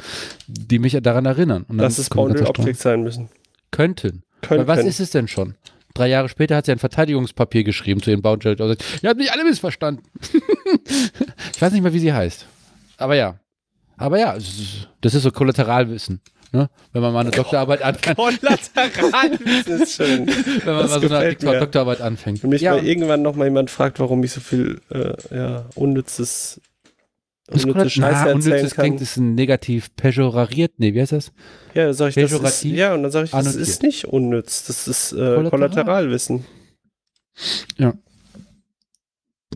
die 0.47 0.79
mich 0.79 0.97
daran 1.01 1.25
erinnern. 1.25 1.65
Und 1.67 1.77
Dass 1.77 1.97
es 1.97 2.09
Boundary. 2.09 2.45
Objects 2.45 2.81
sein 2.81 3.03
müssen. 3.03 3.29
Könnten. 3.71 4.23
Können, 4.41 4.67
Weil 4.67 4.77
was 4.77 4.85
ist 4.85 4.99
es 4.99 5.11
denn 5.11 5.27
schon? 5.27 5.55
Drei 5.93 6.07
Jahre 6.07 6.29
später 6.29 6.55
hat 6.55 6.65
sie 6.65 6.71
ein 6.71 6.79
Verteidigungspapier 6.79 7.63
geschrieben 7.63 8.01
zu 8.01 8.09
den 8.09 8.21
Boundary 8.21 8.61
Objects. 8.61 8.85
Ihr 9.01 9.09
habt 9.09 9.19
mich 9.19 9.31
alle 9.31 9.43
missverstanden. 9.43 10.03
ich 11.53 11.61
weiß 11.61 11.73
nicht 11.73 11.81
mehr, 11.81 11.93
wie 11.93 11.99
sie 11.99 12.13
heißt. 12.13 12.45
Aber 12.97 13.15
ja. 13.15 13.39
Aber 13.97 14.17
ja, 14.17 14.37
das 15.01 15.13
ist 15.13 15.23
so 15.23 15.31
Kollateralwissen. 15.31 16.21
Ne? 16.51 16.69
Wenn 16.93 17.01
man 17.01 17.13
mal 17.13 17.19
eine 17.21 17.31
Doktorarbeit 17.31 17.81
anfängt. 17.83 18.17
Kollateralwissen 18.17 19.81
ist 19.81 19.93
schön. 19.95 20.27
Wenn 20.27 20.73
man 20.73 20.81
Das 20.83 20.91
mal 20.91 21.07
so 21.07 21.15
eine 21.15 21.35
mir. 21.39 21.59
Doktorarbeit 21.59 22.01
anfängt. 22.01 22.41
Wenn 22.41 22.49
mich 22.49 22.61
ja, 22.61 22.73
mal 22.75 22.85
irgendwann 22.85 23.21
noch 23.21 23.35
mal 23.35 23.45
jemand 23.45 23.69
fragt, 23.69 23.99
warum 23.99 24.23
ich 24.23 24.31
so 24.31 24.41
viel 24.41 24.81
äh, 24.89 25.13
ja, 25.35 25.65
unnützes, 25.75 26.59
das 27.45 27.65
unnütze 27.65 27.89
Scheiße 27.89 28.21
Na, 28.23 28.31
erzählen 28.31 28.35
unnützes 28.53 28.75
kann. 28.75 28.85
klingt, 28.85 29.01
ist 29.01 29.17
ein 29.17 29.35
negativ 29.35 29.95
pejorariert. 29.95 30.73
Nee, 30.77 30.93
wie 30.95 31.01
heißt 31.01 31.11
das? 31.11 31.31
Ja, 31.75 31.85
dann 31.85 31.93
sag 31.93 32.09
ich, 32.09 32.15
das 32.15 32.23
ist, 32.25 32.29
Pejorativ 32.31 32.75
ja, 32.75 32.93
und 32.95 33.03
dann 33.03 33.11
sage 33.11 33.25
ich, 33.25 33.31
das 33.31 33.39
annotiert. 33.45 33.67
ist 33.67 33.83
nicht 33.83 34.05
unnütz, 34.05 34.65
das 34.65 34.87
ist 34.87 35.11
äh, 35.11 35.15
Kollateral. 35.15 35.49
Kollateralwissen. 35.49 36.45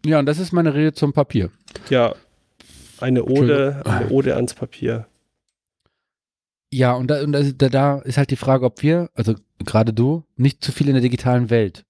Ja, 0.05 0.19
und 0.19 0.25
das 0.25 0.37
ist 0.37 0.51
meine 0.51 0.73
Rede 0.73 0.93
zum 0.93 1.13
Papier. 1.13 1.49
Ja, 1.89 2.13
eine 2.99 3.23
Ode, 3.25 3.81
eine 3.85 4.09
Ode 4.09 4.35
ans 4.35 4.53
Papier. 4.53 5.07
Ja, 6.73 6.93
und, 6.93 7.07
da, 7.07 7.21
und 7.21 7.31
da, 7.33 7.69
da- 7.69 7.99
ist 7.99 8.17
halt 8.17 8.31
die 8.31 8.35
Frage, 8.35 8.65
ob 8.65 8.81
wir, 8.81 9.11
also 9.13 9.35
gerade 9.63 9.93
du, 9.93 10.23
nicht 10.37 10.63
zu 10.63 10.71
viel 10.71 10.87
in 10.87 10.93
der 10.93 11.03
digitalen 11.03 11.51
Welt 11.51 11.85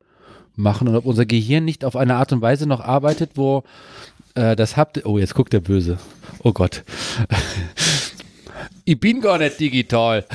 machen 0.55 0.89
und 0.89 0.95
ob 0.97 1.05
unser 1.05 1.25
Gehirn 1.25 1.63
nicht 1.63 1.85
auf 1.85 1.95
eine 1.95 2.15
Art 2.15 2.33
und 2.33 2.41
Weise 2.41 2.67
noch 2.67 2.81
arbeitet, 2.81 3.31
wo 3.35 3.63
äh, 4.35 4.57
das 4.57 4.75
habt. 4.75 5.05
Oh, 5.05 5.17
jetzt 5.17 5.35
guckt 5.35 5.53
der 5.53 5.61
Böse. 5.61 5.99
Oh 6.43 6.51
Gott. 6.51 6.83
ich 8.83 8.99
bin 8.99 9.21
gar 9.21 9.37
nicht 9.37 9.57
digital. 9.59 10.25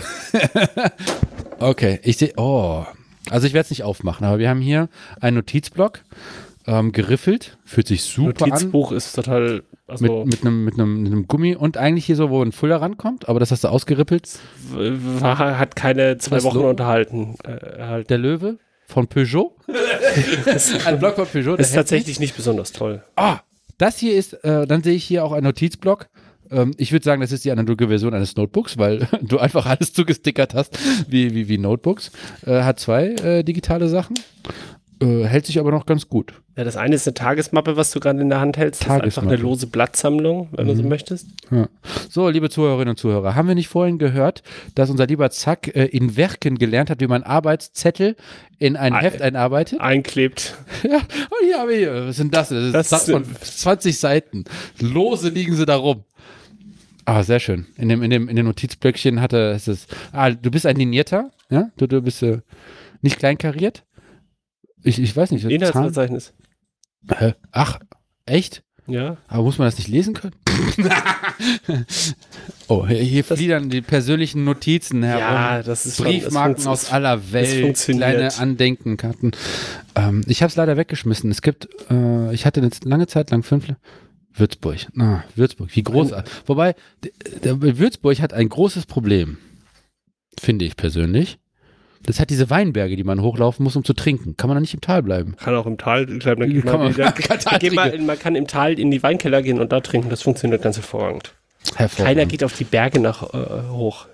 okay, 1.59 2.01
ich 2.03 2.17
sehe. 2.17 2.33
Oh. 2.39 2.87
Also 3.29 3.47
ich 3.47 3.53
werde 3.53 3.65
es 3.65 3.71
nicht 3.71 3.83
aufmachen, 3.83 4.27
aber 4.27 4.39
wir 4.39 4.49
haben 4.49 4.63
hier 4.63 4.89
einen 5.21 5.37
Notizblock 5.37 6.01
ähm, 6.69 6.93
geriffelt. 6.93 7.57
Fühlt 7.65 7.89
sich 7.89 8.03
super 8.03 8.45
an. 8.45 8.51
Notizbuch 8.51 8.93
ist 8.93 9.15
total, 9.15 9.63
also 9.87 10.05
Mit, 10.05 10.27
mit, 10.27 10.43
einem, 10.47 10.65
mit, 10.65 10.75
einem, 10.75 11.03
mit 11.03 11.13
einem 11.13 11.27
Gummi 11.27 11.57
und 11.57 11.77
eigentlich 11.79 12.05
hier 12.05 12.17
so, 12.17 12.31
wo 12.31 12.43
ein 12.43 12.53
Füller 12.53 12.81
rankommt, 12.83 13.29
aber 13.29 13.41
das 13.41 13.51
hast 13.51 13.65
du 13.65 13.69
ausgerippelt. 13.69 14.29
war, 14.71 15.59
hat 15.59 15.75
keine 15.77 16.19
zwei 16.19 16.37
Das 16.37 16.45
Wochen 16.45 16.57
Logo? 16.57 16.71
unterhalten. 16.71 17.37
Äh, 17.45 17.51
erhalten. 17.79 18.09
Der 18.09 18.19
Löwe 18.19 18.59
von 18.87 19.07
Peugeot. 19.09 19.57
ein 20.87 20.99
Block 20.99 21.17
von 21.17 21.27
Peugeot. 21.27 21.57
der 21.57 21.61
ist 21.65 21.75
tatsächlich 21.75 22.21
nicht 22.21 22.37
besonders 22.37 22.73
toll. 22.73 23.03
Ah, 23.17 23.41
das 23.79 23.99
hier 23.99 24.15
ist, 24.15 24.33
äh, 24.45 24.67
dann 24.67 24.83
sehe 24.83 24.95
ich 24.95 25.05
hier 25.05 25.25
auch 25.25 25.33
einen 25.33 25.45
Notizblock. 25.45 26.09
Ähm, 26.51 26.73
ich 26.79 26.93
würde 26.93 27.05
sagen, 27.05 27.21
das 27.21 27.33
ist 27.33 27.45
die 27.45 27.51
analoge 27.51 27.89
Version 27.89 28.13
eines 28.15 28.37
Notebooks, 28.37 28.77
weil 28.79 29.07
du 29.23 29.39
einfach 29.39 29.67
alles 29.67 29.93
zugestickert 29.93 30.55
hast, 30.55 30.79
wie, 31.09 31.35
wie, 31.35 31.49
wie 31.49 31.59
Notebooks. 31.59 32.11
Äh, 32.47 32.63
hat 32.63 32.79
zwei 32.79 33.09
äh, 33.09 33.43
digitale 33.43 33.89
Sachen. 33.89 34.19
Äh, 35.01 35.25
hält 35.25 35.47
sich 35.47 35.61
aber 35.61 35.71
noch 35.71 35.87
ganz 35.87 36.09
gut. 36.09 36.33
Ja, 36.57 36.65
das 36.65 36.77
eine 36.77 36.97
ist 36.97 37.07
eine 37.07 37.15
Tagesmappe, 37.15 37.77
was 37.77 37.93
du 37.93 38.01
gerade 38.01 38.21
in 38.21 38.29
der 38.31 38.41
Hand 38.41 38.57
hältst. 38.57 38.81
Das 38.81 38.87
ist 38.87 38.91
einfach 38.93 39.05
Tagesmappe. 39.05 39.29
eine 39.35 39.43
lose 39.43 39.67
Blattsammlung, 39.69 40.49
wenn 40.51 40.67
du 40.67 40.75
so 40.75 40.83
Mhm. 40.83 40.89
möchtest. 40.89 41.29
Ja. 41.53 41.69
So, 42.11 42.29
liebe 42.29 42.51
Zuhörerinnen 42.51 42.91
und 42.91 42.97
Zuhörer, 42.99 43.37
haben 43.37 43.47
wir 43.47 43.55
nicht 43.55 43.69
vorhin 43.69 43.99
gehört, 43.99 44.43
dass 44.75 44.91
unser 44.91 45.07
lieber 45.07 45.31
Zack 45.31 45.69
äh, 45.77 45.85
in 45.85 46.17
Werken 46.17 46.59
gelernt 46.59 46.91
hat, 46.91 47.01
wie 47.01 47.07
man 47.07 47.23
Arbeitszettel 47.23 48.17
in 48.59 48.77
ein 48.77 48.93
Ei. 48.93 49.03
Heft 49.03 49.23
einarbeitet? 49.23 49.81
Einklebt. 49.81 50.57
Ja, 50.83 50.97
und 50.97 51.45
hier 51.45 51.59
habe 51.61 51.75
ich, 51.75 51.87
was 51.89 52.17
sind 52.17 52.35
das? 52.35 52.49
Das 52.49 52.65
ist 52.65 52.73
Das 52.75 52.89
das 52.89 53.11
von 53.11 53.25
sind- 53.25 53.39
20 53.45 53.99
Seiten. 53.99 54.45
Lose 54.81 55.29
liegen 55.29 55.55
sie 55.55 55.65
da 55.67 55.77
rum. 55.77 56.03
Ah, 57.05 57.23
sehr 57.23 57.39
schön. 57.41 57.67
In 57.77 57.89
dem, 57.89 58.03
in 58.03 58.11
dem, 58.11 58.29
in 58.29 58.37
dem 58.37 58.47
Notizblöckchen 58.47 59.21
hatte 59.21 59.53
es 59.53 59.67
ist, 59.69 59.95
ah, 60.13 60.31
du 60.31 60.51
bist 60.51 60.67
ein 60.67 60.77
Linierter, 60.77 61.31
ja? 61.51 61.71
Du, 61.77 61.87
du 61.87 62.03
bist 62.03 62.23
äh, 62.23 62.41
nicht 63.01 63.19
kleinkariert? 63.19 63.85
Ich, 64.83 64.99
ich 65.01 65.17
weiß 65.17 65.31
nicht. 65.33 65.45
Inhaltsverzeichnis. 65.45 66.33
Hä? 67.17 67.35
Ach, 67.53 67.79
echt? 68.27 68.63
Ja. 68.87 69.17
Aber 69.29 69.43
muss 69.43 69.59
man 69.59 69.67
das 69.67 69.77
nicht 69.77 69.89
lesen 69.89 70.15
können? 70.15 70.35
oh, 72.69 72.87
hier, 72.87 72.99
hier 73.03 73.23
Das- 73.23 73.39
fliedern 73.39 73.69
die 73.71 73.83
persönlichen 73.83 74.45
Notizen 74.45 75.03
herum. 75.03 75.21
Ja, 75.21 75.63
das 75.63 75.87
ist 75.87 75.97
schon- 75.97 76.07
Briefmarken 76.07 76.57
das 76.57 76.67
aus 76.67 76.91
aller 76.93 77.33
Welt, 77.33 77.61
funktioniert. 77.63 78.11
kleine 78.11 78.35
Andenkenkarten. 78.39 79.33
Ähm, 79.95 80.23
ich 80.27 80.43
habe 80.43 80.51
es 80.51 80.57
leider 80.57 80.77
weggeschmissen. 80.77 81.31
Es 81.31 81.43
gibt, 81.43 81.69
äh, 81.91 82.33
ich 82.35 82.47
hatte 82.47 82.61
eine 82.61 82.71
lange 82.85 83.07
Zeit 83.07 83.31
lang 83.31 83.43
fünf. 83.43 83.67
Würzburg. 84.33 84.79
Ah, 84.99 85.23
Würzburg, 85.35 85.75
wie 85.75 85.83
großartig. 85.83 86.33
Wobei, 86.47 86.75
Würzburg 87.43 88.21
hat 88.21 88.33
ein 88.33 88.49
großes 88.49 88.87
Problem, 88.87 89.39
finde 90.41 90.65
ich 90.65 90.77
persönlich. 90.77 91.39
Das 92.05 92.21
hat 92.21 92.31
diese 92.31 92.49
Weinberge, 92.51 92.97
die 92.97 93.05
man 93.05 93.21
hochlaufen 93.21 93.65
muss, 93.65 93.77
um 93.77 93.85
zu 93.85 93.93
trinken. 93.93 94.37
Kann 94.37 94.49
man 94.49 94.57
da 94.57 94.61
nicht 94.61 94.73
im 94.75 94.81
Tal 94.81 95.03
bleiben? 95.03 95.37
Kann 95.37 95.55
auch 95.55 95.67
im 95.67 95.77
Tal 95.79 96.07
bleiben. 96.07 96.41
Dann 96.41 96.51
geht 96.51 96.65
Kann 96.65 96.73
man, 96.75 96.83
man- 96.85 96.97
wieder, 96.97 97.13
kann 97.13 97.39
Tal 97.39 97.59
geht 97.59 97.75
man, 97.75 98.07
man 98.07 98.19
kann 98.19 98.35
im 98.35 98.47
Tal 98.47 98.79
in 98.79 98.91
die 98.91 99.03
Weinkeller 99.03 99.43
gehen 99.43 99.59
und 99.61 99.73
da 99.73 99.81
trinken. 99.81 100.09
Das 100.11 100.23
funktioniert 100.23 100.63
ganz 100.63 100.77
hervorragend. 100.77 101.35
Hervorragend. 101.77 102.17
Keiner 102.19 102.31
geht 102.31 102.45
auf 102.45 102.55
die 102.57 102.65
Berge 102.65 103.01
nach 103.01 103.23
äh, 103.35 103.69
hoch. 103.71 104.07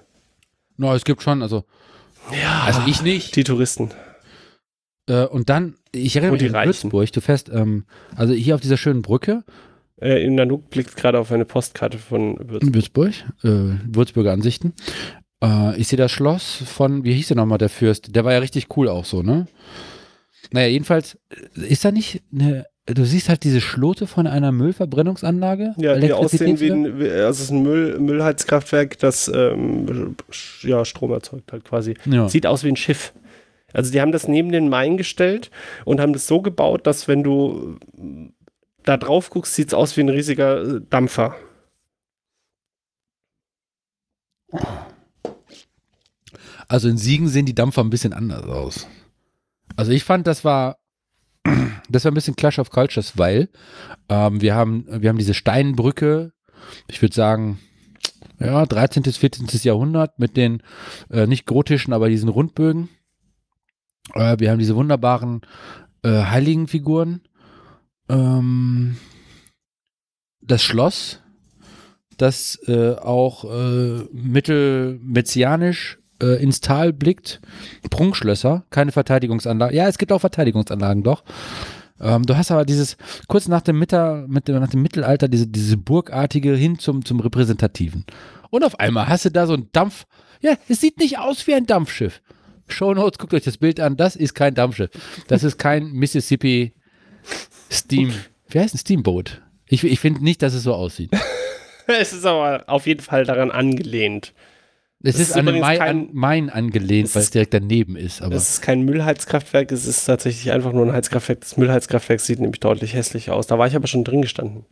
No, 0.77 0.93
es 0.95 1.05
gibt 1.05 1.23
schon, 1.23 1.43
also 1.43 1.65
Ja. 2.33 2.63
Also 2.67 2.81
ich 2.87 3.03
nicht. 3.03 3.37
Die 3.37 3.45
Touristen. 3.45 3.91
Äh, 5.09 5.27
und 5.27 5.49
dann, 5.51 5.75
ich 5.93 6.17
erinnere 6.17 6.33
mich 6.41 6.55
an. 6.57 6.67
Würzburg, 6.67 7.13
du 7.13 7.21
fährst, 7.21 7.49
ähm, 7.51 7.85
also 8.17 8.33
hier 8.33 8.55
auf 8.55 8.61
dieser 8.61 8.79
schönen 8.79 9.03
Brücke 9.03 9.45
Äh, 10.01 10.29
Nanook 10.29 10.71
blickt 10.71 10.97
gerade 10.97 11.19
auf 11.21 11.31
eine 11.31 11.45
Postkarte 11.45 11.99
von 11.99 12.37
Würzburg. 12.39 12.63
in 12.63 12.75
Würzburg, 12.75 13.13
äh, 13.45 13.95
Würzburger 13.95 14.33
Ansichten. 14.33 14.73
Äh, 15.45 15.77
ich 15.77 15.89
sehe 15.89 15.97
das 15.97 16.11
Schloss 16.13 16.63
von, 16.67 17.05
wie 17.05 17.13
hieß 17.15 17.29
der 17.29 17.37
nochmal, 17.37 17.59
der 17.59 17.69
Fürst? 17.69 18.15
Der 18.17 18.25
war 18.25 18.33
ja 18.33 18.39
richtig 18.39 18.69
cool 18.77 18.89
auch 18.89 19.05
so, 19.05 19.23
ne? 19.23 19.47
Naja, 20.51 20.69
jedenfalls 20.69 21.19
äh, 21.57 21.67
ist 21.67 21.85
da 21.85 21.91
nicht 21.91 22.23
eine, 22.33 22.67
du 22.87 23.05
siehst 23.05 23.29
halt 23.29 23.45
diese 23.45 23.61
Schlote 23.61 24.07
von 24.07 24.27
einer 24.27 24.53
Müllverbrennungsanlage? 24.53 25.75
Ja, 25.79 25.97
die 25.97 26.13
aussehen 26.13 26.61
wie 26.61 26.71
ein, 26.71 26.99
wie- 27.01 27.11
also 27.11 27.29
es 27.31 27.41
ist 27.41 27.51
ein 27.51 27.63
Müll, 27.63 27.99
Müllheizkraftwerk, 27.99 28.99
das 28.99 29.29
ähm, 29.35 30.17
ja, 30.63 30.85
Strom 30.85 31.13
erzeugt 31.13 31.53
halt 31.53 31.65
quasi. 31.65 31.95
Ja. 32.05 32.29
Sieht 32.29 32.47
aus 32.47 32.63
wie 32.65 32.69
ein 32.69 32.77
Schiff. 32.77 33.13
Also 33.73 33.91
die 33.91 34.01
haben 34.01 34.13
das 34.13 34.29
neben 34.29 34.53
den 34.53 34.69
Main 34.69 34.97
gestellt 34.97 35.51
und 35.85 36.01
haben 36.01 36.13
das 36.13 36.27
so 36.29 36.41
gebaut, 36.41 36.87
dass 36.87 37.09
wenn 37.09 37.23
du 37.25 37.77
da 38.85 38.97
drauf 38.99 39.31
guckst, 39.31 39.55
sieht 39.55 39.69
es 39.69 39.75
aus 39.75 39.97
wie 39.97 40.03
ein 40.03 40.09
riesiger 40.11 40.63
äh, 40.77 40.81
Dampfer. 40.91 41.35
Also 46.69 46.89
in 46.89 46.99
Siegen 46.99 47.29
sehen 47.29 47.47
die 47.47 47.55
Dampfer 47.55 47.83
ein 47.83 47.91
bisschen 47.91 48.13
anders 48.13 48.45
aus. 48.45 48.87
Also 49.77 49.93
ich 49.93 50.05
fand, 50.05 50.27
das 50.27 50.45
war, 50.45 50.79
das 51.89 52.05
war 52.05 52.13
ein 52.13 52.15
bisschen 52.15 52.37
Clash 52.37 52.59
of 52.59 52.71
Cultures, 52.71 53.19
weil 53.19 53.49
ähm, 54.09 54.41
wir, 54.41 54.55
haben, 54.55 54.87
wir 54.89 55.09
haben 55.09 55.19
diese 55.19 55.35
Steinbrücke, 55.35 56.33
ich 56.89 57.03
würde 57.03 57.15
sagen, 57.15 57.59
ja, 58.41 58.67
13. 58.67 59.03
bis 59.03 59.17
14. 59.17 59.47
Jahrhundert 59.63 60.19
mit 60.19 60.37
den 60.37 60.63
äh, 61.11 61.27
nicht 61.27 61.47
gotischen, 61.47 61.93
aber 61.93 62.09
diesen 62.09 62.29
Rundbögen. 62.29 62.89
Äh, 64.15 64.39
wir 64.39 64.51
haben 64.51 64.59
diese 64.59 64.77
wunderbaren 64.77 65.43
äh, 66.03 66.25
Heiligenfiguren. 66.25 67.23
Ähm, 68.09 68.97
das 70.41 70.63
Schloss, 70.63 71.23
das 72.19 72.59
äh, 72.67 72.95
auch 72.97 73.45
äh, 73.45 74.05
mittelmezianisch 74.13 75.99
äh, 76.23 76.43
ins 76.43 76.61
Tal 76.61 76.93
blickt. 76.93 77.41
Prunkschlösser, 77.91 78.65
keine 78.71 78.93
Verteidigungsanlagen. 78.93 79.77
Ja, 79.77 79.89
es 79.89 79.99
gibt 79.99 80.13
auch 80.13 80.21
Verteidigungsanlagen, 80.21 81.03
doch. 81.03 81.25
Ähm, 82.01 82.25
du 82.25 82.37
hast 82.37 82.51
aber 82.51 82.65
dieses, 82.65 82.97
kurz 83.29 83.49
nach 83.49 83.63
dem, 83.63 83.79
Mitter, 83.79 84.27
mit 84.29 84.49
dem, 84.49 84.59
nach 84.61 84.69
dem 84.69 84.83
Mittelalter, 84.83 85.29
diese, 85.29 85.47
diese 85.47 85.77
burgartige 85.77 86.55
hin 86.55 86.79
zum, 86.79 87.05
zum 87.05 87.21
Repräsentativen. 87.21 88.05
Und 88.51 88.65
auf 88.65 88.79
einmal 88.81 89.09
hast 89.09 89.25
du 89.25 89.31
da 89.31 89.47
so 89.47 89.55
ein 89.55 89.69
Dampf. 89.73 90.05
Ja, 90.41 90.55
es 90.69 90.81
sieht 90.81 90.99
nicht 90.99 91.19
aus 91.19 91.47
wie 91.47 91.55
ein 91.55 91.67
Dampfschiff. 91.67 92.21
Shownotes, 92.69 93.19
guckt 93.19 93.35
euch 93.35 93.45
das 93.45 93.59
Bild 93.59 93.81
an. 93.81 93.97
Das 93.97 94.17
ist 94.17 94.35
kein 94.35 94.55
Dampfschiff. 94.55 94.91
Das 95.29 95.45
ist 95.45 95.59
kein 95.59 95.87
Mississippi 95.93 96.73
Steam. 97.71 98.13
Wie 98.49 98.59
heißt 98.59 98.75
ein 98.75 98.79
Steamboat? 98.79 99.43
Ich, 99.67 99.85
ich 99.85 100.01
finde 100.01 100.23
nicht, 100.23 100.43
dass 100.43 100.55
es 100.55 100.63
so 100.63 100.75
aussieht. 100.75 101.11
es 101.87 102.13
ist 102.13 102.27
aber 102.27 102.65
auf 102.67 102.87
jeden 102.87 103.01
Fall 103.01 103.25
daran 103.25 103.51
angelehnt. 103.51 104.35
Es 105.07 105.17
ist, 105.17 105.21
ist 105.31 105.33
an 105.35 105.43
übrigens 105.43 105.61
Main, 105.61 105.79
kein- 105.79 106.09
an 106.09 106.09
Main 106.15 106.51
angelehnt, 106.51 107.09
Es 107.09 107.15
weil 107.15 107.23
es 107.23 107.31
direkt 107.31 107.53
daneben 107.53 107.97
ist. 107.97 108.23
Aber 108.23 108.35
Es 108.35 108.49
ist 108.49 108.63
kein 108.63 108.83
Müllheizkraftwerk, 108.85 109.71
es 109.71 109.87
ist 109.87 110.05
tatsächlich 110.07 110.51
einfach 110.53 110.73
nur 110.73 110.87
ein 110.87 110.93
Heizkraftwerk. 110.93 111.41
Das 111.43 111.57
Müllheizkraftwerk 111.59 112.21
sieht 112.21 112.41
nämlich 112.41 112.61
deutlich 112.61 112.95
hässlich 112.95 113.31
aus. 113.31 113.47
Da 113.47 113.59
war 113.59 113.67
ich 113.67 113.77
aber 113.77 113.87
schon 113.87 114.03
drin 114.05 114.23
gestanden. 114.23 114.65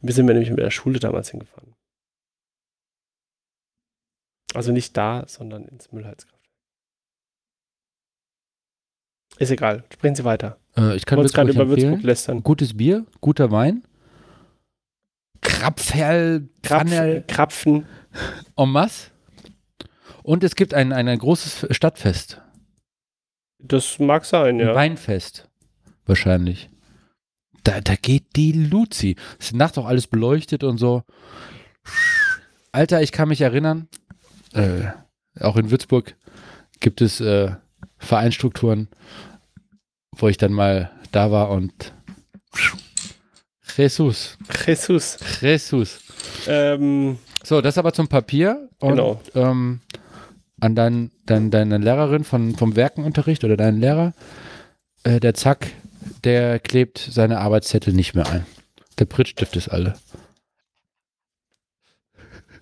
Wir 0.00 0.14
sind 0.14 0.26
wir 0.28 0.34
nämlich 0.34 0.50
mit 0.50 0.60
der 0.60 0.70
Schule 0.70 1.00
damals 1.00 1.30
hingefahren. 1.30 1.74
Also 4.54 4.70
nicht 4.70 4.96
da, 4.96 5.24
sondern 5.26 5.64
ins 5.64 5.90
Müllheizkraftwerk. 5.90 6.40
Ist 9.38 9.50
egal, 9.50 9.82
sprechen 9.92 10.14
Sie 10.14 10.24
weiter. 10.24 10.58
äh, 10.76 10.94
ich 10.94 11.06
kann 11.06 11.18
wollte 11.18 11.32
gerade 11.32 11.50
über 11.50 11.68
Würzburg 11.68 12.02
lästern. 12.04 12.42
Gutes 12.44 12.76
Bier, 12.76 13.04
guter 13.20 13.50
Wein. 13.50 13.82
Krapferl, 15.40 16.48
Krapfen, 16.62 17.26
Krapfen. 17.26 17.86
en 18.56 18.68
masse. 18.70 19.10
Und 20.24 20.42
es 20.42 20.54
gibt 20.56 20.72
ein, 20.72 20.92
ein, 20.94 21.06
ein 21.06 21.18
großes 21.18 21.66
Stadtfest. 21.70 22.40
Das 23.58 23.98
mag 23.98 24.24
sein, 24.24 24.58
Ein 24.58 24.66
ja. 24.68 24.74
Weinfest. 24.74 25.50
Wahrscheinlich. 26.06 26.70
Da, 27.62 27.82
da 27.82 27.94
geht 27.94 28.34
die 28.34 28.52
Luzi. 28.52 29.16
Es 29.38 29.46
ist 29.48 29.54
nachts 29.54 29.76
auch 29.76 29.84
alles 29.84 30.06
beleuchtet 30.06 30.64
und 30.64 30.78
so. 30.78 31.02
Alter, 32.72 33.02
ich 33.02 33.12
kann 33.12 33.28
mich 33.28 33.42
erinnern, 33.42 33.88
äh, 34.54 34.86
auch 35.40 35.56
in 35.56 35.70
Würzburg 35.70 36.16
gibt 36.80 37.02
es 37.02 37.20
äh, 37.20 37.52
Vereinsstrukturen, 37.98 38.88
wo 40.16 40.28
ich 40.28 40.38
dann 40.38 40.52
mal 40.52 40.90
da 41.12 41.30
war 41.30 41.50
und 41.50 41.92
Jesus, 43.76 44.38
Jesus. 44.66 45.18
Jesus. 45.42 46.00
Ähm, 46.46 47.18
So, 47.42 47.60
das 47.60 47.76
aber 47.76 47.92
zum 47.92 48.08
Papier. 48.08 48.70
Und, 48.78 48.90
Genau. 48.92 49.20
Ähm, 49.34 49.80
an 50.64 50.74
dein, 50.74 51.12
dein, 51.26 51.50
deine 51.50 51.78
Lehrerin 51.78 52.24
von, 52.24 52.56
vom 52.56 52.74
Werkenunterricht 52.74 53.44
oder 53.44 53.58
deinen 53.58 53.78
Lehrer, 53.78 54.14
äh, 55.02 55.20
der 55.20 55.34
Zack, 55.34 55.66
der 56.24 56.58
klebt 56.58 56.98
seine 56.98 57.38
Arbeitszettel 57.38 57.92
nicht 57.92 58.14
mehr 58.14 58.26
ein. 58.30 58.46
Der 58.98 59.04
Prittstift 59.04 59.56
ist 59.56 59.68
alle. 59.68 59.96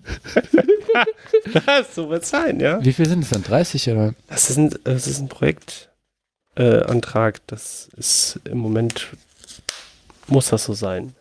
so 1.95 2.09
wird 2.09 2.23
es 2.23 2.29
sein, 2.29 2.59
ja. 2.59 2.83
Wie 2.83 2.91
viel 2.91 3.07
sind 3.07 3.23
es 3.23 3.29
dann? 3.29 3.43
30 3.43 3.89
oder? 3.91 4.13
Das 4.27 4.49
ist 4.49 4.57
ein, 4.57 4.75
das 4.83 5.07
ist 5.07 5.21
ein 5.21 5.29
Projektantrag. 5.29 7.37
Äh, 7.37 7.41
das 7.47 7.87
ist 7.95 8.41
im 8.43 8.57
Moment, 8.57 9.07
muss 10.27 10.49
das 10.49 10.65
so 10.65 10.73
sein. 10.73 11.15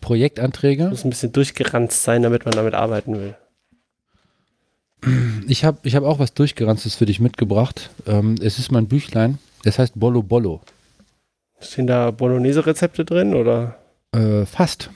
Projektanträge? 0.00 0.88
Muss 0.88 1.04
ein 1.04 1.10
bisschen 1.10 1.30
durchgeranzt 1.30 2.02
sein, 2.02 2.22
damit 2.22 2.46
man 2.46 2.56
damit 2.56 2.74
arbeiten 2.74 3.14
will. 3.14 3.36
Ich 5.46 5.64
habe 5.64 5.78
ich 5.84 5.94
hab 5.94 6.04
auch 6.04 6.18
was 6.18 6.34
Durchgeranztes 6.34 6.96
für 6.96 7.06
dich 7.06 7.20
mitgebracht. 7.20 7.90
Ähm, 8.06 8.36
es 8.40 8.58
ist 8.58 8.72
mein 8.72 8.88
Büchlein. 8.88 9.38
Es 9.64 9.78
heißt 9.78 9.92
Bollo 9.98 10.22
Bollo. 10.22 10.60
Stehen 11.60 11.86
da 11.86 12.10
Bolognese-Rezepte 12.10 13.04
drin 13.04 13.34
oder? 13.34 13.78
Äh, 14.12 14.44
fast. 14.46 14.90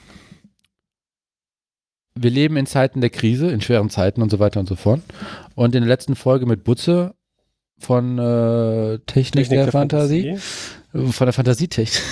Wir 2.13 2.29
leben 2.29 2.57
in 2.57 2.65
Zeiten 2.65 3.01
der 3.01 3.09
Krise, 3.09 3.49
in 3.51 3.61
schweren 3.61 3.89
Zeiten 3.89 4.21
und 4.21 4.29
so 4.29 4.39
weiter 4.39 4.59
und 4.59 4.67
so 4.67 4.75
fort. 4.75 5.01
Und 5.55 5.75
in 5.75 5.81
der 5.81 5.89
letzten 5.89 6.15
Folge 6.15 6.45
mit 6.45 6.63
Butze 6.63 7.15
von 7.79 8.19
äh, 8.19 8.99
Technik, 9.07 9.49
der, 9.49 9.71
Fantasie, 9.71 10.37
äh, 10.93 10.99
von 10.99 11.25
der 11.25 11.33
Fantasietechnik, 11.33 12.03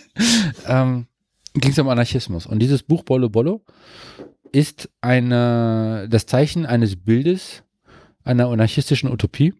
ähm, 0.66 1.06
ging 1.54 1.72
es 1.72 1.78
um 1.78 1.88
Anarchismus. 1.88 2.46
Und 2.46 2.60
dieses 2.60 2.82
Buch 2.82 3.02
Bollo 3.02 3.28
Bollo 3.28 3.60
ist 4.52 4.90
eine, 5.00 6.08
das 6.10 6.26
Zeichen 6.26 6.66
eines 6.66 6.96
Bildes 6.96 7.62
einer 8.24 8.48
anarchistischen 8.48 9.10
Utopie, 9.10 9.54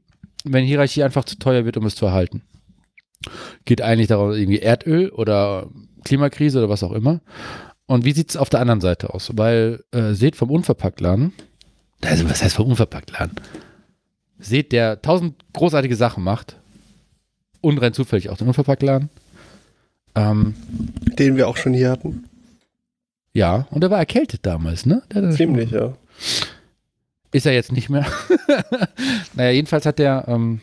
wenn 0.44 0.64
Hierarchie 0.64 1.02
einfach 1.02 1.24
zu 1.24 1.38
teuer 1.38 1.64
wird, 1.64 1.76
um 1.76 1.86
es 1.86 1.94
zu 1.94 2.06
erhalten. 2.06 2.42
Geht 3.64 3.82
eigentlich 3.82 4.08
darum, 4.08 4.32
irgendwie 4.32 4.60
Erdöl 4.60 5.10
oder 5.10 5.68
Klimakrise 6.04 6.58
oder 6.58 6.68
was 6.68 6.82
auch 6.82 6.92
immer. 6.92 7.20
Und 7.86 8.04
wie 8.04 8.12
sieht 8.12 8.30
es 8.30 8.36
auf 8.36 8.50
der 8.50 8.60
anderen 8.60 8.80
Seite 8.80 9.12
aus? 9.12 9.30
Weil 9.34 9.82
äh, 9.90 10.12
seht 10.12 10.36
vom 10.36 10.50
Unverpacktladen, 10.50 11.32
also 12.02 12.28
was 12.30 12.42
heißt 12.42 12.56
vom 12.56 12.68
Unverpacktladen? 12.68 13.36
Seht, 14.38 14.72
der 14.72 15.02
tausend 15.02 15.36
großartige 15.52 15.96
Sachen 15.96 16.24
macht 16.24 16.56
und 17.60 17.78
rein 17.78 17.92
zufällig 17.92 18.30
auch 18.30 18.38
den 18.38 18.48
Unverpacktladen. 18.48 19.10
Ähm, 20.14 20.54
Den 21.18 21.36
wir 21.36 21.48
auch 21.48 21.56
schon 21.56 21.74
hier 21.74 21.90
hatten. 21.90 22.29
Ja, 23.40 23.66
und 23.70 23.82
er 23.82 23.90
war 23.90 23.98
erkältet 23.98 24.44
damals, 24.44 24.84
ne? 24.84 25.02
Ziemlich, 25.34 25.70
ja. 25.70 25.96
Ist 27.32 27.46
er 27.46 27.54
jetzt 27.54 27.72
nicht 27.72 27.88
mehr. 27.88 28.04
naja, 29.34 29.50
jedenfalls 29.50 29.86
hat 29.86 29.98
der, 29.98 30.26
ähm, 30.28 30.60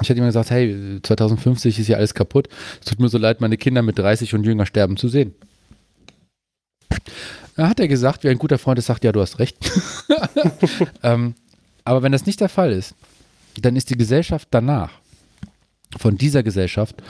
ich 0.00 0.08
hatte 0.08 0.18
ihm 0.18 0.24
gesagt, 0.24 0.48
hey, 0.48 1.00
2050 1.02 1.78
ist 1.78 1.86
ja 1.86 1.98
alles 1.98 2.14
kaputt. 2.14 2.48
Es 2.80 2.86
tut 2.86 2.98
mir 2.98 3.10
so 3.10 3.18
leid, 3.18 3.42
meine 3.42 3.58
Kinder 3.58 3.82
mit 3.82 3.98
30 3.98 4.34
und 4.34 4.44
jünger 4.44 4.64
sterben 4.64 4.96
zu 4.96 5.08
sehen. 5.08 5.34
Da 7.56 7.68
hat 7.68 7.78
er 7.78 7.88
gesagt, 7.88 8.24
wie 8.24 8.30
ein 8.30 8.38
guter 8.38 8.56
Freund 8.56 8.78
ist, 8.78 8.86
sagt, 8.86 9.04
ja, 9.04 9.12
du 9.12 9.20
hast 9.20 9.38
recht. 9.38 9.58
ähm, 11.02 11.34
aber 11.84 12.02
wenn 12.02 12.12
das 12.12 12.24
nicht 12.24 12.40
der 12.40 12.48
Fall 12.48 12.72
ist, 12.72 12.94
dann 13.60 13.76
ist 13.76 13.90
die 13.90 13.98
Gesellschaft 13.98 14.48
danach 14.50 14.92
von 15.98 16.16
dieser 16.16 16.42
Gesellschaft 16.42 17.02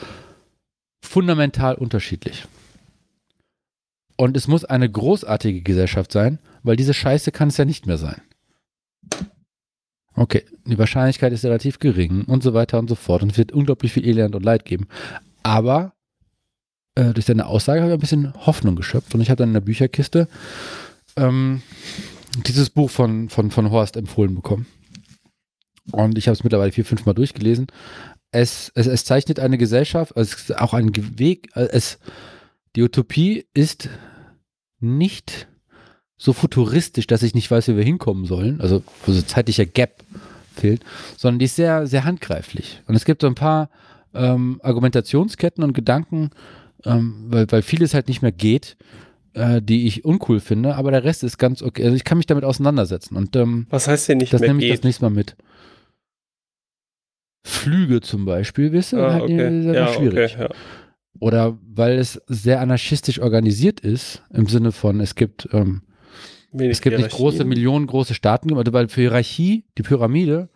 fundamental 1.03 1.77
unterschiedlich. 1.77 2.49
Und 4.21 4.37
es 4.37 4.49
muss 4.49 4.67
eine 4.67 4.91
großartige 4.91 5.63
Gesellschaft 5.63 6.13
sein, 6.13 6.41
weil 6.63 6.77
diese 6.77 6.93
Scheiße 6.93 7.33
kann 7.33 7.49
es 7.49 7.57
ja 7.57 7.65
nicht 7.65 7.87
mehr 7.87 7.97
sein. 7.97 8.21
Okay, 10.13 10.45
die 10.67 10.77
Wahrscheinlichkeit 10.77 11.33
ist 11.33 11.43
relativ 11.43 11.79
gering 11.79 12.25
und 12.27 12.43
so 12.43 12.53
weiter 12.53 12.79
und 12.79 12.91
so 12.91 12.97
fort. 12.97 13.23
Und 13.23 13.33
es 13.33 13.39
wird 13.39 13.53
unglaublich 13.53 13.95
viel 13.95 14.07
Elend 14.07 14.35
und 14.35 14.45
Leid 14.45 14.67
geben. 14.67 14.89
Aber 15.43 15.95
äh, 16.97 17.15
durch 17.15 17.25
seine 17.25 17.47
Aussage 17.47 17.81
habe 17.81 17.93
ich 17.93 17.97
ein 17.97 18.01
bisschen 18.01 18.35
Hoffnung 18.45 18.77
geschöpft. 18.77 19.15
Und 19.15 19.23
ich 19.23 19.31
habe 19.31 19.39
dann 19.39 19.49
in 19.49 19.55
der 19.55 19.63
Bücherkiste 19.63 20.29
ähm, 21.17 21.63
dieses 22.47 22.69
Buch 22.69 22.91
von, 22.91 23.31
von, 23.31 23.51
von 23.51 23.71
Horst 23.71 23.97
empfohlen 23.97 24.35
bekommen. 24.35 24.67
und 25.93 26.19
ich 26.19 26.29
habe 26.29 26.35
es 26.35 26.45
mittlerweile 26.45 26.73
vier, 26.73 26.85
fünf 26.85 27.07
Mal 27.07 27.15
durchgelesen. 27.15 27.69
Es, 28.33 28.71
es, 28.75 28.87
es 28.87 29.07
zeichnet 29.07 29.41
eine 29.41 29.57
Gesellschaft, 29.57 30.13
es 30.15 30.35
ist 30.35 30.59
auch 30.59 30.75
ein 30.75 30.91
Weg, 31.19 31.49
es, 31.55 31.99
die 32.77 32.83
Utopie 32.83 33.47
ist 33.55 33.89
nicht 34.81 35.47
so 36.17 36.33
futuristisch, 36.33 37.07
dass 37.07 37.23
ich 37.23 37.35
nicht 37.35 37.51
weiß, 37.51 37.69
wie 37.69 37.77
wir 37.77 37.85
hinkommen 37.85 38.25
sollen, 38.27 38.61
also 38.61 38.83
wo 39.07 39.13
so 39.13 39.23
zeitlicher 39.23 39.65
Gap 39.67 40.03
fehlt, 40.55 40.83
sondern 41.17 41.39
die 41.39 41.47
ist 41.47 41.57
sehr, 41.57 41.87
sehr 41.87 42.05
handgreiflich. 42.05 42.83
Und 42.87 42.95
es 42.95 43.05
gibt 43.05 43.23
so 43.23 43.27
ein 43.29 43.35
paar 43.35 43.71
ähm, 44.13 44.61
Argumentationsketten 44.63 45.65
und 45.65 45.73
Gedanken, 45.73 46.31
ähm, 46.85 47.25
weil, 47.29 47.51
weil 47.51 47.63
vieles 47.63 47.95
halt 47.95 48.09
nicht 48.09 48.21
mehr 48.23 48.33
geht, 48.33 48.77
äh, 49.33 49.63
die 49.63 49.87
ich 49.87 50.05
uncool 50.05 50.41
finde, 50.41 50.75
aber 50.75 50.91
der 50.91 51.05
Rest 51.05 51.23
ist 51.25 51.39
ganz 51.39 51.63
okay. 51.63 51.85
Also 51.85 51.97
ich 51.97 52.05
kann 52.05 52.19
mich 52.19 52.27
damit 52.27 52.45
auseinandersetzen. 52.45 53.17
Und 53.17 53.37
ähm, 53.37 53.67
Was 53.71 53.89
heißt 53.89 54.09
denn 54.09 54.19
nicht 54.19 54.33
das 54.33 54.41
mehr 54.41 54.51
nehme 54.51 54.61
ich 54.61 54.69
geht? 54.71 54.79
das 54.79 54.85
nächste 54.85 55.05
Mal 55.05 55.11
mit. 55.11 55.37
Flüge 57.47 58.01
zum 58.03 58.25
Beispiel, 58.27 58.73
wisst 58.73 58.93
ihr, 58.93 58.99
Ah, 58.99 59.13
halt 59.15 59.23
okay. 59.25 59.73
Ja, 59.73 59.89
schwierig. 59.95 60.35
okay, 60.35 60.43
ja. 60.45 60.49
Oder 61.19 61.59
weil 61.67 61.99
es 61.99 62.21
sehr 62.29 62.61
anarchistisch 62.61 63.21
organisiert 63.21 63.81
ist, 63.81 64.23
im 64.33 64.47
Sinne 64.47 64.73
von, 64.73 65.01
es 65.01 65.15
gibt, 65.15 65.49
ähm, 65.53 65.83
es 66.53 66.81
gibt 66.81 66.99
nicht 66.99 67.11
große, 67.11 67.45
millionengroße 67.45 68.15
Staaten, 68.15 68.55
also 68.57 68.73
weil 68.73 68.89
für 68.89 69.03
Hierarchie, 69.03 69.65
die 69.77 69.83
Pyramide, 69.83 70.49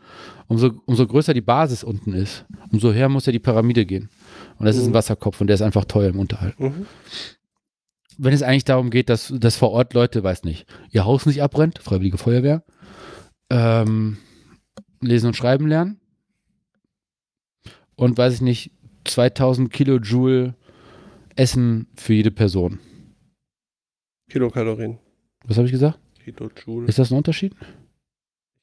umso, 0.49 0.71
umso 0.87 1.07
größer 1.07 1.35
die 1.35 1.41
Basis 1.41 1.85
unten 1.85 2.15
ist, 2.15 2.45
umso 2.73 2.93
höher 2.93 3.09
muss 3.09 3.27
ja 3.27 3.33
die 3.33 3.39
Pyramide 3.39 3.85
gehen. 3.85 4.09
Und 4.59 4.67
das 4.67 4.77
ist 4.77 4.85
ein 4.85 4.91
Mhm. 4.91 4.95
Wasserkopf 4.95 5.41
und 5.41 5.49
der 5.49 5.55
ist 5.55 5.63
einfach 5.63 5.85
teuer 5.85 6.09
im 6.11 6.19
Unterhalt. 6.19 6.59
Mhm. 6.59 6.87
Wenn 8.17 8.33
es 8.33 8.43
eigentlich 8.43 8.65
darum 8.65 8.91
geht, 8.91 9.09
dass, 9.09 9.33
dass 9.37 9.57
vor 9.57 9.73
Ort 9.73 9.93
Leute, 9.93 10.23
weiß 10.23 10.45
nicht, 10.45 10.67
ihr 10.91 11.05
Haus 11.05 11.27
nicht 11.27 11.43
abbrennt, 11.43 11.81
Freiwillige 11.81 12.19
Feuerwehr, 12.19 12.65
ähm, 13.51 14.19
lesen 15.01 15.27
und 15.29 15.37
schreiben 15.37 15.67
lernen 15.67 16.01
und 17.97 18.17
weiß 18.17 18.35
ich 18.35 18.41
nicht, 18.41 18.71
2000 19.05 19.73
Kilojoule 19.73 20.55
Essen 21.37 21.87
für 21.97 22.15
jede 22.15 22.31
Person. 22.31 22.79
Kilokalorien. 24.31 24.99
Was 25.47 25.57
habe 25.57 25.67
ich 25.67 25.73
gesagt? 25.73 25.99
Kilojoule. 26.25 26.87
Ist 26.87 26.99
das 26.99 27.11
ein 27.11 27.17
Unterschied? 27.17 27.55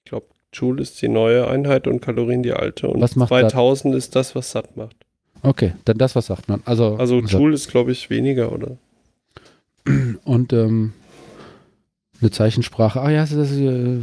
Ich 0.03 0.09
glaube, 0.09 0.27
Joule 0.53 0.81
ist 0.81 1.01
die 1.01 1.07
neue 1.07 1.47
Einheit 1.47 1.87
und 1.87 2.01
Kalorien 2.01 2.43
die 2.43 2.53
alte. 2.53 2.87
Und 2.87 3.01
Was 3.01 3.15
macht 3.15 3.29
2000 3.29 3.95
ist 3.95 4.15
das, 4.15 4.35
was 4.35 4.51
satt 4.51 4.75
macht. 4.75 4.95
Okay, 5.43 5.73
dann 5.85 5.97
das, 5.97 6.15
was 6.15 6.27
sagt 6.27 6.49
man. 6.49 6.61
Also, 6.65 6.95
Also 6.97 7.19
Joule 7.19 7.55
ist, 7.55 7.69
glaube 7.69 7.91
ich, 7.91 8.09
weniger, 8.09 8.51
oder? 8.51 8.77
und 10.23 10.53
ähm, 10.53 10.93
eine 12.21 12.31
Zeichensprache. 12.31 13.01
Ah 13.01 13.09
ja, 13.09 13.21
das 13.21 13.31
ist 13.31 13.59
äh, 13.59 13.97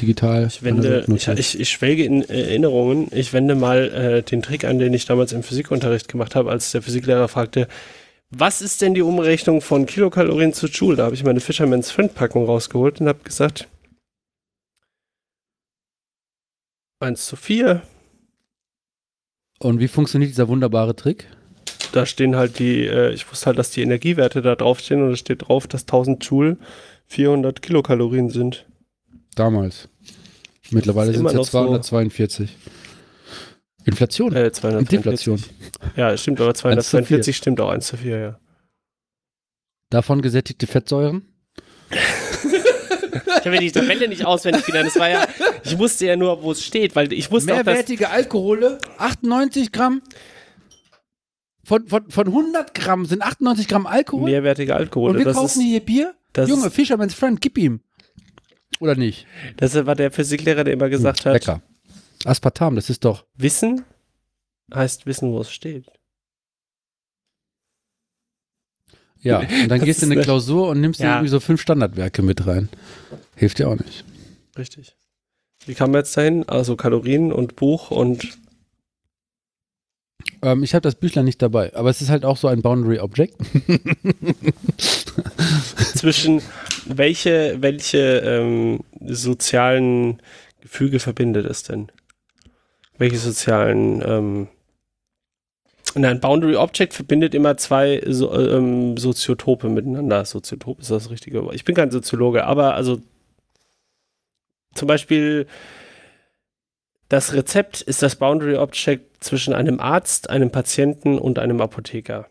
digital. 0.00 0.46
Ich 0.46 0.62
wende, 0.62 1.04
ich, 1.08 1.28
ich, 1.28 1.60
ich 1.60 1.68
schwelge 1.68 2.04
in 2.04 2.22
Erinnerungen. 2.22 3.08
Ich 3.12 3.32
wende 3.32 3.54
mal 3.54 3.90
äh, 3.92 4.22
den 4.22 4.42
Trick 4.42 4.64
an, 4.64 4.78
den 4.78 4.92
ich 4.92 5.06
damals 5.06 5.32
im 5.32 5.42
Physikunterricht 5.42 6.08
gemacht 6.08 6.34
habe, 6.34 6.50
als 6.50 6.72
der 6.72 6.82
Physiklehrer 6.82 7.28
fragte, 7.28 7.68
was 8.30 8.62
ist 8.62 8.82
denn 8.82 8.94
die 8.94 9.02
Umrechnung 9.02 9.60
von 9.60 9.86
Kilokalorien 9.86 10.52
zu 10.52 10.66
Joule? 10.66 10.96
Da 10.96 11.04
habe 11.04 11.14
ich 11.14 11.24
meine 11.24 11.40
Fisherman's 11.40 11.90
Friend 11.90 12.12
Packung 12.12 12.46
rausgeholt 12.46 13.00
und 13.00 13.08
habe 13.08 13.20
gesagt, 13.22 13.68
1 17.00 17.26
zu 17.26 17.36
4. 17.36 17.82
Und 19.60 19.78
wie 19.78 19.88
funktioniert 19.88 20.30
dieser 20.30 20.48
wunderbare 20.48 20.96
Trick? 20.96 21.28
Da 21.92 22.06
stehen 22.06 22.34
halt 22.34 22.58
die, 22.58 22.86
äh, 22.86 23.12
ich 23.12 23.30
wusste 23.30 23.46
halt, 23.46 23.58
dass 23.58 23.70
die 23.70 23.82
Energiewerte 23.82 24.42
da 24.42 24.56
draufstehen 24.56 25.02
und 25.02 25.10
da 25.10 25.16
steht 25.16 25.46
drauf, 25.46 25.68
dass 25.68 25.82
1000 25.82 26.24
Joule 26.24 26.56
400 27.06 27.62
Kilokalorien 27.62 28.30
sind. 28.30 28.66
Damals. 29.34 29.88
Mittlerweile 30.70 31.12
sind 31.12 31.26
es 31.26 31.32
ja 31.32 31.38
noch 31.38 31.44
so. 31.44 31.50
242. 31.50 32.50
Inflation. 33.84 34.34
Äh, 34.34 34.50
240. 34.50 34.88
Deflation. 34.88 35.42
Ja, 35.96 36.16
stimmt, 36.16 36.40
aber 36.40 36.50
1 36.50 36.58
zu 36.58 36.68
4. 36.68 36.80
242 36.82 37.36
stimmt 37.36 37.60
auch 37.60 37.70
1 37.70 37.86
zu 37.86 37.96
4, 37.96 38.18
ja. 38.18 38.38
Davon 39.90 40.22
gesättigte 40.22 40.66
Fettsäuren. 40.66 41.28
Ich 41.90 43.46
habe 43.46 43.56
ja 43.56 43.60
die 43.60 43.72
Tabelle 43.72 44.08
nicht 44.08 44.24
auswendig 44.24 44.64
gelernt. 44.64 44.88
Das 44.88 44.98
war 44.98 45.10
ja, 45.10 45.26
ich 45.62 45.78
wusste 45.78 46.06
ja 46.06 46.16
nur, 46.16 46.42
wo 46.42 46.52
es 46.52 46.64
steht, 46.64 46.96
weil 46.96 47.12
ich 47.12 47.30
wusste 47.30 47.52
auch, 47.52 47.58
dass, 47.58 47.66
Mehrwertige 47.66 48.08
Alkohole, 48.08 48.78
98 48.96 49.70
Gramm. 49.70 50.00
Von, 51.62 51.86
von, 51.86 52.10
von 52.10 52.26
100 52.26 52.74
Gramm 52.74 53.04
sind 53.04 53.22
98 53.22 53.68
Gramm 53.68 53.86
Alkohol. 53.86 54.30
mehrwertige 54.30 54.74
Alkohol. 54.74 55.10
und 55.10 55.18
wir 55.18 55.24
das, 55.26 55.36
kaufen 55.36 55.60
ist, 55.60 55.66
hier 55.66 55.80
Bier. 55.80 56.14
Das 56.34 56.48
Junge, 56.50 56.70
Fisherman's 56.70 57.14
Friend, 57.14 57.40
gib 57.40 57.56
ihm. 57.58 57.80
Oder 58.80 58.94
nicht? 58.96 59.26
das 59.56 59.74
war 59.86 59.94
der 59.94 60.10
Physiklehrer, 60.10 60.64
der 60.64 60.74
immer 60.74 60.88
gesagt 60.90 61.24
hat, 61.24 61.32
Lecker. 61.32 61.62
Aspartam, 62.24 62.74
das 62.76 62.90
ist 62.90 63.04
doch. 63.04 63.24
Wissen 63.34 63.84
heißt 64.74 65.06
wissen, 65.06 65.30
wo 65.32 65.40
es 65.40 65.50
steht. 65.50 65.86
Ja, 69.20 69.38
und 69.62 69.68
dann 69.68 69.80
gehst 69.80 70.02
du 70.02 70.06
in 70.06 70.12
eine 70.12 70.22
Klausur 70.22 70.68
und 70.68 70.80
nimmst 70.80 71.00
dir 71.00 71.04
Ja. 71.04 71.14
irgendwie 71.16 71.28
so 71.30 71.40
fünf 71.40 71.60
Standardwerke 71.60 72.22
mit 72.22 72.46
rein. 72.46 72.68
Hilft 73.36 73.58
dir 73.58 73.68
auch 73.68 73.76
nicht. 73.76 74.04
Richtig. 74.58 74.96
Wie 75.66 75.74
kam 75.74 75.92
man 75.92 76.00
jetzt 76.00 76.16
dahin? 76.16 76.46
Also 76.48 76.76
Kalorien 76.76 77.32
und 77.32 77.56
Buch 77.56 77.90
und 77.90 78.36
Ähm, 80.42 80.62
ich 80.62 80.74
habe 80.74 80.82
das 80.82 80.94
Büchlein 80.94 81.24
nicht 81.24 81.42
dabei, 81.42 81.74
aber 81.74 81.90
es 81.90 82.00
ist 82.00 82.10
halt 82.10 82.24
auch 82.24 82.36
so 82.36 82.48
ein 82.48 82.62
Boundary 82.62 82.98
Object. 82.98 83.36
zwischen 85.94 86.42
welche, 86.86 87.56
welche 87.60 88.18
ähm, 88.18 88.80
sozialen 89.00 90.20
Gefüge 90.60 91.00
verbindet 91.00 91.46
es 91.46 91.62
denn? 91.62 91.90
Welche 92.98 93.16
sozialen 93.16 94.02
ähm, 94.06 94.48
Nein, 95.96 96.18
Boundary 96.18 96.56
Object 96.56 96.92
verbindet 96.92 97.34
immer 97.34 97.56
zwei 97.56 98.02
so, 98.06 98.36
ähm, 98.36 98.96
Soziotope 98.96 99.68
miteinander. 99.68 100.24
Soziotop 100.24 100.80
ist 100.80 100.90
das 100.90 101.10
richtige 101.10 101.44
Wort. 101.44 101.54
Ich 101.54 101.64
bin 101.64 101.76
kein 101.76 101.92
Soziologe, 101.92 102.44
aber 102.44 102.74
also 102.74 103.00
zum 104.74 104.88
Beispiel 104.88 105.46
das 107.08 107.32
Rezept 107.32 107.80
ist 107.80 108.02
das 108.02 108.16
Boundary 108.16 108.56
Object 108.56 109.22
zwischen 109.22 109.54
einem 109.54 109.80
Arzt, 109.80 110.30
einem 110.30 110.50
Patienten 110.50 111.18
und 111.18 111.38
einem 111.38 111.60
Apotheker. 111.60 112.26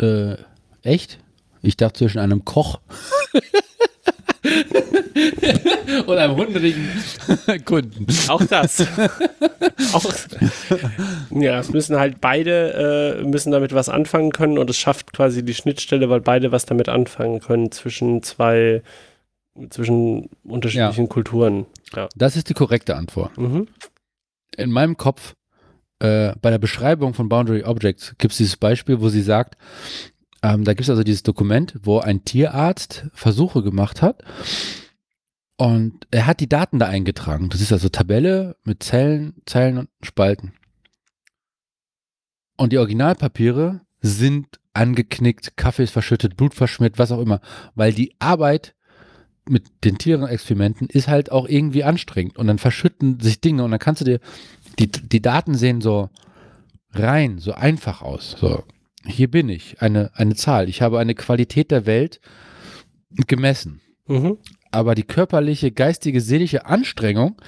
Äh, 0.00 0.36
echt? 0.82 1.18
Ich 1.62 1.76
dachte 1.76 1.98
zwischen 1.98 2.18
einem 2.18 2.44
Koch 2.44 2.80
und 6.06 6.18
einem 6.18 6.36
hungrigen 6.36 6.88
Kunden. 7.64 8.06
Auch 8.28 8.44
das. 8.44 8.80
auch, 9.92 10.04
ja, 11.30 11.58
es 11.58 11.70
müssen 11.70 11.96
halt 11.96 12.20
beide 12.20 13.18
äh, 13.20 13.24
müssen 13.24 13.50
damit 13.50 13.72
was 13.74 13.88
anfangen 13.88 14.32
können 14.32 14.58
und 14.58 14.68
es 14.68 14.76
schafft 14.76 15.12
quasi 15.12 15.44
die 15.44 15.54
Schnittstelle, 15.54 16.10
weil 16.10 16.20
beide 16.20 16.52
was 16.52 16.66
damit 16.66 16.88
anfangen 16.88 17.40
können 17.40 17.72
zwischen 17.72 18.22
zwei 18.22 18.82
zwischen 19.70 20.30
unterschiedlichen 20.42 21.08
Kulturen. 21.08 21.66
Ja. 21.96 22.08
Das 22.14 22.36
ist 22.36 22.48
die 22.48 22.54
korrekte 22.54 22.96
Antwort. 22.96 23.36
Mhm. 23.38 23.68
In 24.56 24.70
meinem 24.70 24.96
Kopf, 24.96 25.34
äh, 25.98 26.34
bei 26.40 26.50
der 26.50 26.58
Beschreibung 26.58 27.14
von 27.14 27.28
Boundary 27.28 27.64
Objects, 27.64 28.14
gibt 28.18 28.32
es 28.32 28.38
dieses 28.38 28.56
Beispiel, 28.56 29.00
wo 29.00 29.08
sie 29.08 29.22
sagt, 29.22 29.56
ähm, 30.42 30.64
da 30.64 30.72
gibt 30.72 30.82
es 30.82 30.90
also 30.90 31.02
dieses 31.02 31.22
Dokument, 31.22 31.74
wo 31.82 31.98
ein 31.98 32.24
Tierarzt 32.24 33.06
Versuche 33.14 33.62
gemacht 33.62 34.02
hat 34.02 34.22
und 35.56 36.06
er 36.10 36.26
hat 36.26 36.40
die 36.40 36.48
Daten 36.48 36.78
da 36.78 36.86
eingetragen. 36.86 37.48
Das 37.48 37.60
ist 37.60 37.72
also 37.72 37.88
Tabelle 37.88 38.56
mit 38.64 38.82
Zellen, 38.82 39.34
Zeilen 39.46 39.78
und 39.78 39.88
Spalten. 40.02 40.52
Und 42.56 42.72
die 42.72 42.78
Originalpapiere 42.78 43.80
sind 44.00 44.60
angeknickt, 44.74 45.56
Kaffee 45.56 45.84
ist 45.84 45.92
verschüttet, 45.92 46.36
Blut 46.36 46.54
verschmiert, 46.54 46.98
was 46.98 47.12
auch 47.12 47.20
immer, 47.20 47.40
weil 47.74 47.92
die 47.92 48.14
Arbeit 48.18 48.73
mit 49.48 49.64
den 49.84 49.98
Tierenexperimenten 49.98 50.88
ist 50.88 51.08
halt 51.08 51.30
auch 51.30 51.48
irgendwie 51.48 51.84
anstrengend 51.84 52.38
und 52.38 52.46
dann 52.46 52.58
verschütten 52.58 53.20
sich 53.20 53.40
Dinge 53.40 53.64
und 53.64 53.70
dann 53.70 53.80
kannst 53.80 54.00
du 54.00 54.04
dir, 54.04 54.20
die, 54.78 54.88
die 54.88 55.20
Daten 55.20 55.54
sehen 55.54 55.80
so 55.80 56.08
rein, 56.92 57.38
so 57.38 57.52
einfach 57.52 58.02
aus. 58.02 58.36
So, 58.38 58.64
hier 59.06 59.30
bin 59.30 59.48
ich, 59.48 59.80
eine, 59.82 60.10
eine 60.14 60.34
Zahl. 60.34 60.68
Ich 60.68 60.82
habe 60.82 60.98
eine 60.98 61.14
Qualität 61.14 61.70
der 61.70 61.86
Welt 61.86 62.20
gemessen. 63.26 63.80
Mhm. 64.06 64.38
Aber 64.70 64.94
die 64.94 65.04
körperliche, 65.04 65.70
geistige, 65.70 66.20
seelische 66.20 66.66
Anstrengung, 66.66 67.40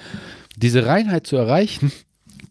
diese 0.55 0.85
Reinheit 0.85 1.27
zu 1.27 1.35
erreichen, 1.35 1.91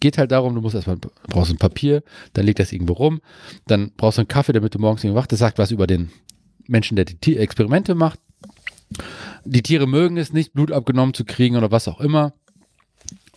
geht 0.01 0.19
halt 0.19 0.33
darum, 0.33 0.55
du 0.55 0.61
musst 0.61 0.75
erstmal, 0.75 0.99
brauchst 1.29 1.51
ein 1.51 1.59
Papier, 1.59 2.03
dann 2.35 2.47
liegt 2.47 2.59
das 2.59 2.73
irgendwo 2.73 2.95
rum, 2.95 3.21
dann 3.67 3.93
brauchst 3.97 4.19
du 4.19 4.23
einen 4.23 4.29
Kaffee, 4.29 4.53
damit 4.53 4.75
du 4.75 4.79
morgens 4.79 5.05
irgendwo 5.05 5.21
wach, 5.21 5.27
das 5.27 5.39
sagt 5.39 5.59
was 5.59 5.71
über 5.71 5.87
den 5.87 6.11
Menschen, 6.67 6.97
der 6.97 7.07
die 7.07 7.37
Experimente 7.37 7.95
macht. 7.95 8.21
Die 9.47 9.63
Tiere 9.63 9.87
mögen 9.87 10.17
es 10.17 10.33
nicht, 10.33 10.53
Blut 10.53 10.73
abgenommen 10.73 11.15
zu 11.15 11.25
kriegen 11.25 11.57
oder 11.57 11.71
was 11.71 11.89
auch 11.89 12.01
immer. 12.01 12.35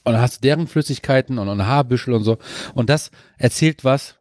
Und 0.04 0.14
dann 0.14 0.22
hast 0.22 0.38
du 0.38 0.42
deren 0.42 0.68
Flüssigkeiten 0.68 1.38
und 1.38 1.48
ein 1.50 1.66
Haarbüschel 1.68 2.14
und 2.14 2.24
so. 2.24 2.38
Und 2.74 2.90
das 2.90 3.12
erzählt 3.38 3.84
was, 3.84 4.16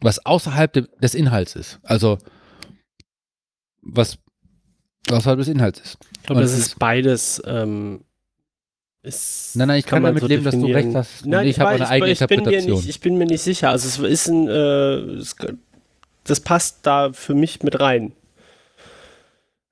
was 0.00 0.24
außerhalb 0.24 0.72
de 0.72 0.86
des 1.02 1.14
Inhalts 1.14 1.56
ist. 1.56 1.80
Also, 1.82 2.18
was 3.82 4.18
außerhalb 5.10 5.38
des 5.38 5.48
Inhalts 5.48 5.80
ist. 5.80 5.98
Ich 6.16 6.22
glaube, 6.24 6.40
Und 6.40 6.44
das 6.44 6.52
es 6.52 6.58
ist 6.66 6.78
beides 6.78 7.42
ähm, 7.46 8.04
Ist, 9.02 9.56
Nein, 9.56 9.68
nein, 9.68 9.78
ich 9.80 9.86
kann 9.86 10.02
man 10.02 10.10
damit 10.10 10.20
so 10.22 10.26
leben, 10.28 10.44
dass 10.44 10.54
du 10.54 10.66
recht 10.66 10.94
hast. 10.94 11.24
Und 11.24 11.30
Nein, 11.30 11.46
ich 11.48 11.58
habe 11.58 11.70
weiß, 11.70 11.80
eine 11.80 11.88
eigene 11.90 12.12
ich 12.12 12.18
bin, 12.20 12.28
mir 12.28 12.34
Interpretation. 12.36 12.76
nicht, 12.76 12.88
ich 12.88 13.00
bin 13.00 13.16
mir 13.16 13.26
nicht 13.26 13.42
sicher. 13.42 13.70
Also 13.70 13.88
es 13.88 13.98
ist 13.98 14.28
ein, 14.28 14.46
äh, 14.46 14.52
es, 15.16 15.36
das 16.24 16.40
passt 16.40 16.86
da 16.86 17.12
für 17.12 17.34
mich 17.34 17.62
mit 17.62 17.80
rein. 17.80 18.12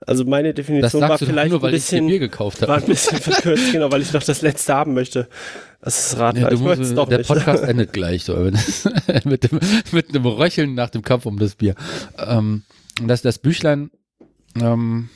Also 0.09 0.24
meine 0.24 0.55
Definition 0.55 1.02
war 1.02 1.18
vielleicht 1.18 1.51
nur, 1.51 1.60
weil 1.60 1.68
ein 1.68 1.74
bisschen, 1.74 2.06
Bier 2.06 2.18
gekauft 2.18 2.62
war 2.62 2.68
habe. 2.68 2.80
ein 2.80 2.86
bisschen 2.86 3.18
verkürzt, 3.18 3.72
genau, 3.72 3.93
weil 3.93 4.01
ich 4.01 4.10
noch 4.14 4.22
das 4.22 4.40
letzte 4.40 4.72
haben 4.72 4.94
möchte. 4.94 5.28
Das 5.82 6.12
ist 6.12 6.18
Radler. 6.18 6.48
Du 6.48 6.55
ich 6.55 6.60
musst, 6.62 6.97
doch 6.97 7.10
der 7.10 7.18
nicht. 7.18 7.26
Podcast 7.28 7.62
endet 7.68 7.93
gleich 7.93 8.24
so 8.24 8.35
mit, 9.24 9.44
dem, 9.44 9.60
mit 9.93 10.09
einem 10.09 10.24
Röcheln 10.24 10.74
nach 10.74 10.89
dem 10.89 11.02
Kampf 11.02 11.26
um 11.26 11.39
das 11.39 11.56
Bier. 11.56 11.74
Ähm, 12.16 12.62
und 13.02 13.09
das, 13.09 13.20
das 13.20 13.39
Büchlein 13.39 13.90
ähm, 14.59 15.10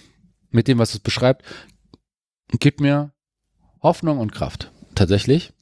mit 0.51 0.69
dem, 0.69 0.78
was 0.78 0.93
es 0.93 1.01
beschreibt, 1.01 1.43
gibt 2.60 2.81
mir 2.81 3.12
Hoffnung 3.82 4.19
und 4.19 4.32
Kraft. 4.32 4.70
Tatsächlich. 4.94 5.55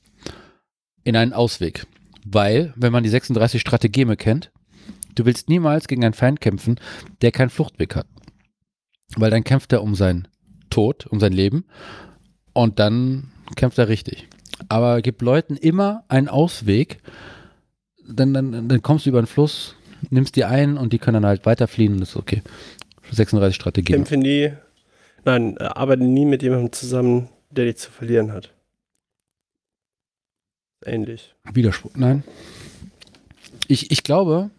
In 1.05 1.15
einen 1.15 1.33
Ausweg. 1.33 1.87
Weil, 2.25 2.75
wenn 2.75 2.93
man 2.93 3.05
die 3.05 3.11
36 3.11 3.61
Strategeme 3.61 4.17
kennt, 4.17 4.51
du 5.15 5.25
willst 5.25 5.49
niemals 5.49 5.87
gegen 5.87 6.05
einen 6.05 6.15
Feind 6.15 6.41
kämpfen, 6.41 6.81
der 7.23 7.31
keinen 7.31 7.51
Fluchtweg 7.51 7.95
hat. 7.95 8.09
Weil 9.17 9.31
dann 9.31 9.45
kämpft 9.45 9.73
er 9.73 9.83
um 9.83 9.95
seinen 9.95 10.29
Tod, 10.71 11.07
um 11.07 11.21
sein 11.21 11.33
Leben 11.33 11.65
und 12.53 12.79
dann 12.79 13.33
kämpft 13.57 13.79
er 13.79 13.89
richtig. 13.89 14.29
Aber 14.69 15.03
gib 15.03 15.23
Leuten 15.23 15.57
immer 15.57 16.05
einen 16.09 16.29
Ausweg, 16.29 16.99
dann, 18.07 18.35
dann, 18.35 18.69
dann 18.69 18.83
kommst 18.83 19.07
du 19.07 19.11
über 19.11 19.21
den 19.23 19.27
Fluss, 19.27 19.77
nimmst 20.11 20.37
die 20.37 20.45
ein 20.45 20.77
und 20.77 20.93
die 20.93 20.99
können 20.99 21.23
dann 21.23 21.27
halt 21.27 21.47
weiterfliehen 21.47 21.95
und 21.95 22.01
das 22.01 22.11
ist 22.11 22.17
okay. 22.17 22.43
36 23.11 23.57
Strategien. 23.57 23.97
Kämpfe 23.97 24.17
nie, 24.17 24.53
nein, 25.25 25.59
arbeite 25.59 26.05
nie 26.05 26.25
mit 26.25 26.43
jemandem 26.43 26.73
zusammen, 26.73 27.29
der 27.51 27.65
dich 27.65 27.79
zu 27.79 27.91
verlieren 27.91 28.33
hat. 28.33 28.53
Ähnlich. 30.85 31.35
Widerspruch, 31.53 31.91
nein. 31.95 32.23
Ich, 33.67 33.91
ich 33.91 34.03
glaube, 34.03 34.51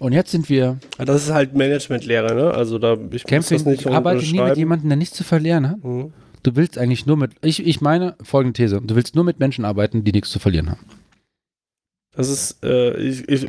und 0.00 0.12
jetzt 0.12 0.30
sind 0.30 0.48
wir 0.48 0.78
Aber 0.96 1.04
Das 1.04 1.24
ist 1.24 1.30
halt 1.30 1.54
Managementlehre, 1.54 2.34
ne? 2.34 2.50
Also 2.52 2.78
da, 2.78 2.94
ich 2.94 2.98
muss 2.98 3.24
Camping, 3.24 3.58
das 3.58 3.66
nicht 3.66 3.80
ich 3.82 3.86
arbeite 3.86 4.24
nie 4.24 4.40
mit 4.40 4.56
jemandem, 4.56 4.88
der 4.88 4.96
nichts 4.96 5.16
zu 5.16 5.24
verlieren 5.24 5.68
hat. 5.68 5.84
Mhm. 5.84 6.12
Du 6.42 6.56
willst 6.56 6.78
eigentlich 6.78 7.04
nur 7.04 7.18
mit, 7.18 7.32
ich, 7.42 7.66
ich 7.66 7.82
meine 7.82 8.16
folgende 8.22 8.54
These, 8.54 8.80
du 8.82 8.96
willst 8.96 9.14
nur 9.14 9.24
mit 9.24 9.38
Menschen 9.38 9.66
arbeiten, 9.66 10.02
die 10.02 10.12
nichts 10.12 10.30
zu 10.30 10.38
verlieren 10.38 10.70
haben. 10.70 10.80
Das 12.12 12.30
ist, 12.30 12.64
äh, 12.64 12.96
ich, 12.96 13.28
ich 13.28 13.46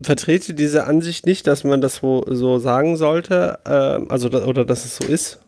vertrete 0.00 0.54
diese 0.54 0.84
Ansicht 0.86 1.26
nicht, 1.26 1.48
dass 1.48 1.64
man 1.64 1.80
das 1.80 1.96
so, 1.96 2.24
so 2.28 2.58
sagen 2.58 2.96
sollte, 2.96 3.58
äh, 3.64 4.10
also 4.10 4.30
oder 4.30 4.64
dass 4.64 4.84
es 4.84 4.96
so 4.96 5.04
ist, 5.04 5.40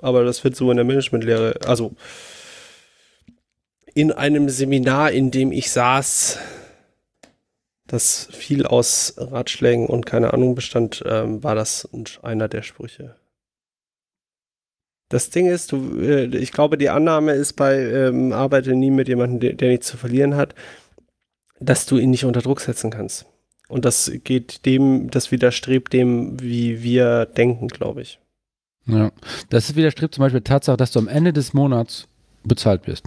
aber 0.00 0.22
das 0.22 0.44
wird 0.44 0.54
so 0.54 0.70
in 0.70 0.76
der 0.76 0.86
Managementlehre, 0.86 1.56
also 1.66 1.92
in 3.94 4.12
einem 4.12 4.48
Seminar, 4.48 5.10
in 5.10 5.32
dem 5.32 5.50
ich 5.50 5.72
saß, 5.72 6.38
das 7.92 8.26
viel 8.32 8.64
aus 8.64 9.14
Ratschlägen 9.18 9.86
und 9.86 10.06
keine 10.06 10.32
Ahnung 10.32 10.54
bestand, 10.54 11.04
ähm, 11.06 11.42
war 11.44 11.54
das 11.54 11.86
einer 12.22 12.48
der 12.48 12.62
Sprüche. 12.62 13.16
Das 15.10 15.28
Ding 15.28 15.46
ist, 15.46 15.72
du, 15.72 16.00
äh, 16.00 16.24
ich 16.38 16.52
glaube, 16.52 16.78
die 16.78 16.88
Annahme 16.88 17.32
ist 17.32 17.52
bei 17.52 17.78
ähm, 17.78 18.32
Arbeite 18.32 18.74
nie 18.74 18.90
mit 18.90 19.08
jemandem, 19.08 19.40
der, 19.40 19.52
der 19.52 19.68
nichts 19.68 19.88
zu 19.88 19.98
verlieren 19.98 20.36
hat, 20.36 20.54
dass 21.60 21.84
du 21.84 21.98
ihn 21.98 22.08
nicht 22.08 22.24
unter 22.24 22.40
Druck 22.40 22.62
setzen 22.62 22.90
kannst. 22.90 23.26
Und 23.68 23.84
das 23.84 24.10
geht 24.24 24.64
dem, 24.64 25.10
das 25.10 25.30
widerstrebt 25.30 25.92
dem, 25.92 26.40
wie 26.40 26.82
wir 26.82 27.26
denken, 27.26 27.68
glaube 27.68 28.00
ich. 28.00 28.18
Ja. 28.86 29.12
Das 29.50 29.76
widerstrebt 29.76 30.14
zum 30.14 30.22
Beispiel 30.22 30.40
Tatsache, 30.40 30.78
dass 30.78 30.92
du 30.92 30.98
am 30.98 31.08
Ende 31.08 31.34
des 31.34 31.52
Monats 31.52 32.08
bezahlt 32.42 32.86
wirst. 32.86 33.04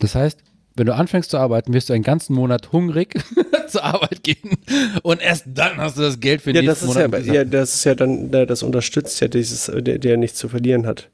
Das 0.00 0.16
heißt, 0.16 0.42
wenn 0.78 0.86
du 0.86 0.94
anfängst 0.94 1.30
zu 1.30 1.38
arbeiten, 1.38 1.72
wirst 1.72 1.88
du 1.88 1.92
einen 1.92 2.02
ganzen 2.04 2.34
Monat 2.34 2.72
hungrig 2.72 3.14
zur 3.68 3.84
Arbeit 3.84 4.22
gehen 4.22 4.56
und 5.02 5.20
erst 5.20 5.44
dann 5.46 5.76
hast 5.78 5.96
du 5.98 6.02
das 6.02 6.20
Geld 6.20 6.42
für 6.42 6.52
den 6.52 6.64
Ja, 6.64 6.70
das 6.70 6.82
nächsten 6.82 6.98
ja, 7.00 7.08
Monat. 7.08 7.24
ja, 7.26 7.44
das 7.44 7.74
ist 7.74 7.84
ja 7.84 7.94
dann, 7.94 8.30
das 8.30 8.62
unterstützt 8.62 9.20
ja 9.20 9.28
dieses, 9.28 9.66
der, 9.66 9.98
der 9.98 10.16
nichts 10.16 10.38
zu 10.38 10.48
verlieren 10.48 10.86
hat. 10.86 11.10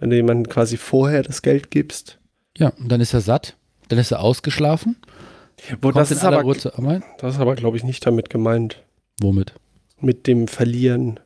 Wenn 0.00 0.10
du 0.10 0.16
jemandem 0.16 0.50
quasi 0.52 0.76
vorher 0.76 1.22
das 1.22 1.42
Geld 1.42 1.70
gibst. 1.70 2.18
ja, 2.58 2.70
und 2.70 2.88
dann 2.90 3.00
ist 3.00 3.14
er 3.14 3.20
satt, 3.20 3.56
dann 3.88 3.98
ist 3.98 4.10
er 4.10 4.20
ausgeschlafen, 4.20 4.96
Wo, 5.80 5.92
das, 5.92 6.10
ist 6.10 6.24
aber, 6.24 6.38
Arbeit. 6.38 7.02
das 7.18 7.34
ist 7.34 7.40
aber, 7.40 7.54
glaube 7.54 7.76
ich, 7.76 7.84
nicht 7.84 8.04
damit 8.04 8.30
gemeint. 8.30 8.82
Womit? 9.20 9.52
Mit 10.00 10.26
dem 10.26 10.48
Verlieren. 10.48 11.20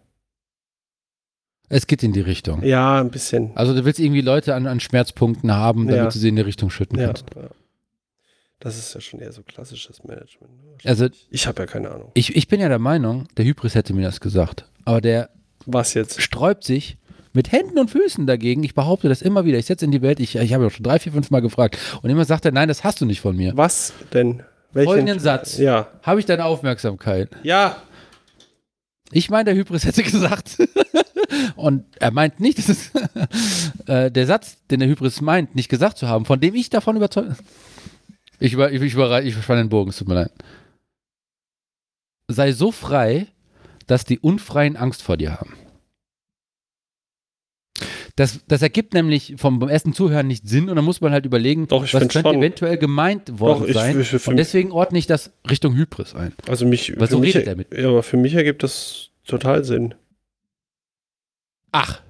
Es 1.69 1.87
geht 1.87 2.03
in 2.03 2.13
die 2.13 2.21
Richtung. 2.21 2.63
Ja, 2.63 3.01
ein 3.01 3.11
bisschen. 3.11 3.51
Also 3.57 3.75
du 3.75 3.85
willst 3.85 3.99
irgendwie 3.99 4.21
Leute 4.21 4.55
an, 4.55 4.67
an 4.67 4.79
Schmerzpunkten 4.79 5.53
haben, 5.53 5.87
damit 5.87 5.97
Ja. 5.97 6.05
du 6.11 6.19
sie 6.19 6.29
in 6.29 6.37
die 6.37 6.43
Richtung 6.43 6.71
schütten 6.71 6.99
Ja, 6.99 7.07
kannst. 7.07 7.25
ja. 7.35 7.49
Das 8.61 8.79
ist 8.79 8.95
ja 8.95 9.01
schon 9.01 9.21
eher 9.21 9.33
so 9.33 9.43
klassisches 9.43 10.03
Management. 10.05 10.51
ne? 10.65 10.71
Also 10.85 11.09
Ich 11.31 11.47
habe 11.47 11.63
ja 11.63 11.67
keine 11.67 11.91
Ahnung. 11.91 12.11
ich, 12.15 12.35
ich 12.35 12.49
bin 12.49 12.61
ja 12.61 12.69
der 12.69 12.79
Meinung, 12.79 13.29
der 13.37 13.45
Hybris 13.45 13.75
hätte 13.75 13.93
mir 13.93 14.03
das 14.07 14.21
gesagt. 14.21 14.65
Aber 14.85 15.01
der 15.01 15.31
Was 15.67 15.95
jetzt? 15.95 16.21
sträubt 16.23 16.65
sich 16.65 16.97
mit 17.35 17.53
Händen 17.53 17.79
und 17.79 17.91
Füßen 17.91 18.27
dagegen. 18.27 18.65
Ich 18.65 18.75
behaupte 18.75 19.11
das 19.11 19.21
immer 19.21 19.45
wieder. 19.45 19.59
Ich 19.59 19.67
setze 19.67 19.85
in 19.85 19.91
die 19.91 20.01
Welt. 20.01 20.21
Ich, 20.21 20.37
ich 20.37 20.55
habe 20.55 20.65
ja 20.65 20.71
schon 20.71 20.85
drei, 20.85 20.99
vier, 20.99 21.13
fünf 21.13 21.31
Mal 21.31 21.41
gefragt. 21.41 21.77
Und 22.01 22.09
immer 22.09 22.25
sagt 22.25 22.47
er, 22.47 22.53
nein, 22.53 22.69
das 22.69 22.83
hast 22.83 23.01
du 23.03 23.05
nicht 23.05 23.21
von 23.21 23.37
mir. 23.37 23.53
Was 23.57 23.93
denn? 24.15 24.43
Welchen? 24.73 24.89
Folgenden 24.91 25.21
Satz. 25.21 25.59
Ja. 25.59 25.89
Habe 26.03 26.21
ich 26.21 26.27
deine 26.27 26.47
Aufmerksamkeit? 26.47 27.29
Ja. 27.43 27.77
Ich 29.13 29.29
meine, 29.29 29.45
der 29.45 29.55
Hybris 29.55 29.85
hätte 29.85 30.03
gesagt. 30.03 30.57
und 31.57 31.85
er 32.01 32.11
meint 32.11 32.41
nicht, 32.41 32.59
dass 32.59 32.69
es, 32.71 32.91
äh, 33.87 34.11
der 34.11 34.27
Satz, 34.27 34.57
den 34.71 34.81
der 34.81 34.89
Hybris 34.89 35.21
meint, 35.21 35.55
nicht 35.55 35.69
gesagt 35.69 35.99
zu 35.99 36.09
haben, 36.09 36.25
von 36.25 36.41
dem 36.41 36.55
ich 36.55 36.71
davon 36.71 36.97
überzeugt 36.97 37.37
Ich, 38.39 38.53
über, 38.53 38.71
ich, 38.73 38.83
ich, 38.83 38.93
über, 38.95 39.23
ich 39.23 39.35
den 39.35 39.69
Bogen, 39.69 39.91
es 39.91 39.97
tut 39.99 40.09
mir 40.09 40.15
leid. 40.15 40.33
Sei 42.31 42.53
so 42.53 42.73
frei, 42.73 43.29
dass 43.87 44.05
die 44.05 44.19
Unfreien 44.19 44.77
Angst 44.77 45.03
vor 45.03 45.17
dir 45.17 45.35
haben. 45.35 45.55
Das, 48.17 48.41
das 48.49 48.63
ergibt 48.63 48.95
nämlich 48.95 49.35
vom 49.37 49.61
ersten 49.69 49.93
Zuhören 49.93 50.27
nicht 50.27 50.49
Sinn 50.49 50.71
und 50.71 50.77
dann 50.77 50.85
muss 50.87 51.03
man 51.03 51.13
halt 51.13 51.27
überlegen, 51.27 51.69
Doch, 51.69 51.85
ich 51.85 51.93
was 51.93 52.01
könnte 52.01 52.21
schon. 52.23 52.37
eventuell 52.37 52.79
gemeint 52.79 53.39
worden 53.39 53.61
Doch, 53.61 53.69
ich- 53.69 53.75
sein. 53.75 54.01
ich- 54.01 54.09
für 54.09 54.31
und 54.31 54.39
deswegen 54.39 54.73
ordne 54.73 54.99
ich 54.99 55.07
das 55.07 55.33
Richtung 55.49 55.77
Hybris 55.77 56.15
ein. 56.15 56.33
Also 56.49 56.65
mich. 56.67 56.93
Für 56.93 57.07
so 57.07 57.19
mich, 57.19 57.35
redet 57.35 57.47
er 57.49 57.57
mit. 57.57 57.75
Ja, 57.77 57.89
aber 57.91 58.03
für 58.03 58.17
mich 58.17 58.33
ergibt 58.33 58.63
das 58.63 59.11
total 59.27 59.65
Sinn. 59.65 59.95
Ach, 61.73 62.01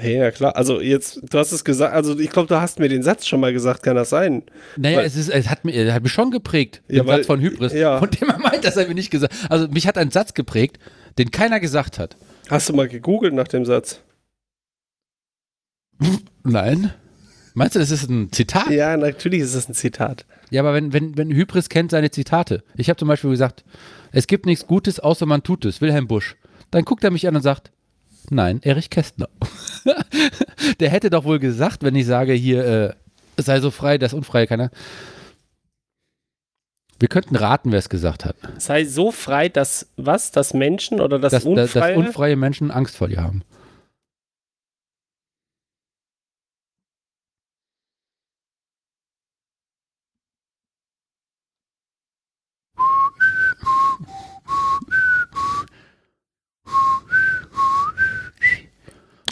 Hey, 0.00 0.16
ja 0.16 0.30
klar. 0.30 0.56
Also 0.56 0.80
jetzt, 0.80 1.20
du 1.30 1.38
hast 1.38 1.52
es 1.52 1.62
gesagt, 1.62 1.92
also 1.94 2.18
ich 2.18 2.30
glaube, 2.30 2.48
du 2.48 2.58
hast 2.58 2.78
mir 2.78 2.88
den 2.88 3.02
Satz 3.02 3.26
schon 3.26 3.38
mal 3.40 3.52
gesagt, 3.52 3.82
kann 3.82 3.96
das 3.96 4.08
sein? 4.10 4.44
Naja, 4.76 4.98
Weil- 4.98 5.04
es, 5.06 5.14
ist, 5.16 5.28
es 5.28 5.48
hat, 5.50 5.64
mich, 5.64 5.76
er 5.76 5.92
hat 5.92 6.02
mich 6.02 6.12
schon 6.12 6.30
geprägt, 6.30 6.82
Ja, 6.88 7.02
den 7.02 7.06
weil- 7.06 7.16
Satz 7.18 7.26
von 7.26 7.40
Hybris, 7.40 7.72
ja. 7.74 7.98
von 7.98 8.10
dem 8.10 8.28
er 8.30 8.38
meint, 8.38 8.64
dass 8.64 8.76
er 8.78 8.88
mir 8.88 8.94
nicht 8.94 9.10
gesagt 9.10 9.34
Also 9.50 9.68
mich 9.68 9.86
hat 9.86 9.98
ein 9.98 10.10
Satz 10.10 10.32
geprägt, 10.34 10.78
den 11.18 11.30
keiner 11.30 11.60
gesagt 11.60 11.98
hat. 11.98 12.16
Hast 12.48 12.68
du 12.68 12.72
mal 12.72 12.88
gegoogelt 12.88 13.34
nach 13.34 13.48
dem 13.48 13.64
Satz? 13.66 14.00
Nein. 16.44 16.92
Meinst 17.54 17.74
du, 17.74 17.78
das 17.80 17.90
ist 17.90 18.08
ein 18.08 18.32
Zitat? 18.32 18.70
Ja, 18.70 18.96
natürlich 18.96 19.40
ist 19.40 19.54
es 19.54 19.68
ein 19.68 19.74
Zitat. 19.74 20.24
Ja, 20.50 20.62
aber 20.62 20.72
wenn, 20.72 20.92
wenn, 20.92 21.16
wenn 21.18 21.30
Hybris 21.30 21.68
kennt 21.68 21.90
seine 21.90 22.10
Zitate. 22.10 22.62
Ich 22.76 22.88
habe 22.88 22.96
zum 22.98 23.08
Beispiel 23.08 23.30
gesagt, 23.30 23.64
es 24.12 24.26
gibt 24.26 24.46
nichts 24.46 24.66
Gutes, 24.66 24.98
außer 25.00 25.26
man 25.26 25.42
tut 25.42 25.64
es. 25.64 25.80
Wilhelm 25.80 26.06
Busch. 26.06 26.36
Dann 26.70 26.84
guckt 26.84 27.04
er 27.04 27.10
mich 27.10 27.26
an 27.28 27.36
und 27.36 27.42
sagt, 27.42 27.70
nein, 28.30 28.60
Erich 28.62 28.90
Kästner. 28.90 29.28
Der 30.80 30.90
hätte 30.90 31.10
doch 31.10 31.24
wohl 31.24 31.38
gesagt, 31.38 31.82
wenn 31.82 31.94
ich 31.94 32.06
sage, 32.06 32.32
hier, 32.32 32.64
äh, 32.64 32.94
sei 33.36 33.60
so 33.60 33.70
frei, 33.70 33.98
das 33.98 34.12
Unfreie 34.12 34.46
keiner. 34.46 34.70
Wir 36.98 37.08
könnten 37.08 37.34
raten, 37.36 37.72
wer 37.72 37.78
es 37.78 37.88
gesagt 37.88 38.26
hat. 38.26 38.36
Sei 38.58 38.84
so 38.84 39.10
frei, 39.10 39.48
dass 39.48 39.88
was? 39.96 40.32
Das 40.32 40.52
Menschen 40.52 41.00
oder 41.00 41.18
das 41.18 41.32
dass, 41.32 41.44
dass, 41.44 41.50
Unfreie? 41.50 41.94
dass 41.94 42.06
unfreie 42.06 42.36
Menschen 42.36 42.70
Angst 42.70 42.96
vor 42.96 43.08
dir 43.08 43.22
haben. 43.22 43.42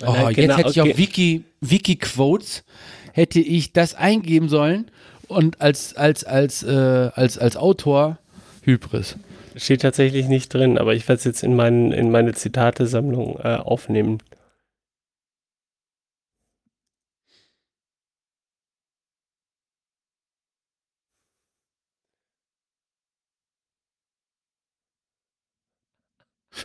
Oh, 0.03 0.12
Nein, 0.12 0.27
jetzt 0.29 0.37
genau, 0.37 0.57
hätte 0.57 0.70
ich 0.70 0.81
auf 0.81 0.99
Wiki, 0.99 1.45
Wiki 1.61 1.97
Quotes 1.97 2.65
hätte 3.12 3.41
ich 3.41 3.73
das 3.73 3.95
eingeben 3.95 4.49
sollen 4.49 4.91
und 5.27 5.61
als 5.61 5.97
als 5.97 6.25
als 6.25 6.62
äh, 6.62 7.11
als 7.15 7.39
als 7.39 7.57
Autor 7.57 8.19
Hybris. 8.62 9.16
Steht 9.57 9.83
tatsächlich 9.83 10.29
nicht 10.29 10.55
drin, 10.55 10.79
aber 10.79 10.95
ich 10.95 11.09
werde 11.09 11.19
es 11.19 11.25
jetzt 11.25 11.43
in, 11.43 11.57
meinen, 11.57 11.91
in 11.91 12.12
meine 12.12 12.33
Zitatesammlung 12.33 13.41
äh, 13.43 13.57
aufnehmen. 13.57 14.19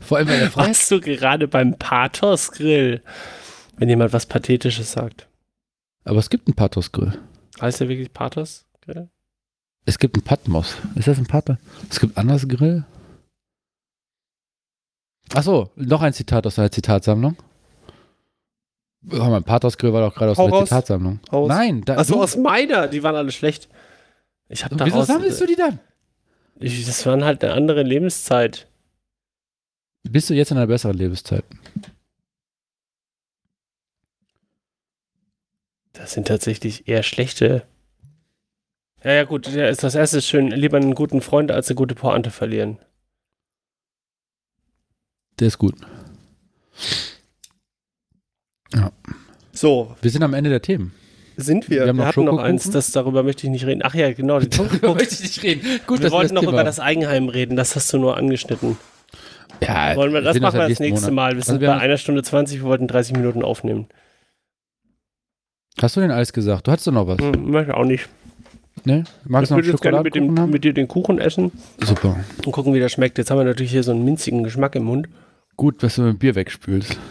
Vor 0.01 0.17
allem 0.17 0.27
bei 0.27 0.37
der 0.39 0.51
Frage. 0.51 0.67
Warst 0.69 0.89
du 0.91 0.99
gerade 0.99 1.47
beim 1.47 1.77
Pathos-Grill? 1.77 3.01
Wenn 3.77 3.89
jemand 3.89 4.13
was 4.13 4.25
Pathetisches 4.25 4.91
sagt. 4.91 5.27
Aber 6.05 6.19
es 6.19 6.29
gibt 6.29 6.47
einen 6.47 6.55
Pathos-Grill. 6.55 7.17
Heißt 7.61 7.79
der 7.79 7.89
wirklich 7.89 8.11
Pathos? 8.13 8.65
Grill? 8.81 9.09
Es 9.85 9.97
gibt 9.99 10.15
einen 10.15 10.23
Patmos. 10.23 10.75
Ist 10.95 11.07
das 11.07 11.17
ein 11.17 11.25
Pater? 11.27 11.57
Es 11.89 11.99
gibt 11.99 12.17
anders 12.17 12.47
Grill. 12.47 12.83
Achso, 15.33 15.71
noch 15.75 16.01
ein 16.01 16.13
Zitat 16.13 16.45
aus 16.45 16.55
der 16.55 16.71
Zitatsammlung. 16.71 17.35
Oh, 19.11 19.25
mein 19.25 19.43
Pathos 19.43 19.77
Grill 19.77 19.91
war 19.93 20.01
doch 20.01 20.15
gerade 20.15 20.31
aus 20.31 20.37
Hau 20.37 20.47
der 20.47 20.59
raus. 20.59 20.69
Zitatsammlung. 20.69 21.19
Aus. 21.29 21.47
Nein, 21.49 21.81
da, 21.83 22.01
du- 22.03 22.21
aus 22.21 22.37
meiner. 22.37 22.87
Die 22.87 23.03
waren 23.03 23.15
alle 23.15 23.31
schlecht. 23.31 23.67
Ich 24.49 24.63
habe 24.63 24.75
Wieso 24.75 24.85
daraus. 24.91 25.07
sammelst 25.07 25.41
du 25.41 25.45
die 25.45 25.55
dann? 25.55 25.79
Ich, 26.59 26.85
das 26.85 27.05
waren 27.05 27.23
halt 27.23 27.43
eine 27.43 27.53
andere 27.53 27.83
Lebenszeit. 27.83 28.67
Bist 30.03 30.29
du 30.29 30.33
jetzt 30.33 30.51
in 30.51 30.57
einer 30.57 30.67
besseren 30.67 30.97
Lebenszeit? 30.97 31.45
Das 35.93 36.11
sind 36.13 36.27
tatsächlich 36.27 36.87
eher 36.87 37.03
schlechte. 37.03 37.65
Ja, 39.03 39.13
ja, 39.13 39.23
gut. 39.23 39.47
Ja, 39.47 39.67
ist 39.67 39.83
das 39.83 39.95
erste 39.95 40.17
ist 40.17 40.27
schön. 40.27 40.47
Lieber 40.49 40.77
einen 40.77 40.95
guten 40.95 41.21
Freund 41.21 41.51
als 41.51 41.69
eine 41.69 41.75
gute 41.75 41.95
Pointe 41.95 42.31
verlieren. 42.31 42.79
Der 45.39 45.47
ist 45.47 45.57
gut. 45.57 45.75
So, 49.51 49.95
Wir 50.01 50.09
sind 50.11 50.23
am 50.23 50.33
Ende 50.33 50.49
der 50.49 50.61
Themen. 50.61 50.93
sind 51.37 51.69
wir. 51.69 51.77
Wir 51.77 51.83
Wir, 51.83 51.87
haben 51.89 51.97
noch 51.97 52.05
hatten 52.05 52.25
noch 52.25 52.37
eins, 52.39 52.69
das 52.71 52.91
darüber 52.91 53.21
möchte 53.23 53.45
ich 53.45 53.51
nicht 53.51 53.65
reden. 53.65 53.81
Ach 53.83 53.93
ja, 53.93 54.11
genau. 54.13 54.39
Darüber 54.41 54.95
möchte 54.95 55.13
ich 55.15 55.21
nicht 55.21 55.43
reden. 55.43 55.79
Gut, 55.85 56.01
wir 56.01 56.11
wollten 56.11 56.33
noch 56.33 56.41
Thema- 56.41 56.53
über 56.53 56.63
das 56.63 56.79
Eigenheim 56.79 57.29
reden. 57.29 57.55
Das 57.55 57.75
hast 57.75 57.93
du 57.93 57.99
nur 57.99 58.17
angeschnitten. 58.17 58.77
Ja, 59.61 59.95
Wollen 59.95 60.13
wir, 60.13 60.21
das 60.21 60.39
machen 60.39 60.55
wir 60.55 60.61
halt 60.61 60.71
das 60.71 60.79
nächsten 60.79 60.83
nächste 60.83 61.11
Monat. 61.11 61.15
Mal. 61.15 61.31
Wir 61.31 61.37
Also 61.37 61.51
sind 61.51 61.61
wir 61.61 61.67
bei 61.69 61.77
einer 61.77 61.97
Stunde 61.97 62.23
20. 62.23 62.59
Wir 62.61 62.65
wollten 62.67 62.87
30 62.87 63.15
Minuten 63.15 63.43
aufnehmen. 63.43 63.87
Hast 65.81 65.95
du 65.95 66.01
denn 66.01 66.11
alles 66.11 66.33
gesagt? 66.33 66.67
Du 66.67 66.71
hattest 66.71 66.87
doch 66.87 66.91
noch 66.91 67.07
was. 67.07 67.17
Hm, 67.19 67.49
möchte 67.49 67.75
auch 67.75 67.85
nicht. 67.85 68.07
Ne? 68.85 69.05
Magst 69.23 69.43
Ich 69.43 69.49
du 69.49 69.53
noch 69.53 69.57
würde 69.59 69.69
jetzt 69.71 69.81
gerne 69.81 70.01
mit, 70.01 70.15
dem, 70.15 70.37
haben? 70.39 70.49
mit 70.51 70.63
dir 70.63 70.73
den 70.73 70.87
Kuchen 70.87 71.19
essen 71.19 71.51
Super. 71.81 72.17
und 72.45 72.51
gucken, 72.51 72.73
wie 72.73 72.79
der 72.79 72.89
schmeckt. 72.89 73.17
Jetzt 73.17 73.31
haben 73.31 73.37
wir 73.37 73.45
natürlich 73.45 73.71
hier 73.71 73.83
so 73.83 73.91
einen 73.91 74.03
minzigen 74.03 74.43
Geschmack 74.43 74.75
im 74.75 74.83
Mund. 74.83 75.07
Gut, 75.55 75.81
dass 75.83 75.95
du 75.95 76.01
mit 76.01 76.19
Bier 76.19 76.35
wegspülst. 76.35 76.97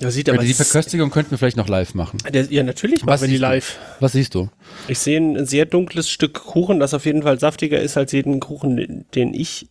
Ja, 0.00 0.10
sieht 0.10 0.28
Aber 0.30 0.42
die 0.44 0.54
Verköstigung 0.54 1.10
könnten 1.10 1.32
wir 1.32 1.38
vielleicht 1.38 1.56
noch 1.56 1.68
live 1.68 1.94
machen. 1.94 2.18
der, 2.32 2.44
ja, 2.52 2.62
natürlich 2.62 3.00
Was 3.04 3.20
machen 3.20 3.22
wir 3.22 3.28
die 3.28 3.34
siehst 3.34 3.42
du? 3.42 3.46
live. 3.48 3.78
Was 4.00 4.12
siehst 4.12 4.34
du? 4.34 4.48
Ich 4.86 4.98
sehe 5.00 5.18
ein 5.20 5.44
sehr 5.46 5.66
dunkles 5.66 6.08
Stück 6.08 6.34
Kuchen, 6.34 6.78
das 6.78 6.94
auf 6.94 7.04
jeden 7.04 7.22
Fall 7.22 7.40
saftiger 7.40 7.80
ist 7.80 7.96
als 7.96 8.12
jeden 8.12 8.38
Kuchen, 8.40 9.04
den- 9.14 9.34
ich 9.34 9.68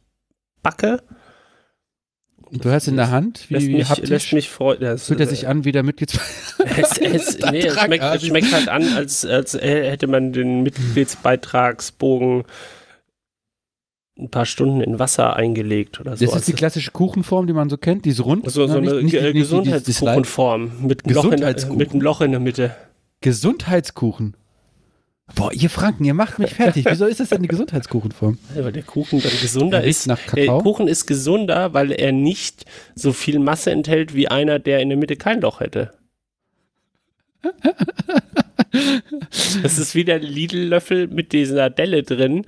backe. 0.64 1.02
Du 2.52 2.70
hast 2.72 2.88
in 2.88 2.96
der 2.96 3.12
Hand, 3.12 3.46
wie, 3.50 3.56
lässt 3.56 3.68
wie 3.68 3.74
mich, 3.76 3.98
lässt 4.10 4.34
mich 4.34 4.50
freuen. 4.50 4.98
Fühlt 4.98 5.20
er 5.20 5.28
sich 5.28 5.48
an 5.48 5.66
wie 5.66 5.72
der 5.74 5.84
Mitglieds... 5.84 6.18
es, 6.78 6.98
es, 6.98 7.40
nee, 7.52 7.60
es, 7.66 7.78
schmeckt, 7.80 8.04
es 8.04 8.26
schmeckt 8.26 8.54
halt 8.54 8.70
an, 8.70 8.84
als, 8.94 9.26
als 9.26 9.54
hätte 9.54 10.08
man 10.08 10.32
den 10.34 10.64
Mitgliedsbeitragsbogen 10.64 12.44
ein 14.20 14.30
paar 14.30 14.46
Stunden 14.46 14.82
in 14.82 15.00
Wasser 15.00 15.36
eingelegt 15.36 16.00
oder 16.00 16.16
so. 16.18 16.26
Das 16.26 16.36
ist 16.36 16.48
die 16.48 16.54
klassische 16.54 16.92
Kuchenform, 16.92 17.48
die 17.48 17.54
man 17.54 17.70
so 17.70 17.78
kennt, 17.78 18.06
die 18.06 18.10
ist 18.10 18.24
rund. 18.24 18.50
so, 18.50 18.68
so 18.68 18.80
ne? 18.80 18.92
eine 18.98 19.34
Gesundheitskuchenform 19.34 20.72
mit, 20.88 21.06
einem 21.06 21.16
Loch 21.16 21.24
in 21.26 21.30
der- 21.32 21.38
Gesundheitskuchen. 21.54 21.78
mit 21.78 21.92
einem 21.92 22.02
Loch 22.02 22.22
in 22.22 22.32
der 22.32 22.40
Mitte. 22.40 22.76
Gesundheitskuchen. 23.22 24.36
Boah, 25.36 25.52
ihr 25.52 25.70
Franken, 25.70 26.06
ihr 26.06 26.14
macht 26.14 26.40
mich 26.40 26.54
fertig. 26.54 26.86
Wieso 26.88 27.06
ist 27.06 27.20
das 27.20 27.30
denn 27.30 27.42
die 27.42 27.48
Gesundheitskuchenform? 27.50 28.38
Weil 28.56 28.72
der 28.72 28.84
Kuchen 28.84 29.22
dann 29.22 29.32
gesunder 29.42 29.82
Er 29.82 29.88
ist. 29.88 30.08
nach 30.08 30.20
Der 30.34 30.46
Kakao. 30.46 30.62
Kuchen 30.62 30.88
ist 30.88 31.06
gesunder, 31.06 31.74
weil 31.74 31.92
er 31.92 32.14
nicht 32.14 32.66
so 32.96 33.12
viel 33.12 33.40
Masse 33.40 33.72
enthält 33.72 34.14
wie 34.16 34.30
einer, 34.30 34.58
der 34.60 34.80
in 34.80 34.88
der 34.90 34.98
Mitte 34.98 35.16
kein 35.18 35.42
Loch 35.42 35.60
hätte. 35.60 35.92
Das 39.64 39.78
ist 39.80 39.96
wie 39.96 40.04
der 40.04 40.20
Lidl-Löffel 40.20 41.08
mit 41.08 41.32
dieser 41.32 41.70
Delle 41.70 42.04
drin, 42.04 42.46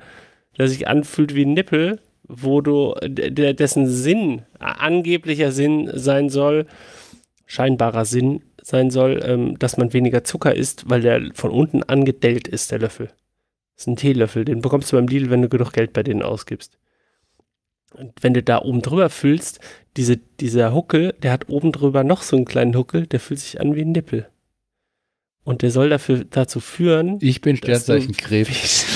der 0.60 0.68
sich 0.68 0.88
anfühlt 0.88 1.34
wie 1.34 1.46
ein 1.46 1.54
Nippel, 1.54 2.00
wo 2.28 2.62
du, 2.62 2.94
der, 3.02 3.54
dessen 3.54 3.88
Sinn, 3.88 4.44
angeblicher 4.60 5.52
Sinn 5.52 5.90
sein 5.94 6.30
soll, 6.30 6.68
scheinbarer 7.48 8.06
Sinn 8.06 8.44
sein 8.62 8.92
soll, 8.92 9.20
ähm, 9.24 9.58
dass 9.58 9.78
man 9.78 9.94
weniger 9.94 10.24
Zucker 10.24 10.54
isst, 10.54 10.90
weil 10.90 11.02
der 11.02 11.32
von 11.34 11.50
unten 11.50 11.82
angedellt 11.82 12.48
ist, 12.48 12.72
der 12.72 12.80
Löffel. 12.80 13.08
Das 13.76 13.84
ist 13.84 13.88
ein 13.88 13.96
Teelöffel, 13.96 14.46
den 14.46 14.62
bekommst 14.62 14.92
du 14.92 14.98
beim 14.98 15.08
Lidl, 15.08 15.32
wenn 15.32 15.42
du 15.42 15.50
genug 15.50 15.74
Geld 15.74 15.94
bei 15.94 16.04
denen 16.04 16.22
ausgibst. 16.22 16.78
Und 17.94 18.14
wenn 18.22 18.36
du 18.36 18.44
da 18.44 18.62
oben 18.62 18.82
drüber 18.82 19.10
füllst, 19.10 19.60
diese, 19.98 20.18
dieser 20.18 20.74
Huckel, 20.74 21.16
der 21.24 21.32
hat 21.32 21.50
oben 21.50 21.72
drüber 21.72 22.04
noch 22.04 22.22
so 22.22 22.36
einen 22.36 22.46
kleinen 22.46 22.76
Huckel, 22.76 23.08
der 23.08 23.20
fühlt 23.20 23.40
sich 23.40 23.60
an 23.60 23.76
wie 23.76 23.82
ein 23.82 23.92
Nippel. 23.92 24.28
Und 25.44 25.64
der 25.64 25.72
soll 25.72 25.90
dafür, 25.90 26.26
dazu 26.30 26.60
führen, 26.60 27.18
Ich 27.22 27.42
bin 27.42 27.58
Sternzeichen 27.58 28.16
Krebs. 28.16 28.86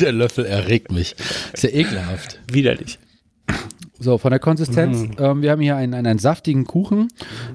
Der 0.00 0.12
Löffel 0.12 0.44
erregt 0.44 0.92
mich. 0.92 1.14
Ist 1.52 1.62
ja 1.62 1.70
ekelhaft. 1.70 2.40
widerlich. 2.50 2.98
So, 3.98 4.18
von 4.18 4.30
der 4.30 4.40
Konsistenz. 4.40 4.98
Mhm. 4.98 5.16
Ähm, 5.18 5.42
wir 5.42 5.50
haben 5.50 5.60
hier 5.60 5.76
einen, 5.76 5.94
einen, 5.94 6.06
einen 6.06 6.18
saftigen 6.18 6.64
Kuchen. 6.64 7.08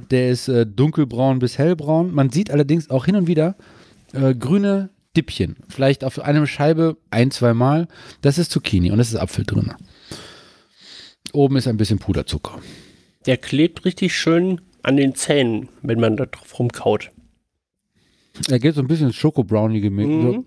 Der 0.09 0.29
ist 0.29 0.47
äh, 0.47 0.65
dunkelbraun 0.65 1.39
bis 1.39 1.57
hellbraun. 1.57 2.13
Man 2.13 2.29
sieht 2.31 2.49
allerdings 2.49 2.89
auch 2.89 3.05
hin 3.05 3.15
und 3.15 3.27
wieder 3.27 3.55
äh, 4.13 4.33
grüne 4.33 4.89
Dippchen. 5.15 5.57
Vielleicht 5.69 6.03
auf 6.03 6.19
einer 6.19 6.47
Scheibe 6.47 6.97
ein, 7.11 7.31
zwei 7.31 7.53
Mal. 7.53 7.87
Das 8.21 8.37
ist 8.37 8.51
Zucchini 8.51 8.91
und 8.91 8.99
es 8.99 9.09
ist 9.09 9.17
Apfel 9.17 9.45
drin. 9.45 9.73
Oben 11.33 11.57
ist 11.57 11.67
ein 11.67 11.77
bisschen 11.77 11.99
Puderzucker. 11.99 12.59
Der 13.25 13.37
klebt 13.37 13.85
richtig 13.85 14.15
schön 14.15 14.61
an 14.83 14.97
den 14.97 15.13
Zähnen, 15.15 15.69
wenn 15.81 15.99
man 15.99 16.17
da 16.17 16.25
drauf 16.25 16.57
rumkaut. 16.57 17.11
Er 18.49 18.59
geht 18.59 18.75
so 18.75 18.81
ein 18.81 18.87
bisschen 18.87 19.07
ins 19.07 19.15
Schoko-Brownie-Gemüse. 19.15 20.37
Mhm. 20.37 20.45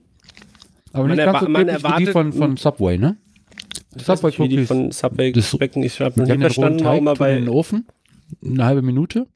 Aber 0.95 1.07
Man 1.09 1.17
nicht 1.17 1.27
ganz 1.27 1.41
so 1.41 1.49
man 1.49 1.63
wie 1.63 1.71
die 1.71 1.77
erwartet- 1.77 2.13
von, 2.13 2.33
von 2.33 2.57
Subway, 2.57 2.97
ne? 2.99 3.17
Weiß 3.95 4.23
nicht, 4.23 4.39
wie 4.39 4.49
die 4.49 4.55
Cookies. 4.57 4.69
von 4.69 4.91
Subway 4.91 5.33
Das- 5.33 5.51
schmecken. 5.51 5.83
Ich 5.83 6.01
habe 6.01 6.19
noch 6.19 6.27
Die 6.27 6.33
nie 6.33 6.41
verstanden, 6.41 6.83
warum 6.85 7.05
tun 7.15 7.27
in 7.27 7.35
den 7.35 7.45
bei. 7.47 7.51
Ofen, 7.53 7.87
eine 8.45 8.65
halbe 8.65 8.83
Minute. 8.83 9.27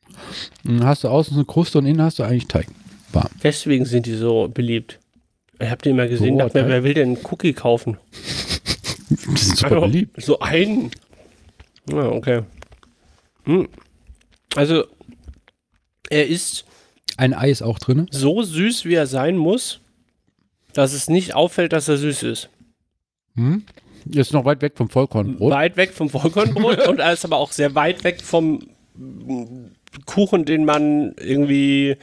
Dann 0.65 0.85
hast 0.85 1.05
du 1.05 1.09
außen 1.09 1.35
so 1.35 1.41
eine 1.41 1.45
Kruste 1.47 1.79
und 1.79 1.87
innen 1.87 2.03
hast 2.03 2.19
du 2.19 2.23
eigentlich 2.25 2.49
Teig. 2.49 2.67
Warm. 3.13 3.29
Deswegen 3.43 3.85
sind 3.85 4.07
die 4.07 4.15
so 4.15 4.49
beliebt. 4.53 4.99
Ich 5.61 5.69
habe 5.71 5.83
den 5.83 5.97
mal 5.97 6.09
gesehen, 6.09 6.35
Roher 6.35 6.45
dachte 6.47 6.63
mir, 6.63 6.69
wer 6.69 6.85
will 6.85 6.95
denn 6.95 7.17
einen 7.17 7.25
Cookie 7.31 7.53
kaufen? 7.53 7.97
Die 9.11 9.17
sind 9.17 9.39
super 9.59 9.77
Also, 9.77 9.81
beliebt. 9.87 10.23
So 10.23 10.39
einen. 10.41 10.91
Ja, 11.91 12.09
okay. 12.11 12.43
Hm. 13.45 13.69
Also, 14.55 14.85
er 16.11 16.27
ist 16.27 16.65
Ein 17.17 17.33
Ei 17.35 17.51
ist 17.51 17.63
auch 17.63 17.79
drin. 17.79 18.07
so 18.11 18.43
süß, 18.43 18.85
wie 18.85 18.95
er 18.95 19.07
sein 19.07 19.37
muss, 19.37 19.81
dass 20.79 20.93
es 20.93 21.09
nicht 21.09 21.35
auffällt, 21.35 21.73
dass 21.73 21.89
er 21.89 21.97
süß 21.97 22.23
ist. 22.23 22.51
Hm? 23.35 23.65
Ist 24.09 24.33
noch 24.33 24.45
weit 24.45 24.63
weg 24.63 24.75
vom 24.77 24.89
Vollkornbrot. 24.89 25.53
Weit 25.53 25.77
weg 25.77 25.93
vom 25.93 26.09
Vollkornbrot 26.09 26.87
und 26.87 27.01
er 27.01 27.13
ist 27.13 27.25
aber 27.25 27.39
auch 27.39 27.51
sehr 27.51 27.75
weit 27.75 28.05
weg 28.05 28.23
vom 28.23 28.61
Kuchen, 30.07 30.45
den 30.45 30.65
man 30.65 31.17
irgendwie 31.19 31.97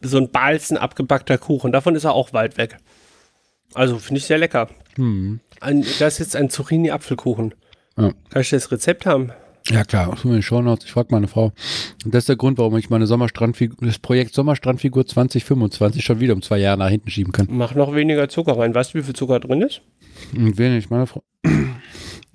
so 0.00 0.16
ein 0.16 0.30
Balzen 0.30 0.76
abgebackter 0.76 1.38
Kuchen. 1.38 1.72
Davon 1.72 1.96
ist 1.96 2.04
er 2.04 2.14
auch 2.14 2.32
weit 2.32 2.56
weg. 2.56 2.76
Also 3.74 3.98
finde 3.98 4.18
ich 4.18 4.26
sehr 4.26 4.38
lecker. 4.38 4.68
Hm. 4.94 5.40
Ein, 5.58 5.84
das 5.98 6.14
ist 6.14 6.18
jetzt 6.20 6.36
ein 6.36 6.50
Zucchini-Apfelkuchen. 6.50 7.56
Ja. 7.98 8.12
Kann 8.28 8.42
ich 8.42 8.50
das 8.50 8.70
Rezept 8.70 9.06
haben? 9.06 9.32
Ja 9.68 9.84
klar, 9.84 10.16
in 10.24 10.30
den 10.30 10.42
Shownotes. 10.42 10.86
Ich 10.86 10.92
frage 10.92 11.08
meine 11.10 11.28
Frau. 11.28 11.52
Und 12.04 12.14
das 12.14 12.22
ist 12.22 12.28
der 12.28 12.36
Grund, 12.36 12.58
warum 12.58 12.76
ich 12.76 12.90
meine 12.90 13.06
Sommerstrandfigur, 13.06 13.76
das 13.86 13.98
Projekt 13.98 14.34
Sommerstrandfigur 14.34 15.06
2025 15.06 16.04
schon 16.04 16.20
wieder 16.20 16.34
um 16.34 16.42
zwei 16.42 16.58
Jahre 16.58 16.78
nach 16.78 16.88
hinten 16.88 17.10
schieben 17.10 17.32
kann. 17.32 17.46
Mach 17.50 17.74
noch 17.74 17.94
weniger 17.94 18.28
Zucker 18.28 18.58
rein. 18.58 18.74
Weißt 18.74 18.94
du, 18.94 18.98
wie 18.98 19.02
viel 19.02 19.14
Zucker 19.14 19.38
drin 19.38 19.62
ist? 19.62 19.82
Und 20.34 20.58
wenig, 20.58 20.90
meine 20.90 21.06
Frau. 21.06 21.22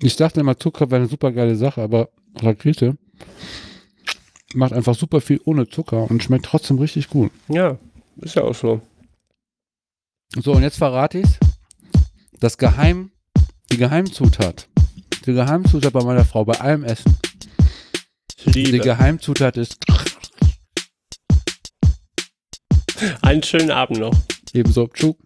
Ich 0.02 0.14
dachte 0.16 0.40
immer, 0.40 0.58
Zucker 0.58 0.90
wäre 0.90 1.00
eine 1.00 1.08
super 1.08 1.32
geile 1.32 1.56
Sache, 1.56 1.80
aber 1.80 2.10
Rakete 2.38 2.98
macht 4.54 4.74
einfach 4.74 4.94
super 4.94 5.22
viel 5.22 5.40
ohne 5.46 5.68
Zucker 5.68 6.10
und 6.10 6.22
schmeckt 6.22 6.44
trotzdem 6.44 6.78
richtig 6.78 7.08
gut. 7.08 7.32
Ja, 7.48 7.78
ist 8.20 8.34
ja 8.34 8.42
auch 8.42 8.54
so. 8.54 8.82
So, 10.34 10.52
und 10.52 10.62
jetzt 10.62 10.76
verrate 10.76 11.20
ich 11.20 11.28
Das 12.40 12.58
Geheim, 12.58 13.10
die 13.72 13.78
Geheimzutat. 13.78 14.68
Die 15.26 15.32
Geheimzutat 15.32 15.92
bei 15.92 16.04
meiner 16.04 16.24
Frau, 16.24 16.44
bei 16.44 16.60
allem 16.60 16.84
Essen. 16.84 17.18
Die 18.44 18.64
Liebe. 18.64 18.78
Geheimzutat 18.78 19.56
ist 19.56 19.78
Einen 23.22 23.42
schönen 23.42 23.72
Abend 23.72 23.98
noch. 23.98 24.14
ebenso. 24.52 24.86
Tschuk. 24.86 25.18